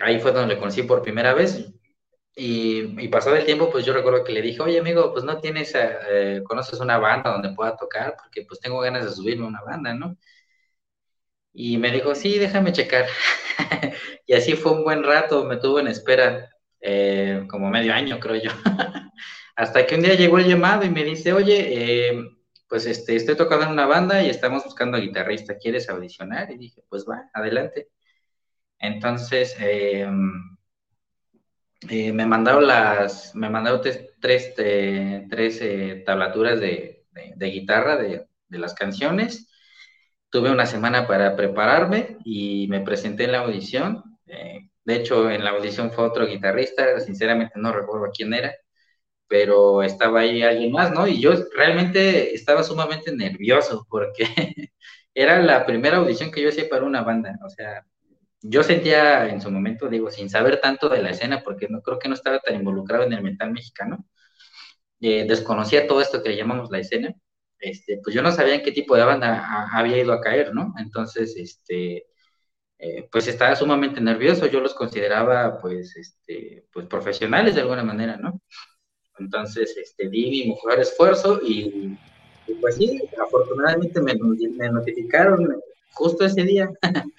ahí 0.00 0.20
fue 0.20 0.32
donde 0.32 0.54
lo 0.54 0.60
conocí 0.60 0.82
por 0.84 1.02
primera 1.02 1.34
vez. 1.34 1.73
Y, 2.36 3.00
y, 3.00 3.08
pasado 3.08 3.36
el 3.36 3.44
tiempo, 3.44 3.70
pues 3.70 3.84
yo 3.84 3.92
recuerdo 3.92 4.24
que 4.24 4.32
le 4.32 4.42
dije, 4.42 4.60
oye 4.60 4.80
amigo, 4.80 5.12
pues 5.12 5.24
no 5.24 5.40
tienes, 5.40 5.72
eh, 5.76 6.42
conoces 6.44 6.80
una 6.80 6.98
banda 6.98 7.30
donde 7.30 7.54
pueda 7.54 7.76
tocar, 7.76 8.16
porque 8.20 8.42
pues 8.42 8.58
tengo 8.60 8.80
ganas 8.80 9.04
de 9.04 9.12
subirme 9.12 9.44
a 9.44 9.48
una 9.48 9.62
banda, 9.62 9.94
¿no? 9.94 10.16
Y 11.52 11.78
me 11.78 11.90
dijo, 11.92 12.14
sí, 12.14 12.38
déjame 12.38 12.72
checar. 12.72 13.06
y 14.26 14.34
así 14.34 14.54
fue 14.54 14.72
un 14.72 14.84
buen 14.84 15.04
rato, 15.04 15.44
me 15.44 15.56
tuvo 15.58 15.78
en 15.80 15.88
espera, 15.88 16.50
eh, 16.80 17.44
como 17.48 17.70
medio 17.70 17.94
año, 17.94 18.18
creo 18.20 18.36
yo. 18.42 18.50
Hasta 19.56 19.86
que 19.86 19.94
un 19.94 20.02
día 20.02 20.14
llegó 20.14 20.38
el 20.38 20.48
llamado 20.48 20.84
y 20.84 20.90
me 20.90 21.04
dice, 21.04 21.32
oye, 21.32 22.10
eh, 22.10 22.24
pues 22.68 22.86
este, 22.86 23.14
estoy 23.16 23.36
tocando 23.36 23.66
en 23.66 23.72
una 23.72 23.86
banda 23.86 24.22
y 24.22 24.30
estamos 24.30 24.64
buscando 24.64 24.98
guitarrista, 24.98 25.56
¿quieres 25.58 25.88
audicionar? 25.88 26.50
Y 26.50 26.58
dije, 26.58 26.82
pues 26.88 27.06
va, 27.08 27.30
adelante. 27.32 27.88
Entonces, 28.78 29.56
eh, 31.88 32.08
eh, 32.08 32.12
me 32.12 32.26
mandaron 32.26 32.66
las, 32.66 33.34
me 33.34 33.50
mandaron 33.50 33.80
tres, 34.20 34.54
eh, 34.58 35.26
tres 35.30 35.60
eh, 35.60 36.02
tablaturas 36.06 36.60
de, 36.60 37.06
guitarra 37.38 37.96
de, 37.96 38.26
las 38.50 38.74
canciones. 38.74 39.48
Tuve 40.30 40.50
una 40.50 40.66
semana 40.66 41.06
para 41.06 41.36
prepararme 41.36 42.18
y 42.24 42.66
me 42.68 42.80
presenté 42.80 43.24
en 43.24 43.32
la 43.32 43.40
audición. 43.40 44.02
de 44.84 44.96
hecho, 44.96 45.30
en 45.30 45.44
la 45.44 45.50
audición 45.50 45.92
fue 45.92 46.04
otro 46.04 46.26
guitarrista, 46.26 47.00
sinceramente 47.00 47.54
no 47.56 47.72
recuerdo 47.72 48.10
quién 48.14 48.34
era, 48.34 48.54
pero 49.28 49.82
estaba 49.82 50.20
ahí 50.20 50.42
alguien 50.42 50.72
más, 50.72 50.92
¿no? 50.92 51.06
Y 51.08 51.20
yo 51.20 51.32
realmente 51.56 52.34
estaba 52.34 52.62
sumamente 52.64 53.14
nervioso 53.16 53.86
porque 53.90 54.26
era 55.14 55.40
la 55.42 55.66
primera 55.66 55.98
audición 55.98 56.30
que 56.32 56.42
yo 56.42 56.48
hacía 56.50 56.68
para 56.68 56.84
una 56.84 57.02
banda, 57.02 57.38
o 57.44 57.48
sea, 57.50 57.84
yo 58.46 58.62
sentía 58.62 59.28
en 59.30 59.40
su 59.40 59.50
momento, 59.50 59.88
digo, 59.88 60.10
sin 60.10 60.28
saber 60.28 60.60
tanto 60.60 60.90
de 60.90 61.02
la 61.02 61.10
escena, 61.10 61.42
porque 61.42 61.66
no 61.68 61.80
creo 61.80 61.98
que 61.98 62.08
no 62.08 62.14
estaba 62.14 62.40
tan 62.40 62.56
involucrado 62.56 63.04
en 63.04 63.14
el 63.14 63.22
metal 63.22 63.50
mexicano, 63.50 64.06
eh, 65.00 65.24
desconocía 65.26 65.86
todo 65.86 66.02
esto 66.02 66.22
que 66.22 66.36
llamamos 66.36 66.70
la 66.70 66.78
escena, 66.78 67.14
este, 67.58 68.00
pues 68.04 68.14
yo 68.14 68.22
no 68.22 68.30
sabía 68.32 68.56
en 68.56 68.62
qué 68.62 68.72
tipo 68.72 68.96
de 68.96 69.04
banda 69.04 69.68
había 69.72 69.98
ido 69.98 70.12
a 70.12 70.20
caer, 70.20 70.54
¿no? 70.54 70.74
Entonces, 70.78 71.34
este, 71.36 72.06
eh, 72.78 73.08
pues 73.10 73.28
estaba 73.28 73.56
sumamente 73.56 74.00
nervioso, 74.02 74.46
yo 74.46 74.60
los 74.60 74.74
consideraba, 74.74 75.58
pues, 75.60 75.96
este, 75.96 76.66
pues 76.70 76.86
profesionales 76.86 77.54
de 77.54 77.62
alguna 77.62 77.82
manera, 77.82 78.18
¿no? 78.18 78.42
Entonces, 79.18 79.74
este, 79.78 80.10
di 80.10 80.30
mi 80.30 80.48
mejor 80.50 80.80
esfuerzo 80.80 81.40
y, 81.42 81.96
pues 82.60 82.76
sí, 82.76 83.00
afortunadamente 83.22 84.02
me, 84.02 84.14
me 84.14 84.68
notificaron 84.70 85.62
justo 85.94 86.26
ese 86.26 86.42
día 86.42 86.70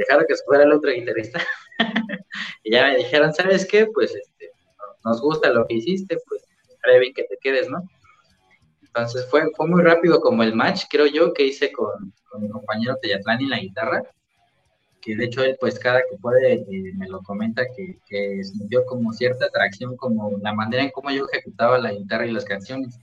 dejaron 0.00 0.24
que 0.26 0.36
se 0.36 0.44
fuera 0.44 0.64
el 0.64 0.72
otro 0.72 0.90
guitarrista. 0.90 1.40
y 2.64 2.72
ya 2.72 2.88
me 2.88 2.96
dijeron, 2.98 3.32
¿sabes 3.32 3.66
qué? 3.66 3.86
Pues 3.86 4.14
este, 4.14 4.50
nos 5.04 5.20
gusta 5.20 5.50
lo 5.50 5.66
que 5.66 5.74
hiciste, 5.74 6.18
pues 6.28 6.42
estaría 6.68 6.98
bien 6.98 7.14
que 7.14 7.24
te 7.24 7.36
quedes, 7.40 7.68
¿no? 7.68 7.82
Entonces 8.82 9.26
fue, 9.30 9.42
fue 9.56 9.68
muy 9.68 9.82
rápido 9.82 10.20
como 10.20 10.42
el 10.42 10.54
match, 10.54 10.84
creo 10.90 11.06
yo, 11.06 11.32
que 11.32 11.46
hice 11.46 11.70
con, 11.72 12.12
mi 12.40 12.48
compañero 12.48 12.96
Teyatlán 13.00 13.40
en 13.40 13.50
la 13.50 13.58
guitarra, 13.58 14.02
que 15.00 15.16
de 15.16 15.24
hecho 15.24 15.42
él 15.42 15.56
pues 15.60 15.78
cada 15.78 16.00
que 16.00 16.16
puede 16.20 16.54
eh, 16.54 16.92
me 16.96 17.08
lo 17.08 17.22
comenta 17.22 17.64
que, 17.76 17.98
que 18.06 18.42
sintió 18.44 18.84
como 18.86 19.12
cierta 19.12 19.46
atracción, 19.46 19.96
como 19.96 20.38
la 20.38 20.52
manera 20.52 20.82
en 20.82 20.90
cómo 20.90 21.10
yo 21.10 21.26
ejecutaba 21.32 21.78
la 21.78 21.92
guitarra 21.92 22.26
y 22.26 22.32
las 22.32 22.44
canciones 22.44 22.98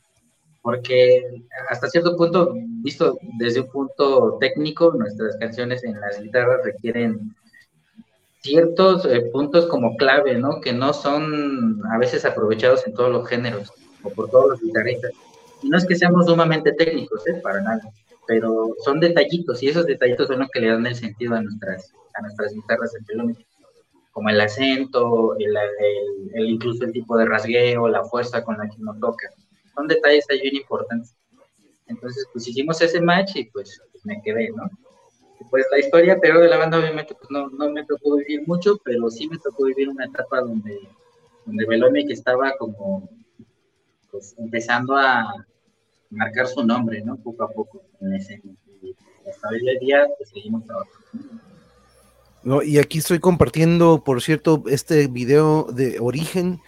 porque 0.68 1.24
hasta 1.70 1.88
cierto 1.88 2.18
punto, 2.18 2.54
visto 2.84 3.18
desde 3.40 3.62
un 3.62 3.70
punto 3.70 4.38
técnico, 4.38 4.92
nuestras 4.92 5.38
canciones 5.38 5.82
en 5.86 5.98
las 5.98 6.22
guitarras 6.22 6.60
requieren 6.62 7.34
ciertos 8.42 9.06
eh, 9.06 9.30
puntos 9.32 9.68
como 9.68 9.96
clave, 9.96 10.38
¿no? 10.38 10.60
Que 10.60 10.74
no 10.74 10.92
son 10.92 11.82
a 11.90 11.98
veces 11.98 12.26
aprovechados 12.26 12.86
en 12.86 12.96
todos 12.96 13.10
los 13.10 13.30
géneros 13.30 13.72
o 14.04 14.10
por 14.10 14.30
todos 14.30 14.50
los 14.50 14.62
guitarristas. 14.62 15.12
Y 15.64 15.70
no 15.70 15.78
es 15.78 15.86
que 15.86 15.96
seamos 15.96 16.26
sumamente 16.26 16.74
técnicos, 16.74 17.26
¿eh? 17.28 17.40
Para 17.42 17.62
nada, 17.62 17.90
pero 18.28 18.76
son 18.84 19.00
detallitos 19.00 19.64
y 19.64 19.70
esos 19.70 19.86
detallitos 19.86 20.28
son 20.28 20.40
los 20.40 20.50
que 20.50 20.60
le 20.60 20.68
dan 20.68 20.86
el 20.86 20.96
sentido 20.96 21.36
a 21.36 21.42
nuestras, 21.42 21.94
a 22.14 22.24
nuestras 22.24 22.54
guitarras 22.54 22.94
en 22.94 23.38
como 24.12 24.30
el 24.30 24.42
acento, 24.42 25.34
el, 25.40 25.56
el, 26.34 26.50
incluso 26.50 26.84
el 26.84 26.92
tipo 26.92 27.18
de 27.18 27.24
rasgueo, 27.24 27.88
la 27.88 28.04
fuerza 28.04 28.44
con 28.44 28.58
la 28.58 28.68
que 28.68 28.82
uno 28.82 28.94
toca 29.00 29.30
son 29.78 29.88
detalles 29.88 30.26
ahí 30.30 30.42
bien 30.42 30.56
importantes. 30.56 31.16
Entonces, 31.86 32.26
pues 32.34 32.48
hicimos 32.48 32.82
ese 32.82 33.00
match 33.00 33.36
y 33.36 33.46
pues, 33.46 33.80
me 34.04 34.22
quedé, 34.22 34.50
¿no? 34.50 34.70
pues 35.52 35.66
la 35.72 35.78
historia 35.78 36.18
pero 36.20 36.40
de 36.40 36.50
la 36.50 36.58
banda 36.58 36.80
obviamente 36.80 37.14
pues 37.14 37.30
no, 37.30 37.48
no 37.50 37.70
me 37.70 37.86
tocó 37.86 38.16
vivir 38.18 38.42
mucho, 38.48 38.82
pero 38.84 39.10
sí 39.10 39.30
me 39.30 39.38
tocó 39.38 39.66
vivir 39.66 39.88
una 39.88 40.06
etapa 40.06 40.42
donde, 40.42 40.80
donde 41.46 42.06
que 42.06 42.14
estaba 42.14 42.54
como 42.58 43.08
pues 44.12 44.36
empezando 44.40 44.98
a 44.98 45.46
marcar 46.10 46.48
su 46.48 46.66
nombre, 46.66 47.02
¿no? 47.06 47.18
Poco 47.18 47.44
a 47.44 47.50
poco 47.50 47.84
en 48.02 48.16
ese 48.16 48.42
hasta 49.30 49.50
hoy 49.50 49.78
día 49.80 50.08
pues 50.18 50.30
seguimos 50.30 50.66
trabajando. 50.66 50.98
No, 52.44 52.64
y 52.64 52.78
aquí 52.80 53.00
estoy 53.00 53.20
compartiendo, 53.20 54.04
por 54.04 54.22
cierto, 54.22 54.64
este 54.68 55.08
video 55.08 55.64
de 55.64 56.00
origen 56.00 56.62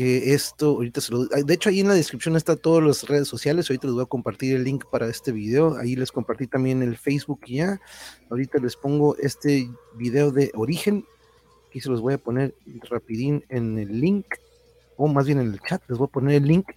que 0.00 0.32
esto, 0.32 0.68
ahorita 0.68 1.02
se 1.02 1.12
lo, 1.12 1.26
de 1.26 1.52
hecho 1.52 1.68
ahí 1.68 1.80
en 1.80 1.88
la 1.88 1.92
descripción 1.92 2.34
está 2.34 2.56
todas 2.56 2.82
las 2.82 3.06
redes 3.06 3.28
sociales, 3.28 3.68
ahorita 3.68 3.86
les 3.86 3.94
voy 3.96 4.02
a 4.04 4.06
compartir 4.06 4.56
el 4.56 4.64
link 4.64 4.86
para 4.90 5.06
este 5.06 5.30
video, 5.30 5.76
ahí 5.76 5.94
les 5.94 6.10
compartí 6.10 6.46
también 6.46 6.82
el 6.82 6.96
Facebook 6.96 7.40
ya, 7.46 7.78
ahorita 8.30 8.60
les 8.60 8.76
pongo 8.76 9.14
este 9.18 9.70
video 9.96 10.30
de 10.30 10.52
origen, 10.54 11.04
aquí 11.68 11.82
se 11.82 11.90
los 11.90 12.00
voy 12.00 12.14
a 12.14 12.18
poner 12.18 12.54
rapidín 12.88 13.44
en 13.50 13.78
el 13.78 14.00
link, 14.00 14.24
o 14.96 15.06
más 15.06 15.26
bien 15.26 15.38
en 15.38 15.52
el 15.52 15.60
chat, 15.60 15.82
les 15.86 15.98
voy 15.98 16.06
a 16.06 16.12
poner 16.12 16.36
el 16.36 16.48
link, 16.48 16.70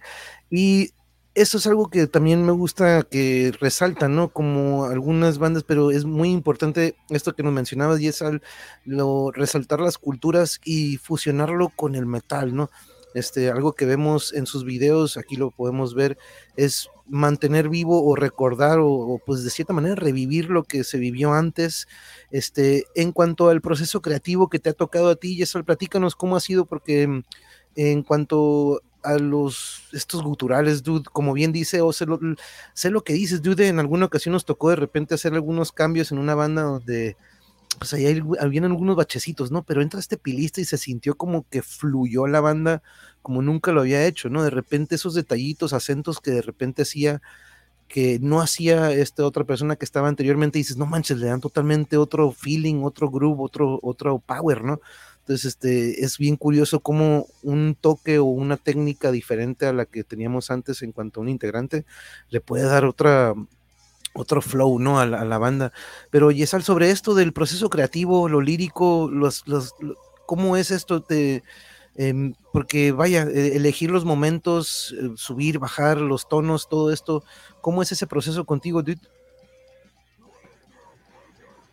y 0.50 0.90
eso 1.34 1.56
es 1.56 1.66
algo 1.66 1.88
que 1.88 2.06
también 2.06 2.44
me 2.44 2.52
gusta 2.52 3.04
que 3.04 3.54
resalta, 3.58 4.06
¿no? 4.06 4.28
Como 4.28 4.84
algunas 4.84 5.38
bandas, 5.38 5.64
pero 5.64 5.92
es 5.92 6.04
muy 6.04 6.30
importante 6.30 6.94
esto 7.08 7.34
que 7.34 7.42
nos 7.42 7.54
mencionabas, 7.54 8.02
y 8.02 8.08
es 8.08 8.20
al, 8.20 8.42
lo, 8.84 9.30
resaltar 9.30 9.80
las 9.80 9.96
culturas 9.96 10.60
y 10.62 10.98
fusionarlo 10.98 11.70
con 11.70 11.94
el 11.94 12.04
metal, 12.04 12.54
¿no? 12.54 12.68
Este, 13.14 13.50
algo 13.50 13.72
que 13.72 13.86
vemos 13.86 14.32
en 14.34 14.46
sus 14.46 14.64
videos, 14.64 15.16
aquí 15.16 15.36
lo 15.36 15.50
podemos 15.50 15.94
ver, 15.94 16.18
es 16.56 16.88
mantener 17.06 17.68
vivo 17.68 18.04
o 18.04 18.16
recordar 18.16 18.78
o, 18.80 19.20
pues 19.24 19.44
de 19.44 19.50
cierta 19.50 19.72
manera 19.72 19.94
revivir 19.94 20.50
lo 20.50 20.64
que 20.64 20.84
se 20.84 20.98
vivió 20.98 21.32
antes. 21.32 21.86
Este, 22.30 22.84
en 22.94 23.12
cuanto 23.12 23.48
al 23.48 23.60
proceso 23.60 24.02
creativo 24.02 24.48
que 24.48 24.58
te 24.58 24.70
ha 24.70 24.74
tocado 24.74 25.08
a 25.08 25.16
ti, 25.16 25.36
Yesal, 25.36 25.64
platícanos 25.64 26.16
cómo 26.16 26.36
ha 26.36 26.40
sido, 26.40 26.66
porque 26.66 27.22
en 27.76 28.02
cuanto 28.02 28.82
a 29.02 29.18
los 29.18 29.82
estos 29.92 30.22
guturales, 30.22 30.82
dude, 30.82 31.04
como 31.12 31.34
bien 31.34 31.52
dice, 31.52 31.80
o 31.82 31.92
sé 31.92 32.06
lo, 32.06 32.18
sé 32.72 32.90
lo 32.90 33.04
que 33.04 33.12
dices, 33.12 33.42
dude, 33.42 33.68
en 33.68 33.78
alguna 33.78 34.06
ocasión 34.06 34.32
nos 34.32 34.44
tocó 34.44 34.70
de 34.70 34.76
repente 34.76 35.14
hacer 35.14 35.34
algunos 35.34 35.72
cambios 35.72 36.10
en 36.10 36.18
una 36.18 36.34
banda 36.34 36.62
donde 36.62 37.16
pues 37.78 37.92
ahí 37.94 38.22
habían 38.40 38.64
algunos 38.64 38.96
bachecitos, 38.96 39.50
¿no? 39.50 39.62
Pero 39.62 39.82
entra 39.82 40.00
este 40.00 40.16
pilista 40.16 40.60
y 40.60 40.64
se 40.64 40.78
sintió 40.78 41.16
como 41.16 41.46
que 41.48 41.62
fluyó 41.62 42.26
la 42.26 42.40
banda 42.40 42.82
como 43.22 43.40
nunca 43.40 43.72
lo 43.72 43.80
había 43.80 44.06
hecho, 44.06 44.28
¿no? 44.28 44.42
De 44.42 44.50
repente 44.50 44.96
esos 44.96 45.14
detallitos, 45.14 45.72
acentos 45.72 46.20
que 46.20 46.30
de 46.30 46.42
repente 46.42 46.82
hacía 46.82 47.22
que 47.88 48.18
no 48.20 48.40
hacía 48.40 48.92
esta 48.92 49.24
otra 49.24 49.44
persona 49.44 49.76
que 49.76 49.84
estaba 49.84 50.08
anteriormente, 50.08 50.58
dices, 50.58 50.76
no 50.76 50.86
manches, 50.86 51.18
le 51.18 51.26
dan 51.26 51.40
totalmente 51.40 51.96
otro 51.96 52.32
feeling, 52.32 52.82
otro 52.82 53.10
groove, 53.10 53.40
otro, 53.40 53.78
otro 53.82 54.18
power, 54.18 54.64
¿no? 54.64 54.80
Entonces, 55.20 55.46
este, 55.46 56.04
es 56.04 56.18
bien 56.18 56.36
curioso 56.36 56.80
cómo 56.80 57.26
un 57.42 57.76
toque 57.80 58.18
o 58.18 58.24
una 58.24 58.56
técnica 58.56 59.10
diferente 59.10 59.66
a 59.66 59.72
la 59.72 59.86
que 59.86 60.04
teníamos 60.04 60.50
antes 60.50 60.82
en 60.82 60.92
cuanto 60.92 61.20
a 61.20 61.22
un 61.22 61.30
integrante 61.30 61.86
le 62.28 62.40
puede 62.40 62.64
dar 62.64 62.84
otra, 62.84 63.34
otro 64.14 64.40
flow, 64.40 64.78
¿no? 64.78 64.98
A 64.98 65.06
la, 65.06 65.38
banda. 65.38 65.72
Pero 66.10 66.30
Yesal, 66.30 66.62
sobre 66.62 66.90
esto 66.90 67.14
del 67.14 67.32
proceso 67.32 67.68
creativo, 67.68 68.28
lo 68.28 68.40
lírico, 68.40 69.10
los, 69.12 69.46
los, 69.46 69.74
¿cómo 70.26 70.56
es 70.56 70.70
esto? 70.70 71.02
Te, 71.02 71.42
em, 71.96 72.34
porque 72.52 72.92
vaya, 72.92 73.24
e, 73.24 73.56
elegir 73.56 73.90
los 73.90 74.04
momentos, 74.04 74.94
eh, 74.98 75.10
subir, 75.16 75.58
bajar 75.58 75.98
los 75.98 76.28
tonos, 76.28 76.68
todo 76.68 76.92
esto, 76.92 77.24
¿cómo 77.60 77.82
es 77.82 77.92
ese 77.92 78.06
proceso 78.06 78.44
contigo, 78.44 78.82
dude? 78.82 79.00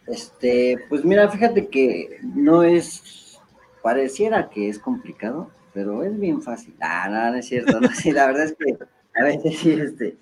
Este, 0.08 0.78
pues 0.89 1.06
mira, 1.06 1.30
fíjate 1.30 1.68
que 1.68 2.20
no 2.24 2.64
es, 2.64 3.39
pareciera 3.82 4.50
que 4.50 4.68
es 4.68 4.80
complicado, 4.80 5.50
pero 5.74 6.04
es 6.04 6.20
bien 6.20 6.42
fácil. 6.42 6.76
Ah, 6.82 7.30
no 7.32 7.38
es 7.38 7.48
cierto, 7.48 7.80
no, 7.80 7.88
sí, 7.94 8.12
la 8.12 8.26
verdad 8.26 8.46
es 8.46 8.56
que 8.58 8.78
a 9.16 9.24
veces 9.24 9.60
sí, 9.60 9.72
este, 9.72 10.18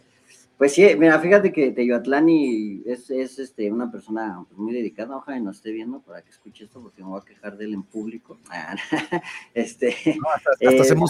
pues 0.59 0.73
sí, 0.73 0.85
mira, 0.97 1.17
fíjate 1.21 1.53
que 1.53 1.71
Teyoatlani 1.71 2.83
es, 2.85 3.09
es 3.09 3.39
este, 3.39 3.71
una 3.71 3.89
persona 3.89 4.45
muy 4.57 4.73
dedicada, 4.73 5.15
ojalá 5.15 5.39
no 5.39 5.51
esté 5.51 5.71
viendo 5.71 6.01
para 6.01 6.21
que 6.21 6.31
escuche 6.31 6.65
esto, 6.65 6.81
porque 6.81 7.01
me 7.01 7.07
voy 7.07 7.21
a 7.21 7.25
quejar 7.25 7.55
de 7.55 7.63
él 7.63 7.73
en 7.75 7.83
público. 7.83 8.37
Este, 9.53 9.95
hasta, 10.35 10.51
eh, 10.59 10.81
hacemos, 10.81 11.09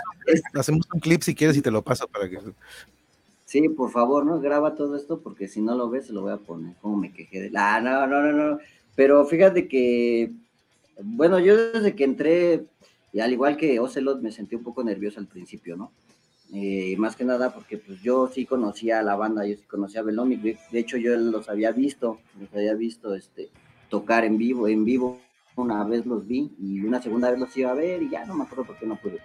hacemos, 0.54 0.88
un 0.94 1.00
clip 1.00 1.24
si 1.24 1.34
quieres 1.34 1.58
y 1.58 1.64
te 1.64 1.72
lo 1.72 1.82
paso 1.82 2.08
para 2.08 2.30
que... 2.30 2.38
Sí, 3.46 3.68
por 3.70 3.90
favor, 3.90 4.24
¿no? 4.24 4.40
Graba 4.40 4.76
todo 4.76 4.96
esto, 4.96 5.20
porque 5.20 5.48
si 5.48 5.62
no 5.62 5.76
lo 5.76 5.90
ves, 5.90 6.06
se 6.06 6.14
lo 6.14 6.22
voy 6.22 6.34
a 6.34 6.38
poner, 6.38 6.76
como 6.80 6.98
me 6.98 7.12
quejé 7.12 7.42
de... 7.42 7.48
él. 7.48 7.58
Ah, 7.58 7.82
no, 7.82 8.06
no, 8.06 8.22
no, 8.22 8.32
no, 8.32 8.60
pero 8.96 9.26
fíjate 9.26 9.68
que, 9.68 10.32
bueno, 11.02 11.40
yo 11.40 11.72
desde 11.72 11.96
que 11.96 12.04
entré, 12.04 12.66
y 13.12 13.20
al 13.20 13.34
igual 13.34 13.58
que 13.58 13.80
Ocelot, 13.80 14.22
me 14.22 14.32
sentí 14.32 14.56
un 14.56 14.64
poco 14.64 14.84
nervioso 14.84 15.20
al 15.20 15.26
principio, 15.26 15.76
¿no? 15.76 15.92
Eh, 16.52 16.96
más 16.98 17.16
que 17.16 17.26
nada 17.26 17.54
porque 17.54 17.78
pues 17.78 18.02
yo 18.02 18.28
sí 18.28 18.46
conocía 18.46 19.00
a 19.00 19.04
la 19.04 19.16
banda, 19.16 19.46
yo 19.46 19.56
sí 19.56 19.64
conocía 19.68 20.02
a 20.02 20.04
Belomic, 20.04 20.42
de, 20.42 20.80
hecho 20.80 20.98
yo 20.98 21.16
los 21.16 21.48
había 21.48 21.72
visto, 21.72 22.20
los 22.40 22.52
había 22.54 22.74
visto 22.74 23.14
este, 23.14 23.50
tocar 23.88 24.26
en 24.26 24.38
vivo, 24.40 24.68
en 24.68 24.84
vivo, 24.84 25.20
una 25.56 25.84
vez 25.84 26.08
los 26.08 26.26
vi 26.26 26.52
y 26.60 26.82
una 26.82 27.02
segunda 27.02 27.30
vez 27.30 27.40
los 27.40 27.56
iba 27.56 27.70
a 27.70 27.76
ver 27.76 28.02
y 28.02 28.10
ya 28.10 28.26
no 28.26 28.34
me 28.34 28.46
acuerdo 28.46 28.66
por 28.66 28.78
qué 28.78 28.88
no 28.88 28.96
pude. 28.96 29.20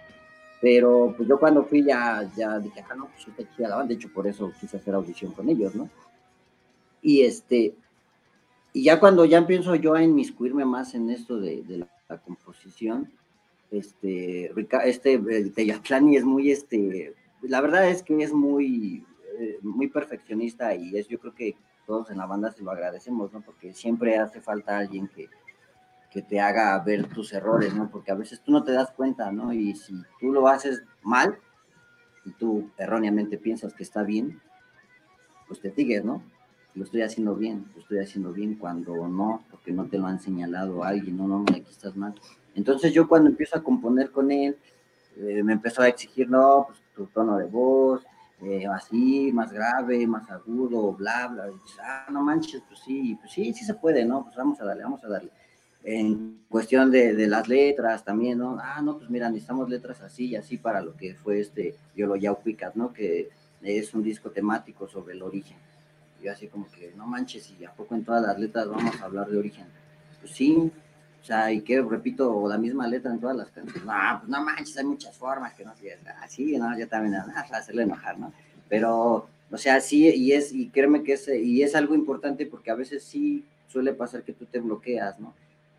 Pero 0.61 1.15
pues 1.17 1.27
yo 1.27 1.39
cuando 1.39 1.63
fui 1.63 1.83
ya, 1.83 2.29
ya 2.37 2.59
dije, 2.59 2.83
ah, 2.87 2.95
no, 2.95 3.07
pues 3.07 3.27
está 3.27 3.55
chida 3.55 3.69
la 3.69 3.77
banda, 3.77 3.89
de 3.89 3.95
hecho 3.95 4.09
por 4.13 4.27
eso 4.27 4.51
quise 4.59 4.77
hacer 4.77 4.93
audición 4.93 5.31
con 5.31 5.49
ellos, 5.49 5.73
¿no? 5.73 5.89
Y 7.01 7.21
este, 7.21 7.73
y 8.71 8.83
ya 8.83 8.99
cuando 8.99 9.25
ya 9.25 9.39
empiezo 9.39 9.73
yo 9.75 9.95
a 9.95 10.03
inmiscuirme 10.03 10.65
más 10.65 10.93
en 10.93 11.09
esto 11.09 11.39
de, 11.39 11.63
de 11.63 11.87
la 12.07 12.17
composición, 12.19 13.11
este, 13.71 14.53
este 14.85 15.19
Teyatlani 15.55 16.17
es 16.17 16.23
muy, 16.23 16.51
este, 16.51 17.13
la 17.41 17.61
verdad 17.61 17.89
es 17.89 18.03
que 18.03 18.21
es 18.21 18.33
muy, 18.33 19.05
eh, 19.39 19.59
muy 19.61 19.87
perfeccionista 19.87 20.73
y 20.75 20.97
es, 20.97 21.07
yo 21.07 21.19
creo 21.19 21.35
que 21.35 21.55
todos 21.85 22.09
en 22.09 22.17
la 22.17 22.25
banda 22.25 22.51
se 22.51 22.63
lo 22.63 22.71
agradecemos, 22.71 23.31
¿no? 23.33 23.41
Porque 23.41 23.73
siempre 23.73 24.17
hace 24.17 24.41
falta 24.41 24.77
alguien 24.77 25.07
que, 25.07 25.29
que 26.09 26.21
te 26.21 26.39
haga 26.39 26.77
ver 26.79 27.07
tus 27.07 27.33
errores, 27.33 27.73
¿no? 27.73 27.89
Porque 27.89 28.11
a 28.11 28.15
veces 28.15 28.41
tú 28.41 28.51
no 28.51 28.63
te 28.63 28.71
das 28.71 28.91
cuenta, 28.91 29.31
¿no? 29.31 29.53
Y 29.53 29.75
si 29.75 29.93
tú 30.19 30.31
lo 30.31 30.47
haces 30.47 30.83
mal 31.03 31.37
y 32.23 32.31
tú 32.31 32.69
erróneamente 32.77 33.37
piensas 33.37 33.73
que 33.73 33.83
está 33.83 34.03
bien, 34.03 34.41
pues 35.47 35.59
te 35.59 35.71
sigues, 35.71 36.03
¿no? 36.03 36.23
Lo 36.73 36.83
estoy 36.83 37.01
haciendo 37.01 37.35
bien, 37.35 37.65
lo 37.73 37.81
estoy 37.81 37.99
haciendo 37.99 38.33
bien 38.33 38.55
cuando 38.55 39.07
no, 39.07 39.45
porque 39.51 39.71
no 39.71 39.85
te 39.85 39.97
lo 39.97 40.07
han 40.07 40.19
señalado 40.19 40.83
alguien, 40.83 41.17
no, 41.17 41.27
no, 41.27 41.43
aquí 41.43 41.65
estás 41.69 41.95
mal. 41.95 42.15
Entonces 42.55 42.93
yo 42.93 43.07
cuando 43.07 43.29
empiezo 43.29 43.57
a 43.57 43.63
componer 43.63 44.11
con 44.11 44.31
él, 44.31 44.57
eh, 45.17 45.43
me 45.43 45.53
empezó 45.53 45.81
a 45.81 45.87
exigir, 45.87 46.29
no, 46.29 46.65
pues 46.67 46.79
tu 46.95 47.05
tono 47.07 47.37
de 47.37 47.45
voz, 47.45 48.03
eh, 48.41 48.65
así, 48.67 49.31
más 49.31 49.51
grave, 49.51 50.05
más 50.07 50.29
agudo, 50.29 50.93
bla, 50.93 51.27
bla. 51.27 51.49
Ah, 51.81 52.07
no 52.11 52.21
manches, 52.21 52.61
pues 52.67 52.79
sí, 52.85 53.17
pues 53.19 53.31
sí, 53.31 53.53
sí 53.53 53.63
se 53.65 53.75
puede, 53.75 54.05
¿no? 54.05 54.23
Pues 54.23 54.35
vamos 54.35 54.59
a 54.59 54.65
darle, 54.65 54.83
vamos 54.83 55.03
a 55.03 55.07
darle. 55.07 55.29
En 55.83 56.45
cuestión 56.49 56.89
de, 56.89 57.13
de 57.13 57.27
las 57.27 57.47
letras 57.47 58.03
también, 58.03 58.39
¿no? 58.39 58.57
Ah, 58.59 58.81
no, 58.81 58.97
pues 58.97 59.09
mira, 59.09 59.29
necesitamos 59.29 59.69
letras 59.69 60.01
así 60.01 60.27
y 60.27 60.35
así 60.35 60.57
para 60.57 60.81
lo 60.81 60.95
que 60.95 61.13
fue 61.15 61.39
este 61.39 61.75
Yolo 61.95 62.15
Yao 62.15 62.39
¿no? 62.73 62.91
Que 62.91 63.29
es 63.61 63.93
un 63.93 64.03
disco 64.03 64.31
temático 64.31 64.87
sobre 64.87 65.13
el 65.13 65.21
origen. 65.21 65.57
Yo 66.21 66.31
así 66.31 66.47
como 66.47 66.67
que, 66.71 66.91
no 66.95 67.05
manches, 67.05 67.53
y 67.59 67.65
a 67.65 67.71
poco 67.71 67.95
en 67.95 68.03
todas 68.03 68.23
las 68.23 68.39
letras 68.39 68.67
vamos 68.67 68.99
a 68.99 69.05
hablar 69.05 69.27
de 69.27 69.37
origen. 69.37 69.67
Pues 70.21 70.31
sí, 70.33 70.71
o 71.25 71.27
sea, 71.27 71.51
y 71.51 71.61
que 71.61 71.81
repito 71.81 72.47
la 72.47 72.59
misma 72.59 72.87
letra 72.87 73.11
en 73.11 73.19
todas 73.19 73.35
las 73.35 73.49
canciones. 73.49 73.83
No, 73.83 74.19
pues 74.19 74.29
no 74.29 74.43
manches, 74.43 74.77
hay 74.77 74.83
muchas 74.83 75.17
formas 75.17 75.55
que 75.55 75.65
no 75.65 75.75
sé. 75.75 75.97
Así, 76.21 76.55
¿no? 76.55 76.77
Yo 76.77 76.87
también, 76.87 77.13
nada, 77.13 77.47
hacerle 77.51 77.81
enojar, 77.81 78.19
¿no? 78.19 78.31
Pero, 78.69 79.27
o 79.49 79.57
sea, 79.57 79.81
sí, 79.81 80.07
y 80.07 80.33
es, 80.33 80.53
y 80.53 80.69
créeme 80.69 81.01
que 81.01 81.13
es, 81.13 81.27
y 81.27 81.63
es 81.63 81.73
algo 81.73 81.95
importante 81.95 82.45
porque 82.45 82.69
a 82.69 82.75
veces 82.75 83.03
sí 83.03 83.43
suele 83.67 83.93
pasar 83.93 84.21
que 84.21 84.33
tú 84.33 84.45
te 84.45 84.59
bloqueas, 84.59 85.19
¿no? 85.19 85.33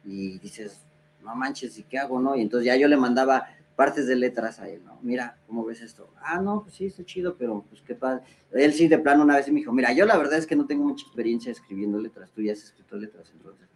Y 0.05 0.41
dices, 0.41 0.81
no 1.23 1.37
manches, 1.37 1.79
¿y 1.79 1.85
qué 1.85 2.01
hago, 2.01 2.19
no? 2.19 2.35
Y 2.35 2.43
entonces 2.43 2.67
ya 2.67 2.75
yo 2.75 2.89
le 2.89 2.97
mandaba 2.97 3.47
partes 3.77 4.09
de 4.09 4.17
letras 4.17 4.59
a 4.59 4.69
él, 4.69 4.83
¿no? 4.85 4.99
Mira, 5.01 5.39
¿cómo 5.47 5.65
ves 5.65 5.81
esto? 5.81 6.11
Ah, 6.21 6.41
no, 6.41 6.63
pues 6.65 6.75
sí, 6.75 6.87
está 6.87 7.05
chido, 7.05 7.37
pero 7.39 7.65
pues 7.71 7.83
qué 7.83 7.95
padre. 7.95 8.25
Él 8.51 8.73
sí, 8.73 8.89
de 8.89 8.99
plano, 8.99 9.23
una 9.23 9.37
vez 9.37 9.47
me 9.47 9.61
dijo, 9.61 9.73
mira, 9.73 9.93
yo 9.93 10.07
la 10.07 10.17
verdad 10.17 10.41
es 10.41 10.47
que 10.49 10.57
no 10.57 10.67
tengo 10.67 10.83
mucha 10.83 11.07
experiencia 11.07 11.53
escribiendo 11.53 12.01
letras, 12.01 12.33
tú 12.35 12.43
ya 12.43 12.53
has 12.53 12.65
escrito 12.65 12.97
letras, 12.97 13.31
entonces 13.33 13.69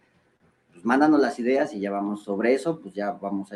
pues 0.81 0.87
mándanos 0.87 1.21
las 1.21 1.37
ideas 1.37 1.75
y 1.75 1.79
ya 1.79 1.91
vamos 1.91 2.23
sobre 2.23 2.55
eso, 2.55 2.79
pues 2.79 2.95
ya 2.95 3.11
vamos 3.11 3.49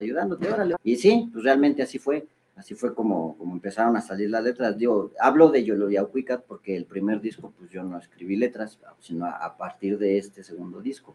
ayudándote, 0.00 0.50
órale. 0.50 0.76
Y 0.82 0.96
sí, 0.96 1.28
pues 1.30 1.44
realmente 1.44 1.82
así 1.82 1.98
fue, 1.98 2.26
así 2.56 2.74
fue 2.74 2.94
como, 2.94 3.36
como 3.36 3.52
empezaron 3.52 3.94
a 3.98 4.00
salir 4.00 4.30
las 4.30 4.42
letras. 4.42 4.78
Digo, 4.78 5.12
hablo 5.20 5.50
de 5.50 5.64
Yoloyauquicat 5.64 6.44
porque 6.46 6.74
el 6.74 6.86
primer 6.86 7.20
disco, 7.20 7.52
pues 7.58 7.70
yo 7.70 7.82
no 7.82 7.98
escribí 7.98 8.36
letras, 8.36 8.78
sino 9.00 9.26
a, 9.26 9.54
partir 9.58 9.98
de 9.98 10.16
este 10.16 10.42
segundo 10.42 10.80
disco. 10.80 11.14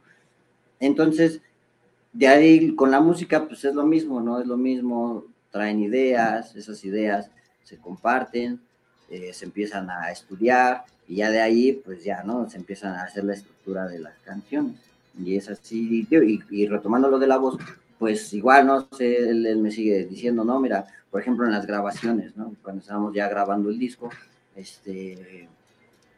Entonces, 0.79 1.41
de 2.13 2.27
ahí 2.27 2.75
con 2.75 2.91
la 2.91 3.01
música, 3.01 3.47
pues 3.47 3.65
es 3.65 3.73
lo 3.73 3.83
mismo, 3.83 4.21
¿no? 4.21 4.39
Es 4.39 4.45
lo 4.45 4.57
mismo, 4.57 5.25
traen 5.49 5.79
ideas, 5.79 6.55
esas 6.55 6.85
ideas 6.85 7.31
se 7.63 7.77
comparten, 7.77 8.61
eh, 9.09 9.33
se 9.33 9.45
empiezan 9.45 9.89
a 9.89 10.11
estudiar 10.11 10.85
y 11.07 11.15
ya 11.15 11.31
de 11.31 11.41
ahí, 11.41 11.71
pues 11.73 12.03
ya, 12.03 12.21
¿no? 12.21 12.47
Se 12.47 12.57
empiezan 12.57 12.93
a 12.93 13.05
hacer 13.05 13.23
la 13.23 13.33
estructura 13.33 13.87
de 13.87 13.97
las 13.97 14.19
canciones. 14.19 14.94
Y 15.17 15.37
es 15.37 15.49
así, 15.49 16.07
y, 16.09 16.67
retomando 16.67 17.09
lo 17.09 17.19
de 17.19 17.27
la 17.27 17.37
voz, 17.37 17.57
pues 17.97 18.33
igual, 18.33 18.67
no 18.67 18.87
sé, 18.91 19.29
él, 19.29 19.57
me 19.57 19.71
sigue 19.71 20.05
diciendo, 20.05 20.43
no, 20.43 20.59
mira, 20.59 20.85
por 21.09 21.21
ejemplo, 21.21 21.45
en 21.45 21.53
las 21.53 21.65
grabaciones, 21.65 22.35
¿no? 22.35 22.53
Cuando 22.61 22.81
estábamos 22.81 23.13
ya 23.13 23.29
grabando 23.29 23.69
el 23.69 23.79
disco, 23.79 24.09
este, 24.55 25.47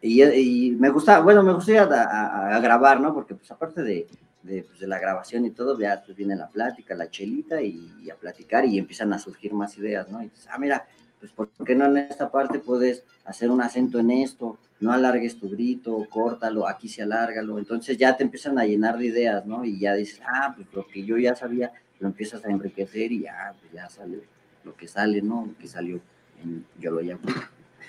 y, 0.01 0.71
me 0.79 0.89
gusta, 0.89 1.19
bueno, 1.21 1.43
me 1.43 1.53
gustaría 1.53 1.83
a, 1.83 2.59
grabar, 2.59 2.99
¿no? 3.01 3.13
Porque 3.13 3.35
pues 3.35 3.49
aparte 3.51 3.81
de, 3.83 4.07
pues, 4.43 4.79
de 4.79 4.87
la 4.87 4.99
grabación 4.99 5.45
y 5.45 5.51
todo, 5.51 5.77
ya 5.79 6.01
pues 6.05 6.17
viene 6.17 6.35
la 6.35 6.47
plática, 6.47 6.95
la 6.95 7.09
chelita 7.09 7.61
y, 7.61 8.09
a 8.09 8.15
platicar 8.15 8.65
y 8.65 8.77
empiezan 8.77 9.11
a 9.13 9.19
surgir 9.19 9.53
más 9.53 9.77
ideas, 9.77 10.09
¿no? 10.09 10.21
Y 10.21 10.29
dices, 10.29 10.47
ah, 10.51 10.57
mira, 10.57 10.85
pues 11.19 11.31
¿por 11.31 11.49
qué 11.65 11.75
no 11.75 11.85
en 11.85 11.97
esta 11.97 12.31
parte 12.31 12.59
puedes 12.59 13.03
hacer 13.25 13.49
un 13.49 13.61
acento 13.61 13.99
en 13.99 14.11
esto? 14.11 14.57
No 14.79 14.91
alargues 14.91 15.39
tu 15.39 15.49
grito, 15.49 16.05
córtalo, 16.09 16.67
aquí 16.67 16.87
se 16.87 17.01
alárgalo. 17.01 17.57
Entonces 17.57 17.97
ya 17.97 18.15
te 18.15 18.23
empiezan 18.23 18.59
a 18.59 18.65
llenar 18.65 18.97
de 18.97 19.07
ideas, 19.07 19.45
¿no? 19.45 19.65
Y 19.65 19.79
ya 19.79 19.93
dices, 19.93 20.21
ah, 20.25 20.53
pues 20.55 20.67
lo 20.73 20.85
que 20.85 21.03
yo 21.03 21.17
ya 21.17 21.35
sabía, 21.35 21.71
lo 21.99 22.07
empiezas 22.07 22.45
a 22.45 22.49
enriquecer 22.49 23.11
y 23.11 23.21
ya, 23.21 23.53
pues 23.59 23.71
ya 23.73 23.89
sale 23.89 24.21
lo 24.63 24.75
que 24.75 24.87
sale, 24.87 25.21
¿no? 25.21 25.45
Lo 25.47 25.57
que 25.57 25.67
salió 25.67 25.99
en 26.43 26.65
Yo 26.79 26.91
lo 26.91 27.01
llamo. 27.01 27.21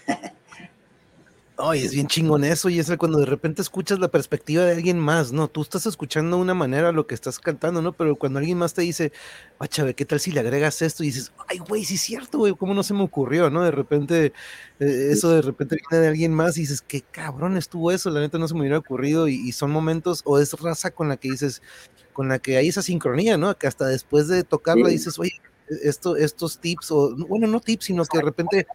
Ay, 1.60 1.82
es 1.82 1.92
bien 1.92 2.06
chingón 2.06 2.44
eso, 2.44 2.68
y 2.68 2.78
es 2.78 2.88
cuando 2.98 3.18
de 3.18 3.26
repente 3.26 3.62
escuchas 3.62 3.98
la 3.98 4.06
perspectiva 4.06 4.64
de 4.64 4.70
alguien 4.70 4.96
más, 4.96 5.32
¿no? 5.32 5.48
Tú 5.48 5.62
estás 5.62 5.86
escuchando 5.86 6.36
de 6.36 6.42
una 6.42 6.54
manera 6.54 6.92
lo 6.92 7.08
que 7.08 7.16
estás 7.16 7.40
cantando, 7.40 7.82
¿no? 7.82 7.92
Pero 7.94 8.14
cuando 8.14 8.38
alguien 8.38 8.58
más 8.58 8.74
te 8.74 8.82
dice, 8.82 9.10
chave, 9.68 9.94
¿qué 9.94 10.04
tal 10.04 10.20
si 10.20 10.30
le 10.30 10.38
agregas 10.38 10.82
esto? 10.82 11.02
Y 11.02 11.06
dices, 11.06 11.32
ay, 11.48 11.58
güey, 11.58 11.84
sí 11.84 11.96
es 11.96 12.02
cierto, 12.02 12.38
güey, 12.38 12.54
¿cómo 12.54 12.74
no 12.74 12.84
se 12.84 12.94
me 12.94 13.02
ocurrió, 13.02 13.50
no? 13.50 13.64
De 13.64 13.72
repente, 13.72 14.26
eh, 14.78 15.08
eso 15.10 15.30
de 15.30 15.42
repente 15.42 15.78
viene 15.90 16.00
de 16.00 16.08
alguien 16.08 16.32
más 16.32 16.56
y 16.58 16.60
dices, 16.60 16.80
qué 16.80 17.02
cabrón 17.02 17.56
estuvo 17.56 17.90
eso, 17.90 18.08
la 18.10 18.20
neta 18.20 18.38
no 18.38 18.46
se 18.46 18.54
me 18.54 18.60
hubiera 18.60 18.78
ocurrido, 18.78 19.26
y, 19.26 19.50
son 19.50 19.72
momentos, 19.72 20.22
o 20.24 20.38
es 20.38 20.52
raza 20.60 20.92
con 20.92 21.08
la 21.08 21.16
que 21.16 21.32
dices, 21.32 21.60
con 22.12 22.28
la 22.28 22.38
que 22.38 22.56
hay 22.56 22.68
esa 22.68 22.82
sincronía, 22.82 23.36
¿no? 23.36 23.58
Que 23.58 23.66
hasta 23.66 23.86
después 23.86 24.28
de 24.28 24.44
tocarla 24.44 24.90
dices, 24.90 25.18
oye, 25.18 25.32
esto, 25.82 26.16
estos 26.16 26.58
tips, 26.58 26.90
o 26.90 27.14
bueno, 27.16 27.46
no 27.46 27.60
tips, 27.60 27.86
sino 27.86 28.04
que 28.04 28.18
de 28.18 28.24
repente 28.24 28.66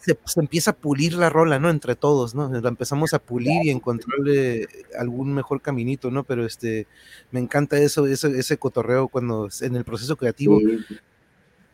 se, 0.00 0.40
empieza 0.40 0.72
a 0.72 0.76
pulir 0.76 1.14
la 1.14 1.30
rola, 1.30 1.58
¿no? 1.58 1.70
Entre 1.70 1.96
todos, 1.96 2.34
¿no? 2.34 2.48
La 2.48 2.68
empezamos 2.68 3.14
a 3.14 3.18
pulir 3.18 3.64
y 3.64 3.70
encontrarle 3.70 4.68
algún 4.98 5.34
mejor 5.34 5.60
caminito, 5.60 6.10
¿no? 6.10 6.24
Pero 6.24 6.44
este, 6.44 6.86
me 7.30 7.40
encanta 7.40 7.78
eso, 7.78 8.06
ese, 8.06 8.38
ese 8.38 8.58
cotorreo 8.58 9.08
cuando 9.08 9.48
en 9.60 9.76
el 9.76 9.84
proceso 9.84 10.16
creativo. 10.16 10.60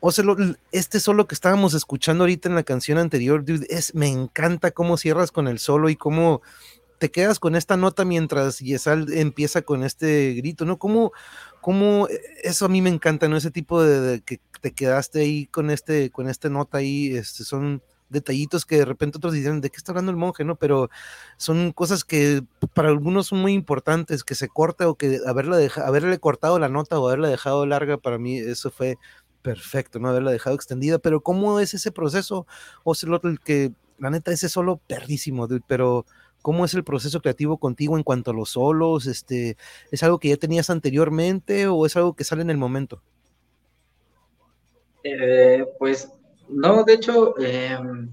O 0.05 0.11
sea, 0.11 0.25
este 0.73 0.99
solo 0.99 1.29
que 1.29 1.35
estábamos 1.35 1.75
escuchando 1.75 2.25
ahorita 2.25 2.49
en 2.49 2.57
la 2.57 2.64
canción 2.64 2.99
anterior, 2.99 3.45
es, 3.68 3.95
me 3.95 4.09
encanta 4.09 4.73
cómo 4.73 4.97
cierras 4.97 5.31
con 5.31 5.47
el 5.47 5.61
solo 5.61 5.91
y 5.91 5.97
cómo 5.97 6.43
te 7.03 7.11
quedas 7.11 7.41
con 7.41 7.57
esta 7.57 7.77
nota 7.77 8.05
mientras 8.05 8.61
Yesal 8.61 9.12
empieza 9.12 9.62
con 9.62 9.83
este 9.83 10.35
grito, 10.35 10.64
¿no? 10.64 10.79
¿Cómo, 10.79 11.11
cómo 11.61 12.07
e, 12.09 12.20
eso 12.45 12.66
a 12.66 12.68
mí 12.68 12.81
me 12.81 12.91
encanta, 12.91 13.27
¿no? 13.27 13.37
Ese 13.37 13.51
tipo 13.51 13.83
de, 13.83 14.20
que 14.20 14.41
te 14.62 14.72
quedaste 14.72 15.20
ahí 15.20 15.46
con 15.46 15.70
este, 15.70 16.10
con 16.10 16.28
esta 16.28 16.48
nota 16.48 16.78
ahí, 16.78 17.14
este, 17.16 17.44
son 17.44 17.82
detallitos 18.08 18.64
que 18.64 18.76
de 18.76 18.84
repente 18.84 19.18
otros 19.18 19.32
dicen, 19.32 19.60
¿de 19.60 19.70
qué 19.70 19.76
está 19.76 19.92
hablando 19.92 20.12
el 20.12 20.16
monje? 20.16 20.44
¿no? 20.44 20.56
Pero 20.56 20.88
son 21.36 21.72
cosas 21.72 22.04
que 22.04 22.42
para 22.74 22.88
algunos 22.88 23.26
son 23.28 23.40
muy 23.40 23.52
importantes, 23.52 24.22
que 24.22 24.34
se 24.36 24.48
corte 24.48 24.84
o 24.84 24.94
que 24.94 25.20
haberle, 25.26 25.68
haberle 25.84 26.18
cortado 26.20 26.58
la 26.58 26.68
nota 26.68 26.98
o 26.98 27.08
haberla 27.08 27.28
dejado 27.28 27.66
larga, 27.66 27.98
para 27.98 28.18
mí 28.18 28.38
eso 28.38 28.70
fue 28.70 28.98
perfecto, 29.42 29.98
¿no? 29.98 30.08
Haberla 30.08 30.30
dejado 30.30 30.54
extendida, 30.54 30.98
pero 31.00 31.20
¿cómo 31.22 31.58
es 31.58 31.74
ese 31.74 31.90
proceso? 31.90 32.46
O 32.84 32.94
que, 33.44 33.72
la 33.98 34.10
neta, 34.10 34.30
ese 34.30 34.48
solo 34.48 34.76
perrísimo, 34.86 35.48
pero 35.66 36.06
¿cómo 36.42 36.64
es 36.64 36.74
el 36.74 36.84
proceso 36.84 37.20
creativo 37.20 37.58
contigo 37.58 37.96
en 37.96 38.04
cuanto 38.04 38.30
a 38.30 38.34
los 38.34 38.50
solos? 38.50 39.06
Este, 39.06 39.56
¿Es 39.90 40.02
algo 40.04 40.20
que 40.20 40.28
ya 40.28 40.36
tenías 40.36 40.70
anteriormente 40.70 41.66
o 41.66 41.86
es 41.86 41.96
algo 41.96 42.14
que 42.14 42.24
sale 42.24 42.42
en 42.42 42.50
el 42.50 42.58
momento? 42.58 43.02
Eh, 45.05 45.64
pues 45.78 46.11
no, 46.48 46.84
de 46.84 46.94
hecho, 46.94 47.38
em, 47.38 48.11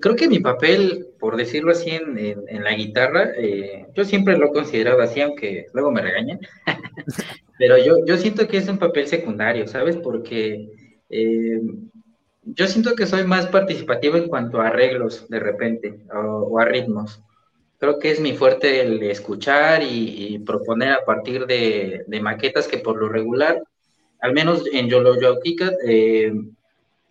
creo 0.00 0.16
que 0.16 0.28
mi 0.28 0.40
papel, 0.40 1.08
por 1.18 1.36
decirlo 1.36 1.72
así, 1.72 1.90
en, 1.90 2.64
la 2.64 2.74
guitarra, 2.74 3.32
eh, 3.36 3.86
yo 3.94 4.04
siempre 4.04 4.36
lo 4.36 4.46
he 4.46 4.52
considerado 4.52 5.00
así, 5.00 5.20
aunque 5.20 5.66
luego 5.72 5.90
me 5.90 6.02
regañen, 6.02 6.40
pero 7.58 7.78
yo, 7.78 8.04
yo 8.06 8.16
siento 8.16 8.46
que 8.46 8.58
es 8.58 8.68
un 8.68 8.78
papel 8.78 9.06
secundario, 9.06 9.66
¿sabes? 9.66 9.96
Porque 9.96 10.68
em, 11.08 11.90
yo 12.42 12.66
siento 12.66 12.94
que 12.94 13.06
soy 13.06 13.24
más 13.24 13.46
participativo 13.46 14.16
en 14.16 14.28
cuanto 14.28 14.60
a 14.60 14.68
arreglos 14.68 15.28
de 15.28 15.40
repente 15.40 16.00
o, 16.12 16.58
a 16.58 16.64
ritmos. 16.64 17.22
Creo 17.78 17.98
que 17.98 18.10
es 18.10 18.20
mi 18.20 18.34
fuerte 18.34 18.82
el 18.82 19.02
escuchar 19.04 19.82
y, 19.82 20.38
proponer 20.40 20.92
a 20.92 21.04
partir 21.04 21.46
de, 21.46 22.04
maquetas 22.20 22.68
que 22.68 22.78
por 22.78 22.98
lo 22.98 23.08
regular, 23.08 23.62
al 24.20 24.32
menos 24.32 24.64
en 24.72 24.88
Yolo 24.88 25.20
Yautica, 25.20 25.72
eh, 25.86 26.32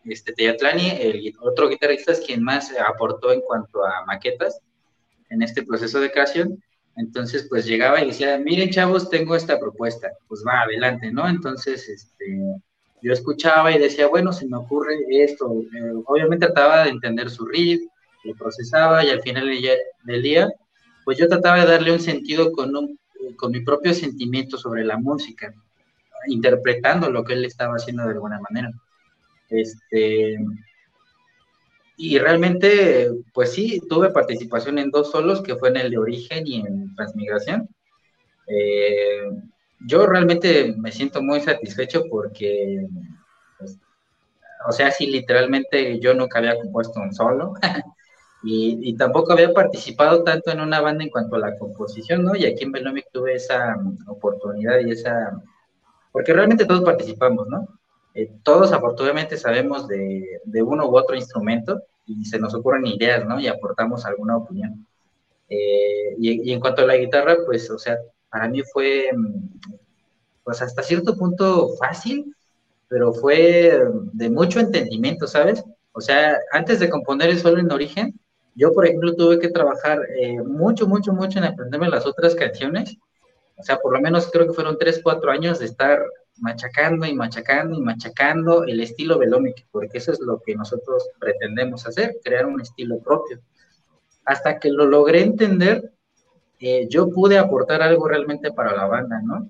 este, 0.06 0.34
Teatlani, 0.34 0.90
el 1.00 1.34
otro 1.42 1.70
guitarrista, 1.70 2.12
es 2.12 2.22
quien 2.22 2.44
más 2.44 2.72
aportó 2.80 3.32
en 3.32 3.42
cuanto 3.42 3.86
a 3.86 4.06
maquetas 4.06 4.60
en 5.30 5.42
este 5.42 5.64
proceso 5.64 6.00
de 6.00 6.12
creación. 6.12 6.64
Entonces, 6.96 7.48
pues 7.50 7.66
llegaba 7.66 8.02
y 8.02 8.08
decía, 8.08 8.38
miren 8.38 8.72
chavos, 8.72 9.10
tengo 9.10 9.36
esta 9.36 9.60
propuesta, 9.60 10.12
pues 10.28 10.44
va 10.46 10.62
adelante, 10.62 11.12
¿no? 11.12 11.28
Entonces, 11.30 11.88
este, 11.88 12.40
yo 13.02 13.14
escuchaba 13.14 13.72
y 13.72 13.80
decía, 13.80 14.08
bueno, 14.08 14.34
se 14.34 14.48
me 14.48 14.58
ocurre 14.58 14.96
esto. 15.10 15.62
Eh, 15.62 15.94
obviamente 16.06 16.48
trataba 16.48 16.84
de 16.84 16.90
entender 16.90 17.30
su 17.30 17.46
riff, 17.46 17.82
lo 18.24 18.36
procesaba 18.36 19.06
y 19.06 19.10
al 19.10 19.22
final 19.22 19.50
del 20.04 20.22
día, 20.22 20.50
pues 21.06 21.18
yo 21.18 21.28
trataba 21.28 21.60
de 21.62 21.72
darle 21.72 21.94
un 21.94 22.02
sentido 22.02 22.52
con, 22.52 22.76
un, 22.76 23.00
con 23.38 23.52
mi 23.52 23.62
propio 23.62 23.94
sentimiento 23.94 24.58
sobre 24.58 24.84
la 24.84 24.98
música, 24.98 25.54
interpretando 26.28 27.10
lo 27.10 27.24
que 27.24 27.34
él 27.34 27.46
estaba 27.46 27.76
haciendo 27.76 28.04
de 28.04 28.12
alguna 28.12 28.40
manera. 28.40 28.72
Este, 29.50 30.38
y 31.98 32.18
realmente, 32.18 33.12
pues 33.34 33.52
sí, 33.52 33.82
tuve 33.90 34.10
participación 34.12 34.80
en 34.80 34.90
dos 34.90 35.12
solos, 35.12 35.42
que 35.42 35.58
fue 35.58 35.70
en 35.70 35.78
el 35.78 35.92
de 35.92 35.98
origen 35.98 36.48
y 36.48 36.62
en 36.62 36.96
transmigración. 36.96 37.68
Eh, 38.48 39.30
yo 39.86 40.06
realmente 40.08 40.74
me 40.78 40.92
siento 40.92 41.22
muy 41.22 41.42
satisfecho 41.42 42.04
porque, 42.10 42.88
pues, 43.58 43.78
o 44.68 44.72
sea, 44.72 44.92
sí, 44.92 45.08
literalmente 45.08 46.00
yo 46.00 46.14
nunca 46.14 46.40
había 46.40 46.60
compuesto 46.60 47.00
un 47.00 47.14
solo 47.14 47.54
y, 48.44 48.96
tampoco 48.96 49.34
había 49.34 49.54
participado 49.54 50.24
tanto 50.24 50.52
en 50.52 50.62
una 50.62 50.82
banda 50.82 51.04
en 51.04 51.10
cuanto 51.10 51.36
a 51.36 51.40
la 51.40 51.58
composición, 51.58 52.24
¿no? 52.24 52.36
Y 52.36 52.46
aquí 52.46 52.64
en 52.64 52.72
Belomic 52.72 53.08
tuve 53.12 53.36
esa 53.36 53.76
oportunidad 54.08 54.80
y 54.80 54.92
esa, 54.92 55.32
porque 56.20 56.34
realmente 56.34 56.66
todos 56.66 56.82
participamos, 56.82 57.48
¿no? 57.48 57.66
Eh, 58.14 58.30
todos 58.44 58.74
afortunadamente 58.74 59.38
sabemos 59.38 59.88
de, 59.88 60.42
uno 60.62 60.90
u 60.90 60.98
otro 60.98 61.16
instrumento 61.16 61.82
y 62.06 62.26
se 62.26 62.38
nos 62.38 62.54
ocurren 62.54 62.88
ideas, 62.88 63.26
¿no? 63.26 63.40
Y 63.40 63.48
aportamos 63.48 64.06
alguna 64.06 64.36
opinión. 64.36 64.86
Eh, 65.48 66.16
y, 66.20 66.52
en 66.52 66.60
cuanto 66.60 66.82
a 66.82 66.88
la 66.88 66.98
guitarra, 66.98 67.38
pues, 67.46 67.72
o 67.72 67.80
sea, 67.80 67.98
para 68.30 68.50
mí 68.50 68.64
fue, 68.64 69.12
pues, 70.44 70.62
hasta 70.62 70.84
cierto 70.84 71.16
punto 71.16 71.70
fácil, 71.78 72.36
pero 72.90 73.14
fue 73.14 73.82
de 74.12 74.30
mucho 74.30 74.60
entendimiento, 74.60 75.26
¿sabes? 75.26 75.64
O 75.94 76.02
sea, 76.02 76.38
antes 76.52 76.82
de 76.82 76.90
componer 76.90 77.30
el 77.30 77.40
solo 77.40 77.62
en 77.62 77.72
origen, 77.72 78.14
yo, 78.56 78.74
por 78.74 78.86
ejemplo, 78.86 79.16
tuve 79.16 79.40
que 79.40 79.52
trabajar 79.52 80.02
eh, 80.20 80.42
mucho, 80.42 80.86
mucho, 80.86 81.14
mucho 81.14 81.40
en 81.40 81.46
aprenderme 81.46 81.88
las 81.88 82.06
otras 82.06 82.36
canciones. 82.36 82.98
O 83.60 83.64
sea, 83.64 83.78
por 83.78 83.94
lo 83.94 84.00
menos 84.00 84.30
creo 84.32 84.48
que 84.48 84.54
fueron 84.54 84.78
tres, 84.78 85.02
cuatro 85.04 85.32
años 85.32 85.60
de 85.60 85.66
estar 85.66 86.02
machacando 86.38 87.06
y 87.06 87.14
machacando 87.14 87.78
y 87.78 87.82
machacando 87.82 88.64
el 88.64 88.80
estilo 88.80 89.18
velómico, 89.18 89.62
porque 89.72 89.98
eso 89.98 90.14
es 90.14 90.22
lo 90.22 90.40
que 90.40 90.56
nosotros 90.56 91.10
pretendemos 91.20 91.86
hacer, 91.86 92.18
crear 92.24 92.46
un 92.46 92.62
estilo 92.62 93.00
propio. 93.00 93.42
Hasta 94.24 94.60
que 94.60 94.70
lo 94.70 94.86
logré 94.86 95.24
entender, 95.24 95.92
eh, 96.60 96.88
yo 96.90 97.10
pude 97.10 97.38
aportar 97.38 97.82
algo 97.82 98.08
realmente 98.08 98.52
para 98.52 98.74
la 98.74 98.86
banda, 98.86 99.22
¿no? 99.22 99.50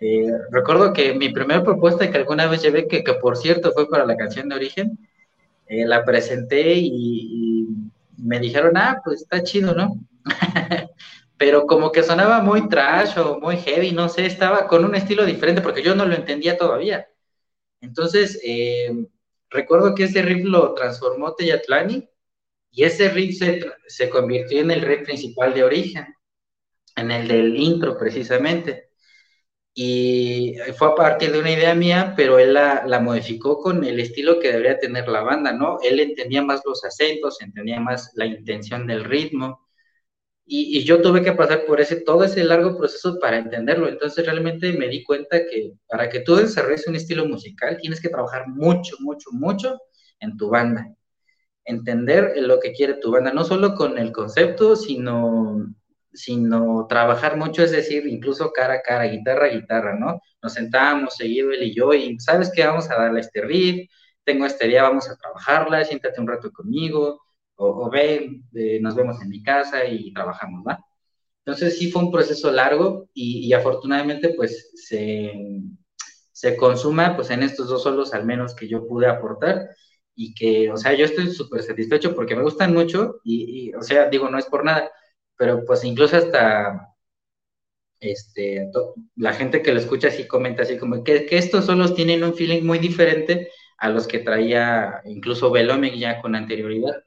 Eh, 0.00 0.32
recuerdo 0.50 0.92
que 0.92 1.14
mi 1.14 1.28
primera 1.28 1.62
propuesta 1.62 2.10
que 2.10 2.18
alguna 2.18 2.46
vez 2.46 2.62
llevé, 2.62 2.88
que, 2.88 3.04
que 3.04 3.14
por 3.14 3.36
cierto 3.36 3.72
fue 3.72 3.88
para 3.88 4.04
la 4.04 4.16
canción 4.16 4.48
de 4.48 4.56
origen, 4.56 4.98
eh, 5.66 5.86
la 5.86 6.04
presenté 6.04 6.74
y, 6.74 6.88
y, 6.92 7.68
me 8.18 8.38
dijeron, 8.38 8.76
ah, 8.76 9.00
pues 9.04 9.22
está 9.22 9.42
chido, 9.42 9.74
¿no? 9.74 9.96
pero 11.42 11.66
como 11.66 11.90
que 11.90 12.04
sonaba 12.04 12.40
muy 12.40 12.68
trash 12.68 13.18
o 13.18 13.40
muy 13.40 13.56
heavy, 13.56 13.90
no 13.90 14.08
sé, 14.08 14.26
estaba 14.26 14.68
con 14.68 14.84
un 14.84 14.94
estilo 14.94 15.24
diferente 15.26 15.60
porque 15.60 15.82
yo 15.82 15.92
no 15.96 16.04
lo 16.04 16.14
entendía 16.14 16.56
todavía. 16.56 17.08
Entonces, 17.80 18.40
eh, 18.44 19.08
recuerdo 19.50 19.92
que 19.92 20.04
ese 20.04 20.22
riff 20.22 20.44
lo 20.44 20.72
transformó 20.72 21.34
Teyatlani 21.34 22.08
y 22.70 22.84
ese 22.84 23.08
riff 23.08 23.40
se, 23.88 24.08
convirtió 24.08 24.60
en 24.60 24.70
el 24.70 24.82
riff 24.82 25.02
principal 25.02 25.52
de 25.52 25.64
origen, 25.64 26.14
en 26.94 27.10
el 27.10 27.26
del 27.26 27.56
intro 27.56 27.98
precisamente. 27.98 28.90
Y 29.74 30.54
fue 30.78 30.90
a 30.90 30.94
partir 30.94 31.32
de 31.32 31.40
una 31.40 31.50
idea 31.50 31.74
mía, 31.74 32.14
pero 32.16 32.38
él 32.38 32.54
la, 32.54 32.84
la, 32.86 33.00
modificó 33.00 33.58
con 33.58 33.82
el 33.82 33.98
estilo 33.98 34.38
que 34.38 34.52
debería 34.52 34.78
tener 34.78 35.08
la 35.08 35.22
banda, 35.22 35.52
¿no? 35.52 35.80
Él 35.82 35.98
entendía 35.98 36.42
más 36.42 36.62
los 36.64 36.84
acentos, 36.84 37.42
entendía 37.42 37.80
más 37.80 38.12
la 38.14 38.26
intención 38.26 38.86
del 38.86 39.02
ritmo, 39.02 39.71
y, 40.44 40.84
yo 40.84 41.00
tuve 41.00 41.22
que 41.22 41.32
pasar 41.32 41.64
por 41.66 41.80
ese, 41.80 41.96
todo 41.96 42.24
ese 42.24 42.44
largo 42.44 42.76
proceso 42.76 43.18
para 43.20 43.38
entenderlo. 43.38 43.88
Entonces 43.88 44.26
realmente 44.26 44.72
me 44.72 44.88
di 44.88 45.02
cuenta 45.04 45.46
que 45.46 45.72
para 45.88 46.08
que 46.08 46.20
tú 46.20 46.36
desarrolles 46.36 46.86
un 46.86 46.96
estilo 46.96 47.26
musical 47.26 47.78
tienes 47.80 48.00
que 48.00 48.08
trabajar 48.08 48.48
mucho, 48.48 48.96
mucho, 49.00 49.30
mucho 49.32 49.78
en 50.20 50.36
tu 50.36 50.50
banda. 50.50 50.88
Entender 51.64 52.34
lo 52.36 52.60
que 52.60 52.72
quiere 52.72 52.94
tu 52.94 53.12
banda, 53.12 53.32
no 53.32 53.44
solo 53.44 53.74
con 53.74 53.98
el 53.98 54.12
concepto, 54.12 54.76
sino 54.76 55.74
sino 56.14 56.86
trabajar 56.88 57.36
mucho, 57.36 57.62
es 57.62 57.70
decir, 57.70 58.06
incluso 58.06 58.52
cara 58.52 58.74
a 58.74 58.82
cara, 58.82 59.04
guitarra 59.04 59.46
a 59.46 59.50
guitarra, 59.50 59.98
¿no? 59.98 60.20
Nos 60.42 60.52
sentábamos 60.54 61.16
seguido 61.16 61.52
él 61.52 61.62
y 61.62 61.74
yo 61.74 61.94
y, 61.94 62.18
¿sabes 62.20 62.52
qué? 62.54 62.66
Vamos 62.66 62.90
a 62.90 62.96
darle 62.96 63.20
este 63.20 63.40
riff, 63.40 63.88
tengo 64.24 64.46
este 64.46 64.68
día, 64.68 64.82
vamos 64.82 65.08
a 65.08 65.16
trabajarla, 65.16 65.84
siéntate 65.84 66.20
un 66.20 66.28
rato 66.28 66.50
conmigo, 66.52 67.21
o, 67.56 67.90
ven, 67.90 68.44
eh, 68.54 68.80
nos 68.80 68.94
vemos 68.94 69.20
en 69.22 69.28
mi 69.28 69.42
casa 69.42 69.84
y 69.86 70.12
trabajamos, 70.12 70.64
¿va? 70.66 70.84
Entonces 71.44 71.78
sí 71.78 71.90
fue 71.90 72.02
un 72.02 72.12
proceso 72.12 72.52
largo 72.52 73.08
y, 73.14 73.52
afortunadamente 73.52 74.34
pues 74.36 74.70
se, 74.74 75.32
se, 76.32 76.56
consuma 76.56 77.16
pues 77.16 77.30
en 77.30 77.42
estos 77.42 77.68
dos 77.68 77.82
solos 77.82 78.14
al 78.14 78.24
menos 78.24 78.54
que 78.54 78.68
yo 78.68 78.86
pude 78.86 79.06
aportar 79.08 79.68
y 80.14 80.34
que, 80.34 80.70
o 80.70 80.76
sea, 80.76 80.94
yo 80.94 81.04
estoy 81.04 81.30
súper 81.32 81.62
satisfecho 81.62 82.14
porque 82.14 82.36
me 82.36 82.42
gustan 82.42 82.74
mucho 82.74 83.20
y, 83.24 83.74
o 83.74 83.82
sea, 83.82 84.08
digo, 84.08 84.28
no 84.30 84.38
es 84.38 84.46
por 84.46 84.64
nada, 84.64 84.90
pero 85.36 85.64
pues 85.64 85.84
incluso 85.84 86.16
hasta 86.16 86.94
este, 88.00 88.70
la 89.16 89.32
gente 89.32 89.62
que 89.62 89.72
lo 89.72 89.80
escucha 89.80 90.08
así 90.08 90.26
comenta 90.26 90.62
así 90.64 90.78
como 90.78 91.02
que, 91.04 91.26
estos 91.30 91.66
solos 91.66 91.94
tienen 91.94 92.24
un 92.24 92.34
feeling 92.34 92.62
muy 92.64 92.78
diferente 92.78 93.50
a 93.78 93.88
los 93.90 94.06
que 94.06 94.20
traía 94.20 95.02
incluso 95.04 95.50
Velomec 95.50 95.94
ya 95.94 96.20
con 96.20 96.34
anterioridad. 96.34 97.02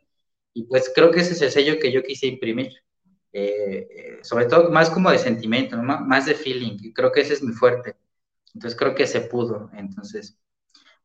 Y 0.56 0.64
pues 0.64 0.90
creo 0.96 1.12
que 1.12 1.20
ese 1.20 1.34
es 1.34 1.42
el 1.42 1.52
sello 1.52 1.80
que 1.80 1.92
yo 1.92 2.02
quise 2.02 2.28
imprimir. 2.28 2.72
Eh, 3.34 3.88
eh, 3.92 4.20
sobre 4.22 4.46
todo 4.46 4.72
más 4.72 4.90
como 4.90 5.12
de 5.12 5.20
sentimiento, 5.20 5.78
más 5.84 6.26
de 6.26 6.34
feeling. 6.34 6.78
Y 6.80 6.94
creo 6.94 7.12
que 7.12 7.20
ese 7.20 7.34
es 7.34 7.44
mi 7.44 7.52
fuerte. 7.52 7.98
Entonces 8.54 8.80
creo 8.80 8.96
que 8.96 9.06
se 9.06 9.20
pudo. 9.20 9.70
Entonces, 9.74 10.40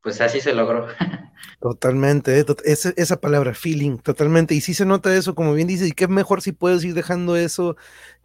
pues 0.02 0.20
así 0.20 0.40
se 0.40 0.54
logró. 0.54 0.86
Totalmente, 1.60 2.38
eh, 2.38 2.46
esa, 2.64 2.92
esa, 2.96 3.20
palabra, 3.20 3.52
feeling, 3.52 3.98
totalmente. 3.98 4.54
Y 4.54 4.60
sí 4.60 4.72
se 4.72 4.86
nota 4.86 5.14
eso, 5.14 5.34
como 5.34 5.52
bien 5.52 5.66
dices, 5.66 5.88
y 5.88 5.92
qué 5.92 6.06
mejor 6.06 6.42
si 6.42 6.52
puedes 6.52 6.84
ir 6.84 6.94
dejando 6.94 7.34
eso 7.34 7.76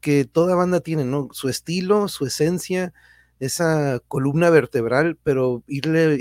que 0.02 0.26
toda 0.26 0.54
banda 0.54 0.82
tiene, 0.82 1.06
¿no? 1.06 1.30
Su 1.32 1.50
estilo, 1.50 2.08
su 2.08 2.28
esencia, 2.28 2.94
esa 3.40 4.00
columna 4.08 4.52
vertebral, 4.52 5.18
pero 5.24 5.64
irle 5.66 6.20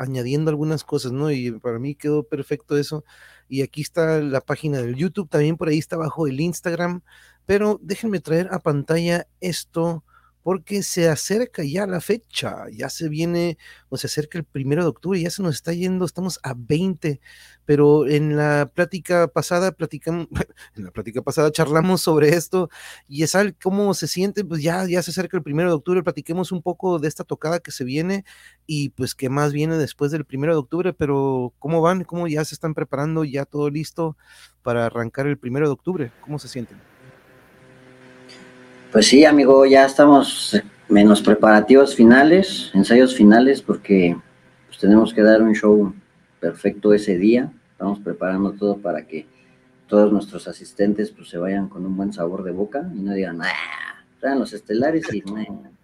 añadiendo 0.00 0.50
algunas 0.50 0.82
cosas, 0.82 1.12
¿no? 1.12 1.30
Y 1.30 1.52
para 1.52 1.78
mí 1.78 1.94
quedó 1.94 2.24
perfecto 2.24 2.78
eso 2.78 3.04
y 3.48 3.62
aquí 3.62 3.82
está 3.82 4.20
la 4.20 4.40
página 4.40 4.78
del 4.80 4.96
YouTube, 4.96 5.28
también 5.28 5.56
por 5.56 5.68
ahí 5.68 5.78
está 5.78 5.96
abajo 5.96 6.26
el 6.26 6.40
Instagram, 6.40 7.02
pero 7.46 7.78
déjenme 7.82 8.20
traer 8.20 8.48
a 8.52 8.60
pantalla 8.60 9.26
esto 9.40 10.04
porque 10.42 10.82
se 10.82 11.08
acerca 11.08 11.62
ya 11.64 11.86
la 11.86 12.00
fecha, 12.00 12.64
ya 12.72 12.88
se 12.88 13.08
viene 13.08 13.58
o 13.88 13.96
se 13.96 14.06
acerca 14.06 14.38
el 14.38 14.44
primero 14.44 14.82
de 14.82 14.88
octubre, 14.88 15.20
ya 15.20 15.30
se 15.30 15.42
nos 15.42 15.56
está 15.56 15.72
yendo, 15.72 16.04
estamos 16.04 16.40
a 16.42 16.54
20, 16.56 17.20
pero 17.66 18.06
en 18.06 18.36
la 18.36 18.70
plática 18.74 19.28
pasada, 19.28 19.72
platicamos, 19.72 20.28
en 20.76 20.84
la 20.84 20.90
plática 20.90 21.22
pasada 21.22 21.52
charlamos 21.52 22.00
sobre 22.00 22.30
esto 22.30 22.70
y 23.06 23.22
es 23.22 23.34
al 23.34 23.54
cómo 23.56 23.92
se 23.94 24.08
siente, 24.08 24.44
pues 24.44 24.62
ya, 24.62 24.86
ya 24.86 25.02
se 25.02 25.10
acerca 25.10 25.36
el 25.36 25.42
primero 25.42 25.68
de 25.68 25.76
octubre, 25.76 26.02
platiquemos 26.02 26.52
un 26.52 26.62
poco 26.62 26.98
de 26.98 27.08
esta 27.08 27.24
tocada 27.24 27.60
que 27.60 27.70
se 27.70 27.84
viene 27.84 28.24
y 28.66 28.90
pues 28.90 29.14
qué 29.14 29.28
más 29.28 29.52
viene 29.52 29.76
después 29.76 30.10
del 30.10 30.24
primero 30.24 30.54
de 30.54 30.58
octubre, 30.58 30.92
pero 30.92 31.52
cómo 31.58 31.82
van, 31.82 32.04
cómo 32.04 32.26
ya 32.28 32.44
se 32.44 32.54
están 32.54 32.74
preparando, 32.74 33.24
ya 33.24 33.44
todo 33.44 33.68
listo 33.70 34.16
para 34.62 34.86
arrancar 34.86 35.26
el 35.26 35.38
primero 35.38 35.66
de 35.66 35.72
octubre, 35.72 36.12
cómo 36.22 36.38
se 36.38 36.48
sienten. 36.48 36.89
Pues 38.92 39.06
sí, 39.06 39.24
amigo, 39.24 39.64
ya 39.66 39.86
estamos 39.86 40.60
en 40.88 41.08
los 41.08 41.22
preparativos 41.22 41.94
finales, 41.94 42.72
ensayos 42.74 43.14
finales, 43.14 43.62
porque 43.62 44.16
pues, 44.66 44.78
tenemos 44.78 45.14
que 45.14 45.22
dar 45.22 45.42
un 45.42 45.54
show 45.54 45.94
perfecto 46.40 46.92
ese 46.92 47.16
día. 47.16 47.52
Estamos 47.70 48.00
preparando 48.00 48.50
todo 48.50 48.78
para 48.78 49.06
que 49.06 49.28
todos 49.86 50.12
nuestros 50.12 50.48
asistentes 50.48 51.12
pues 51.12 51.28
se 51.28 51.38
vayan 51.38 51.68
con 51.68 51.86
un 51.86 51.96
buen 51.96 52.12
sabor 52.12 52.42
de 52.42 52.50
boca 52.50 52.90
y 52.92 52.98
no 52.98 53.14
digan, 53.14 53.40
ah, 53.42 54.04
traen 54.18 54.40
los 54.40 54.52
estelares 54.52 55.04
y 55.14 55.22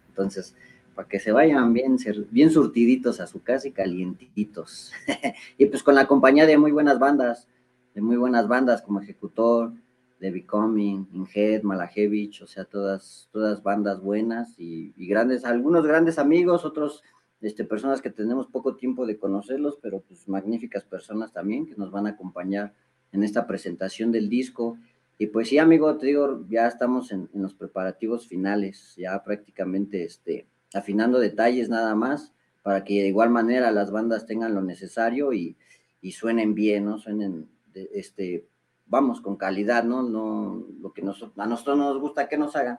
entonces 0.09 0.57
para 0.97 1.07
que 1.07 1.21
se 1.21 1.31
vayan 1.31 1.73
bien, 1.73 1.99
bien 2.31 2.51
surtiditos 2.51 3.21
a 3.21 3.29
su 3.29 3.41
casa 3.41 3.69
y 3.69 3.73
calientitos. 3.73 4.91
y 5.59 5.67
pues 5.67 5.85
con 5.85 5.95
la 5.95 6.09
compañía 6.09 6.45
de 6.45 6.59
muy 6.59 6.73
buenas 6.73 6.99
bandas, 6.99 7.47
de 7.95 8.01
muy 8.01 8.17
buenas 8.17 8.49
bandas 8.49 8.83
como 8.83 9.01
Ejecutor, 9.01 9.75
The 10.19 10.31
Becoming, 10.31 11.09
Inhead, 11.13 11.63
Malajevich, 11.63 12.43
o 12.43 12.47
sea, 12.47 12.65
todas, 12.65 13.29
todas 13.33 13.63
bandas 13.63 14.01
buenas 14.01 14.55
y, 14.59 14.93
grandes, 15.07 15.45
algunos 15.45 15.87
grandes 15.87 16.19
amigos, 16.19 16.65
otros 16.65 17.03
este, 17.41 17.65
personas 17.65 18.01
que 18.01 18.11
tenemos 18.11 18.47
poco 18.47 18.77
tiempo 18.77 19.07
de 19.07 19.19
conocerlos, 19.19 19.79
pero 19.83 20.01
pues 20.01 20.27
magníficas 20.29 20.85
personas 20.85 21.33
también 21.33 21.67
que 21.67 21.75
nos 21.77 21.91
van 21.91 22.07
a 22.07 22.11
acompañar 22.11 22.75
en 23.13 23.23
esta 23.23 23.47
presentación 23.47 24.11
del 24.11 24.29
disco. 24.29 24.79
Y 25.19 25.29
pues 25.29 25.49
sí, 25.49 25.59
amigo, 25.59 25.97
te 25.97 26.07
digo, 26.07 26.45
ya 26.49 26.67
estamos 26.67 27.13
en, 27.13 27.29
los 27.35 27.55
preparativos 27.55 28.27
finales, 28.27 28.95
ya 28.97 29.23
prácticamente 29.23 30.05
este, 30.05 30.47
afinando 30.73 31.19
detalles 31.19 31.69
nada 31.69 31.95
más, 31.95 32.33
para 32.63 32.85
que 32.85 33.03
de 33.03 33.09
igual 33.09 33.31
manera 33.31 33.71
las 33.71 33.91
bandas 33.91 34.27
tengan 34.27 34.55
lo 34.55 34.63
necesario 34.63 35.33
y, 35.33 35.57
y 36.01 36.13
suenen 36.13 36.55
bien, 36.55 36.87
¿no? 36.87 36.99
Suenen 36.99 37.49
este, 37.75 38.47
vamos, 38.87 39.21
con 39.21 39.37
calidad, 39.37 39.85
¿no? 39.85 40.03
No, 40.03 40.65
lo 40.81 40.93
que 40.93 41.03
nos, 41.03 41.23
a 41.37 41.47
nosotros 41.47 41.77
nos 41.77 41.99
gusta 42.01 42.29
que 42.29 42.39
nos 42.39 42.57
hagan, 42.57 42.79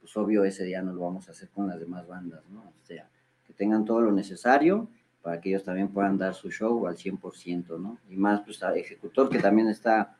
pues 0.00 0.16
obvio 0.16 0.44
ese 0.44 0.64
día 0.64 0.82
no 0.82 0.92
lo 0.92 1.02
vamos 1.02 1.28
a 1.28 1.32
hacer 1.32 1.48
con 1.50 1.66
las 1.66 1.78
demás 1.78 2.06
bandas, 2.06 2.42
¿no? 2.50 2.60
O 2.60 2.86
sea, 2.86 3.08
que 3.46 3.52
tengan 3.52 3.84
todo 3.84 4.00
lo 4.00 4.12
necesario 4.12 4.88
para 5.22 5.40
que 5.40 5.50
ellos 5.50 5.64
también 5.64 5.88
puedan 5.88 6.16
dar 6.16 6.34
su 6.34 6.50
show 6.50 6.86
al 6.86 6.96
100%, 6.96 7.78
¿no? 7.78 7.98
Y 8.08 8.16
más, 8.16 8.40
pues, 8.42 8.62
a 8.62 8.74
Ejecutor, 8.74 9.28
que 9.28 9.40
también 9.40 9.68
está 9.68 10.16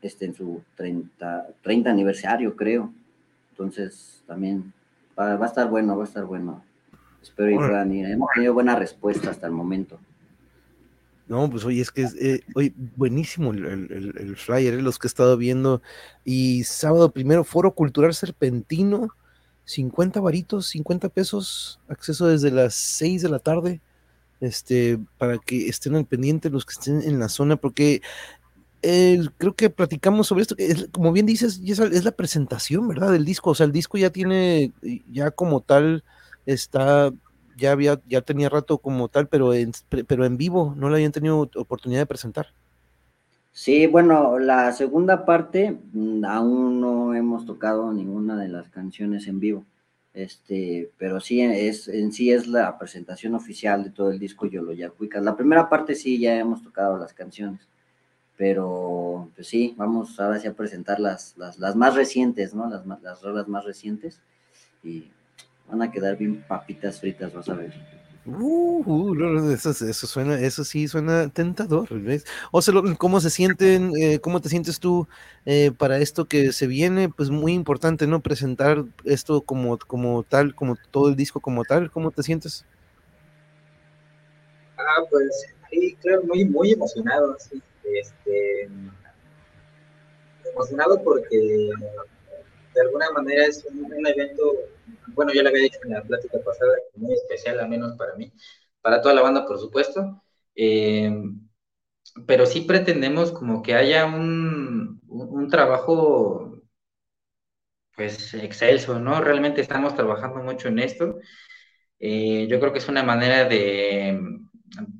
este, 0.00 0.24
en 0.24 0.34
su 0.34 0.62
30, 0.76 1.48
30 1.62 1.90
aniversario, 1.90 2.56
creo. 2.56 2.92
Entonces, 3.50 4.22
también 4.26 4.72
va, 5.18 5.36
va, 5.36 5.44
a 5.44 5.48
estar 5.48 5.68
bueno, 5.68 5.96
va 5.96 6.04
a 6.04 6.06
estar 6.06 6.24
bueno. 6.24 6.62
Espero 7.22 7.50
que 7.50 7.66
puedan 7.66 7.92
ir. 7.92 8.06
Hemos 8.06 8.30
tenido 8.34 8.54
buena 8.54 8.76
respuesta 8.76 9.30
hasta 9.30 9.46
el 9.46 9.52
momento. 9.52 9.98
No, 11.28 11.50
pues 11.50 11.64
oye, 11.64 11.82
es 11.82 11.90
que 11.90 12.02
es 12.02 12.14
eh, 12.14 12.42
buenísimo 12.96 13.52
el, 13.52 14.34
flyer, 14.36 14.74
eh, 14.74 14.82
los 14.82 14.98
que 14.98 15.06
he 15.06 15.10
estado 15.10 15.36
viendo. 15.36 15.82
Y 16.24 16.64
sábado 16.64 17.10
primero, 17.10 17.44
Foro 17.44 17.74
Cultural 17.74 18.14
Serpentino, 18.14 19.10
50 19.66 20.20
varitos, 20.20 20.68
50 20.68 21.10
pesos, 21.10 21.80
acceso 21.88 22.26
desde 22.26 22.50
las 22.50 22.74
6 22.74 23.22
de 23.22 23.28
la 23.28 23.40
tarde, 23.40 23.82
este, 24.40 24.98
para 25.18 25.36
que 25.36 25.68
estén 25.68 25.96
al 25.96 26.06
pendiente 26.06 26.48
los 26.48 26.64
que 26.64 26.72
estén 26.72 27.02
en 27.02 27.20
la 27.20 27.28
zona, 27.28 27.56
porque 27.56 28.00
creo 28.80 29.54
que 29.54 29.68
platicamos 29.68 30.28
sobre 30.28 30.42
esto, 30.42 30.56
que 30.56 30.88
como 30.92 31.12
bien 31.12 31.26
dices, 31.26 31.60
es, 31.62 31.78
es 31.78 32.04
la 32.04 32.12
presentación, 32.12 32.88
¿verdad? 32.88 33.12
Del 33.12 33.26
disco, 33.26 33.50
o 33.50 33.54
sea, 33.54 33.66
el 33.66 33.72
disco 33.72 33.98
ya 33.98 34.10
tiene, 34.10 34.72
ya 35.10 35.30
como 35.30 35.60
tal, 35.60 36.04
está 36.46 37.12
ya 37.58 37.72
había, 37.72 38.00
ya 38.06 38.22
tenía 38.22 38.48
rato 38.48 38.78
como 38.78 39.08
tal, 39.08 39.28
pero 39.28 39.52
en, 39.52 39.72
pero 40.06 40.24
en 40.24 40.36
vivo 40.38 40.74
no 40.76 40.88
la 40.88 40.96
habían 40.96 41.12
tenido 41.12 41.50
oportunidad 41.56 42.00
de 42.00 42.06
presentar. 42.06 42.46
Sí, 43.52 43.88
bueno, 43.88 44.38
la 44.38 44.72
segunda 44.72 45.24
parte 45.26 45.76
mm, 45.92 46.24
aún 46.24 46.80
no 46.80 47.14
hemos 47.14 47.44
tocado 47.44 47.92
ninguna 47.92 48.36
de 48.40 48.48
las 48.48 48.68
canciones 48.70 49.26
en 49.26 49.40
vivo. 49.40 49.64
Este, 50.14 50.90
pero 50.96 51.20
sí 51.20 51.40
es 51.40 51.86
en 51.88 52.12
sí 52.12 52.32
es 52.32 52.46
la 52.48 52.78
presentación 52.78 53.34
oficial 53.34 53.84
de 53.84 53.90
todo 53.90 54.10
el 54.10 54.18
disco 54.18 54.46
Yolo 54.46 54.72
Yacuicas. 54.72 55.22
La 55.22 55.36
primera 55.36 55.68
parte 55.68 55.94
sí 55.94 56.18
ya 56.18 56.38
hemos 56.38 56.62
tocado 56.62 56.98
las 56.98 57.12
canciones, 57.14 57.68
pero 58.36 59.30
pues 59.34 59.48
sí, 59.48 59.74
vamos 59.76 60.18
ahora 60.20 60.38
sí 60.40 60.48
a 60.48 60.54
presentar 60.54 61.00
las, 61.00 61.36
las, 61.36 61.58
las 61.58 61.76
más 61.76 61.94
recientes, 61.94 62.54
¿no? 62.54 62.68
Las, 62.68 62.86
las 63.02 63.22
rolas 63.22 63.48
más 63.48 63.64
recientes 63.64 64.20
y 64.82 65.10
Van 65.68 65.82
a 65.82 65.90
quedar 65.90 66.16
bien 66.16 66.42
papitas 66.48 67.00
fritas, 67.00 67.32
vas 67.32 67.48
a 67.48 67.54
ver. 67.54 67.72
Uh, 68.30 69.14
eso, 69.54 69.72
suena, 70.06 70.38
eso 70.38 70.62
sí 70.62 70.86
suena 70.86 71.28
tentador. 71.30 71.88
¿ves? 71.90 72.26
O 72.50 72.60
sea, 72.60 72.74
¿cómo 72.98 73.20
se 73.20 73.30
sienten, 73.30 73.92
eh, 73.96 74.18
cómo 74.18 74.40
te 74.40 74.50
sientes 74.50 74.80
tú 74.80 75.08
eh, 75.46 75.72
para 75.76 75.98
esto 75.98 76.26
que 76.26 76.52
se 76.52 76.66
viene? 76.66 77.08
Pues 77.08 77.30
muy 77.30 77.54
importante, 77.54 78.06
¿no? 78.06 78.20
Presentar 78.20 78.84
esto 79.04 79.40
como, 79.40 79.78
como 79.78 80.24
tal, 80.24 80.54
como 80.54 80.76
todo 80.90 81.08
el 81.08 81.16
disco 81.16 81.40
como 81.40 81.64
tal. 81.64 81.90
¿Cómo 81.90 82.10
te 82.10 82.22
sientes? 82.22 82.66
Ah, 84.76 85.04
pues 85.10 85.46
sí, 85.70 85.96
claro, 86.02 86.22
muy, 86.24 86.44
muy 86.44 86.72
emocionado, 86.72 87.36
sí. 87.38 87.62
Este, 87.84 88.68
emocionado 90.52 91.02
porque 91.02 91.70
de 92.78 92.86
alguna 92.86 93.10
manera 93.10 93.46
es 93.46 93.64
un 93.64 94.06
evento 94.06 94.54
bueno, 95.18 95.32
ya 95.32 95.42
lo 95.42 95.48
había 95.48 95.62
dicho 95.62 95.80
en 95.82 95.90
la 95.90 96.02
plática 96.02 96.38
pasada, 96.44 96.76
muy 96.94 97.12
especial, 97.12 97.58
al 97.60 97.68
menos 97.68 97.96
para 97.96 98.14
mí, 98.14 98.32
para 98.80 99.00
toda 99.02 99.14
la 99.14 99.22
banda, 99.22 99.46
por 99.46 99.58
supuesto. 99.58 100.22
Eh, 100.54 101.10
pero 102.26 102.46
sí 102.46 102.62
pretendemos 102.62 103.32
como 103.32 103.62
que 103.62 103.74
haya 103.74 104.06
un, 104.06 105.00
un, 105.08 105.48
trabajo, 105.48 106.62
pues, 107.96 108.34
excelso, 108.34 109.00
¿no? 109.00 109.20
Realmente 109.20 109.60
estamos 109.60 109.94
trabajando 109.94 110.40
mucho 110.40 110.68
en 110.68 110.78
esto. 110.78 111.18
Eh, 111.98 112.46
yo 112.48 112.60
creo 112.60 112.72
que 112.72 112.78
es 112.78 112.88
una 112.88 113.02
manera 113.02 113.44
de, 113.44 114.20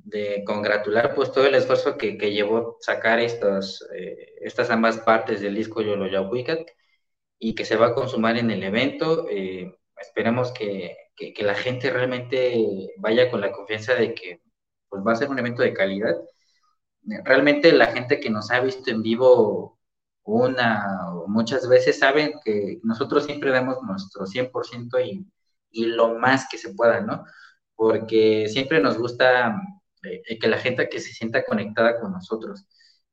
de 0.04 0.42
congratular 0.44 1.14
pues 1.14 1.30
todo 1.32 1.46
el 1.46 1.54
esfuerzo 1.54 1.96
que, 1.96 2.18
que 2.18 2.32
llevó 2.32 2.76
sacar 2.80 3.20
estos, 3.20 3.86
eh, 3.94 4.34
estas 4.40 4.70
ambas 4.70 4.98
partes 4.98 5.40
del 5.40 5.54
disco 5.54 5.80
Yolo 5.82 6.28
Wicked 6.28 6.66
y 7.38 7.54
que 7.54 7.64
se 7.64 7.76
va 7.76 7.88
a 7.88 7.94
consumar 7.94 8.36
en 8.38 8.50
el 8.50 8.62
evento. 8.62 9.26
Eh, 9.30 9.74
esperemos 10.00 10.52
que, 10.52 10.96
que, 11.16 11.42
la 11.42 11.54
gente 11.54 11.90
realmente 11.90 12.90
vaya 12.98 13.30
con 13.30 13.40
la 13.40 13.52
confianza 13.52 13.94
de 13.94 14.14
que 14.14 14.40
pues, 14.88 15.02
va 15.06 15.12
a 15.12 15.16
ser 15.16 15.30
un 15.30 15.38
evento 15.38 15.62
de 15.62 15.74
calidad. 15.74 16.16
Realmente 17.24 17.72
la 17.72 17.86
gente 17.88 18.20
que 18.20 18.30
nos 18.30 18.50
ha 18.50 18.60
visto 18.60 18.90
en 18.90 19.02
vivo 19.02 19.78
una 20.24 21.10
o 21.14 21.26
muchas 21.28 21.68
veces 21.68 21.98
saben 21.98 22.34
que 22.44 22.78
nosotros 22.82 23.24
siempre 23.24 23.50
damos 23.50 23.82
nuestro 23.82 24.26
100% 24.26 25.00
y, 25.06 25.26
y 25.70 25.86
lo 25.86 26.18
más 26.18 26.48
que 26.50 26.58
se 26.58 26.74
pueda, 26.74 27.00
¿no? 27.00 27.24
Porque 27.74 28.46
siempre 28.48 28.80
nos 28.80 28.98
gusta 28.98 29.60
eh, 30.02 30.38
que 30.38 30.48
la 30.48 30.58
gente 30.58 30.88
que 30.88 31.00
se 31.00 31.12
sienta 31.12 31.44
conectada 31.44 32.00
con 32.00 32.12
nosotros. 32.12 32.66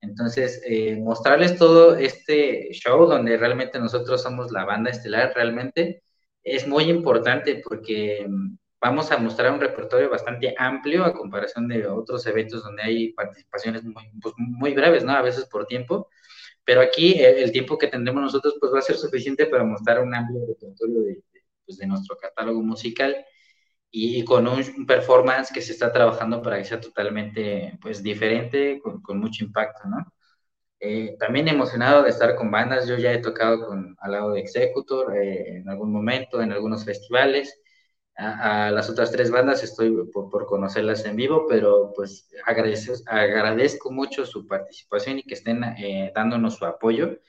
Entonces, 0.07 0.61
eh, 0.65 0.97
mostrarles 0.97 1.57
todo 1.57 1.95
este 1.95 2.69
show 2.71 3.05
donde 3.07 3.37
realmente 3.37 3.79
nosotros 3.79 4.21
somos 4.21 4.51
la 4.51 4.65
banda 4.65 4.91
estelar, 4.91 5.33
realmente 5.35 6.03
es 6.43 6.67
muy 6.67 6.85
importante 6.85 7.61
porque 7.67 8.25
mm, 8.27 8.57
vamos 8.81 9.11
a 9.11 9.17
mostrar 9.17 9.51
un 9.51 9.59
repertorio 9.59 10.09
bastante 10.09 10.53
amplio 10.57 11.03
a 11.05 11.13
comparación 11.13 11.67
de 11.67 11.87
otros 11.87 12.25
eventos 12.27 12.63
donde 12.63 12.83
hay 12.83 13.13
participaciones 13.13 13.83
muy, 13.83 14.03
pues, 14.21 14.33
muy 14.37 14.73
breves, 14.73 15.03
¿no? 15.03 15.13
A 15.13 15.21
veces 15.21 15.45
por 15.45 15.65
tiempo. 15.65 16.09
Pero 16.63 16.81
aquí 16.81 17.13
eh, 17.13 17.43
el, 17.43 17.51
tiempo 17.51 17.77
que 17.77 17.87
tendremos 17.87 18.23
nosotros 18.23 18.55
pues 18.59 18.73
va 18.73 18.79
a 18.79 18.81
ser 18.81 18.97
suficiente 18.97 19.45
para 19.47 19.63
mostrar 19.63 20.01
un 20.01 20.13
amplio 20.13 20.45
repertorio 20.47 21.01
de, 21.01 21.23
pues, 21.65 21.77
de 21.77 21.87
nuestro 21.87 22.17
catálogo 22.17 22.61
musical 22.61 23.15
y, 23.97 24.25
con 24.25 24.47
un, 24.47 24.85
performance 24.85 25.51
que 25.53 25.61
se 25.61 25.71
está 25.71 25.91
trabajando 25.91 26.41
para 26.41 26.57
que 26.57 26.65
sea 26.65 26.81
totalmente 26.81 27.77
pues 27.81 28.03
diferente, 28.03 28.79
con, 28.81 29.01
con 29.01 29.19
mucho 29.19 29.45
impacto, 29.45 29.87
¿no? 29.87 29.97
Eh, 30.79 31.15
también 31.19 31.47
emocionado 31.47 32.03
de 32.03 32.09
estar 32.09 32.35
con 32.35 32.51
bandas, 32.51 32.87
yo 32.87 32.97
ya 32.97 33.13
he 33.13 33.19
tocado 33.19 33.65
con, 33.67 33.95
al 33.99 34.11
lado 34.11 34.33
de 34.33 34.41
Executor 34.41 35.15
eh, 35.17 35.57
en 35.57 35.69
algún 35.69 35.91
momento, 35.93 36.41
en 36.41 36.51
algunos 36.51 36.85
festivales, 36.85 37.61
a, 38.17 38.71
las 38.71 38.89
otras 38.89 39.11
tres 39.11 39.31
bandas 39.31 39.63
estoy 39.63 39.91
por, 40.13 40.29
por, 40.29 40.45
conocerlas 40.45 41.05
en 41.05 41.15
vivo, 41.15 41.45
pero 41.49 41.93
pues 41.95 42.29
agradezco, 42.45 42.93
agradezco 43.07 43.91
mucho 43.91 44.25
su 44.25 44.47
participación 44.47 45.19
y 45.19 45.23
que 45.23 45.35
estén 45.35 45.63
eh, 45.63 46.11
dándonos 46.15 46.55
su 46.55 46.65
apoyo, 46.65 47.19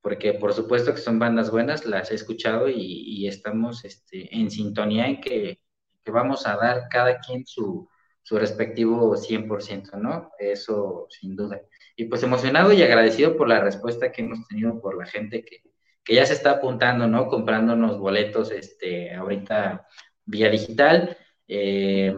porque 0.00 0.34
por 0.34 0.52
supuesto 0.54 0.92
que 0.94 1.00
son 1.00 1.18
bandas 1.18 1.50
buenas, 1.50 1.86
las 1.86 2.10
he 2.10 2.14
escuchado 2.14 2.68
y, 2.68 2.76
y 2.76 3.28
estamos 3.28 3.84
este, 3.84 4.34
en 4.36 4.50
sintonía 4.50 5.08
en 5.08 5.20
que 5.20 5.63
que 6.04 6.10
vamos 6.12 6.46
a 6.46 6.56
dar 6.56 6.88
cada 6.90 7.18
quien 7.18 7.46
su, 7.46 7.88
su 8.22 8.38
respectivo 8.38 9.16
100%, 9.16 9.98
¿no? 9.98 10.30
Eso 10.38 11.06
sin 11.10 11.36
duda. 11.36 11.60
Y 11.96 12.06
pues 12.06 12.22
emocionado 12.22 12.72
y 12.72 12.82
agradecido 12.82 13.36
por 13.36 13.48
la 13.48 13.60
respuesta 13.60 14.10
que 14.10 14.22
hemos 14.22 14.46
tenido 14.48 14.80
por 14.80 14.98
la 14.98 15.06
gente 15.06 15.44
que, 15.44 15.62
que 16.04 16.14
ya 16.14 16.26
se 16.26 16.34
está 16.34 16.52
apuntando, 16.52 17.06
¿no? 17.06 17.28
Comprándonos 17.28 17.98
boletos 17.98 18.50
este, 18.50 19.14
ahorita 19.14 19.86
vía 20.26 20.50
digital, 20.50 21.16
eh, 21.48 22.14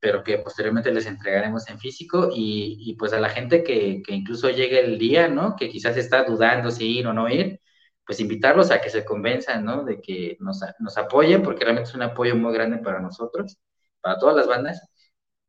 pero 0.00 0.22
que 0.22 0.38
posteriormente 0.38 0.92
les 0.92 1.06
entregaremos 1.06 1.68
en 1.68 1.78
físico 1.78 2.30
y, 2.34 2.76
y 2.80 2.94
pues 2.94 3.12
a 3.12 3.20
la 3.20 3.28
gente 3.28 3.64
que, 3.64 4.02
que, 4.04 4.14
incluso 4.14 4.50
llegue 4.50 4.80
el 4.80 4.98
día, 4.98 5.28
¿no? 5.28 5.56
Que 5.56 5.68
quizás 5.68 5.96
está 5.96 6.24
dudando 6.24 6.70
si 6.70 6.98
ir 6.98 7.06
o 7.06 7.12
no 7.12 7.28
ir, 7.28 7.60
pues 8.08 8.20
invitarlos 8.20 8.70
a 8.70 8.80
que 8.80 8.88
se 8.88 9.04
convenzan, 9.04 9.66
¿no? 9.66 9.84
De 9.84 10.00
que 10.00 10.38
nos, 10.40 10.62
nos 10.80 10.96
apoyen, 10.96 11.42
porque 11.42 11.64
realmente 11.64 11.90
es 11.90 11.94
un 11.94 12.02
apoyo 12.02 12.34
muy 12.36 12.54
grande 12.54 12.78
para 12.78 13.00
nosotros, 13.00 13.58
para 14.00 14.18
todas 14.18 14.34
las 14.34 14.46
bandas, 14.48 14.88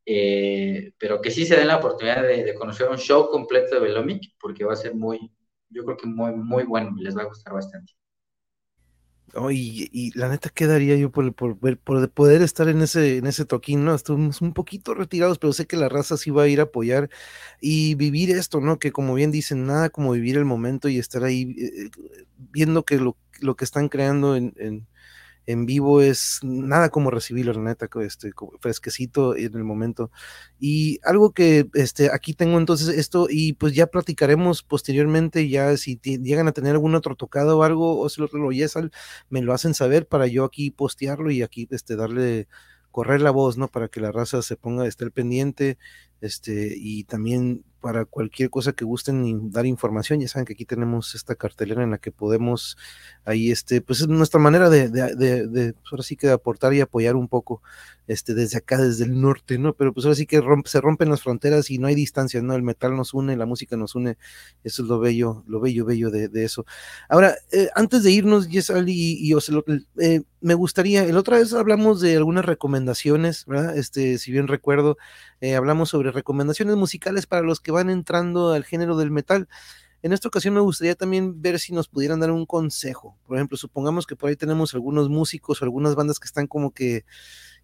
eh, 0.06 0.92
pero 1.00 1.22
que 1.22 1.32
sí 1.32 1.46
se 1.46 1.56
den 1.56 1.68
la 1.70 1.78
oportunidad 1.78 2.22
de, 2.24 2.54
conocer 2.56 2.90
un 2.90 2.98
show 2.98 3.30
completo 3.30 3.76
de 3.76 3.82
Velomic, 3.82 4.34
porque 4.42 4.66
va 4.66 4.74
a 4.74 4.76
ser 4.76 4.94
muy, 4.94 5.32
yo 5.70 5.86
creo 5.86 5.98
que 5.98 6.08
muy, 6.08 6.34
muy 6.34 6.64
bueno 6.66 6.94
les 7.00 7.18
va 7.18 7.22
a 7.24 7.26
gustar 7.28 7.54
bastante. 7.54 7.94
Oh, 9.36 9.52
y, 9.52 10.12
la 10.16 10.30
neta 10.30 10.50
quedaría 10.50 10.96
yo 10.96 11.12
por, 11.12 11.34
por, 11.34 11.58
por, 11.78 12.10
poder 12.10 12.42
estar 12.42 12.68
en 12.68 12.82
ese, 12.82 13.18
en 13.18 13.28
ese 13.28 13.46
toquín, 13.46 13.86
¿no? 13.86 13.94
Estuvimos 13.94 14.42
un 14.42 14.54
poquito 14.54 14.94
retirados, 14.94 15.38
pero 15.38 15.54
sé 15.54 15.68
que 15.68 15.78
la 15.78 15.90
raza 15.90 16.18
sí 16.18 16.32
va 16.32 16.44
a 16.44 16.48
ir 16.48 16.60
a 16.60 16.64
apoyar 16.64 17.10
y 17.62 17.96
vivir 17.96 18.32
esto, 18.32 18.60
¿no? 18.62 18.80
Que 18.80 18.92
como 18.92 19.14
bien 19.14 19.32
dicen, 19.32 19.66
nada 19.66 19.90
como 19.90 20.14
vivir 20.14 20.38
el 20.38 20.46
momento 20.46 20.90
y 20.90 20.98
estar 20.98 21.24
ahí 21.24 21.56
eh, 21.60 21.90
viendo 22.38 22.84
que 22.86 22.98
lo, 22.98 23.18
lo 23.42 23.56
que 23.56 23.66
están 23.66 23.90
creando 23.90 24.36
en, 24.36 24.54
en, 24.58 24.88
en 25.46 25.66
vivo 25.66 26.02
es 26.02 26.40
nada 26.44 26.90
como 26.90 27.12
recibirlo, 27.12 27.54
la 27.54 27.62
neta, 27.62 27.90
este, 28.02 28.32
fresquecito 28.60 29.36
en 29.36 29.56
el 29.56 29.64
momento. 29.64 30.12
Y 30.60 31.00
algo 31.04 31.32
que 31.32 31.68
este, 31.74 32.12
aquí 32.14 32.34
tengo 32.34 32.58
entonces 32.58 32.90
esto, 32.90 33.28
y 33.30 33.54
pues 33.54 33.74
ya 33.74 33.88
platicaremos 33.88 34.64
posteriormente, 34.64 35.50
ya 35.50 35.76
si 35.78 36.00
llegan 36.04 36.48
a 36.48 36.52
tener 36.52 36.74
algún 36.74 36.96
otro 36.96 37.16
tocado 37.16 37.60
o 37.60 37.64
algo, 37.64 38.00
o 38.00 38.10
si 38.10 38.22
lo, 38.22 38.28
lo 38.32 38.52
yesan, 38.52 38.92
me 39.30 39.42
lo 39.42 39.54
hacen 39.54 39.74
saber 39.74 40.08
para 40.08 40.28
yo 40.28 40.46
aquí 40.46 40.72
postearlo 40.72 41.32
y 41.32 41.42
aquí 41.42 41.68
este, 41.72 41.96
darle 41.96 42.48
correr 42.92 43.22
la 43.22 43.32
voz, 43.32 43.58
¿no? 43.58 43.68
Para 43.68 43.88
que 43.88 44.02
la 44.02 44.12
raza 44.12 44.42
se 44.42 44.56
ponga, 44.56 44.88
esté 44.88 45.06
al 45.06 45.12
pendiente, 45.12 45.78
este, 46.22 46.74
y 46.76 47.06
también 47.06 47.64
para 47.80 48.06
cualquier 48.06 48.50
cosa 48.50 48.74
que 48.74 48.86
gusten 48.86 49.52
dar 49.52 49.66
información, 49.66 50.20
ya 50.20 50.28
saben 50.28 50.46
que 50.46 50.54
aquí 50.54 50.66
tenemos 50.66 51.16
esta 51.16 51.36
cartelera 51.36 51.84
en 51.84 51.92
la 51.92 51.98
que 51.98 52.12
podemos, 52.12 52.78
ahí 53.26 53.52
este, 53.52 53.82
pues 53.82 54.02
es 54.02 54.08
nuestra 54.08 54.40
manera 54.40 54.70
de, 54.70 54.90
pues 54.90 55.92
ahora 55.92 56.04
sí 56.04 56.16
que 56.16 56.30
aportar 56.30 56.74
y 56.74 56.82
apoyar 56.82 57.16
un 57.16 57.28
poco, 57.28 57.62
este, 58.08 58.34
desde 58.34 58.58
acá, 58.58 58.78
desde 58.78 59.06
el 59.06 59.22
norte, 59.22 59.58
¿no? 59.58 59.74
Pero 59.74 59.94
pues 59.94 60.06
ahora 60.06 60.16
sí 60.16 60.26
que 60.26 60.42
se 60.66 60.82
rompen 60.82 61.10
las 61.10 61.22
fronteras 61.22 61.70
y 61.70 61.78
no 61.78 61.88
hay 61.88 61.96
distancia, 61.96 62.42
¿no? 62.42 62.56
El 62.56 62.64
metal 62.64 62.96
nos 62.96 63.14
une, 63.14 63.38
la 63.38 63.46
música 63.46 63.78
nos 63.78 63.96
une, 63.96 64.18
eso 64.64 64.84
es 64.84 64.90
lo 64.90 65.00
bello, 65.00 65.44
lo 65.48 65.60
bello, 65.60 65.86
bello 65.86 66.10
de, 66.10 66.30
eso. 66.44 66.66
Ahora, 67.08 67.36
eh, 67.52 67.70
antes 67.76 68.04
de 68.04 68.12
irnos, 68.12 68.50
Yesal 68.50 68.90
y, 68.90 69.18
y 69.20 69.34
eh, 70.00 70.22
me 70.42 70.54
gustaría, 70.54 71.04
el 71.04 71.18
otra 71.18 71.38
vez 71.38 71.54
hablamos 71.54 72.02
de 72.02 72.16
algunas 72.16 72.46
recomendaciones, 72.46 73.46
¿verdad? 73.46 73.78
Este, 73.78 74.18
si 74.18 74.32
bien 74.32 74.48
recuerdo, 74.48 74.98
eh, 75.42 75.56
hablamos 75.56 75.90
sobre 75.90 76.12
recomendaciones 76.12 76.76
musicales 76.76 77.28
para 77.28 77.42
los 77.42 77.60
que 77.60 77.69
van 77.72 77.90
entrando 77.90 78.52
al 78.54 78.64
género 78.64 78.98
del 78.98 79.12
metal. 79.12 79.48
En 80.02 80.14
esta 80.14 80.30
ocasión 80.30 80.54
me 80.54 80.62
gustaría 80.62 80.96
también 80.96 81.42
ver 81.42 81.60
si 81.60 81.74
nos 81.74 81.90
pudieran 81.90 82.22
dar 82.22 82.32
un 82.32 82.46
consejo. 82.46 83.18
Por 83.28 83.38
ejemplo, 83.38 83.58
supongamos 83.58 84.08
que 84.08 84.16
por 84.16 84.30
ahí 84.30 84.36
tenemos 84.38 84.74
algunos 84.74 85.10
músicos 85.10 85.62
o 85.62 85.66
algunas 85.66 85.96
bandas 85.96 86.20
que 86.20 86.26
están 86.26 86.48
como 86.48 86.72
que, 86.72 87.04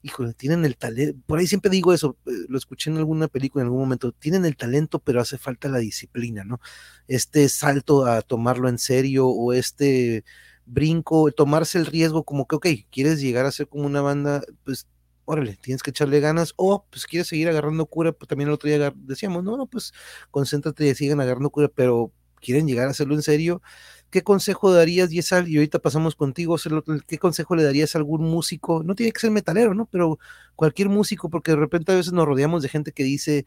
híjole, 0.01 0.34
tienen 0.34 0.66
el 0.66 0.76
talento, 0.78 1.18
por 1.26 1.39
ahí 1.39 1.47
siempre 1.47 1.72
digo 1.72 1.93
eso, 1.93 2.18
eh, 2.26 2.32
lo 2.49 2.58
escuché 2.58 2.89
en 2.89 2.97
alguna 2.97 3.28
película 3.30 3.62
en 3.62 3.68
algún 3.68 3.80
momento, 3.80 4.12
tienen 4.12 4.45
el 4.45 4.58
talento, 4.58 4.99
pero 4.99 5.22
hace 5.22 5.38
falta 5.38 5.70
la 5.70 5.80
disciplina, 5.80 6.43
¿no? 6.43 6.60
Este 7.08 7.47
salto 7.49 8.06
a 8.06 8.22
tomarlo 8.22 8.68
en 8.70 8.80
serio 8.80 9.28
o 9.28 9.53
este 9.53 10.26
brinco, 10.66 11.32
tomarse 11.32 11.78
el 11.78 11.86
riesgo 11.86 12.24
como 12.24 12.47
que, 12.47 12.56
ok, 12.56 12.68
quieres 12.91 13.22
llegar 13.22 13.45
a 13.45 13.51
ser 13.51 13.68
como 13.70 13.86
una 13.86 14.01
banda, 14.01 14.41
pues 14.64 14.88
órale, 15.26 15.58
tienes 15.62 15.84
que 15.84 15.92
echarle 15.92 16.20
ganas, 16.20 16.54
o 16.56 16.86
pues 16.90 17.06
quieres 17.06 17.28
seguir 17.28 17.50
agarrando 17.50 17.86
cura, 17.88 18.12
pues 18.12 18.28
también 18.28 18.50
el 18.50 18.54
otro 18.54 18.70
día 18.70 18.94
decíamos, 18.96 19.44
no, 19.44 19.58
no, 19.58 19.66
pues 19.68 19.94
concéntrate 20.32 20.88
y 20.88 20.96
sigan 20.96 21.20
agarrando 21.20 21.50
cura, 21.50 21.68
pero 21.68 22.12
quieren 22.42 22.68
llegar 22.68 22.88
a 22.88 22.92
hacerlo 22.92 23.16
en 23.16 23.24
serio, 23.24 23.62
¿qué 24.12 24.24
consejo 24.24 24.72
darías, 24.72 25.10
Yesal? 25.10 25.50
Y 25.50 25.58
ahorita 25.58 25.80
pasamos 25.80 26.16
contigo, 26.16 26.58
¿qué 27.08 27.18
consejo 27.18 27.56
le 27.56 27.64
darías 27.64 27.96
a 27.96 27.98
algún 27.98 28.22
músico? 28.22 28.84
No 28.84 28.96
tiene 28.96 29.12
que 29.12 29.20
ser 29.20 29.32
metalero, 29.32 29.74
¿no? 29.74 29.88
Pero 29.88 30.20
cualquier 30.56 30.90
músico, 30.90 31.30
porque 31.30 31.52
de 31.52 31.58
repente 31.58 31.92
a 31.92 31.96
veces 31.96 32.14
nos 32.14 32.26
rodeamos 32.26 32.62
de 32.64 32.70
gente 32.70 32.92
que 32.92 33.04
dice, 33.04 33.46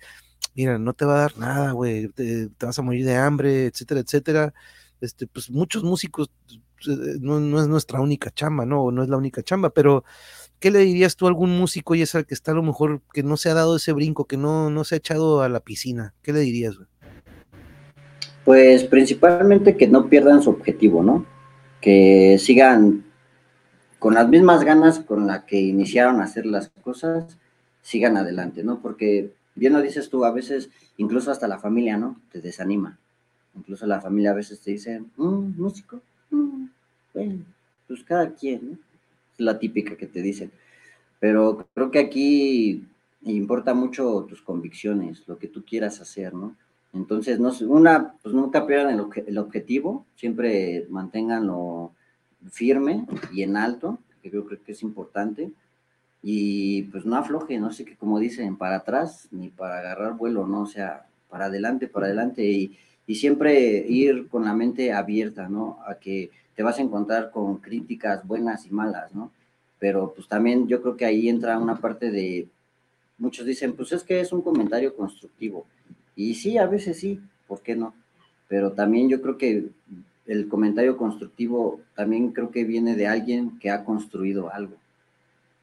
mira, 0.55 0.79
no 0.79 0.93
te 0.95 1.05
va 1.05 1.14
a 1.14 1.20
dar 1.20 1.39
nada, 1.39 1.72
güey, 1.72 2.09
te, 2.09 2.51
vas 2.61 2.79
a 2.79 2.83
morir 2.83 3.07
de 3.07 3.16
hambre, 3.16 3.66
etcétera, 3.66 4.01
etcétera. 4.01 4.55
Este, 5.01 5.26
pues 5.26 5.51
muchos 5.51 5.85
músicos, 5.85 6.31
eh, 6.89 7.18
no, 7.20 7.41
no 7.41 7.61
es 7.61 7.68
nuestra 7.68 8.01
única 8.01 8.31
chamba, 8.31 8.66
¿no? 8.66 8.91
No 8.91 9.03
es 9.03 9.09
la 9.09 9.16
única 9.16 9.43
chamba, 9.43 9.70
pero 9.70 10.05
¿qué 10.61 10.70
le 10.70 10.80
dirías 10.80 11.16
tú 11.16 11.26
a 11.26 11.28
algún 11.28 11.56
músico 11.56 11.94
y 11.94 12.02
es 12.02 12.14
el 12.14 12.26
que 12.26 12.34
está 12.34 12.52
a 12.52 12.54
lo 12.54 12.62
mejor 12.62 13.00
que 13.12 13.22
no 13.22 13.36
se 13.36 13.50
ha 13.50 13.54
dado 13.54 13.76
ese 13.76 13.92
brinco, 13.92 14.26
que 14.26 14.36
no, 14.36 14.70
no 14.70 14.84
se 14.84 14.94
ha 14.94 14.98
echado 14.98 15.42
a 15.42 15.48
la 15.48 15.61
piscina? 15.61 16.14
¿Qué 16.22 16.32
le 16.32 16.40
dirías? 16.40 16.76
Pues 18.44 18.84
principalmente 18.84 19.76
que 19.76 19.88
no 19.88 20.09
pierdan 20.09 20.42
su 20.42 20.50
objetivo, 20.50 21.02
¿no? 21.02 21.26
Que 21.80 22.38
sigan 22.38 23.04
con 23.98 24.14
las 24.14 24.28
mismas 24.28 24.64
ganas 24.64 25.00
con 25.00 25.26
las 25.26 25.44
que 25.44 25.61
iniciaron 25.61 26.20
a 26.20 26.24
hacer 26.24 26.46
las 26.46 26.70
cosas, 26.82 27.36
sigan 27.82 28.16
adelante, 28.16 28.62
¿no? 28.62 28.80
Porque 28.80 29.32
bien 29.54 29.72
lo 29.72 29.82
dices 29.82 30.09
tú, 30.09 30.24
a 30.24 30.32
veces 30.32 30.70
incluso 30.96 31.30
hasta 31.30 31.48
la 31.48 31.59
familia, 31.59 31.96
¿no? 31.96 32.20
Te 32.32 32.40
desanima. 32.40 32.98
Incluso 33.56 33.86
la 33.86 34.00
familia 34.00 34.30
a 34.30 34.34
veces 34.34 34.61
te 34.61 34.70
dice, 34.70 35.00
mm, 35.16 35.61
músico, 35.61 36.00
mm, 36.30 36.66
bueno, 37.12 37.44
pues 37.86 38.04
cada 38.04 38.32
quien, 38.34 38.70
¿no? 38.72 38.88
La 39.39 39.59
típica 39.59 39.97
que 39.97 40.07
te 40.07 40.22
dicen. 40.22 40.53
Pero 41.20 41.66
creo 41.74 41.91
que 41.91 41.99
aquí 41.99 42.84
importa 43.22 43.74
mucho 43.74 44.26
tus 44.28 44.43
convicciones, 44.43 45.26
lo 45.26 45.39
que 45.39 45.49
tú 45.49 45.64
quieras 45.64 46.01
hacer, 46.01 46.34
¿no? 46.34 46.57
Entonces, 46.93 47.39
no, 47.39 47.53
una, 47.68 48.14
pues 48.22 48.34
nunca 48.34 48.66
pierdan 48.66 49.01
el, 49.26 49.39
objetivo, 49.39 50.07
siempre 50.16 50.86
manténganlo 50.89 51.93
firme 52.51 53.07
y 53.32 53.43
en 53.43 53.57
alto, 53.57 53.99
que 54.22 54.30
yo 54.30 54.45
creo 54.47 54.62
que 54.62 54.72
es 54.72 54.82
importante, 54.82 55.51
y 56.22 56.84
pues 56.84 57.05
no 57.05 57.16
afloje, 57.16 57.59
no 57.59 57.72
sé 57.72 57.84
que 57.84 57.97
como 57.97 58.18
dicen, 58.18 58.57
para 58.57 58.76
atrás 58.76 59.28
ni 59.30 59.49
para 59.51 59.78
agarrar 59.78 60.16
vuelo, 60.16 60.47
¿no? 60.47 60.62
O 60.62 60.66
sea, 60.66 61.07
para 61.28 61.47
adelante, 61.47 61.89
para 61.89 62.07
adelante, 62.07 62.45
y, 62.45 62.78
y 63.07 63.16
siempre 63.16 63.84
ir 63.86 64.28
con 64.28 64.45
la 64.45 64.55
mente 64.55 64.93
abierta, 64.93 65.49
¿no? 65.49 65.78
A 65.86 65.97
que 65.97 66.30
te 66.59 66.64
vas 66.64 66.76
a 66.80 66.82
encontrar 66.82 67.30
con 67.30 67.59
críticas 67.59 68.26
buenas 68.26 68.66
y 68.66 68.70
malas, 68.70 69.14
¿no? 69.14 69.30
Pero 69.78 70.12
pues 70.12 70.26
también 70.26 70.66
yo 70.66 70.82
creo 70.82 70.96
que 70.96 71.04
ahí 71.04 71.28
entra 71.28 71.56
una 71.56 71.76
parte 71.76 72.11
de, 72.11 72.48
muchos 73.16 73.46
dicen, 73.46 73.74
pues 73.74 73.92
es 73.92 74.02
que 74.02 74.18
es 74.18 74.32
un 74.32 74.42
comentario 74.42 74.96
constructivo. 74.96 75.66
Y 76.16 76.34
sí, 76.34 76.59
a 76.59 76.66
veces 76.66 76.98
sí, 76.98 77.20
¿por 77.46 77.61
qué 77.61 77.76
no? 77.76 77.94
Pero 78.48 78.72
también 78.72 79.09
yo 79.09 79.22
creo 79.22 79.38
que 79.38 79.68
el 80.26 80.48
comentario 80.48 80.96
constructivo 80.96 81.80
también 81.94 82.32
creo 82.32 82.50
que 82.50 82.64
viene 82.64 82.96
de 82.96 83.06
alguien 83.06 83.61
que 83.61 83.70
ha 83.70 83.84
construido 83.84 84.52
algo, 84.52 84.74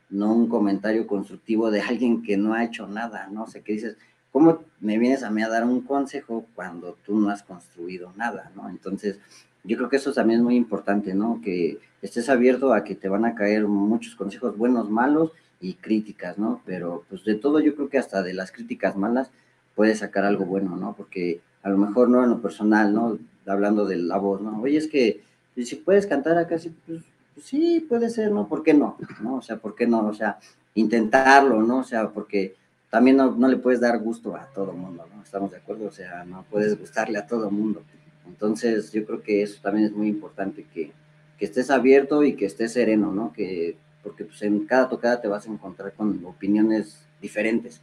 no 0.10 0.34
un 0.34 0.48
comentario 0.48 1.08
constructivo 1.08 1.72
de 1.72 1.82
alguien 1.82 2.24
que 2.24 2.38
no 2.38 2.54
ha 2.54 2.64
hecho 2.64 2.88
nada, 2.88 3.28
¿no? 3.30 3.48
sé, 3.48 3.64
qué 3.64 3.74
dices, 3.74 3.98
¿cómo 4.32 4.60
me 4.80 4.98
vienes 4.98 5.24
a 5.24 5.30
mí 5.30 5.44
a 5.44 5.50
dar 5.50 5.66
un 5.66 5.82
consejo 5.82 6.46
cuando 6.56 6.98
tú 7.06 7.20
no 7.20 7.32
has 7.32 7.44
construido 7.44 8.14
nada, 8.16 8.50
¿no? 8.56 8.70
Entonces, 8.70 9.20
yo 9.66 9.78
creo 9.78 9.90
que 9.90 9.98
eso 9.98 10.14
también 10.14 10.40
es 10.40 10.44
muy 10.44 10.56
importante, 10.56 11.14
¿no? 11.14 11.42
Que 11.44 11.80
estés 12.02 12.30
abierto 12.30 12.74
a 12.74 12.84
que 12.84 12.96
te 12.96 13.10
van 13.10 13.26
a 13.26 13.36
caer 13.36 13.68
muchos 13.68 14.16
consejos 14.16 14.58
buenos, 14.58 14.90
malos 14.90 15.32
y 15.60 15.76
críticas, 15.76 16.38
¿no? 16.38 16.62
Pero 16.66 17.04
pues 17.10 17.24
de 17.24 17.36
todo 17.36 17.60
yo 17.60 17.76
creo 17.76 17.90
que 17.90 17.98
hasta 17.98 18.22
de 18.22 18.34
las 18.34 18.52
críticas 18.52 18.96
malas 18.96 19.32
puedes 19.76 20.00
sacar 20.00 20.24
algo 20.24 20.46
bueno, 20.46 20.76
¿no? 20.76 20.94
Porque 20.96 21.42
a 21.64 21.70
lo 21.70 21.78
mejor 21.78 22.10
no 22.10 22.24
en 22.24 22.30
lo 22.30 22.42
personal, 22.42 22.94
¿no? 22.94 23.18
Hablando 23.48 23.86
de 23.86 23.98
la 23.98 24.18
voz, 24.18 24.42
¿no? 24.42 24.62
Oye, 24.62 24.78
es 24.78 24.88
que 24.88 25.22
si 25.56 25.76
puedes 25.76 26.06
cantar 26.06 26.38
acá, 26.38 26.60
sí, 26.60 26.74
pues, 26.86 27.04
pues, 27.34 27.46
sí, 27.46 27.86
puede 27.88 28.10
ser, 28.10 28.32
¿no? 28.32 28.48
¿Por 28.48 28.64
qué 28.64 28.74
no? 28.74 28.98
¿No? 29.22 29.36
O 29.38 29.42
sea, 29.42 29.58
¿por 29.58 29.76
qué 29.76 29.88
no? 29.88 30.06
O 30.08 30.14
sea, 30.14 30.38
intentarlo, 30.76 31.64
¿no? 31.64 31.80
O 31.80 31.84
sea, 31.84 32.10
porque 32.10 32.56
también 32.90 33.18
no, 33.18 33.32
no 33.36 33.48
le 33.48 33.58
puedes 33.58 33.80
dar 33.80 34.00
gusto 34.00 34.36
a 34.36 34.46
todo 34.54 34.74
mundo, 34.74 35.06
¿no? 35.14 35.24
Estamos 35.24 35.52
de 35.52 35.58
acuerdo, 35.58 35.88
o 35.88 35.92
sea, 35.92 36.24
no 36.24 36.46
puedes 36.50 36.78
gustarle 36.80 37.18
a 37.18 37.26
todo 37.26 37.50
mundo. 37.50 37.84
Entonces, 38.28 38.92
yo 38.92 39.06
creo 39.06 39.22
que 39.22 39.42
eso 39.42 39.60
también 39.62 39.88
es 39.88 39.92
muy 39.92 40.08
importante, 40.08 40.66
que, 40.74 40.92
que 41.38 41.46
estés 41.46 41.70
abierto 41.70 42.24
y 42.24 42.36
que 42.36 42.46
estés 42.46 42.74
sereno, 42.74 43.12
¿no? 43.12 43.34
Que, 43.34 43.78
porque 44.04 44.26
pues, 44.26 44.42
en 44.44 44.66
cada 44.66 44.90
tocada 44.90 45.22
te 45.22 45.28
vas 45.28 45.48
a 45.48 45.52
encontrar 45.52 45.94
con 45.94 46.24
opiniones 46.26 47.06
diferentes 47.22 47.82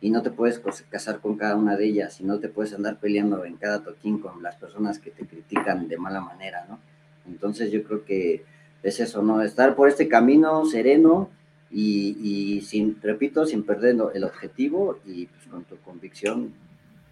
y 0.00 0.10
no 0.10 0.22
te 0.22 0.30
puedes 0.30 0.60
casar 0.90 1.20
con 1.20 1.36
cada 1.36 1.56
una 1.56 1.76
de 1.76 1.86
ellas 1.86 2.20
y 2.20 2.24
no 2.24 2.38
te 2.38 2.48
puedes 2.48 2.74
andar 2.74 3.00
peleando 3.00 3.44
en 3.44 3.56
cada 3.56 3.82
toquín 3.82 4.18
con 4.18 4.42
las 4.42 4.56
personas 4.56 4.98
que 4.98 5.10
te 5.10 5.26
critican 5.26 5.88
de 5.88 5.96
mala 5.96 6.20
manera, 6.20 6.66
¿no? 6.68 6.78
Entonces 7.26 7.72
yo 7.72 7.82
creo 7.84 8.04
que 8.04 8.44
es 8.82 9.00
eso, 9.00 9.22
¿no? 9.22 9.40
Estar 9.42 9.74
por 9.74 9.88
este 9.88 10.06
camino 10.06 10.64
sereno 10.66 11.30
y, 11.70 12.18
y 12.20 12.60
sin, 12.60 13.00
repito, 13.00 13.46
sin 13.46 13.62
perder 13.62 13.96
el 14.14 14.24
objetivo 14.24 14.98
y 15.06 15.26
pues 15.26 15.46
con 15.46 15.64
tu 15.64 15.78
convicción 15.78 16.52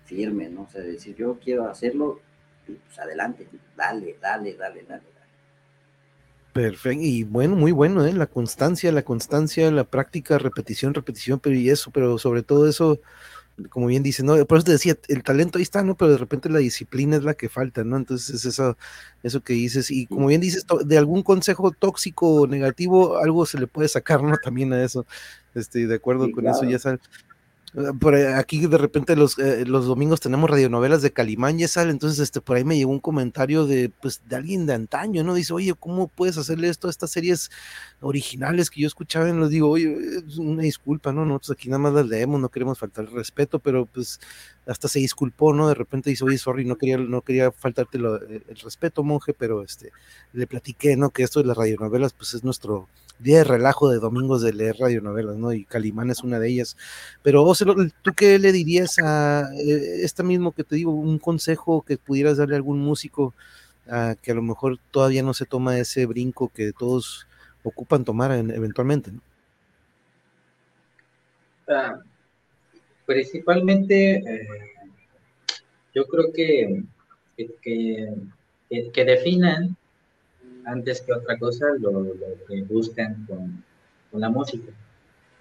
firme, 0.04 0.50
¿no? 0.50 0.62
O 0.62 0.68
sea, 0.68 0.82
decir, 0.82 1.16
yo 1.16 1.38
quiero 1.42 1.68
hacerlo 1.68 2.20
pues 2.86 2.98
adelante, 2.98 3.48
dale, 3.76 4.16
dale, 4.20 4.56
dale, 4.56 4.84
dale. 4.88 5.12
Perfecto, 6.52 7.02
y 7.02 7.24
bueno, 7.24 7.56
muy 7.56 7.72
bueno, 7.72 8.04
¿eh? 8.04 8.12
la 8.12 8.26
constancia, 8.26 8.92
la 8.92 9.02
constancia, 9.02 9.70
la 9.70 9.84
práctica, 9.84 10.36
repetición, 10.36 10.92
repetición, 10.92 11.40
pero 11.40 11.56
y 11.56 11.70
eso, 11.70 11.90
pero 11.90 12.18
sobre 12.18 12.42
todo 12.42 12.68
eso, 12.68 13.00
como 13.70 13.86
bien 13.86 14.02
dice, 14.02 14.22
¿no? 14.22 14.34
Por 14.44 14.58
eso 14.58 14.66
te 14.66 14.72
decía, 14.72 14.98
el 15.08 15.22
talento 15.22 15.56
ahí 15.56 15.62
está, 15.62 15.82
¿no? 15.82 15.96
Pero 15.96 16.12
de 16.12 16.18
repente 16.18 16.50
la 16.50 16.58
disciplina 16.58 17.16
es 17.16 17.24
la 17.24 17.32
que 17.32 17.48
falta, 17.48 17.84
¿no? 17.84 17.96
Entonces 17.96 18.34
es 18.34 18.44
eso, 18.44 18.76
eso 19.22 19.42
que 19.42 19.54
dices, 19.54 19.90
y 19.90 20.06
como 20.06 20.26
bien 20.26 20.42
dices, 20.42 20.66
de 20.84 20.98
algún 20.98 21.22
consejo 21.22 21.70
tóxico 21.70 22.42
o 22.42 22.46
negativo, 22.46 23.16
algo 23.16 23.46
se 23.46 23.58
le 23.58 23.66
puede 23.66 23.88
sacar, 23.88 24.22
¿no? 24.22 24.36
También 24.44 24.74
a 24.74 24.84
eso, 24.84 25.06
este, 25.54 25.86
de 25.86 25.94
acuerdo 25.94 26.30
con 26.32 26.46
eso, 26.46 26.64
ya 26.64 26.78
sabes. 26.78 27.00
Por 28.00 28.14
aquí 28.14 28.66
de 28.66 28.76
repente 28.76 29.16
los, 29.16 29.38
eh, 29.38 29.64
los 29.64 29.86
domingos 29.86 30.20
tenemos 30.20 30.50
radionovelas 30.50 31.00
de 31.00 31.10
Calimán 31.10 31.58
y 31.58 31.66
sale, 31.66 31.90
entonces 31.90 32.18
este, 32.18 32.42
por 32.42 32.58
ahí 32.58 32.64
me 32.64 32.76
llegó 32.76 32.90
un 32.90 33.00
comentario 33.00 33.64
de, 33.64 33.88
pues, 33.88 34.20
de 34.28 34.36
alguien 34.36 34.66
de 34.66 34.74
antaño, 34.74 35.24
¿no? 35.24 35.32
Dice, 35.32 35.54
oye, 35.54 35.72
¿cómo 35.80 36.08
puedes 36.08 36.36
hacerle 36.36 36.68
esto 36.68 36.88
a 36.88 36.90
estas 36.90 37.10
series 37.10 37.50
originales 38.02 38.68
que 38.68 38.82
yo 38.82 38.86
escuchaba? 38.86 39.26
Y 39.26 39.32
les 39.32 39.48
digo, 39.48 39.70
oye, 39.70 40.18
es 40.18 40.36
una 40.36 40.62
disculpa, 40.62 41.12
¿no? 41.14 41.24
Nosotros 41.24 41.52
aquí 41.52 41.70
nada 41.70 41.78
más 41.78 41.94
las 41.94 42.06
leemos, 42.06 42.38
no 42.38 42.50
queremos 42.50 42.78
faltar 42.78 43.06
el 43.06 43.12
respeto, 43.12 43.58
pero 43.58 43.86
pues 43.86 44.20
hasta 44.66 44.86
se 44.88 44.98
disculpó, 44.98 45.54
¿no? 45.54 45.66
De 45.66 45.74
repente 45.74 46.10
dice, 46.10 46.24
oye, 46.24 46.36
sorry, 46.36 46.66
no 46.66 46.76
quería, 46.76 46.98
no 46.98 47.22
quería 47.22 47.52
faltarte 47.52 47.96
el 47.96 48.58
respeto, 48.62 49.02
monje, 49.02 49.32
pero 49.32 49.62
este, 49.62 49.92
le 50.34 50.46
platiqué, 50.46 50.94
¿no? 50.98 51.08
Que 51.08 51.22
esto 51.22 51.40
de 51.40 51.46
las 51.46 51.56
radionovelas, 51.56 52.12
pues 52.12 52.34
es 52.34 52.44
nuestro 52.44 52.88
día 53.18 53.38
de 53.38 53.44
relajo 53.44 53.88
de 53.88 53.98
domingos 53.98 54.42
de 54.42 54.52
leer 54.52 54.76
radionovelas, 54.78 55.36
¿no? 55.36 55.52
Y 55.52 55.64
Calimán 55.64 56.10
es 56.10 56.22
una 56.22 56.38
de 56.38 56.48
ellas. 56.48 56.76
Pero, 57.22 57.44
¿tú 58.02 58.12
qué 58.14 58.38
le 58.38 58.52
dirías 58.52 58.98
a 58.98 59.50
eh, 59.54 60.02
esta 60.02 60.22
mismo 60.22 60.52
que 60.52 60.64
te 60.64 60.76
digo, 60.76 60.92
un 60.92 61.18
consejo 61.18 61.82
que 61.82 61.98
pudieras 61.98 62.36
darle 62.36 62.54
a 62.54 62.58
algún 62.58 62.80
músico 62.80 63.34
que 64.22 64.30
a 64.30 64.34
lo 64.34 64.42
mejor 64.42 64.78
todavía 64.90 65.22
no 65.22 65.34
se 65.34 65.44
toma 65.44 65.78
ese 65.78 66.06
brinco 66.06 66.48
que 66.48 66.72
todos 66.72 67.26
ocupan 67.62 68.04
tomar 68.04 68.32
eventualmente, 68.32 69.10
¿no? 69.12 69.20
Principalmente, 73.06 74.14
eh, 74.16 74.48
yo 75.94 76.06
creo 76.06 76.32
que, 76.32 76.82
que, 77.60 78.14
que 78.92 79.04
definan 79.04 79.76
antes 80.64 81.00
que 81.00 81.12
otra 81.12 81.38
cosa 81.38 81.66
lo, 81.78 82.04
que 82.48 82.62
buscan 82.62 83.26
con, 83.26 83.64
la 84.12 84.28
música. 84.28 84.70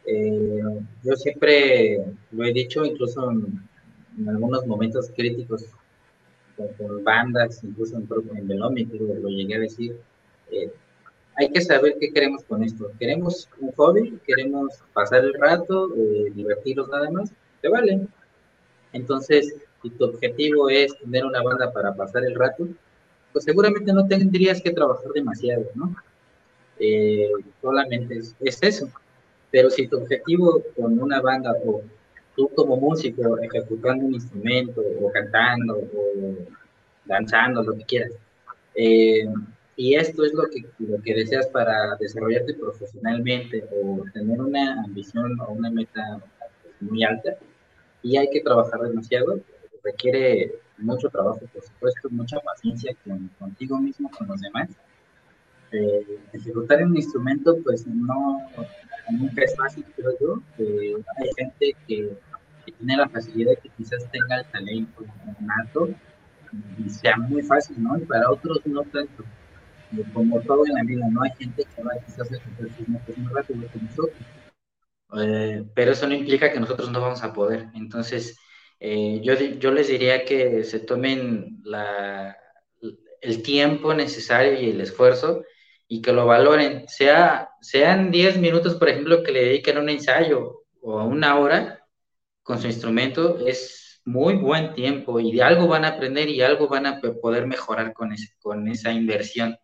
Eh, 0.05 0.63
yo 1.03 1.15
siempre 1.15 2.05
lo 2.31 2.45
he 2.45 2.53
dicho, 2.53 2.85
incluso 2.85 3.29
en, 3.29 4.29
algunos 4.29 4.65
momentos 4.65 5.11
críticos 5.15 5.65
con, 6.77 7.03
bandas, 7.03 7.63
incluso 7.63 7.97
en, 7.97 8.07
en 8.37 8.47
Belomi, 8.47 8.85
lo, 8.85 9.15
lo 9.15 9.29
llegué 9.29 9.55
a 9.55 9.59
decir, 9.59 9.97
eh, 10.51 10.71
hay 11.35 11.49
que 11.49 11.61
saber 11.61 11.95
qué 11.99 12.11
queremos 12.11 12.43
con 12.43 12.63
esto. 12.63 12.91
¿Queremos 12.99 13.49
un 13.59 13.71
hobby? 13.73 14.19
¿Queremos 14.25 14.79
pasar 14.93 15.23
el 15.23 15.33
rato? 15.33 15.89
Eh, 15.95 16.31
¿Divertirnos 16.35 16.89
nada 16.89 17.09
más? 17.09 17.31
Te 17.61 17.69
vale. 17.69 18.07
Entonces, 18.93 19.55
si 19.81 19.89
tu 19.91 20.05
objetivo 20.05 20.69
es 20.69 20.97
tener 20.99 21.25
una 21.25 21.41
banda 21.41 21.71
para 21.71 21.95
pasar 21.95 22.25
el 22.25 22.35
rato, 22.35 22.67
pues 23.31 23.45
seguramente 23.45 23.93
no 23.93 24.07
tendrías 24.07 24.61
que 24.61 24.71
trabajar 24.71 25.11
demasiado, 25.13 25.65
¿no? 25.75 25.95
Eh, 26.79 27.29
solamente 27.61 28.17
es, 28.17 28.35
eso. 28.61 28.89
Pero 29.51 29.69
si 29.69 29.87
tu 29.87 29.97
objetivo 29.97 30.63
con 30.75 30.99
una 30.99 31.21
banda 31.21 31.53
o 31.65 31.81
tú 32.35 32.49
como 32.55 32.77
músico 32.77 33.37
ejecutando 33.39 34.05
un 34.05 34.13
instrumento 34.15 34.81
o 35.01 35.11
cantando 35.11 35.77
o 35.77 36.35
danzando, 37.05 37.61
lo 37.61 37.73
que 37.77 37.83
quieras, 37.83 38.11
eh, 38.75 39.25
y 39.75 39.95
esto 39.95 40.23
es 40.25 40.33
lo 40.33 40.43
que, 40.49 40.63
lo 40.79 41.01
que 41.01 41.13
deseas 41.13 41.47
para 41.47 41.95
desarrollarte 41.99 42.53
profesionalmente 42.53 43.65
o 43.71 44.03
tener 44.13 44.39
una 44.39 44.83
ambición 44.83 45.39
o 45.41 45.51
una 45.51 45.69
meta 45.69 46.21
muy 46.79 47.03
alta, 47.03 47.35
y 48.03 48.17
hay 48.17 48.29
que 48.29 48.41
trabajar 48.41 48.81
demasiado, 48.81 49.39
requiere 49.83 50.55
mucho 50.81 51.09
trabajo, 51.09 51.39
por 51.53 51.63
supuesto, 51.63 52.09
mucha 52.09 52.39
paciencia 52.39 52.95
con, 53.05 53.29
contigo 53.39 53.79
mismo, 53.79 54.09
con 54.09 54.27
los 54.27 54.41
demás. 54.41 54.69
Eh, 55.71 56.19
ejecutar 56.33 56.83
un 56.83 56.95
instrumento, 56.95 57.57
pues 57.63 57.87
no, 57.87 58.41
nunca 59.11 59.43
es 59.43 59.55
fácil, 59.55 59.85
creo 59.95 60.11
yo. 60.19 60.41
Eh, 60.57 60.95
hay 61.17 61.29
gente 61.37 61.75
que, 61.87 62.17
tiene 62.77 62.95
la 62.95 63.09
facilidad 63.09 63.53
que 63.61 63.69
quizás 63.69 64.05
tenga 64.11 64.39
el 64.39 64.45
talento 64.45 65.03
nato 65.39 65.89
y 66.77 66.89
sea 66.89 67.17
muy 67.17 67.41
fácil, 67.41 67.81
¿no? 67.81 67.97
Y 67.97 68.01
para 68.01 68.29
otros 68.29 68.61
no 68.65 68.83
tanto. 68.83 69.23
Como 70.13 70.39
todo 70.41 70.65
en 70.65 70.73
la 70.73 70.83
vida, 70.83 71.05
¿no? 71.09 71.23
Hay 71.23 71.31
gente 71.37 71.65
que 71.75 71.83
va 71.83 71.91
quizás 72.05 72.31
a 72.31 72.35
ejecutar 72.35 72.77
sus 72.77 72.87
notas 72.87 73.17
muy 73.17 73.33
rápido 73.33 73.61
que 73.71 73.79
nosotros. 73.79 74.17
Eh, 75.17 75.65
pero 75.73 75.91
eso 75.91 76.07
no 76.07 76.13
implica 76.13 76.51
que 76.51 76.59
nosotros 76.59 76.91
no 76.91 77.01
vamos 77.01 77.23
a 77.23 77.33
poder. 77.33 77.67
Entonces, 77.73 78.37
eh, 78.83 79.21
yo, 79.23 79.35
yo, 79.35 79.71
les 79.71 79.89
diría 79.89 80.25
que 80.25 80.63
se 80.63 80.79
tomen 80.79 81.61
la, 81.63 82.35
el 83.21 83.43
tiempo 83.43 83.93
necesario 83.93 84.59
y 84.59 84.71
el 84.71 84.81
esfuerzo 84.81 85.43
y 85.87 86.01
que 86.01 86.11
lo 86.13 86.25
valoren. 86.25 86.87
Sea, 86.87 87.49
sean 87.61 88.09
10 88.09 88.39
minutos, 88.39 88.75
por 88.75 88.89
ejemplo, 88.89 89.21
que 89.23 89.31
le 89.31 89.45
dediquen 89.45 89.77
a 89.77 89.81
un 89.81 89.89
ensayo 89.89 90.63
o 90.81 91.03
una 91.03 91.37
hora 91.37 91.85
con 92.43 92.59
su 92.59 92.67
instrumento, 92.67 93.45
es 93.47 94.01
muy 94.05 94.35
buen 94.35 94.73
tiempo 94.73 95.19
y 95.19 95.31
de 95.31 95.43
algo 95.43 95.67
van 95.67 95.85
a 95.85 95.89
aprender 95.89 96.29
y 96.29 96.41
algo 96.41 96.67
van 96.67 96.87
a 96.87 97.01
poder 97.21 97.45
mejorar 97.45 97.93
con, 97.93 98.09
con 98.39 98.67
esa 98.67 98.91
inversión. 98.91 99.57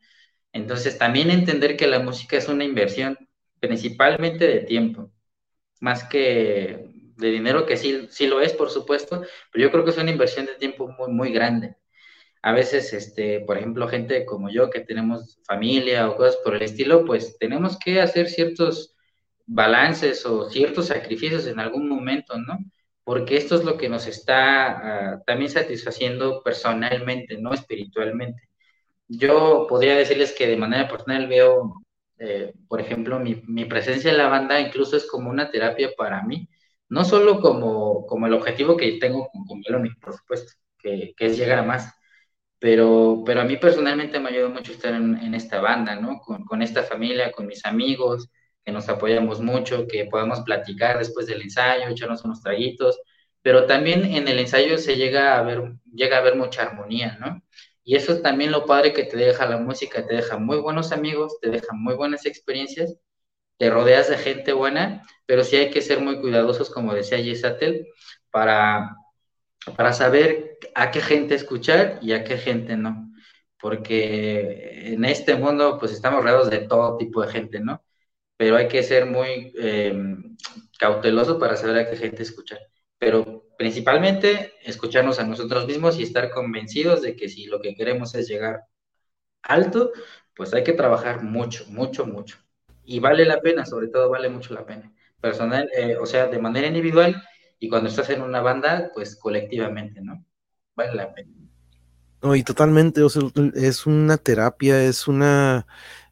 Entonces, 0.54 0.98
también 1.00 1.32
entender 1.32 1.76
que 1.76 1.88
la 1.88 2.00
música 2.00 2.38
es 2.38 2.48
una 2.50 2.64
inversión 2.66 3.18
principalmente 3.60 4.48
de 4.48 4.60
tiempo, 4.60 5.12
más 5.80 6.04
que 6.04 6.97
de 7.18 7.32
dinero, 7.32 7.66
que 7.66 7.78
sí, 7.78 8.08
sí 8.10 8.28
lo 8.28 8.42
es, 8.42 8.54
por 8.54 8.70
supuesto, 8.70 9.22
pero 9.52 9.64
yo 9.64 9.72
creo 9.72 9.84
que 9.84 9.92
es 9.92 9.98
una 9.98 10.12
inversión 10.12 10.46
de 10.46 10.56
tiempo 10.56 10.88
muy, 10.88 11.12
muy 11.12 11.32
grande. 11.32 11.76
A 12.42 12.54
veces, 12.54 12.94
este, 12.94 13.42
por 13.42 13.58
ejemplo, 13.58 13.88
gente 13.88 14.26
como 14.26 14.50
yo 14.50 14.70
que 14.70 14.82
tenemos 14.82 15.40
familia 15.46 16.10
o 16.10 16.16
cosas 16.16 16.38
por 16.44 16.56
el 16.56 16.62
estilo, 16.62 17.06
pues 17.06 17.38
tenemos 17.40 17.78
que 17.80 18.02
hacer 18.02 18.30
ciertos 18.30 18.96
balances 19.48 20.26
o 20.26 20.50
ciertos 20.50 20.88
sacrificios 20.88 21.48
en 21.48 21.60
algún 21.60 21.90
momento, 21.90 22.38
¿no? 22.38 22.60
Porque 23.04 23.38
esto 23.38 23.56
es 23.56 23.64
lo 23.64 23.78
que 23.78 23.90
nos 23.90 24.08
está 24.08 25.14
ah, 25.16 25.24
también 25.26 25.52
satisfaciendo 25.52 26.42
personalmente, 26.44 27.38
no 27.38 27.54
espiritualmente. 27.54 28.44
yo 29.08 29.68
podría 29.70 29.96
decirles 29.98 30.34
que 30.34 30.48
de 30.48 30.58
manera 30.58 30.88
personal 30.90 31.28
veo, 31.28 31.84
eh, 32.20 32.54
por 32.68 32.82
ejemplo, 32.82 33.20
mi, 33.20 33.42
mi, 33.48 33.66
presencia 33.66 34.12
en 34.12 34.18
la 34.18 34.30
banda 34.30 34.60
incluso 34.60 34.98
es 34.98 35.08
como 35.08 35.30
una 35.30 35.52
terapia 35.52 35.92
para 35.98 36.24
mí, 36.24 36.50
no 36.90 37.04
solo 37.06 37.42
como, 37.42 38.06
como 38.06 38.28
el 38.28 38.34
objetivo 38.34 38.78
que 38.78 38.94
tengo 39.00 39.30
con, 39.30 39.46
con 39.46 39.62
por 40.02 40.14
supuesto, 40.14 40.54
que, 40.78 41.14
que, 41.18 41.26
es 41.28 41.38
llegar 41.38 41.60
a 41.60 41.64
más, 41.64 41.94
pero, 42.60 43.24
pero 43.26 43.42
a 43.42 43.46
mí 43.46 43.58
personalmente 43.58 44.20
me 44.20 44.30
ayudado 44.30 44.52
mucho 44.52 44.72
estar 44.72 44.94
en, 44.94 45.34
esta 45.36 45.62
banda, 45.62 45.96
¿no? 45.96 46.20
Con, 46.20 46.46
con, 46.46 46.62
esta 46.62 46.84
familia, 46.84 47.32
con 47.32 47.48
mis 47.48 47.66
amigos, 47.66 48.30
que 48.66 48.72
nos 48.72 48.90
apoyamos 48.90 49.42
mucho, 49.42 49.88
que 49.88 50.06
podamos 50.06 50.42
platicar 50.42 50.98
después 51.00 51.28
del 51.28 51.42
ensayo, 51.42 51.88
echarnos 51.88 52.24
unos 52.26 52.42
traguitos, 52.42 53.00
pero 53.42 53.66
también 53.66 54.06
en 54.06 54.28
el 54.28 54.40
ensayo 54.40 54.78
se 54.78 54.96
llega 54.98 55.38
a 55.38 55.44
ver, 55.44 55.74
llega 55.94 56.18
a 56.18 56.22
ver 56.22 56.36
mucha 56.36 56.64
armonía, 56.64 57.18
¿no? 57.20 57.42
Y 57.84 57.96
eso 57.96 58.12
es 58.14 58.22
también 58.22 58.52
lo 58.52 58.66
padre 58.66 58.92
que 58.94 59.06
te 59.06 59.16
deja 59.16 59.46
la 59.46 59.58
música, 59.58 60.06
te 60.06 60.16
deja 60.16 60.38
muy 60.38 60.58
buenos 60.58 60.92
amigos, 60.92 61.40
te 61.42 61.50
deja 61.50 61.74
muy 61.74 61.96
buenas 61.96 62.26
experiencias, 62.26 62.98
te 63.58 63.70
rodeas 63.70 64.10
de 64.10 64.18
gente 64.18 64.54
buena, 64.54 65.04
pero 65.26 65.44
sí 65.44 65.56
hay 65.58 65.72
que 65.72 65.82
ser 65.82 66.00
muy 66.02 66.20
cuidadosos, 66.22 66.70
como 66.70 66.94
decía 66.94 67.20
Yesatel, 67.20 67.88
para, 68.32 68.96
para 69.76 69.94
saber 69.94 70.58
a 70.76 70.92
qué 70.92 71.02
gente 71.02 71.36
escuchar 71.36 72.00
y 72.02 72.14
a 72.14 72.24
qué 72.24 72.38
gente 72.38 72.78
no. 72.78 73.12
Porque 73.60 74.94
en 74.94 75.06
este 75.06 75.36
mundo, 75.36 75.78
pues 75.80 75.92
estamos 75.92 76.22
rodeados 76.24 76.50
de 76.50 76.60
todo 76.60 76.98
tipo 76.98 77.22
de 77.24 77.30
gente, 77.32 77.60
¿no? 77.60 77.84
Pero 78.38 78.58
hay 78.58 78.68
que 78.68 78.84
ser 78.84 79.06
muy 79.08 79.54
eh, 79.60 79.94
cauteloso 80.80 81.40
para 81.40 81.56
saber 81.58 81.80
a 81.80 81.90
qué 81.90 81.98
gente 81.98 82.24
escuchar. 82.24 82.60
Pero 83.00 83.46
principalmente 83.58 84.54
escucharnos 84.64 85.20
a 85.20 85.26
nosotros 85.26 85.68
mismos 85.68 86.00
y 86.00 86.04
estar 86.04 86.30
convencidos 86.32 87.02
de 87.02 87.16
que 87.16 87.30
si 87.30 87.46
lo 87.48 87.62
que 87.62 87.76
queremos 87.76 88.16
es 88.16 88.28
llegar 88.28 88.64
alto, 89.44 89.92
pues 90.36 90.54
hay 90.54 90.64
que 90.64 90.74
trabajar 90.74 91.24
mucho, 91.24 91.66
mucho, 91.70 92.06
mucho. 92.06 92.38
Y 92.88 93.00
vale 93.00 93.26
la 93.26 93.42
pena, 93.42 93.66
sobre 93.66 93.90
todo 93.90 94.10
vale 94.10 94.30
mucho 94.30 94.54
la 94.54 94.66
pena. 94.66 94.94
Personal, 95.20 95.70
eh, 95.78 95.98
o 95.98 96.06
sea, 96.06 96.28
de 96.28 96.40
manera 96.40 96.68
individual 96.68 97.22
y 97.60 97.68
cuando 97.68 97.90
estás 97.90 98.10
en 98.12 98.22
una 98.22 98.40
banda, 98.40 98.92
pues 98.94 99.18
colectivamente, 99.18 100.00
¿no? 100.02 100.24
Vale 100.74 100.96
la 100.96 101.14
pena. 101.14 101.34
No, 102.22 102.34
y 102.34 102.44
totalmente, 102.44 103.04
o 103.04 103.10
sea, 103.10 103.24
es 103.56 103.86
una 103.86 104.18
terapia, 104.18 104.82
es 104.84 105.08
una, 105.08 105.68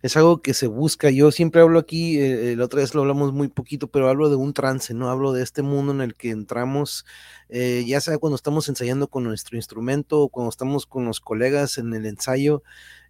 es 0.06 0.16
algo 0.18 0.44
que 0.44 0.54
se 0.54 0.68
busca. 0.68 1.10
Yo 1.10 1.32
siempre 1.32 1.62
hablo 1.62 1.80
aquí, 1.80 2.20
eh, 2.20 2.56
la 2.56 2.66
otra 2.66 2.82
vez 2.82 2.94
lo 2.94 3.02
hablamos 3.02 3.34
muy 3.34 3.48
poquito, 3.48 3.88
pero 3.88 4.08
hablo 4.08 4.30
de 4.30 4.36
un 4.36 4.54
trance, 4.54 4.94
¿no? 4.94 5.10
Hablo 5.10 5.34
de 5.34 5.42
este 5.42 5.64
mundo 5.64 5.94
en 5.94 6.02
el 6.02 6.14
que 6.14 6.30
entramos, 6.30 7.08
eh, 7.50 7.84
ya 7.88 8.00
sea 8.00 8.20
cuando 8.20 8.36
estamos 8.36 8.70
ensayando 8.70 9.08
con 9.08 9.24
nuestro 9.24 9.58
instrumento 9.58 10.22
o 10.22 10.30
cuando 10.30 10.52
estamos 10.52 10.86
con 10.86 11.06
los 11.06 11.20
colegas 11.20 11.80
en 11.80 11.92
el 11.96 12.06
ensayo, 12.06 12.62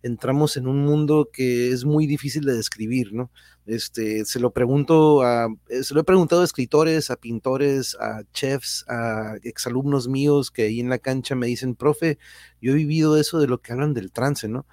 entramos 0.04 0.56
en 0.56 0.68
un 0.68 0.86
mundo 0.86 1.30
que 1.34 1.74
es 1.74 1.84
muy 1.84 2.08
difícil 2.08 2.46
de 2.46 2.54
describir, 2.54 3.12
¿no? 3.12 3.30
Este, 3.66 4.24
se 4.24 4.39
lo 4.39 4.52
pregunto 4.52 5.22
a, 5.22 5.50
eh, 5.68 5.84
se 5.84 5.93
lo 5.96 6.00
he 6.00 6.06
preguntado 6.06 6.43
a 6.43 6.46
escritores, 6.46 7.12
a 7.12 7.18
pintores, 7.18 7.98
a 8.00 8.24
chefs, 8.32 8.86
a 8.88 9.36
exalumnos 9.43 10.08
míos 10.08 10.50
que 10.50 10.62
ahí 10.64 10.80
en 10.80 10.88
la 10.89 11.00
cancha 11.00 11.36
me 11.36 11.48
dicen, 11.48 11.76
profe, 11.76 12.20
yo 12.62 12.72
he 12.72 12.76
vivido 12.76 13.18
eso 13.18 13.39
de 13.39 13.48
lo 13.48 13.62
que 13.62 13.74
hablan 13.74 13.93
del 13.93 14.14
trance, 14.14 14.48
¿no? 14.48 14.66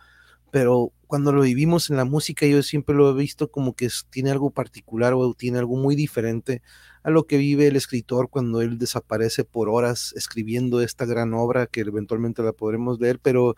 Pero 0.53 0.92
cuando 1.07 1.32
lo 1.32 1.42
vivimos 1.42 1.90
en 1.90 1.96
la 1.96 2.05
música, 2.05 2.46
yo 2.46 2.62
siempre 2.62 2.94
lo 2.94 3.11
he 3.11 3.14
visto 3.14 3.50
como 3.50 3.74
que 3.74 3.88
tiene 4.11 4.30
algo 4.30 4.50
particular 4.50 5.14
o 5.14 5.34
tiene 5.34 5.59
algo 5.59 5.76
muy 5.76 5.96
diferente 5.96 6.62
a 7.03 7.11
lo 7.11 7.26
que 7.26 7.38
vive 7.38 7.66
el 7.68 7.76
escritor 7.76 8.28
cuando 8.30 8.61
él 8.61 8.78
desaparece 8.78 9.44
por 9.44 9.70
horas 9.70 10.12
escribiendo 10.14 10.82
esta 10.82 11.07
gran 11.07 11.34
obra 11.34 11.66
que 11.66 11.80
eventualmente 11.80 12.42
la 12.42 12.53
podremos 12.53 13.00
leer, 13.00 13.18
pero 13.18 13.57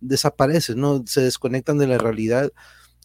desaparece, 0.00 0.74
¿no? 0.74 1.02
Se 1.06 1.22
desconectan 1.22 1.78
de 1.78 1.86
la 1.86 1.98
realidad 1.98 2.52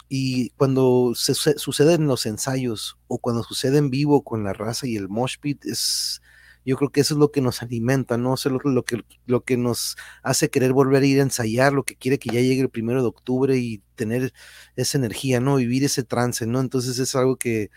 y 0.10 0.50
cuando 0.52 1.14
suceden 1.16 2.08
los 2.08 2.26
ensayos 2.26 2.98
o 3.08 3.20
cuando 3.20 3.44
sucede 3.44 3.78
en 3.78 3.90
vivo 3.90 4.24
con 4.24 4.44
la 4.44 4.54
raza 4.54 4.86
y 4.86 4.98
el 4.98 5.08
mosh 5.08 5.38
pit 5.40 5.66
es 5.66 6.22
yo 6.66 6.78
creo 6.78 6.92
que 6.92 7.02
eso 7.02 7.14
es 7.14 7.20
lo 7.20 7.32
que 7.32 7.42
nos 7.42 7.62
alimenta, 7.62 8.18
¿no? 8.18 8.34
Es 8.36 8.46
lo, 8.46 8.84
que, 8.84 9.04
lo 9.26 9.42
que 9.42 9.58
nos 9.58 9.98
hace 10.24 10.50
querer 10.50 10.74
volver 10.74 11.04
a 11.04 11.06
ir 11.06 11.20
a 11.20 11.24
ensayar, 11.24 11.74
lo 11.74 11.84
que 11.84 11.96
quiere 11.96 12.20
que 12.20 12.30
ya 12.30 12.42
llegue 12.42 12.62
el 12.62 12.70
primero 12.70 13.02
de 13.02 13.08
octubre 13.08 13.58
y 13.58 13.82
tener 13.96 14.34
esa 14.76 14.98
energía, 14.98 15.40
¿no? 15.40 15.56
Vivir 15.56 15.84
ese 15.84 16.04
trance, 16.04 16.46
¿no? 16.46 16.60
Entonces 16.60 17.00
es 17.00 17.16
algo 17.16 17.38
que, 17.38 17.72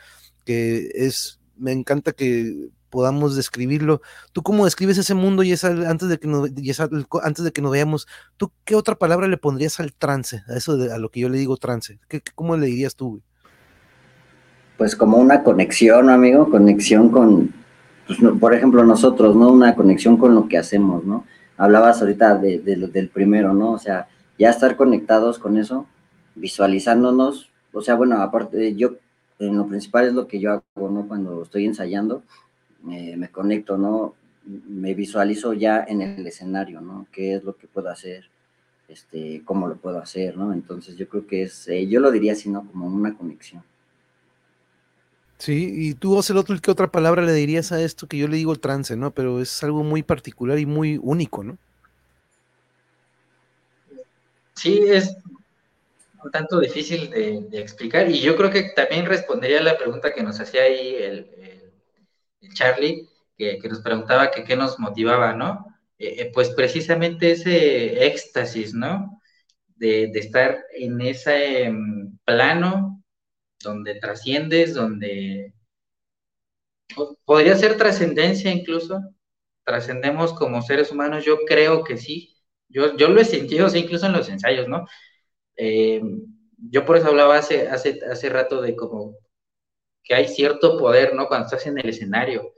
que 0.44 0.90
es, 0.94 1.40
me 1.56 1.72
encanta 1.72 2.12
que 2.12 2.70
podamos 2.90 3.34
describirlo. 3.36 4.02
¿Tú 4.32 4.42
cómo 4.42 4.66
describes 4.66 4.98
ese 4.98 5.14
mundo, 5.14 5.42
y 5.42 5.52
antes 5.52 6.08
de 6.08 6.18
que 6.18 6.28
nos, 6.28 6.50
antes 7.22 7.44
de 7.44 7.52
que 7.52 7.62
nos 7.62 7.72
veamos? 7.72 8.06
¿Tú 8.36 8.52
qué 8.64 8.74
otra 8.74 8.96
palabra 8.96 9.28
le 9.28 9.38
pondrías 9.38 9.80
al 9.80 9.94
trance, 9.94 10.42
a 10.48 10.56
eso 10.56 10.72
a 10.72 10.98
lo 10.98 11.10
que 11.10 11.20
yo 11.20 11.28
le 11.28 11.38
digo 11.38 11.56
trance? 11.56 11.98
¿Qué, 12.08 12.20
¿Cómo 12.34 12.56
le 12.56 12.66
dirías 12.66 12.94
tú? 12.94 13.22
Pues 14.76 14.94
como 14.94 15.16
una 15.16 15.42
conexión, 15.42 16.10
amigo, 16.10 16.50
conexión 16.50 17.08
con, 17.08 17.61
pues, 18.06 18.18
por 18.40 18.54
ejemplo, 18.54 18.84
nosotros, 18.84 19.36
¿no? 19.36 19.50
Una 19.50 19.74
conexión 19.74 20.16
con 20.16 20.34
lo 20.34 20.48
que 20.48 20.58
hacemos, 20.58 21.04
¿no? 21.04 21.24
Hablabas 21.56 22.00
ahorita 22.00 22.36
de, 22.36 22.58
del 22.58 23.08
primero, 23.08 23.52
¿no? 23.52 23.72
O 23.72 23.78
sea, 23.78 24.08
ya 24.38 24.50
estar 24.50 24.76
conectados 24.76 25.38
con 25.38 25.56
eso, 25.56 25.86
visualizándonos, 26.34 27.50
o 27.72 27.80
sea, 27.80 27.94
bueno, 27.94 28.20
aparte, 28.20 28.74
yo, 28.74 28.96
en 29.38 29.56
lo 29.56 29.66
principal 29.66 30.06
es 30.06 30.14
lo 30.14 30.26
que 30.26 30.40
yo 30.40 30.52
hago, 30.52 30.90
¿no? 30.90 31.06
Cuando 31.06 31.42
estoy 31.42 31.66
ensayando, 31.66 32.22
me 32.82 33.28
conecto, 33.28 33.78
¿no? 33.78 34.14
Me 34.44 34.94
visualizo 34.94 35.52
ya 35.52 35.84
en 35.86 36.02
el 36.02 36.26
escenario, 36.26 36.80
¿no? 36.80 37.06
¿Qué 37.12 37.34
es 37.34 37.44
lo 37.44 37.56
que 37.56 37.68
puedo 37.68 37.88
hacer? 37.88 38.24
Este, 38.88 39.42
cómo 39.44 39.68
lo 39.68 39.76
puedo 39.76 39.98
hacer, 39.98 40.36
¿no? 40.36 40.52
Entonces 40.52 40.96
yo 40.96 41.08
creo 41.08 41.26
que 41.26 41.42
es, 41.44 41.66
eh, 41.68 41.86
yo 41.86 42.00
lo 42.00 42.10
diría 42.10 42.32
así, 42.32 42.50
¿no? 42.50 42.66
Como 42.66 42.86
una 42.86 43.16
conexión. 43.16 43.62
Sí, 45.42 45.72
y 45.74 45.94
tú, 45.94 46.16
Ocelotl, 46.16 46.60
¿qué 46.60 46.70
otra 46.70 46.92
palabra 46.92 47.20
le 47.20 47.32
dirías 47.32 47.72
a 47.72 47.82
esto 47.82 48.06
que 48.06 48.16
yo 48.16 48.28
le 48.28 48.36
digo 48.36 48.52
el 48.52 48.60
trance, 48.60 48.94
¿no? 48.94 49.12
Pero 49.12 49.42
es 49.42 49.60
algo 49.64 49.82
muy 49.82 50.04
particular 50.04 50.56
y 50.56 50.66
muy 50.66 51.00
único, 51.02 51.42
¿no? 51.42 51.58
Sí, 54.54 54.84
es 54.86 55.16
un 56.22 56.30
tanto 56.30 56.60
difícil 56.60 57.10
de, 57.10 57.60
explicar 57.60 58.08
y 58.08 58.20
yo 58.20 58.36
creo 58.36 58.52
que 58.52 58.70
también 58.76 59.04
respondería 59.04 59.58
a 59.58 59.64
la 59.64 59.76
pregunta 59.76 60.14
que 60.14 60.22
nos 60.22 60.38
hacía 60.38 60.62
ahí 60.62 60.94
el, 60.94 61.26
Charlie, 62.54 63.08
que, 63.36 63.58
nos 63.68 63.80
preguntaba 63.80 64.30
qué 64.30 64.54
nos 64.54 64.78
motivaba, 64.78 65.32
¿no? 65.32 65.66
Eh, 65.98 66.14
eh, 66.20 66.30
pues 66.32 66.50
precisamente 66.50 67.32
ese 67.32 68.06
éxtasis, 68.06 68.74
¿no? 68.74 69.20
De, 69.74 70.04
estar 70.04 70.62
en 70.72 71.00
ese 71.00 71.64
em, 71.64 72.16
plano 72.24 73.01
donde 73.62 73.96
trasciendes, 73.96 74.74
donde 74.74 75.54
podría 77.24 77.56
ser 77.56 77.76
trascendencia 77.76 78.50
incluso, 78.52 79.00
trascendemos 79.64 80.32
como 80.34 80.62
seres 80.62 80.90
humanos, 80.90 81.24
yo 81.24 81.38
creo 81.46 81.84
que 81.84 81.96
sí, 81.96 82.36
yo, 82.68 82.96
yo 82.96 83.08
lo 83.08 83.20
he 83.20 83.24
sentido, 83.24 83.68
incluso 83.76 84.06
en 84.06 84.12
los 84.12 84.28
ensayos, 84.28 84.68
¿no? 84.68 84.86
Eh, 85.56 86.02
yo 86.70 86.84
por 86.84 86.96
eso 86.96 87.08
hablaba 87.08 87.36
hace, 87.38 87.68
hace, 87.68 88.00
hace 88.10 88.28
rato 88.28 88.62
de 88.62 88.76
como 88.76 89.16
que 90.04 90.14
hay 90.14 90.28
cierto 90.28 90.78
poder, 90.78 91.14
¿no? 91.14 91.28
Cuando 91.28 91.46
estás 91.46 91.66
en 91.66 91.78
el 91.78 91.88
escenario. 91.88 92.52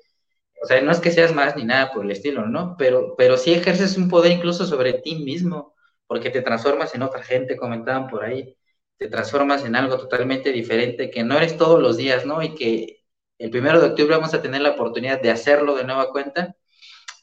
O 0.63 0.67
sea, 0.67 0.81
no 0.83 0.93
es 0.93 1.01
que 1.01 1.11
seas 1.13 1.35
más 1.35 1.57
ni 1.57 1.65
nada 1.65 1.93
por 1.93 2.05
el 2.05 2.11
estilo, 2.11 2.47
¿no? 2.47 2.77
Pero, 2.79 3.15
pero 3.17 3.37
sí 3.37 3.53
ejerces 3.55 3.97
un 3.99 4.09
poder 4.09 4.33
incluso 4.33 4.67
sobre 4.67 4.95
ti 4.95 5.17
mismo, 5.17 5.75
porque 6.07 6.31
te 6.31 6.43
transformas 6.43 6.95
en 6.95 7.03
otra 7.03 7.23
gente, 7.23 7.57
comentaban 7.57 8.09
por 8.09 8.25
ahí 8.25 8.57
te 9.05 9.11
transformas 9.11 9.67
en 9.67 9.77
algo 9.77 9.99
totalmente 9.99 10.51
diferente, 10.51 11.11
que 11.11 11.25
no 11.25 11.37
eres 11.37 11.59
todos 11.59 11.79
los 11.79 11.99
días, 11.99 12.25
¿no? 12.25 12.43
Y 12.43 12.55
que 12.55 13.05
el 13.39 13.51
primero 13.51 13.79
de 13.79 13.89
octubre 13.89 14.17
vamos 14.17 14.33
a 14.33 14.41
tener 14.41 14.63
la 14.63 14.71
oportunidad 14.71 15.21
de 15.21 15.31
hacerlo 15.31 15.77
de 15.77 15.85
nueva 15.85 16.11
cuenta 16.11 16.57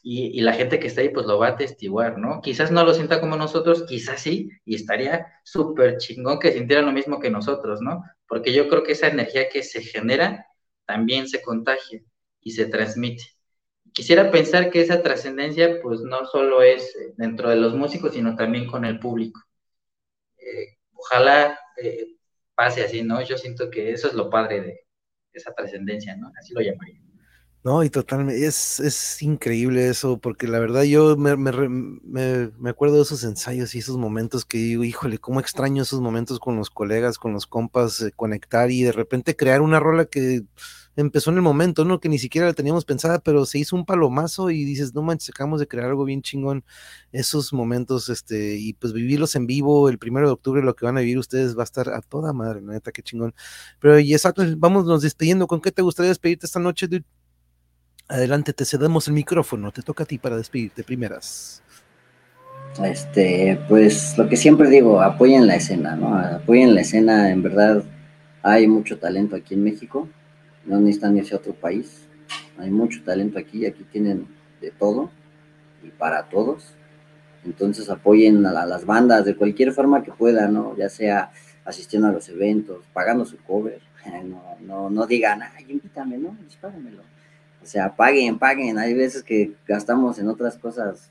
y, 0.00 0.40
la 0.42 0.52
gente 0.52 0.78
que 0.78 0.86
está 0.86 1.00
ahí 1.00 1.08
pues 1.08 1.26
lo 1.26 1.40
va 1.40 1.48
a 1.48 1.50
atestiguar, 1.50 2.18
¿no? 2.18 2.40
Quizás 2.40 2.70
no 2.70 2.84
lo 2.84 2.94
sienta 2.94 3.20
como 3.20 3.36
nosotros, 3.36 3.82
quizás 3.82 4.20
sí, 4.20 4.48
y 4.64 4.76
estaría 4.76 5.26
súper 5.42 5.96
chingón 5.98 6.38
que 6.38 6.52
sintieran 6.52 6.86
lo 6.86 6.92
mismo 6.92 7.18
que 7.18 7.30
nosotros, 7.30 7.80
¿no? 7.80 8.04
Porque 8.28 8.52
yo 8.52 8.68
creo 8.68 8.84
que 8.84 8.92
esa 8.92 9.08
energía 9.08 9.48
que 9.48 9.64
se 9.64 9.82
genera 9.82 10.46
también 10.86 11.28
se 11.28 11.42
contagia 11.42 12.00
y 12.40 12.52
se 12.52 12.66
transmite. 12.66 13.24
Quisiera 13.92 14.30
pensar 14.30 14.70
que 14.70 14.82
esa 14.82 15.02
trascendencia 15.02 15.80
pues 15.82 16.00
no 16.02 16.26
solo 16.26 16.62
es 16.62 16.96
dentro 17.16 17.50
de 17.50 17.56
los 17.56 17.74
músicos, 17.74 18.14
sino 18.14 18.36
también 18.36 18.68
con 18.68 18.84
el 18.84 19.00
público. 19.00 19.40
Eh, 20.38 20.78
ojalá 20.94 21.58
pase 22.54 22.84
así, 22.84 23.02
¿no? 23.02 23.22
Yo 23.22 23.38
siento 23.38 23.70
que 23.70 23.92
eso 23.92 24.08
es 24.08 24.14
lo 24.14 24.30
padre 24.30 24.60
de 24.60 24.86
esa 25.32 25.52
trascendencia, 25.52 26.16
¿no? 26.16 26.30
Así 26.38 26.52
lo 26.54 26.60
llamaría. 26.60 27.00
No, 27.64 27.84
y 27.84 27.90
totalmente, 27.90 28.44
es, 28.44 28.80
es 28.80 29.22
increíble 29.22 29.88
eso, 29.88 30.18
porque 30.18 30.48
la 30.48 30.58
verdad 30.58 30.82
yo 30.82 31.16
me, 31.16 31.36
me, 31.36 32.50
me, 32.58 32.70
acuerdo 32.70 32.96
de 32.96 33.02
esos 33.02 33.22
ensayos 33.22 33.76
y 33.76 33.78
esos 33.78 33.96
momentos 33.98 34.44
que 34.44 34.58
digo, 34.58 34.82
híjole, 34.82 35.18
cómo 35.18 35.38
extraño 35.38 35.84
esos 35.84 36.00
momentos 36.00 36.40
con 36.40 36.56
los 36.56 36.70
colegas, 36.70 37.18
con 37.18 37.32
los 37.32 37.46
compas, 37.46 38.00
eh, 38.00 38.10
conectar 38.16 38.72
y 38.72 38.82
de 38.82 38.90
repente 38.90 39.36
crear 39.36 39.60
una 39.60 39.78
rola 39.78 40.06
que 40.06 40.42
empezó 40.96 41.30
en 41.30 41.36
el 41.36 41.42
momento, 41.42 41.84
¿no? 41.84 42.00
Que 42.00 42.08
ni 42.08 42.18
siquiera 42.18 42.46
la 42.46 42.52
teníamos 42.52 42.84
pensada, 42.84 43.18
pero 43.18 43.46
se 43.46 43.58
hizo 43.58 43.76
un 43.76 43.84
palomazo 43.84 44.50
y 44.50 44.64
dices, 44.64 44.94
no 44.94 45.02
manches, 45.02 45.30
acabamos 45.30 45.60
de 45.60 45.68
crear 45.68 45.88
algo 45.88 46.04
bien 46.04 46.22
chingón. 46.22 46.64
Esos 47.12 47.52
momentos, 47.52 48.08
este, 48.08 48.56
y 48.56 48.74
pues 48.74 48.92
vivirlos 48.92 49.34
en 49.36 49.46
vivo 49.46 49.88
el 49.88 49.98
primero 49.98 50.26
de 50.26 50.32
octubre, 50.34 50.62
lo 50.62 50.74
que 50.74 50.84
van 50.84 50.98
a 50.98 51.00
vivir 51.00 51.18
ustedes 51.18 51.56
va 51.56 51.62
a 51.62 51.64
estar 51.64 51.88
a 51.88 52.00
toda 52.02 52.32
madre, 52.32 52.60
neta, 52.60 52.92
qué 52.92 53.02
chingón. 53.02 53.34
Pero 53.80 53.98
y 53.98 54.12
exacto, 54.12 54.42
vamos 54.56 54.84
nos 54.86 55.02
despidiendo. 55.02 55.46
¿Con 55.46 55.60
qué 55.60 55.72
te 55.72 55.82
gustaría 55.82 56.10
despedirte 56.10 56.46
esta 56.46 56.60
noche, 56.60 56.88
dude? 56.88 57.04
Adelante, 58.08 58.52
te 58.52 58.64
cedemos 58.64 59.08
el 59.08 59.14
micrófono, 59.14 59.72
te 59.72 59.82
toca 59.82 60.04
a 60.04 60.06
ti 60.06 60.18
para 60.18 60.36
despedirte 60.36 60.84
primeras. 60.84 61.62
Este, 62.82 63.60
pues 63.68 64.16
lo 64.16 64.28
que 64.28 64.36
siempre 64.36 64.68
digo, 64.70 65.02
apoyen 65.02 65.46
la 65.46 65.56
escena, 65.56 65.94
¿no? 65.94 66.16
Apoyen 66.16 66.74
la 66.74 66.80
escena, 66.80 67.30
en 67.30 67.42
verdad 67.42 67.84
hay 68.42 68.66
mucho 68.66 68.98
talento 68.98 69.36
aquí 69.36 69.54
en 69.54 69.62
México, 69.62 70.08
no 70.64 70.80
necesitan 70.80 71.16
irse 71.16 71.34
a 71.34 71.38
otro 71.38 71.54
país, 71.54 72.06
hay 72.58 72.70
mucho 72.70 73.02
talento 73.02 73.38
aquí, 73.38 73.66
aquí 73.66 73.84
tienen 73.84 74.26
de 74.60 74.70
todo 74.70 75.10
y 75.82 75.88
para 75.88 76.28
todos, 76.28 76.74
entonces 77.44 77.90
apoyen 77.90 78.44
a, 78.46 78.66
las 78.66 78.84
bandas 78.84 79.24
de 79.24 79.36
cualquier 79.36 79.72
forma 79.72 80.02
que 80.02 80.12
puedan, 80.12 80.54
¿no? 80.54 80.76
Ya 80.76 80.88
sea 80.88 81.32
asistiendo 81.64 82.08
a 82.08 82.12
los 82.12 82.28
eventos, 82.28 82.84
pagando 82.92 83.24
su 83.24 83.36
cover, 83.38 83.80
no, 84.24 84.42
no, 84.60 84.90
no 84.90 85.06
digan, 85.06 85.42
ay, 85.42 85.66
invítame, 85.68 86.18
¿no? 86.18 86.36
Dispáramelo. 86.44 87.02
O 87.62 87.66
sea, 87.66 87.94
paguen, 87.94 88.38
paguen, 88.38 88.78
hay 88.78 88.94
veces 88.94 89.22
que 89.22 89.54
gastamos 89.66 90.18
en 90.18 90.28
otras 90.28 90.58
cosas 90.58 91.10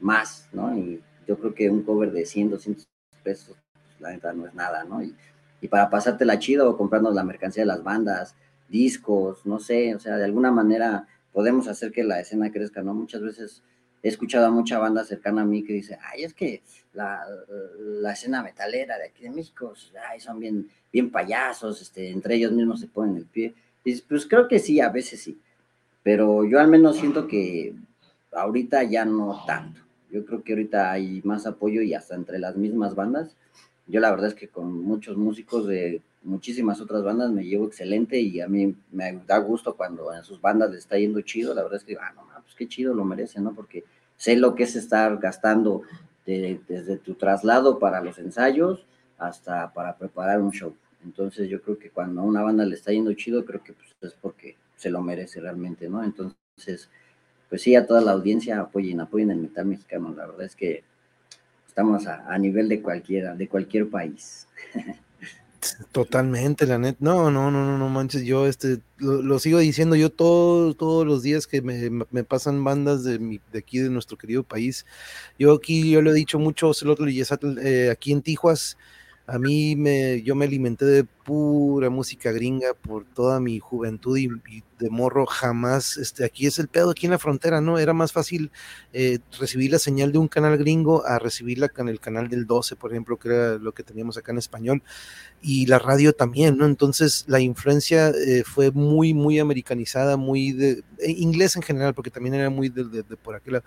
más, 0.00 0.48
¿no? 0.52 0.76
Y 0.76 1.02
yo 1.26 1.38
creo 1.38 1.54
que 1.54 1.70
un 1.70 1.82
cover 1.82 2.12
de 2.12 2.26
100, 2.26 2.50
200 2.50 2.86
pesos, 3.22 3.56
pues, 3.72 4.00
la 4.00 4.10
neta 4.10 4.32
no 4.32 4.46
es 4.46 4.54
nada, 4.54 4.84
¿no? 4.84 5.02
Y, 5.02 5.14
y 5.60 5.68
para 5.68 5.88
pasártela 5.88 6.38
chido, 6.38 6.76
comprarnos 6.76 7.14
la 7.14 7.24
mercancía 7.24 7.62
de 7.62 7.66
las 7.66 7.82
bandas, 7.82 8.34
discos, 8.68 9.46
no 9.46 9.58
sé, 9.58 9.94
o 9.94 10.00
sea, 10.00 10.16
de 10.16 10.24
alguna 10.24 10.50
manera 10.50 11.06
podemos 11.32 11.68
hacer 11.68 11.92
que 11.92 12.04
la 12.04 12.20
escena 12.20 12.50
crezca, 12.50 12.82
¿no? 12.82 12.94
Muchas 12.94 13.22
veces 13.22 13.62
he 14.02 14.08
escuchado 14.08 14.46
a 14.46 14.50
mucha 14.50 14.78
banda 14.78 15.04
cercana 15.04 15.42
a 15.42 15.44
mí 15.44 15.62
que 15.64 15.72
dice, 15.72 15.98
ay, 16.12 16.24
es 16.24 16.34
que 16.34 16.62
la, 16.94 17.20
la 17.78 18.12
escena 18.12 18.42
metalera 18.42 18.96
de 18.98 19.06
aquí 19.06 19.24
de 19.24 19.30
México, 19.30 19.74
ay, 20.10 20.20
son 20.20 20.40
bien, 20.40 20.68
bien 20.92 21.10
payasos, 21.10 21.82
este, 21.82 22.10
entre 22.10 22.36
ellos 22.36 22.52
mismos 22.52 22.80
se 22.80 22.86
ponen 22.86 23.16
el 23.16 23.26
pie. 23.26 23.54
Y 23.84 24.00
pues 24.02 24.26
creo 24.26 24.48
que 24.48 24.58
sí, 24.58 24.80
a 24.80 24.88
veces 24.88 25.20
sí, 25.20 25.38
pero 26.02 26.44
yo 26.44 26.60
al 26.60 26.68
menos 26.68 26.96
siento 26.96 27.26
que 27.26 27.74
ahorita 28.32 28.84
ya 28.84 29.04
no 29.04 29.42
tanto. 29.46 29.80
Yo 30.10 30.24
creo 30.24 30.42
que 30.42 30.52
ahorita 30.52 30.92
hay 30.92 31.20
más 31.24 31.46
apoyo 31.46 31.82
y 31.82 31.94
hasta 31.94 32.14
entre 32.14 32.38
las 32.38 32.56
mismas 32.56 32.94
bandas. 32.94 33.34
Yo 33.86 34.00
la 34.00 34.10
verdad 34.10 34.28
es 34.28 34.34
que 34.34 34.48
con 34.48 34.82
muchos 34.82 35.16
músicos 35.16 35.66
de 35.66 36.02
muchísimas 36.22 36.80
otras 36.80 37.04
bandas 37.04 37.30
me 37.30 37.44
llevo 37.44 37.66
excelente 37.66 38.18
y 38.20 38.40
a 38.40 38.48
mí 38.48 38.74
me 38.90 39.22
da 39.26 39.38
gusto 39.38 39.76
cuando 39.76 40.12
en 40.12 40.24
sus 40.24 40.40
bandas 40.40 40.70
le 40.70 40.78
está 40.78 40.98
yendo 40.98 41.20
chido. 41.20 41.54
La 41.54 41.62
verdad 41.62 41.78
es 41.78 41.84
que, 41.84 41.96
ah, 41.96 42.12
no, 42.14 42.22
pues 42.42 42.54
qué 42.56 42.66
chido 42.66 42.94
lo 42.94 43.04
merece, 43.04 43.40
¿no? 43.40 43.54
Porque 43.54 43.84
sé 44.16 44.36
lo 44.36 44.54
que 44.54 44.64
es 44.64 44.74
estar 44.74 45.18
gastando 45.18 45.82
desde 46.24 46.96
tu 46.96 47.14
traslado 47.14 47.78
para 47.78 48.00
los 48.00 48.18
ensayos 48.18 48.84
hasta 49.18 49.72
para 49.72 49.96
preparar 49.96 50.40
un 50.40 50.50
show. 50.50 50.74
Entonces 51.04 51.48
yo 51.48 51.62
creo 51.62 51.78
que 51.78 51.90
cuando 51.90 52.20
a 52.20 52.24
una 52.24 52.42
banda 52.42 52.64
le 52.64 52.74
está 52.74 52.90
yendo 52.90 53.12
chido, 53.14 53.44
creo 53.44 53.62
que 53.62 53.72
pues, 53.72 53.94
es 54.02 54.18
porque 54.20 54.56
se 54.74 54.90
lo 54.90 55.00
merece 55.00 55.40
realmente, 55.40 55.88
¿no? 55.88 56.02
Entonces, 56.02 56.90
pues 57.48 57.62
sí, 57.62 57.76
a 57.76 57.86
toda 57.86 58.00
la 58.00 58.10
audiencia 58.10 58.60
apoyen, 58.60 59.00
apoyen 59.00 59.30
el 59.30 59.38
metal 59.38 59.66
mexicano. 59.66 60.12
La 60.16 60.26
verdad 60.26 60.46
es 60.46 60.56
que 60.56 60.82
estamos 61.76 62.06
a, 62.06 62.38
nivel 62.38 62.70
de 62.70 62.80
cualquiera, 62.80 63.34
de 63.34 63.48
cualquier 63.48 63.90
país. 63.90 64.48
Totalmente, 65.92 66.64
la 66.64 66.78
net. 66.78 66.96
No, 67.00 67.30
no, 67.30 67.50
no, 67.50 67.66
no, 67.66 67.76
no 67.76 67.88
manches. 67.90 68.22
Yo 68.22 68.46
este 68.46 68.78
lo, 68.96 69.38
sigo 69.38 69.58
diciendo 69.58 69.94
yo 69.94 70.08
todos, 70.08 70.74
todos 70.78 71.06
los 71.06 71.22
días 71.22 71.46
que 71.46 71.60
me, 71.60 71.90
me 71.90 72.24
pasan 72.24 72.64
bandas 72.64 73.04
de, 73.04 73.18
mi, 73.18 73.40
de 73.52 73.58
aquí 73.58 73.80
de 73.80 73.90
nuestro 73.90 74.16
querido 74.16 74.42
país. 74.42 74.86
Yo 75.38 75.52
aquí, 75.52 75.90
yo 75.90 76.00
lo 76.00 76.12
he 76.12 76.14
dicho 76.14 76.38
mucho, 76.38 76.72
y 77.08 77.22
eh, 77.60 77.90
aquí 77.90 78.12
en 78.12 78.22
Tijuas 78.22 78.78
a 79.26 79.38
mí 79.38 79.74
me, 79.74 80.22
yo 80.22 80.36
me 80.36 80.44
alimenté 80.44 80.84
de 80.84 81.04
pura 81.04 81.90
música 81.90 82.30
gringa 82.30 82.74
por 82.74 83.04
toda 83.04 83.40
mi 83.40 83.58
juventud 83.58 84.16
y, 84.16 84.28
de 84.78 84.90
morro 84.90 85.24
jamás, 85.26 85.96
este, 85.96 86.24
aquí 86.24 86.46
es 86.46 86.58
el 86.58 86.68
pedo, 86.68 86.90
aquí 86.90 87.06
en 87.06 87.12
la 87.12 87.18
frontera, 87.18 87.62
¿no? 87.62 87.78
Era 87.78 87.94
más 87.94 88.12
fácil 88.12 88.50
eh, 88.92 89.18
recibir 89.40 89.72
la 89.72 89.78
señal 89.78 90.12
de 90.12 90.18
un 90.18 90.28
canal 90.28 90.58
gringo 90.58 91.04
a 91.06 91.18
recibirla 91.18 91.70
con 91.70 91.88
el 91.88 91.98
canal 91.98 92.28
del 92.28 92.46
12, 92.46 92.76
por 92.76 92.92
ejemplo, 92.92 93.18
que 93.18 93.28
era 93.28 93.54
lo 93.54 93.72
que 93.72 93.82
teníamos 93.82 94.18
acá 94.18 94.32
en 94.32 94.38
español, 94.38 94.82
y 95.40 95.66
la 95.66 95.78
radio 95.78 96.12
también, 96.12 96.58
¿no? 96.58 96.66
Entonces 96.66 97.24
la 97.26 97.40
influencia 97.40 98.10
eh, 98.10 98.44
fue 98.44 98.70
muy, 98.70 99.14
muy 99.14 99.38
americanizada, 99.38 100.16
muy 100.16 100.52
de, 100.52 100.84
eh, 100.98 101.10
inglés 101.10 101.56
en 101.56 101.62
general, 101.62 101.94
porque 101.94 102.10
también 102.10 102.34
era 102.34 102.50
muy 102.50 102.68
de 102.68 103.02
por 103.16 103.34
aquel 103.34 103.62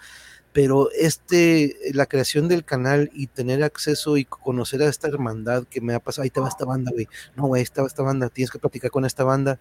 pero 0.53 0.89
este, 0.91 1.75
la 1.93 2.05
creación 2.05 2.47
del 2.47 2.65
canal 2.65 3.09
y 3.13 3.27
tener 3.27 3.63
acceso 3.63 4.17
y 4.17 4.25
conocer 4.25 4.81
a 4.81 4.89
esta 4.89 5.07
hermandad 5.07 5.65
que 5.65 5.81
me 5.81 5.93
ha 5.93 5.99
pasado, 5.99 6.23
ahí 6.23 6.29
te 6.29 6.39
va 6.39 6.49
esta 6.49 6.65
banda, 6.65 6.91
güey, 6.91 7.07
no, 7.35 7.47
güey, 7.47 7.61
estaba 7.61 7.87
esta 7.87 8.03
banda, 8.03 8.29
tienes 8.29 8.51
que 8.51 8.59
platicar 8.59 8.91
con 8.91 9.05
esta 9.05 9.23
banda, 9.23 9.59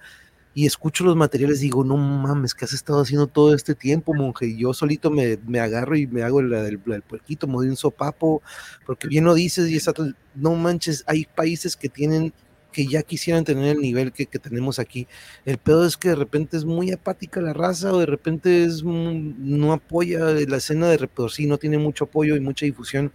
y 0.54 0.66
escucho 0.66 1.04
los 1.04 1.14
materiales 1.14 1.60
digo, 1.60 1.84
no 1.84 1.96
mames, 1.96 2.54
¿qué 2.54 2.64
has 2.64 2.72
estado 2.72 3.00
haciendo 3.00 3.26
todo 3.26 3.54
este 3.54 3.74
tiempo, 3.74 4.14
monje? 4.14 4.46
Y 4.46 4.56
yo 4.56 4.72
solito 4.72 5.10
me, 5.10 5.38
me 5.46 5.60
agarro 5.60 5.96
y 5.96 6.06
me 6.06 6.22
hago 6.22 6.40
el, 6.40 6.52
el, 6.52 6.80
el 6.84 7.02
puerquito, 7.02 7.46
me 7.46 7.54
doy 7.54 7.68
un 7.68 7.76
sopapo, 7.76 8.42
porque 8.84 9.06
bien 9.08 9.24
lo 9.24 9.34
dices, 9.34 9.68
y 9.68 9.76
esa, 9.76 9.92
no 10.34 10.54
manches, 10.54 11.04
hay 11.06 11.26
países 11.26 11.76
que 11.76 11.88
tienen 11.88 12.32
que 12.72 12.86
ya 12.86 13.02
quisieran 13.02 13.44
tener 13.44 13.76
el 13.76 13.80
nivel 13.80 14.12
que, 14.12 14.26
tenemos 14.26 14.78
aquí. 14.78 15.08
El 15.44 15.58
pedo 15.58 15.86
es 15.86 15.96
que 15.96 16.10
de 16.10 16.14
repente 16.14 16.56
es 16.56 16.64
muy 16.64 16.92
apática 16.92 17.40
la 17.40 17.52
raza 17.52 17.92
o 17.92 17.98
de 17.98 18.06
repente 18.06 18.64
es 18.64 18.84
no 18.84 19.72
apoya 19.72 20.20
la 20.20 20.56
escena 20.56 20.88
de 20.88 21.08
por 21.08 21.30
sí, 21.30 21.46
no 21.46 21.58
tiene 21.58 21.78
mucho 21.78 22.04
apoyo 22.04 22.36
y 22.36 22.40
mucha 22.40 22.66
difusión. 22.66 23.12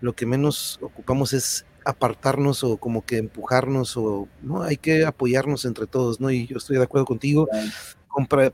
Lo 0.00 0.14
que 0.14 0.26
menos 0.26 0.78
ocupamos 0.82 1.32
es 1.32 1.64
apartarnos 1.84 2.62
o 2.64 2.76
como 2.76 3.04
que 3.04 3.18
empujarnos 3.18 3.96
o 3.96 4.28
no, 4.42 4.62
hay 4.62 4.76
que 4.76 5.04
apoyarnos 5.04 5.64
entre 5.64 5.86
todos, 5.86 6.20
¿no? 6.20 6.30
Y 6.30 6.46
yo 6.46 6.58
estoy 6.58 6.76
de 6.76 6.84
acuerdo 6.84 7.06
contigo. 7.06 7.48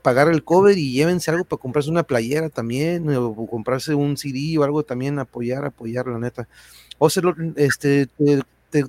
pagar 0.01 0.29
el 0.29 0.43
cover 0.43 0.77
y 0.77 0.93
llévense 0.93 1.31
algo 1.31 1.43
para 1.43 1.59
comprarse 1.59 1.89
una 1.89 2.03
playera 2.03 2.49
también 2.49 3.09
o, 3.15 3.47
comprarse 3.47 3.95
un 3.95 4.17
CD 4.17 4.57
o 4.57 4.63
algo 4.63 4.83
también, 4.83 5.19
apoyar, 5.19 5.65
apoyar, 5.65 6.07
la 6.07 6.19
neta. 6.19 6.47
O 6.99 7.09
se 7.09 7.21
este, 7.57 8.07
te 8.07 8.41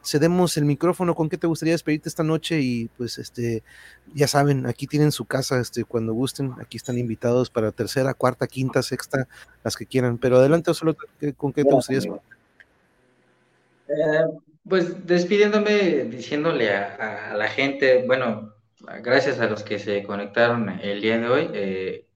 cedemos 0.02 0.56
el 0.56 0.64
micrófono, 0.64 1.14
¿con 1.14 1.28
qué 1.28 1.36
te 1.36 1.46
gustaría 1.46 1.74
despedirte 1.74 2.08
esta 2.08 2.24
noche? 2.24 2.60
Y 2.60 2.88
pues 2.96 3.18
este, 3.18 3.62
ya 4.14 4.26
saben, 4.26 4.66
aquí 4.66 4.86
tienen 4.86 5.12
su 5.12 5.24
casa, 5.24 5.60
este, 5.60 5.84
cuando 5.84 6.12
gusten, 6.12 6.54
aquí 6.60 6.76
están 6.76 6.98
invitados 6.98 7.50
para 7.50 7.72
tercera, 7.72 8.14
cuarta, 8.14 8.46
quinta, 8.46 8.82
sexta, 8.82 9.28
las 9.62 9.76
que 9.76 9.86
quieran. 9.86 10.18
Pero 10.18 10.38
adelante, 10.38 10.74
solo 10.74 10.96
con 11.36 11.52
qué 11.52 11.64
te 11.64 11.70
gustaría 11.70 12.00
despedirte. 12.00 12.36
Eh, 13.88 14.38
pues 14.68 15.06
despidiéndome, 15.06 16.04
diciéndole 16.04 16.74
a, 16.74 17.34
la 17.34 17.48
gente, 17.48 18.04
bueno, 18.06 18.54
gracias 19.02 19.40
a 19.40 19.48
los 19.48 19.62
que 19.62 19.78
se 19.78 20.02
conectaron 20.02 20.68
el 20.80 21.00
día 21.00 21.18
de 21.18 21.28
hoy, 21.28 21.50
eh, 21.54 22.06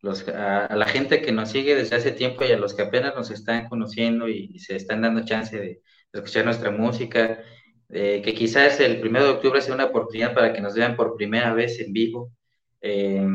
los, 0.00 0.28
a, 0.28 0.74
la 0.74 0.86
gente 0.86 1.22
que 1.22 1.32
nos 1.32 1.50
sigue 1.50 1.74
desde 1.74 1.96
hace 1.96 2.10
tiempo 2.10 2.44
y 2.44 2.52
a 2.52 2.58
los 2.58 2.74
que 2.74 2.82
apenas 2.82 3.14
nos 3.14 3.30
están 3.30 3.68
conociendo 3.68 4.28
y 4.28 4.58
se 4.58 4.76
están 4.76 5.00
dando 5.00 5.24
chance 5.24 5.56
de, 5.56 5.80
escuchar 6.12 6.44
nuestra 6.44 6.70
música, 6.70 7.42
eh, 7.88 8.22
que 8.22 8.34
quizás 8.34 8.80
el 8.80 9.00
primero 9.00 9.26
de 9.26 9.30
octubre 9.32 9.60
sea 9.60 9.74
una 9.74 9.86
oportunidad 9.86 10.34
para 10.34 10.52
que 10.52 10.60
nos 10.60 10.74
vean 10.74 10.96
por 10.96 11.16
primera 11.16 11.52
vez 11.54 11.80
en 11.80 11.92
vivo. 11.92 12.32
Eh, 12.80 13.26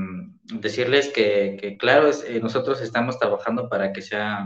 decirles 0.43 1.09
que, 1.09 1.77
claro, 1.79 2.09
eh, 2.27 2.39
nosotros 2.41 2.81
estamos 2.81 3.19
trabajando 3.19 3.69
para 3.69 3.93
que 3.93 4.01
sea 4.01 4.45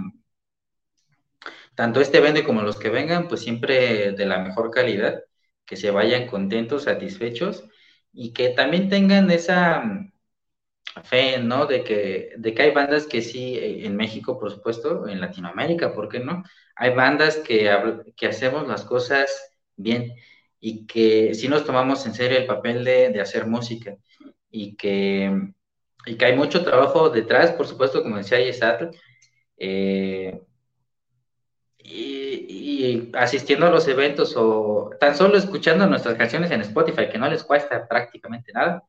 tanto 1.75 2.01
este 2.01 2.17
evento 2.19 2.43
como 2.43 2.61
los 2.61 2.77
que 2.77 2.89
vengan, 2.89 3.27
pues 3.27 3.41
siempre 3.41 4.11
de 4.11 4.25
la 4.25 4.39
mejor 4.39 4.71
calidad, 4.71 5.21
que 5.65 5.75
se 5.77 5.91
vayan 5.91 6.27
contentos, 6.27 6.83
satisfechos 6.83 7.63
y 8.13 8.33
que 8.33 8.49
también 8.49 8.89
tengan 8.89 9.31
esa 9.31 9.83
fe, 11.03 11.39
¿no? 11.39 11.65
De 11.65 11.83
que, 11.83 12.33
de 12.37 12.53
que 12.53 12.61
hay 12.63 12.71
bandas 12.71 13.05
que 13.07 13.21
sí, 13.21 13.57
en 13.61 13.95
México, 13.95 14.39
por 14.39 14.51
supuesto, 14.51 15.07
en 15.07 15.21
Latinoamérica, 15.21 15.93
¿por 15.93 16.09
qué 16.09 16.19
no? 16.19 16.43
Hay 16.75 16.93
bandas 16.93 17.37
que, 17.37 17.69
que 18.15 18.27
hacemos 18.27 18.67
las 18.67 18.83
cosas 18.83 19.55
bien 19.75 20.13
y 20.59 20.85
que 20.85 21.33
sí 21.33 21.47
nos 21.47 21.65
tomamos 21.65 22.05
en 22.05 22.13
serio 22.13 22.37
el 22.37 22.45
papel 22.45 22.83
de, 22.83 23.09
de 23.09 23.21
hacer 23.21 23.47
música 23.47 23.97
y 24.51 24.75
que, 24.75 25.51
y 26.05 26.15
que 26.15 26.25
hay 26.25 26.35
mucho 26.35 26.63
trabajo 26.63 27.09
detrás, 27.09 27.51
por 27.51 27.67
supuesto, 27.67 28.03
como 28.03 28.17
decía 28.17 28.39
Yesatl, 28.39 28.95
eh, 29.57 30.41
y, 31.77 33.11
asistiendo 33.13 33.67
a 33.67 33.69
los 33.71 33.87
eventos 33.87 34.35
o 34.37 34.91
tan 34.99 35.15
solo 35.15 35.37
escuchando 35.37 35.87
nuestras 35.87 36.15
canciones 36.15 36.51
en 36.51 36.61
Spotify, 36.61 37.09
que 37.09 37.17
no 37.17 37.29
les 37.29 37.43
cuesta 37.43 37.87
prácticamente 37.87 38.51
nada, 38.53 38.83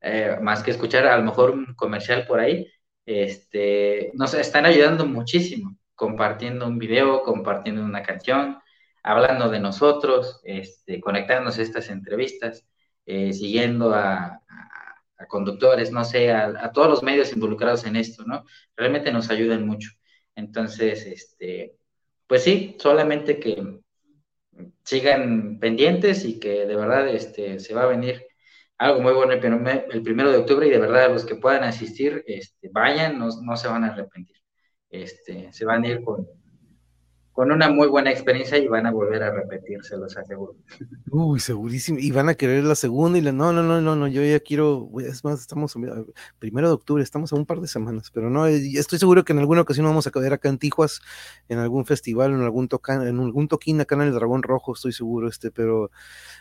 eh, 0.00 0.36
más 0.40 0.62
que 0.62 0.70
escuchar 0.72 1.06
a 1.06 1.16
lo 1.16 1.24
mejor 1.24 1.50
un 1.50 1.74
comercial 1.74 2.26
por 2.26 2.40
ahí, 2.40 2.66
este, 3.06 4.10
nos 4.14 4.34
están 4.34 4.66
ayudando 4.66 5.06
muchísimo 5.06 5.76
compartiendo 5.94 6.66
un 6.66 6.78
video, 6.78 7.22
compartiendo 7.22 7.84
una 7.84 8.02
canción, 8.02 8.58
hablando 9.02 9.50
de 9.50 9.60
nosotros, 9.60 10.40
este, 10.44 11.00
conectándonos 11.00 11.58
a 11.58 11.62
estas 11.62 11.90
entrevistas, 11.90 12.66
eh, 13.06 13.32
siguiendo 13.32 13.94
a, 13.94 14.40
conductores, 15.28 15.90
no 15.90 16.04
sé, 16.04 16.32
a, 16.32 16.70
todos 16.72 16.88
los 16.88 17.02
medios 17.02 17.32
involucrados 17.32 17.84
en 17.86 17.96
esto, 17.96 18.24
¿no? 18.26 18.44
Realmente 18.76 19.10
nos 19.10 19.30
ayudan 19.30 19.66
mucho. 19.66 19.90
Entonces, 20.34 21.06
este, 21.06 21.76
pues 22.26 22.42
sí, 22.44 22.76
solamente 22.78 23.40
que 23.40 23.80
sigan 24.84 25.58
pendientes 25.58 26.24
y 26.24 26.38
que 26.38 26.66
de 26.66 26.76
verdad 26.76 27.08
este, 27.08 27.58
se 27.58 27.74
va 27.74 27.84
a 27.84 27.86
venir 27.86 28.26
algo 28.78 29.00
muy 29.00 29.12
bueno 29.12 29.32
el, 29.32 30.02
primero 30.02 30.30
de 30.30 30.38
octubre 30.38 30.66
y 30.66 30.70
de 30.70 30.78
verdad 30.78 31.10
los 31.10 31.24
que 31.24 31.36
puedan 31.36 31.64
asistir, 31.64 32.24
este, 32.26 32.68
vayan, 32.70 33.18
no, 33.18 33.28
no 33.42 33.56
se 33.56 33.68
van 33.68 33.84
a 33.84 33.88
arrepentir. 33.88 34.43
Este, 34.94 35.52
se 35.52 35.64
van 35.64 35.82
a 35.82 35.88
ir 35.88 36.04
con, 36.04 36.28
con 37.34 37.50
una 37.50 37.68
muy 37.68 37.88
buena 37.88 38.12
experiencia 38.12 38.56
y 38.58 38.68
van 38.68 38.86
a 38.86 38.92
volver 38.92 39.20
a 39.24 39.32
repetir, 39.32 39.84
se 39.84 39.96
los 39.96 40.16
aseguro. 40.16 40.54
Uy, 41.10 41.40
segurísimo. 41.40 41.98
Y 41.98 42.12
van 42.12 42.28
a 42.28 42.34
querer 42.34 42.62
la 42.62 42.76
segunda 42.76 43.18
y 43.18 43.22
la 43.22 43.32
no, 43.32 43.52
no, 43.52 43.60
no, 43.64 43.80
no, 43.80 43.96
no, 43.96 44.06
yo 44.06 44.22
ya 44.22 44.38
quiero, 44.38 44.88
es 45.00 45.24
más, 45.24 45.40
estamos 45.40 45.74
primero 46.38 46.68
de 46.68 46.74
octubre, 46.74 47.02
estamos 47.02 47.32
a 47.32 47.36
un 47.36 47.44
par 47.44 47.60
de 47.60 47.66
semanas, 47.66 48.12
pero 48.12 48.30
no, 48.30 48.46
eh, 48.46 48.62
estoy 48.76 49.00
seguro 49.00 49.24
que 49.24 49.32
en 49.32 49.40
alguna 49.40 49.62
ocasión 49.62 49.84
vamos 49.84 50.06
a 50.06 50.12
caer 50.12 50.32
acá 50.32 50.48
en 50.48 50.58
Tijuas, 50.58 51.00
en 51.48 51.58
algún 51.58 51.84
festival, 51.86 52.32
en 52.32 52.40
algún 52.40 52.68
tocan, 52.68 53.04
en 53.04 53.18
algún 53.18 53.48
toquín 53.48 53.80
acá 53.80 53.96
en 53.96 54.02
el 54.02 54.14
Dragón 54.14 54.44
Rojo, 54.44 54.72
estoy 54.72 54.92
seguro, 54.92 55.26
este, 55.26 55.50
pero, 55.50 55.90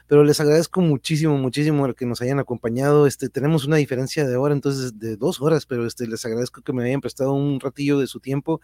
pero 0.06 0.24
les 0.24 0.40
agradezco 0.41 0.80
muchísimo, 0.82 1.40
muchísimo 1.40 1.88
el 1.88 1.95
que 1.95 2.06
nos 2.06 2.22
hayan 2.22 2.38
acompañado. 2.38 3.07
Este, 3.07 3.30
tenemos 3.30 3.65
una 3.65 3.78
diferencia 3.78 4.28
de 4.28 4.36
hora, 4.36 4.53
entonces 4.53 4.99
de 4.99 5.18
dos 5.18 5.41
horas, 5.41 5.65
pero 5.65 5.88
este, 5.88 6.06
les 6.06 6.24
agradezco 6.24 6.61
que 6.61 6.72
me 6.72 6.84
hayan 6.86 7.02
prestado 7.02 7.34
un 7.34 7.60
ratillo 7.60 7.98
de 7.98 8.06
su 8.06 8.20
tiempo 8.20 8.61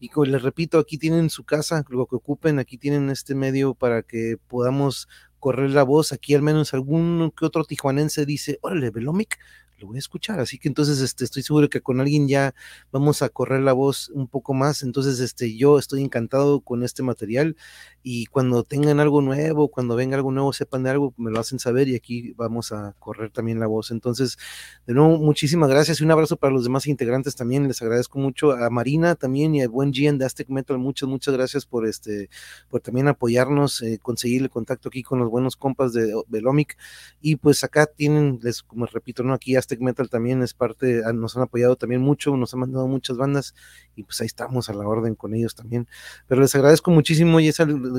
y 0.00 0.10
les 0.26 0.42
repito, 0.42 0.78
aquí 0.78 0.98
tienen 0.98 1.30
su 1.30 1.44
casa, 1.44 1.67
lo 1.88 2.06
que 2.06 2.16
ocupen, 2.16 2.58
aquí 2.58 2.78
tienen 2.78 3.10
este 3.10 3.34
medio 3.34 3.74
para 3.74 4.02
que 4.02 4.36
podamos 4.48 5.08
correr 5.38 5.70
la 5.70 5.82
voz. 5.82 6.12
Aquí 6.12 6.34
al 6.34 6.42
menos 6.42 6.74
algún 6.74 7.32
que 7.36 7.44
otro 7.44 7.64
tijuanense 7.64 8.26
dice, 8.26 8.58
órale, 8.62 8.90
Velomic, 8.90 9.38
lo 9.78 9.88
voy 9.88 9.96
a 9.96 9.98
escuchar. 9.98 10.40
Así 10.40 10.58
que 10.58 10.68
entonces 10.68 11.00
este, 11.00 11.24
estoy 11.24 11.42
seguro 11.42 11.68
que 11.68 11.80
con 11.80 12.00
alguien 12.00 12.28
ya 12.28 12.54
vamos 12.92 13.22
a 13.22 13.28
correr 13.28 13.60
la 13.60 13.72
voz 13.72 14.08
un 14.10 14.28
poco 14.28 14.54
más. 14.54 14.82
Entonces 14.82 15.20
este, 15.20 15.56
yo 15.56 15.78
estoy 15.78 16.02
encantado 16.02 16.60
con 16.60 16.82
este 16.82 17.02
material 17.02 17.56
y 18.02 18.26
cuando 18.26 18.64
tengan 18.64 19.00
algo 19.00 19.20
nuevo, 19.22 19.68
cuando 19.68 19.96
venga 19.96 20.16
algo 20.16 20.32
nuevo, 20.32 20.52
sepan 20.52 20.82
de 20.82 20.90
algo, 20.90 21.14
me 21.16 21.30
lo 21.30 21.40
hacen 21.40 21.58
saber 21.58 21.88
y 21.88 21.94
aquí 21.94 22.32
vamos 22.36 22.72
a 22.72 22.94
correr 22.98 23.30
también 23.30 23.60
la 23.60 23.66
voz. 23.66 23.90
Entonces, 23.90 24.38
de 24.86 24.94
nuevo, 24.94 25.18
muchísimas 25.18 25.68
gracias 25.68 26.00
y 26.00 26.04
un 26.04 26.10
abrazo 26.10 26.36
para 26.36 26.52
los 26.52 26.64
demás 26.64 26.86
integrantes 26.86 27.36
también. 27.36 27.68
Les 27.68 27.82
agradezco 27.82 28.18
mucho 28.18 28.52
a 28.52 28.70
Marina 28.70 29.14
también 29.14 29.54
y 29.54 29.62
a 29.62 29.68
Buen 29.68 29.92
Gian 29.92 30.18
de 30.18 30.24
Aztec 30.24 30.48
Metal. 30.48 30.78
Muchas, 30.78 31.08
muchas 31.08 31.34
gracias 31.34 31.66
por 31.66 31.86
este, 31.86 32.30
por 32.68 32.80
también 32.80 33.08
apoyarnos, 33.08 33.82
eh, 33.82 33.98
conseguir 34.02 34.42
el 34.42 34.50
contacto 34.50 34.88
aquí 34.88 35.02
con 35.02 35.18
los 35.18 35.30
buenos 35.30 35.56
compas 35.56 35.92
de 35.92 36.14
Velomic. 36.28 36.76
Y 37.20 37.36
pues 37.36 37.64
acá 37.64 37.86
tienen, 37.86 38.38
les, 38.42 38.62
como 38.62 38.86
repito, 38.86 39.22
¿no? 39.22 39.34
Aquí 39.34 39.56
Aztec 39.68 39.80
Metal 39.82 40.08
también 40.08 40.42
es 40.42 40.54
parte, 40.54 41.02
ah, 41.04 41.12
nos 41.12 41.36
han 41.36 41.42
apoyado 41.42 41.76
también 41.76 42.00
mucho, 42.00 42.34
nos 42.38 42.54
han 42.54 42.60
mandado 42.60 42.88
muchas 42.88 43.18
bandas 43.18 43.54
y 43.94 44.02
pues 44.02 44.18
ahí 44.22 44.26
estamos 44.26 44.70
a 44.70 44.72
la 44.72 44.88
orden 44.88 45.14
con 45.14 45.34
ellos 45.34 45.54
también. 45.54 45.86
Pero 46.26 46.40
les 46.40 46.54
agradezco 46.54 46.90
muchísimo 46.90 47.38
y 47.38 47.48
es 47.48 47.58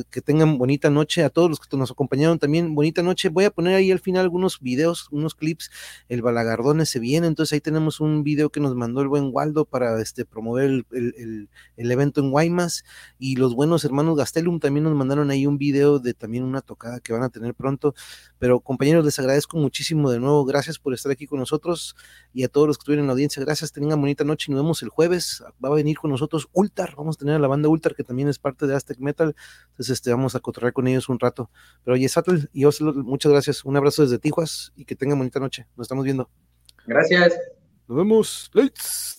que 0.10 0.22
tengan 0.22 0.58
bonita 0.58 0.90
noche 0.90 1.24
a 1.24 1.30
todos 1.30 1.50
los 1.50 1.60
que 1.60 1.78
nos 1.78 1.92
acompañaron 1.92 2.40
también, 2.40 2.74
bonita 2.74 3.04
noche. 3.04 3.30
Voy 3.30 3.46
a 3.46 3.52
poner 3.52 3.76
ahí 3.76 3.92
al 3.92 4.00
final 4.00 4.24
algunos 4.24 4.60
videos, 4.62 5.10
unos 5.12 5.36
clips, 5.36 5.70
el 6.08 6.24
Balagardone 6.24 6.88
se 6.88 7.00
viene, 7.00 7.28
entonces 7.28 7.54
ahí 7.54 7.62
tenemos 7.62 8.00
un 8.00 8.24
video 8.24 8.50
que 8.50 8.60
nos 8.60 8.76
mandó 8.76 9.02
el 9.02 9.08
buen 9.08 9.30
Waldo 9.32 9.66
para 9.66 10.02
este 10.02 10.26
promover 10.26 10.86
el, 10.92 11.50
evento 11.78 12.22
en 12.22 12.32
Guaymas 12.32 12.84
y 13.20 13.36
los 13.36 13.54
buenos 13.54 13.86
hermanos 13.86 14.18
Gastelum 14.18 14.60
también 14.60 14.86
nos 14.86 14.96
mandaron 14.96 15.30
ahí 15.30 15.46
un 15.46 15.60
video 15.60 16.00
de 16.00 16.16
también 16.16 16.44
una 16.44 16.62
tocada 16.62 17.00
que 17.00 17.14
van 17.14 17.22
a 17.22 17.30
tener 17.30 17.54
pronto. 17.54 17.94
Pero 18.40 18.60
compañeros, 18.60 19.06
les 19.06 19.20
agradezco 19.20 19.58
muchísimo 19.58 20.10
de 20.10 20.20
nuevo, 20.20 20.46
gracias 20.46 20.80
por 20.80 20.96
estar 20.96 21.12
aquí 21.12 21.28
con 21.28 21.38
nosotros 21.38 21.59
y 22.34 22.44
a 22.44 22.48
todos 22.48 22.68
los 22.68 22.78
que 22.78 22.82
estuvieron 22.82 23.04
en 23.04 23.08
la 23.08 23.14
audiencia, 23.14 23.44
gracias, 23.44 23.72
tengan 23.72 24.00
bonita 24.00 24.24
noche 24.24 24.46
y 24.48 24.52
nos 24.54 24.64
vemos 24.64 24.82
el 24.84 24.90
jueves. 24.90 25.44
Va 25.64 25.70
a 25.70 25.74
venir 25.74 25.98
con 25.98 26.12
nosotros 26.12 26.48
Ultar, 26.54 26.96
vamos 26.96 27.16
a 27.16 27.20
tener 27.20 27.36
a 27.36 27.40
la 27.40 27.48
banda 27.48 27.70
Ultar 27.70 27.96
que 27.96 28.04
también 28.04 28.28
es 28.28 28.40
parte 28.40 28.68
de 28.68 28.76
Aztec 28.76 29.00
Metal, 29.00 29.36
entonces 29.70 29.94
este, 29.94 30.12
vamos 30.12 30.36
a 30.36 30.40
cotorrear 30.40 30.74
con 30.74 30.88
ellos 30.88 31.10
un 31.10 31.20
rato. 31.20 31.50
Pero 31.84 31.96
oye, 31.96 32.08
Satel 32.10 32.50
y 32.54 32.66
Oslo, 32.66 32.94
muchas 32.94 33.32
gracias, 33.32 33.66
un 33.66 33.78
abrazo 33.78 34.04
desde 34.04 34.20
Tijuas 34.20 34.74
y 34.76 34.86
que 34.86 34.96
tengan 34.96 35.18
bonita 35.18 35.40
noche, 35.40 35.68
nos 35.76 35.86
estamos 35.86 36.06
viendo. 36.06 36.30
Gracias. 36.86 37.38
Nos 37.88 37.98
vemos. 37.98 38.52
Lights. 38.54 39.19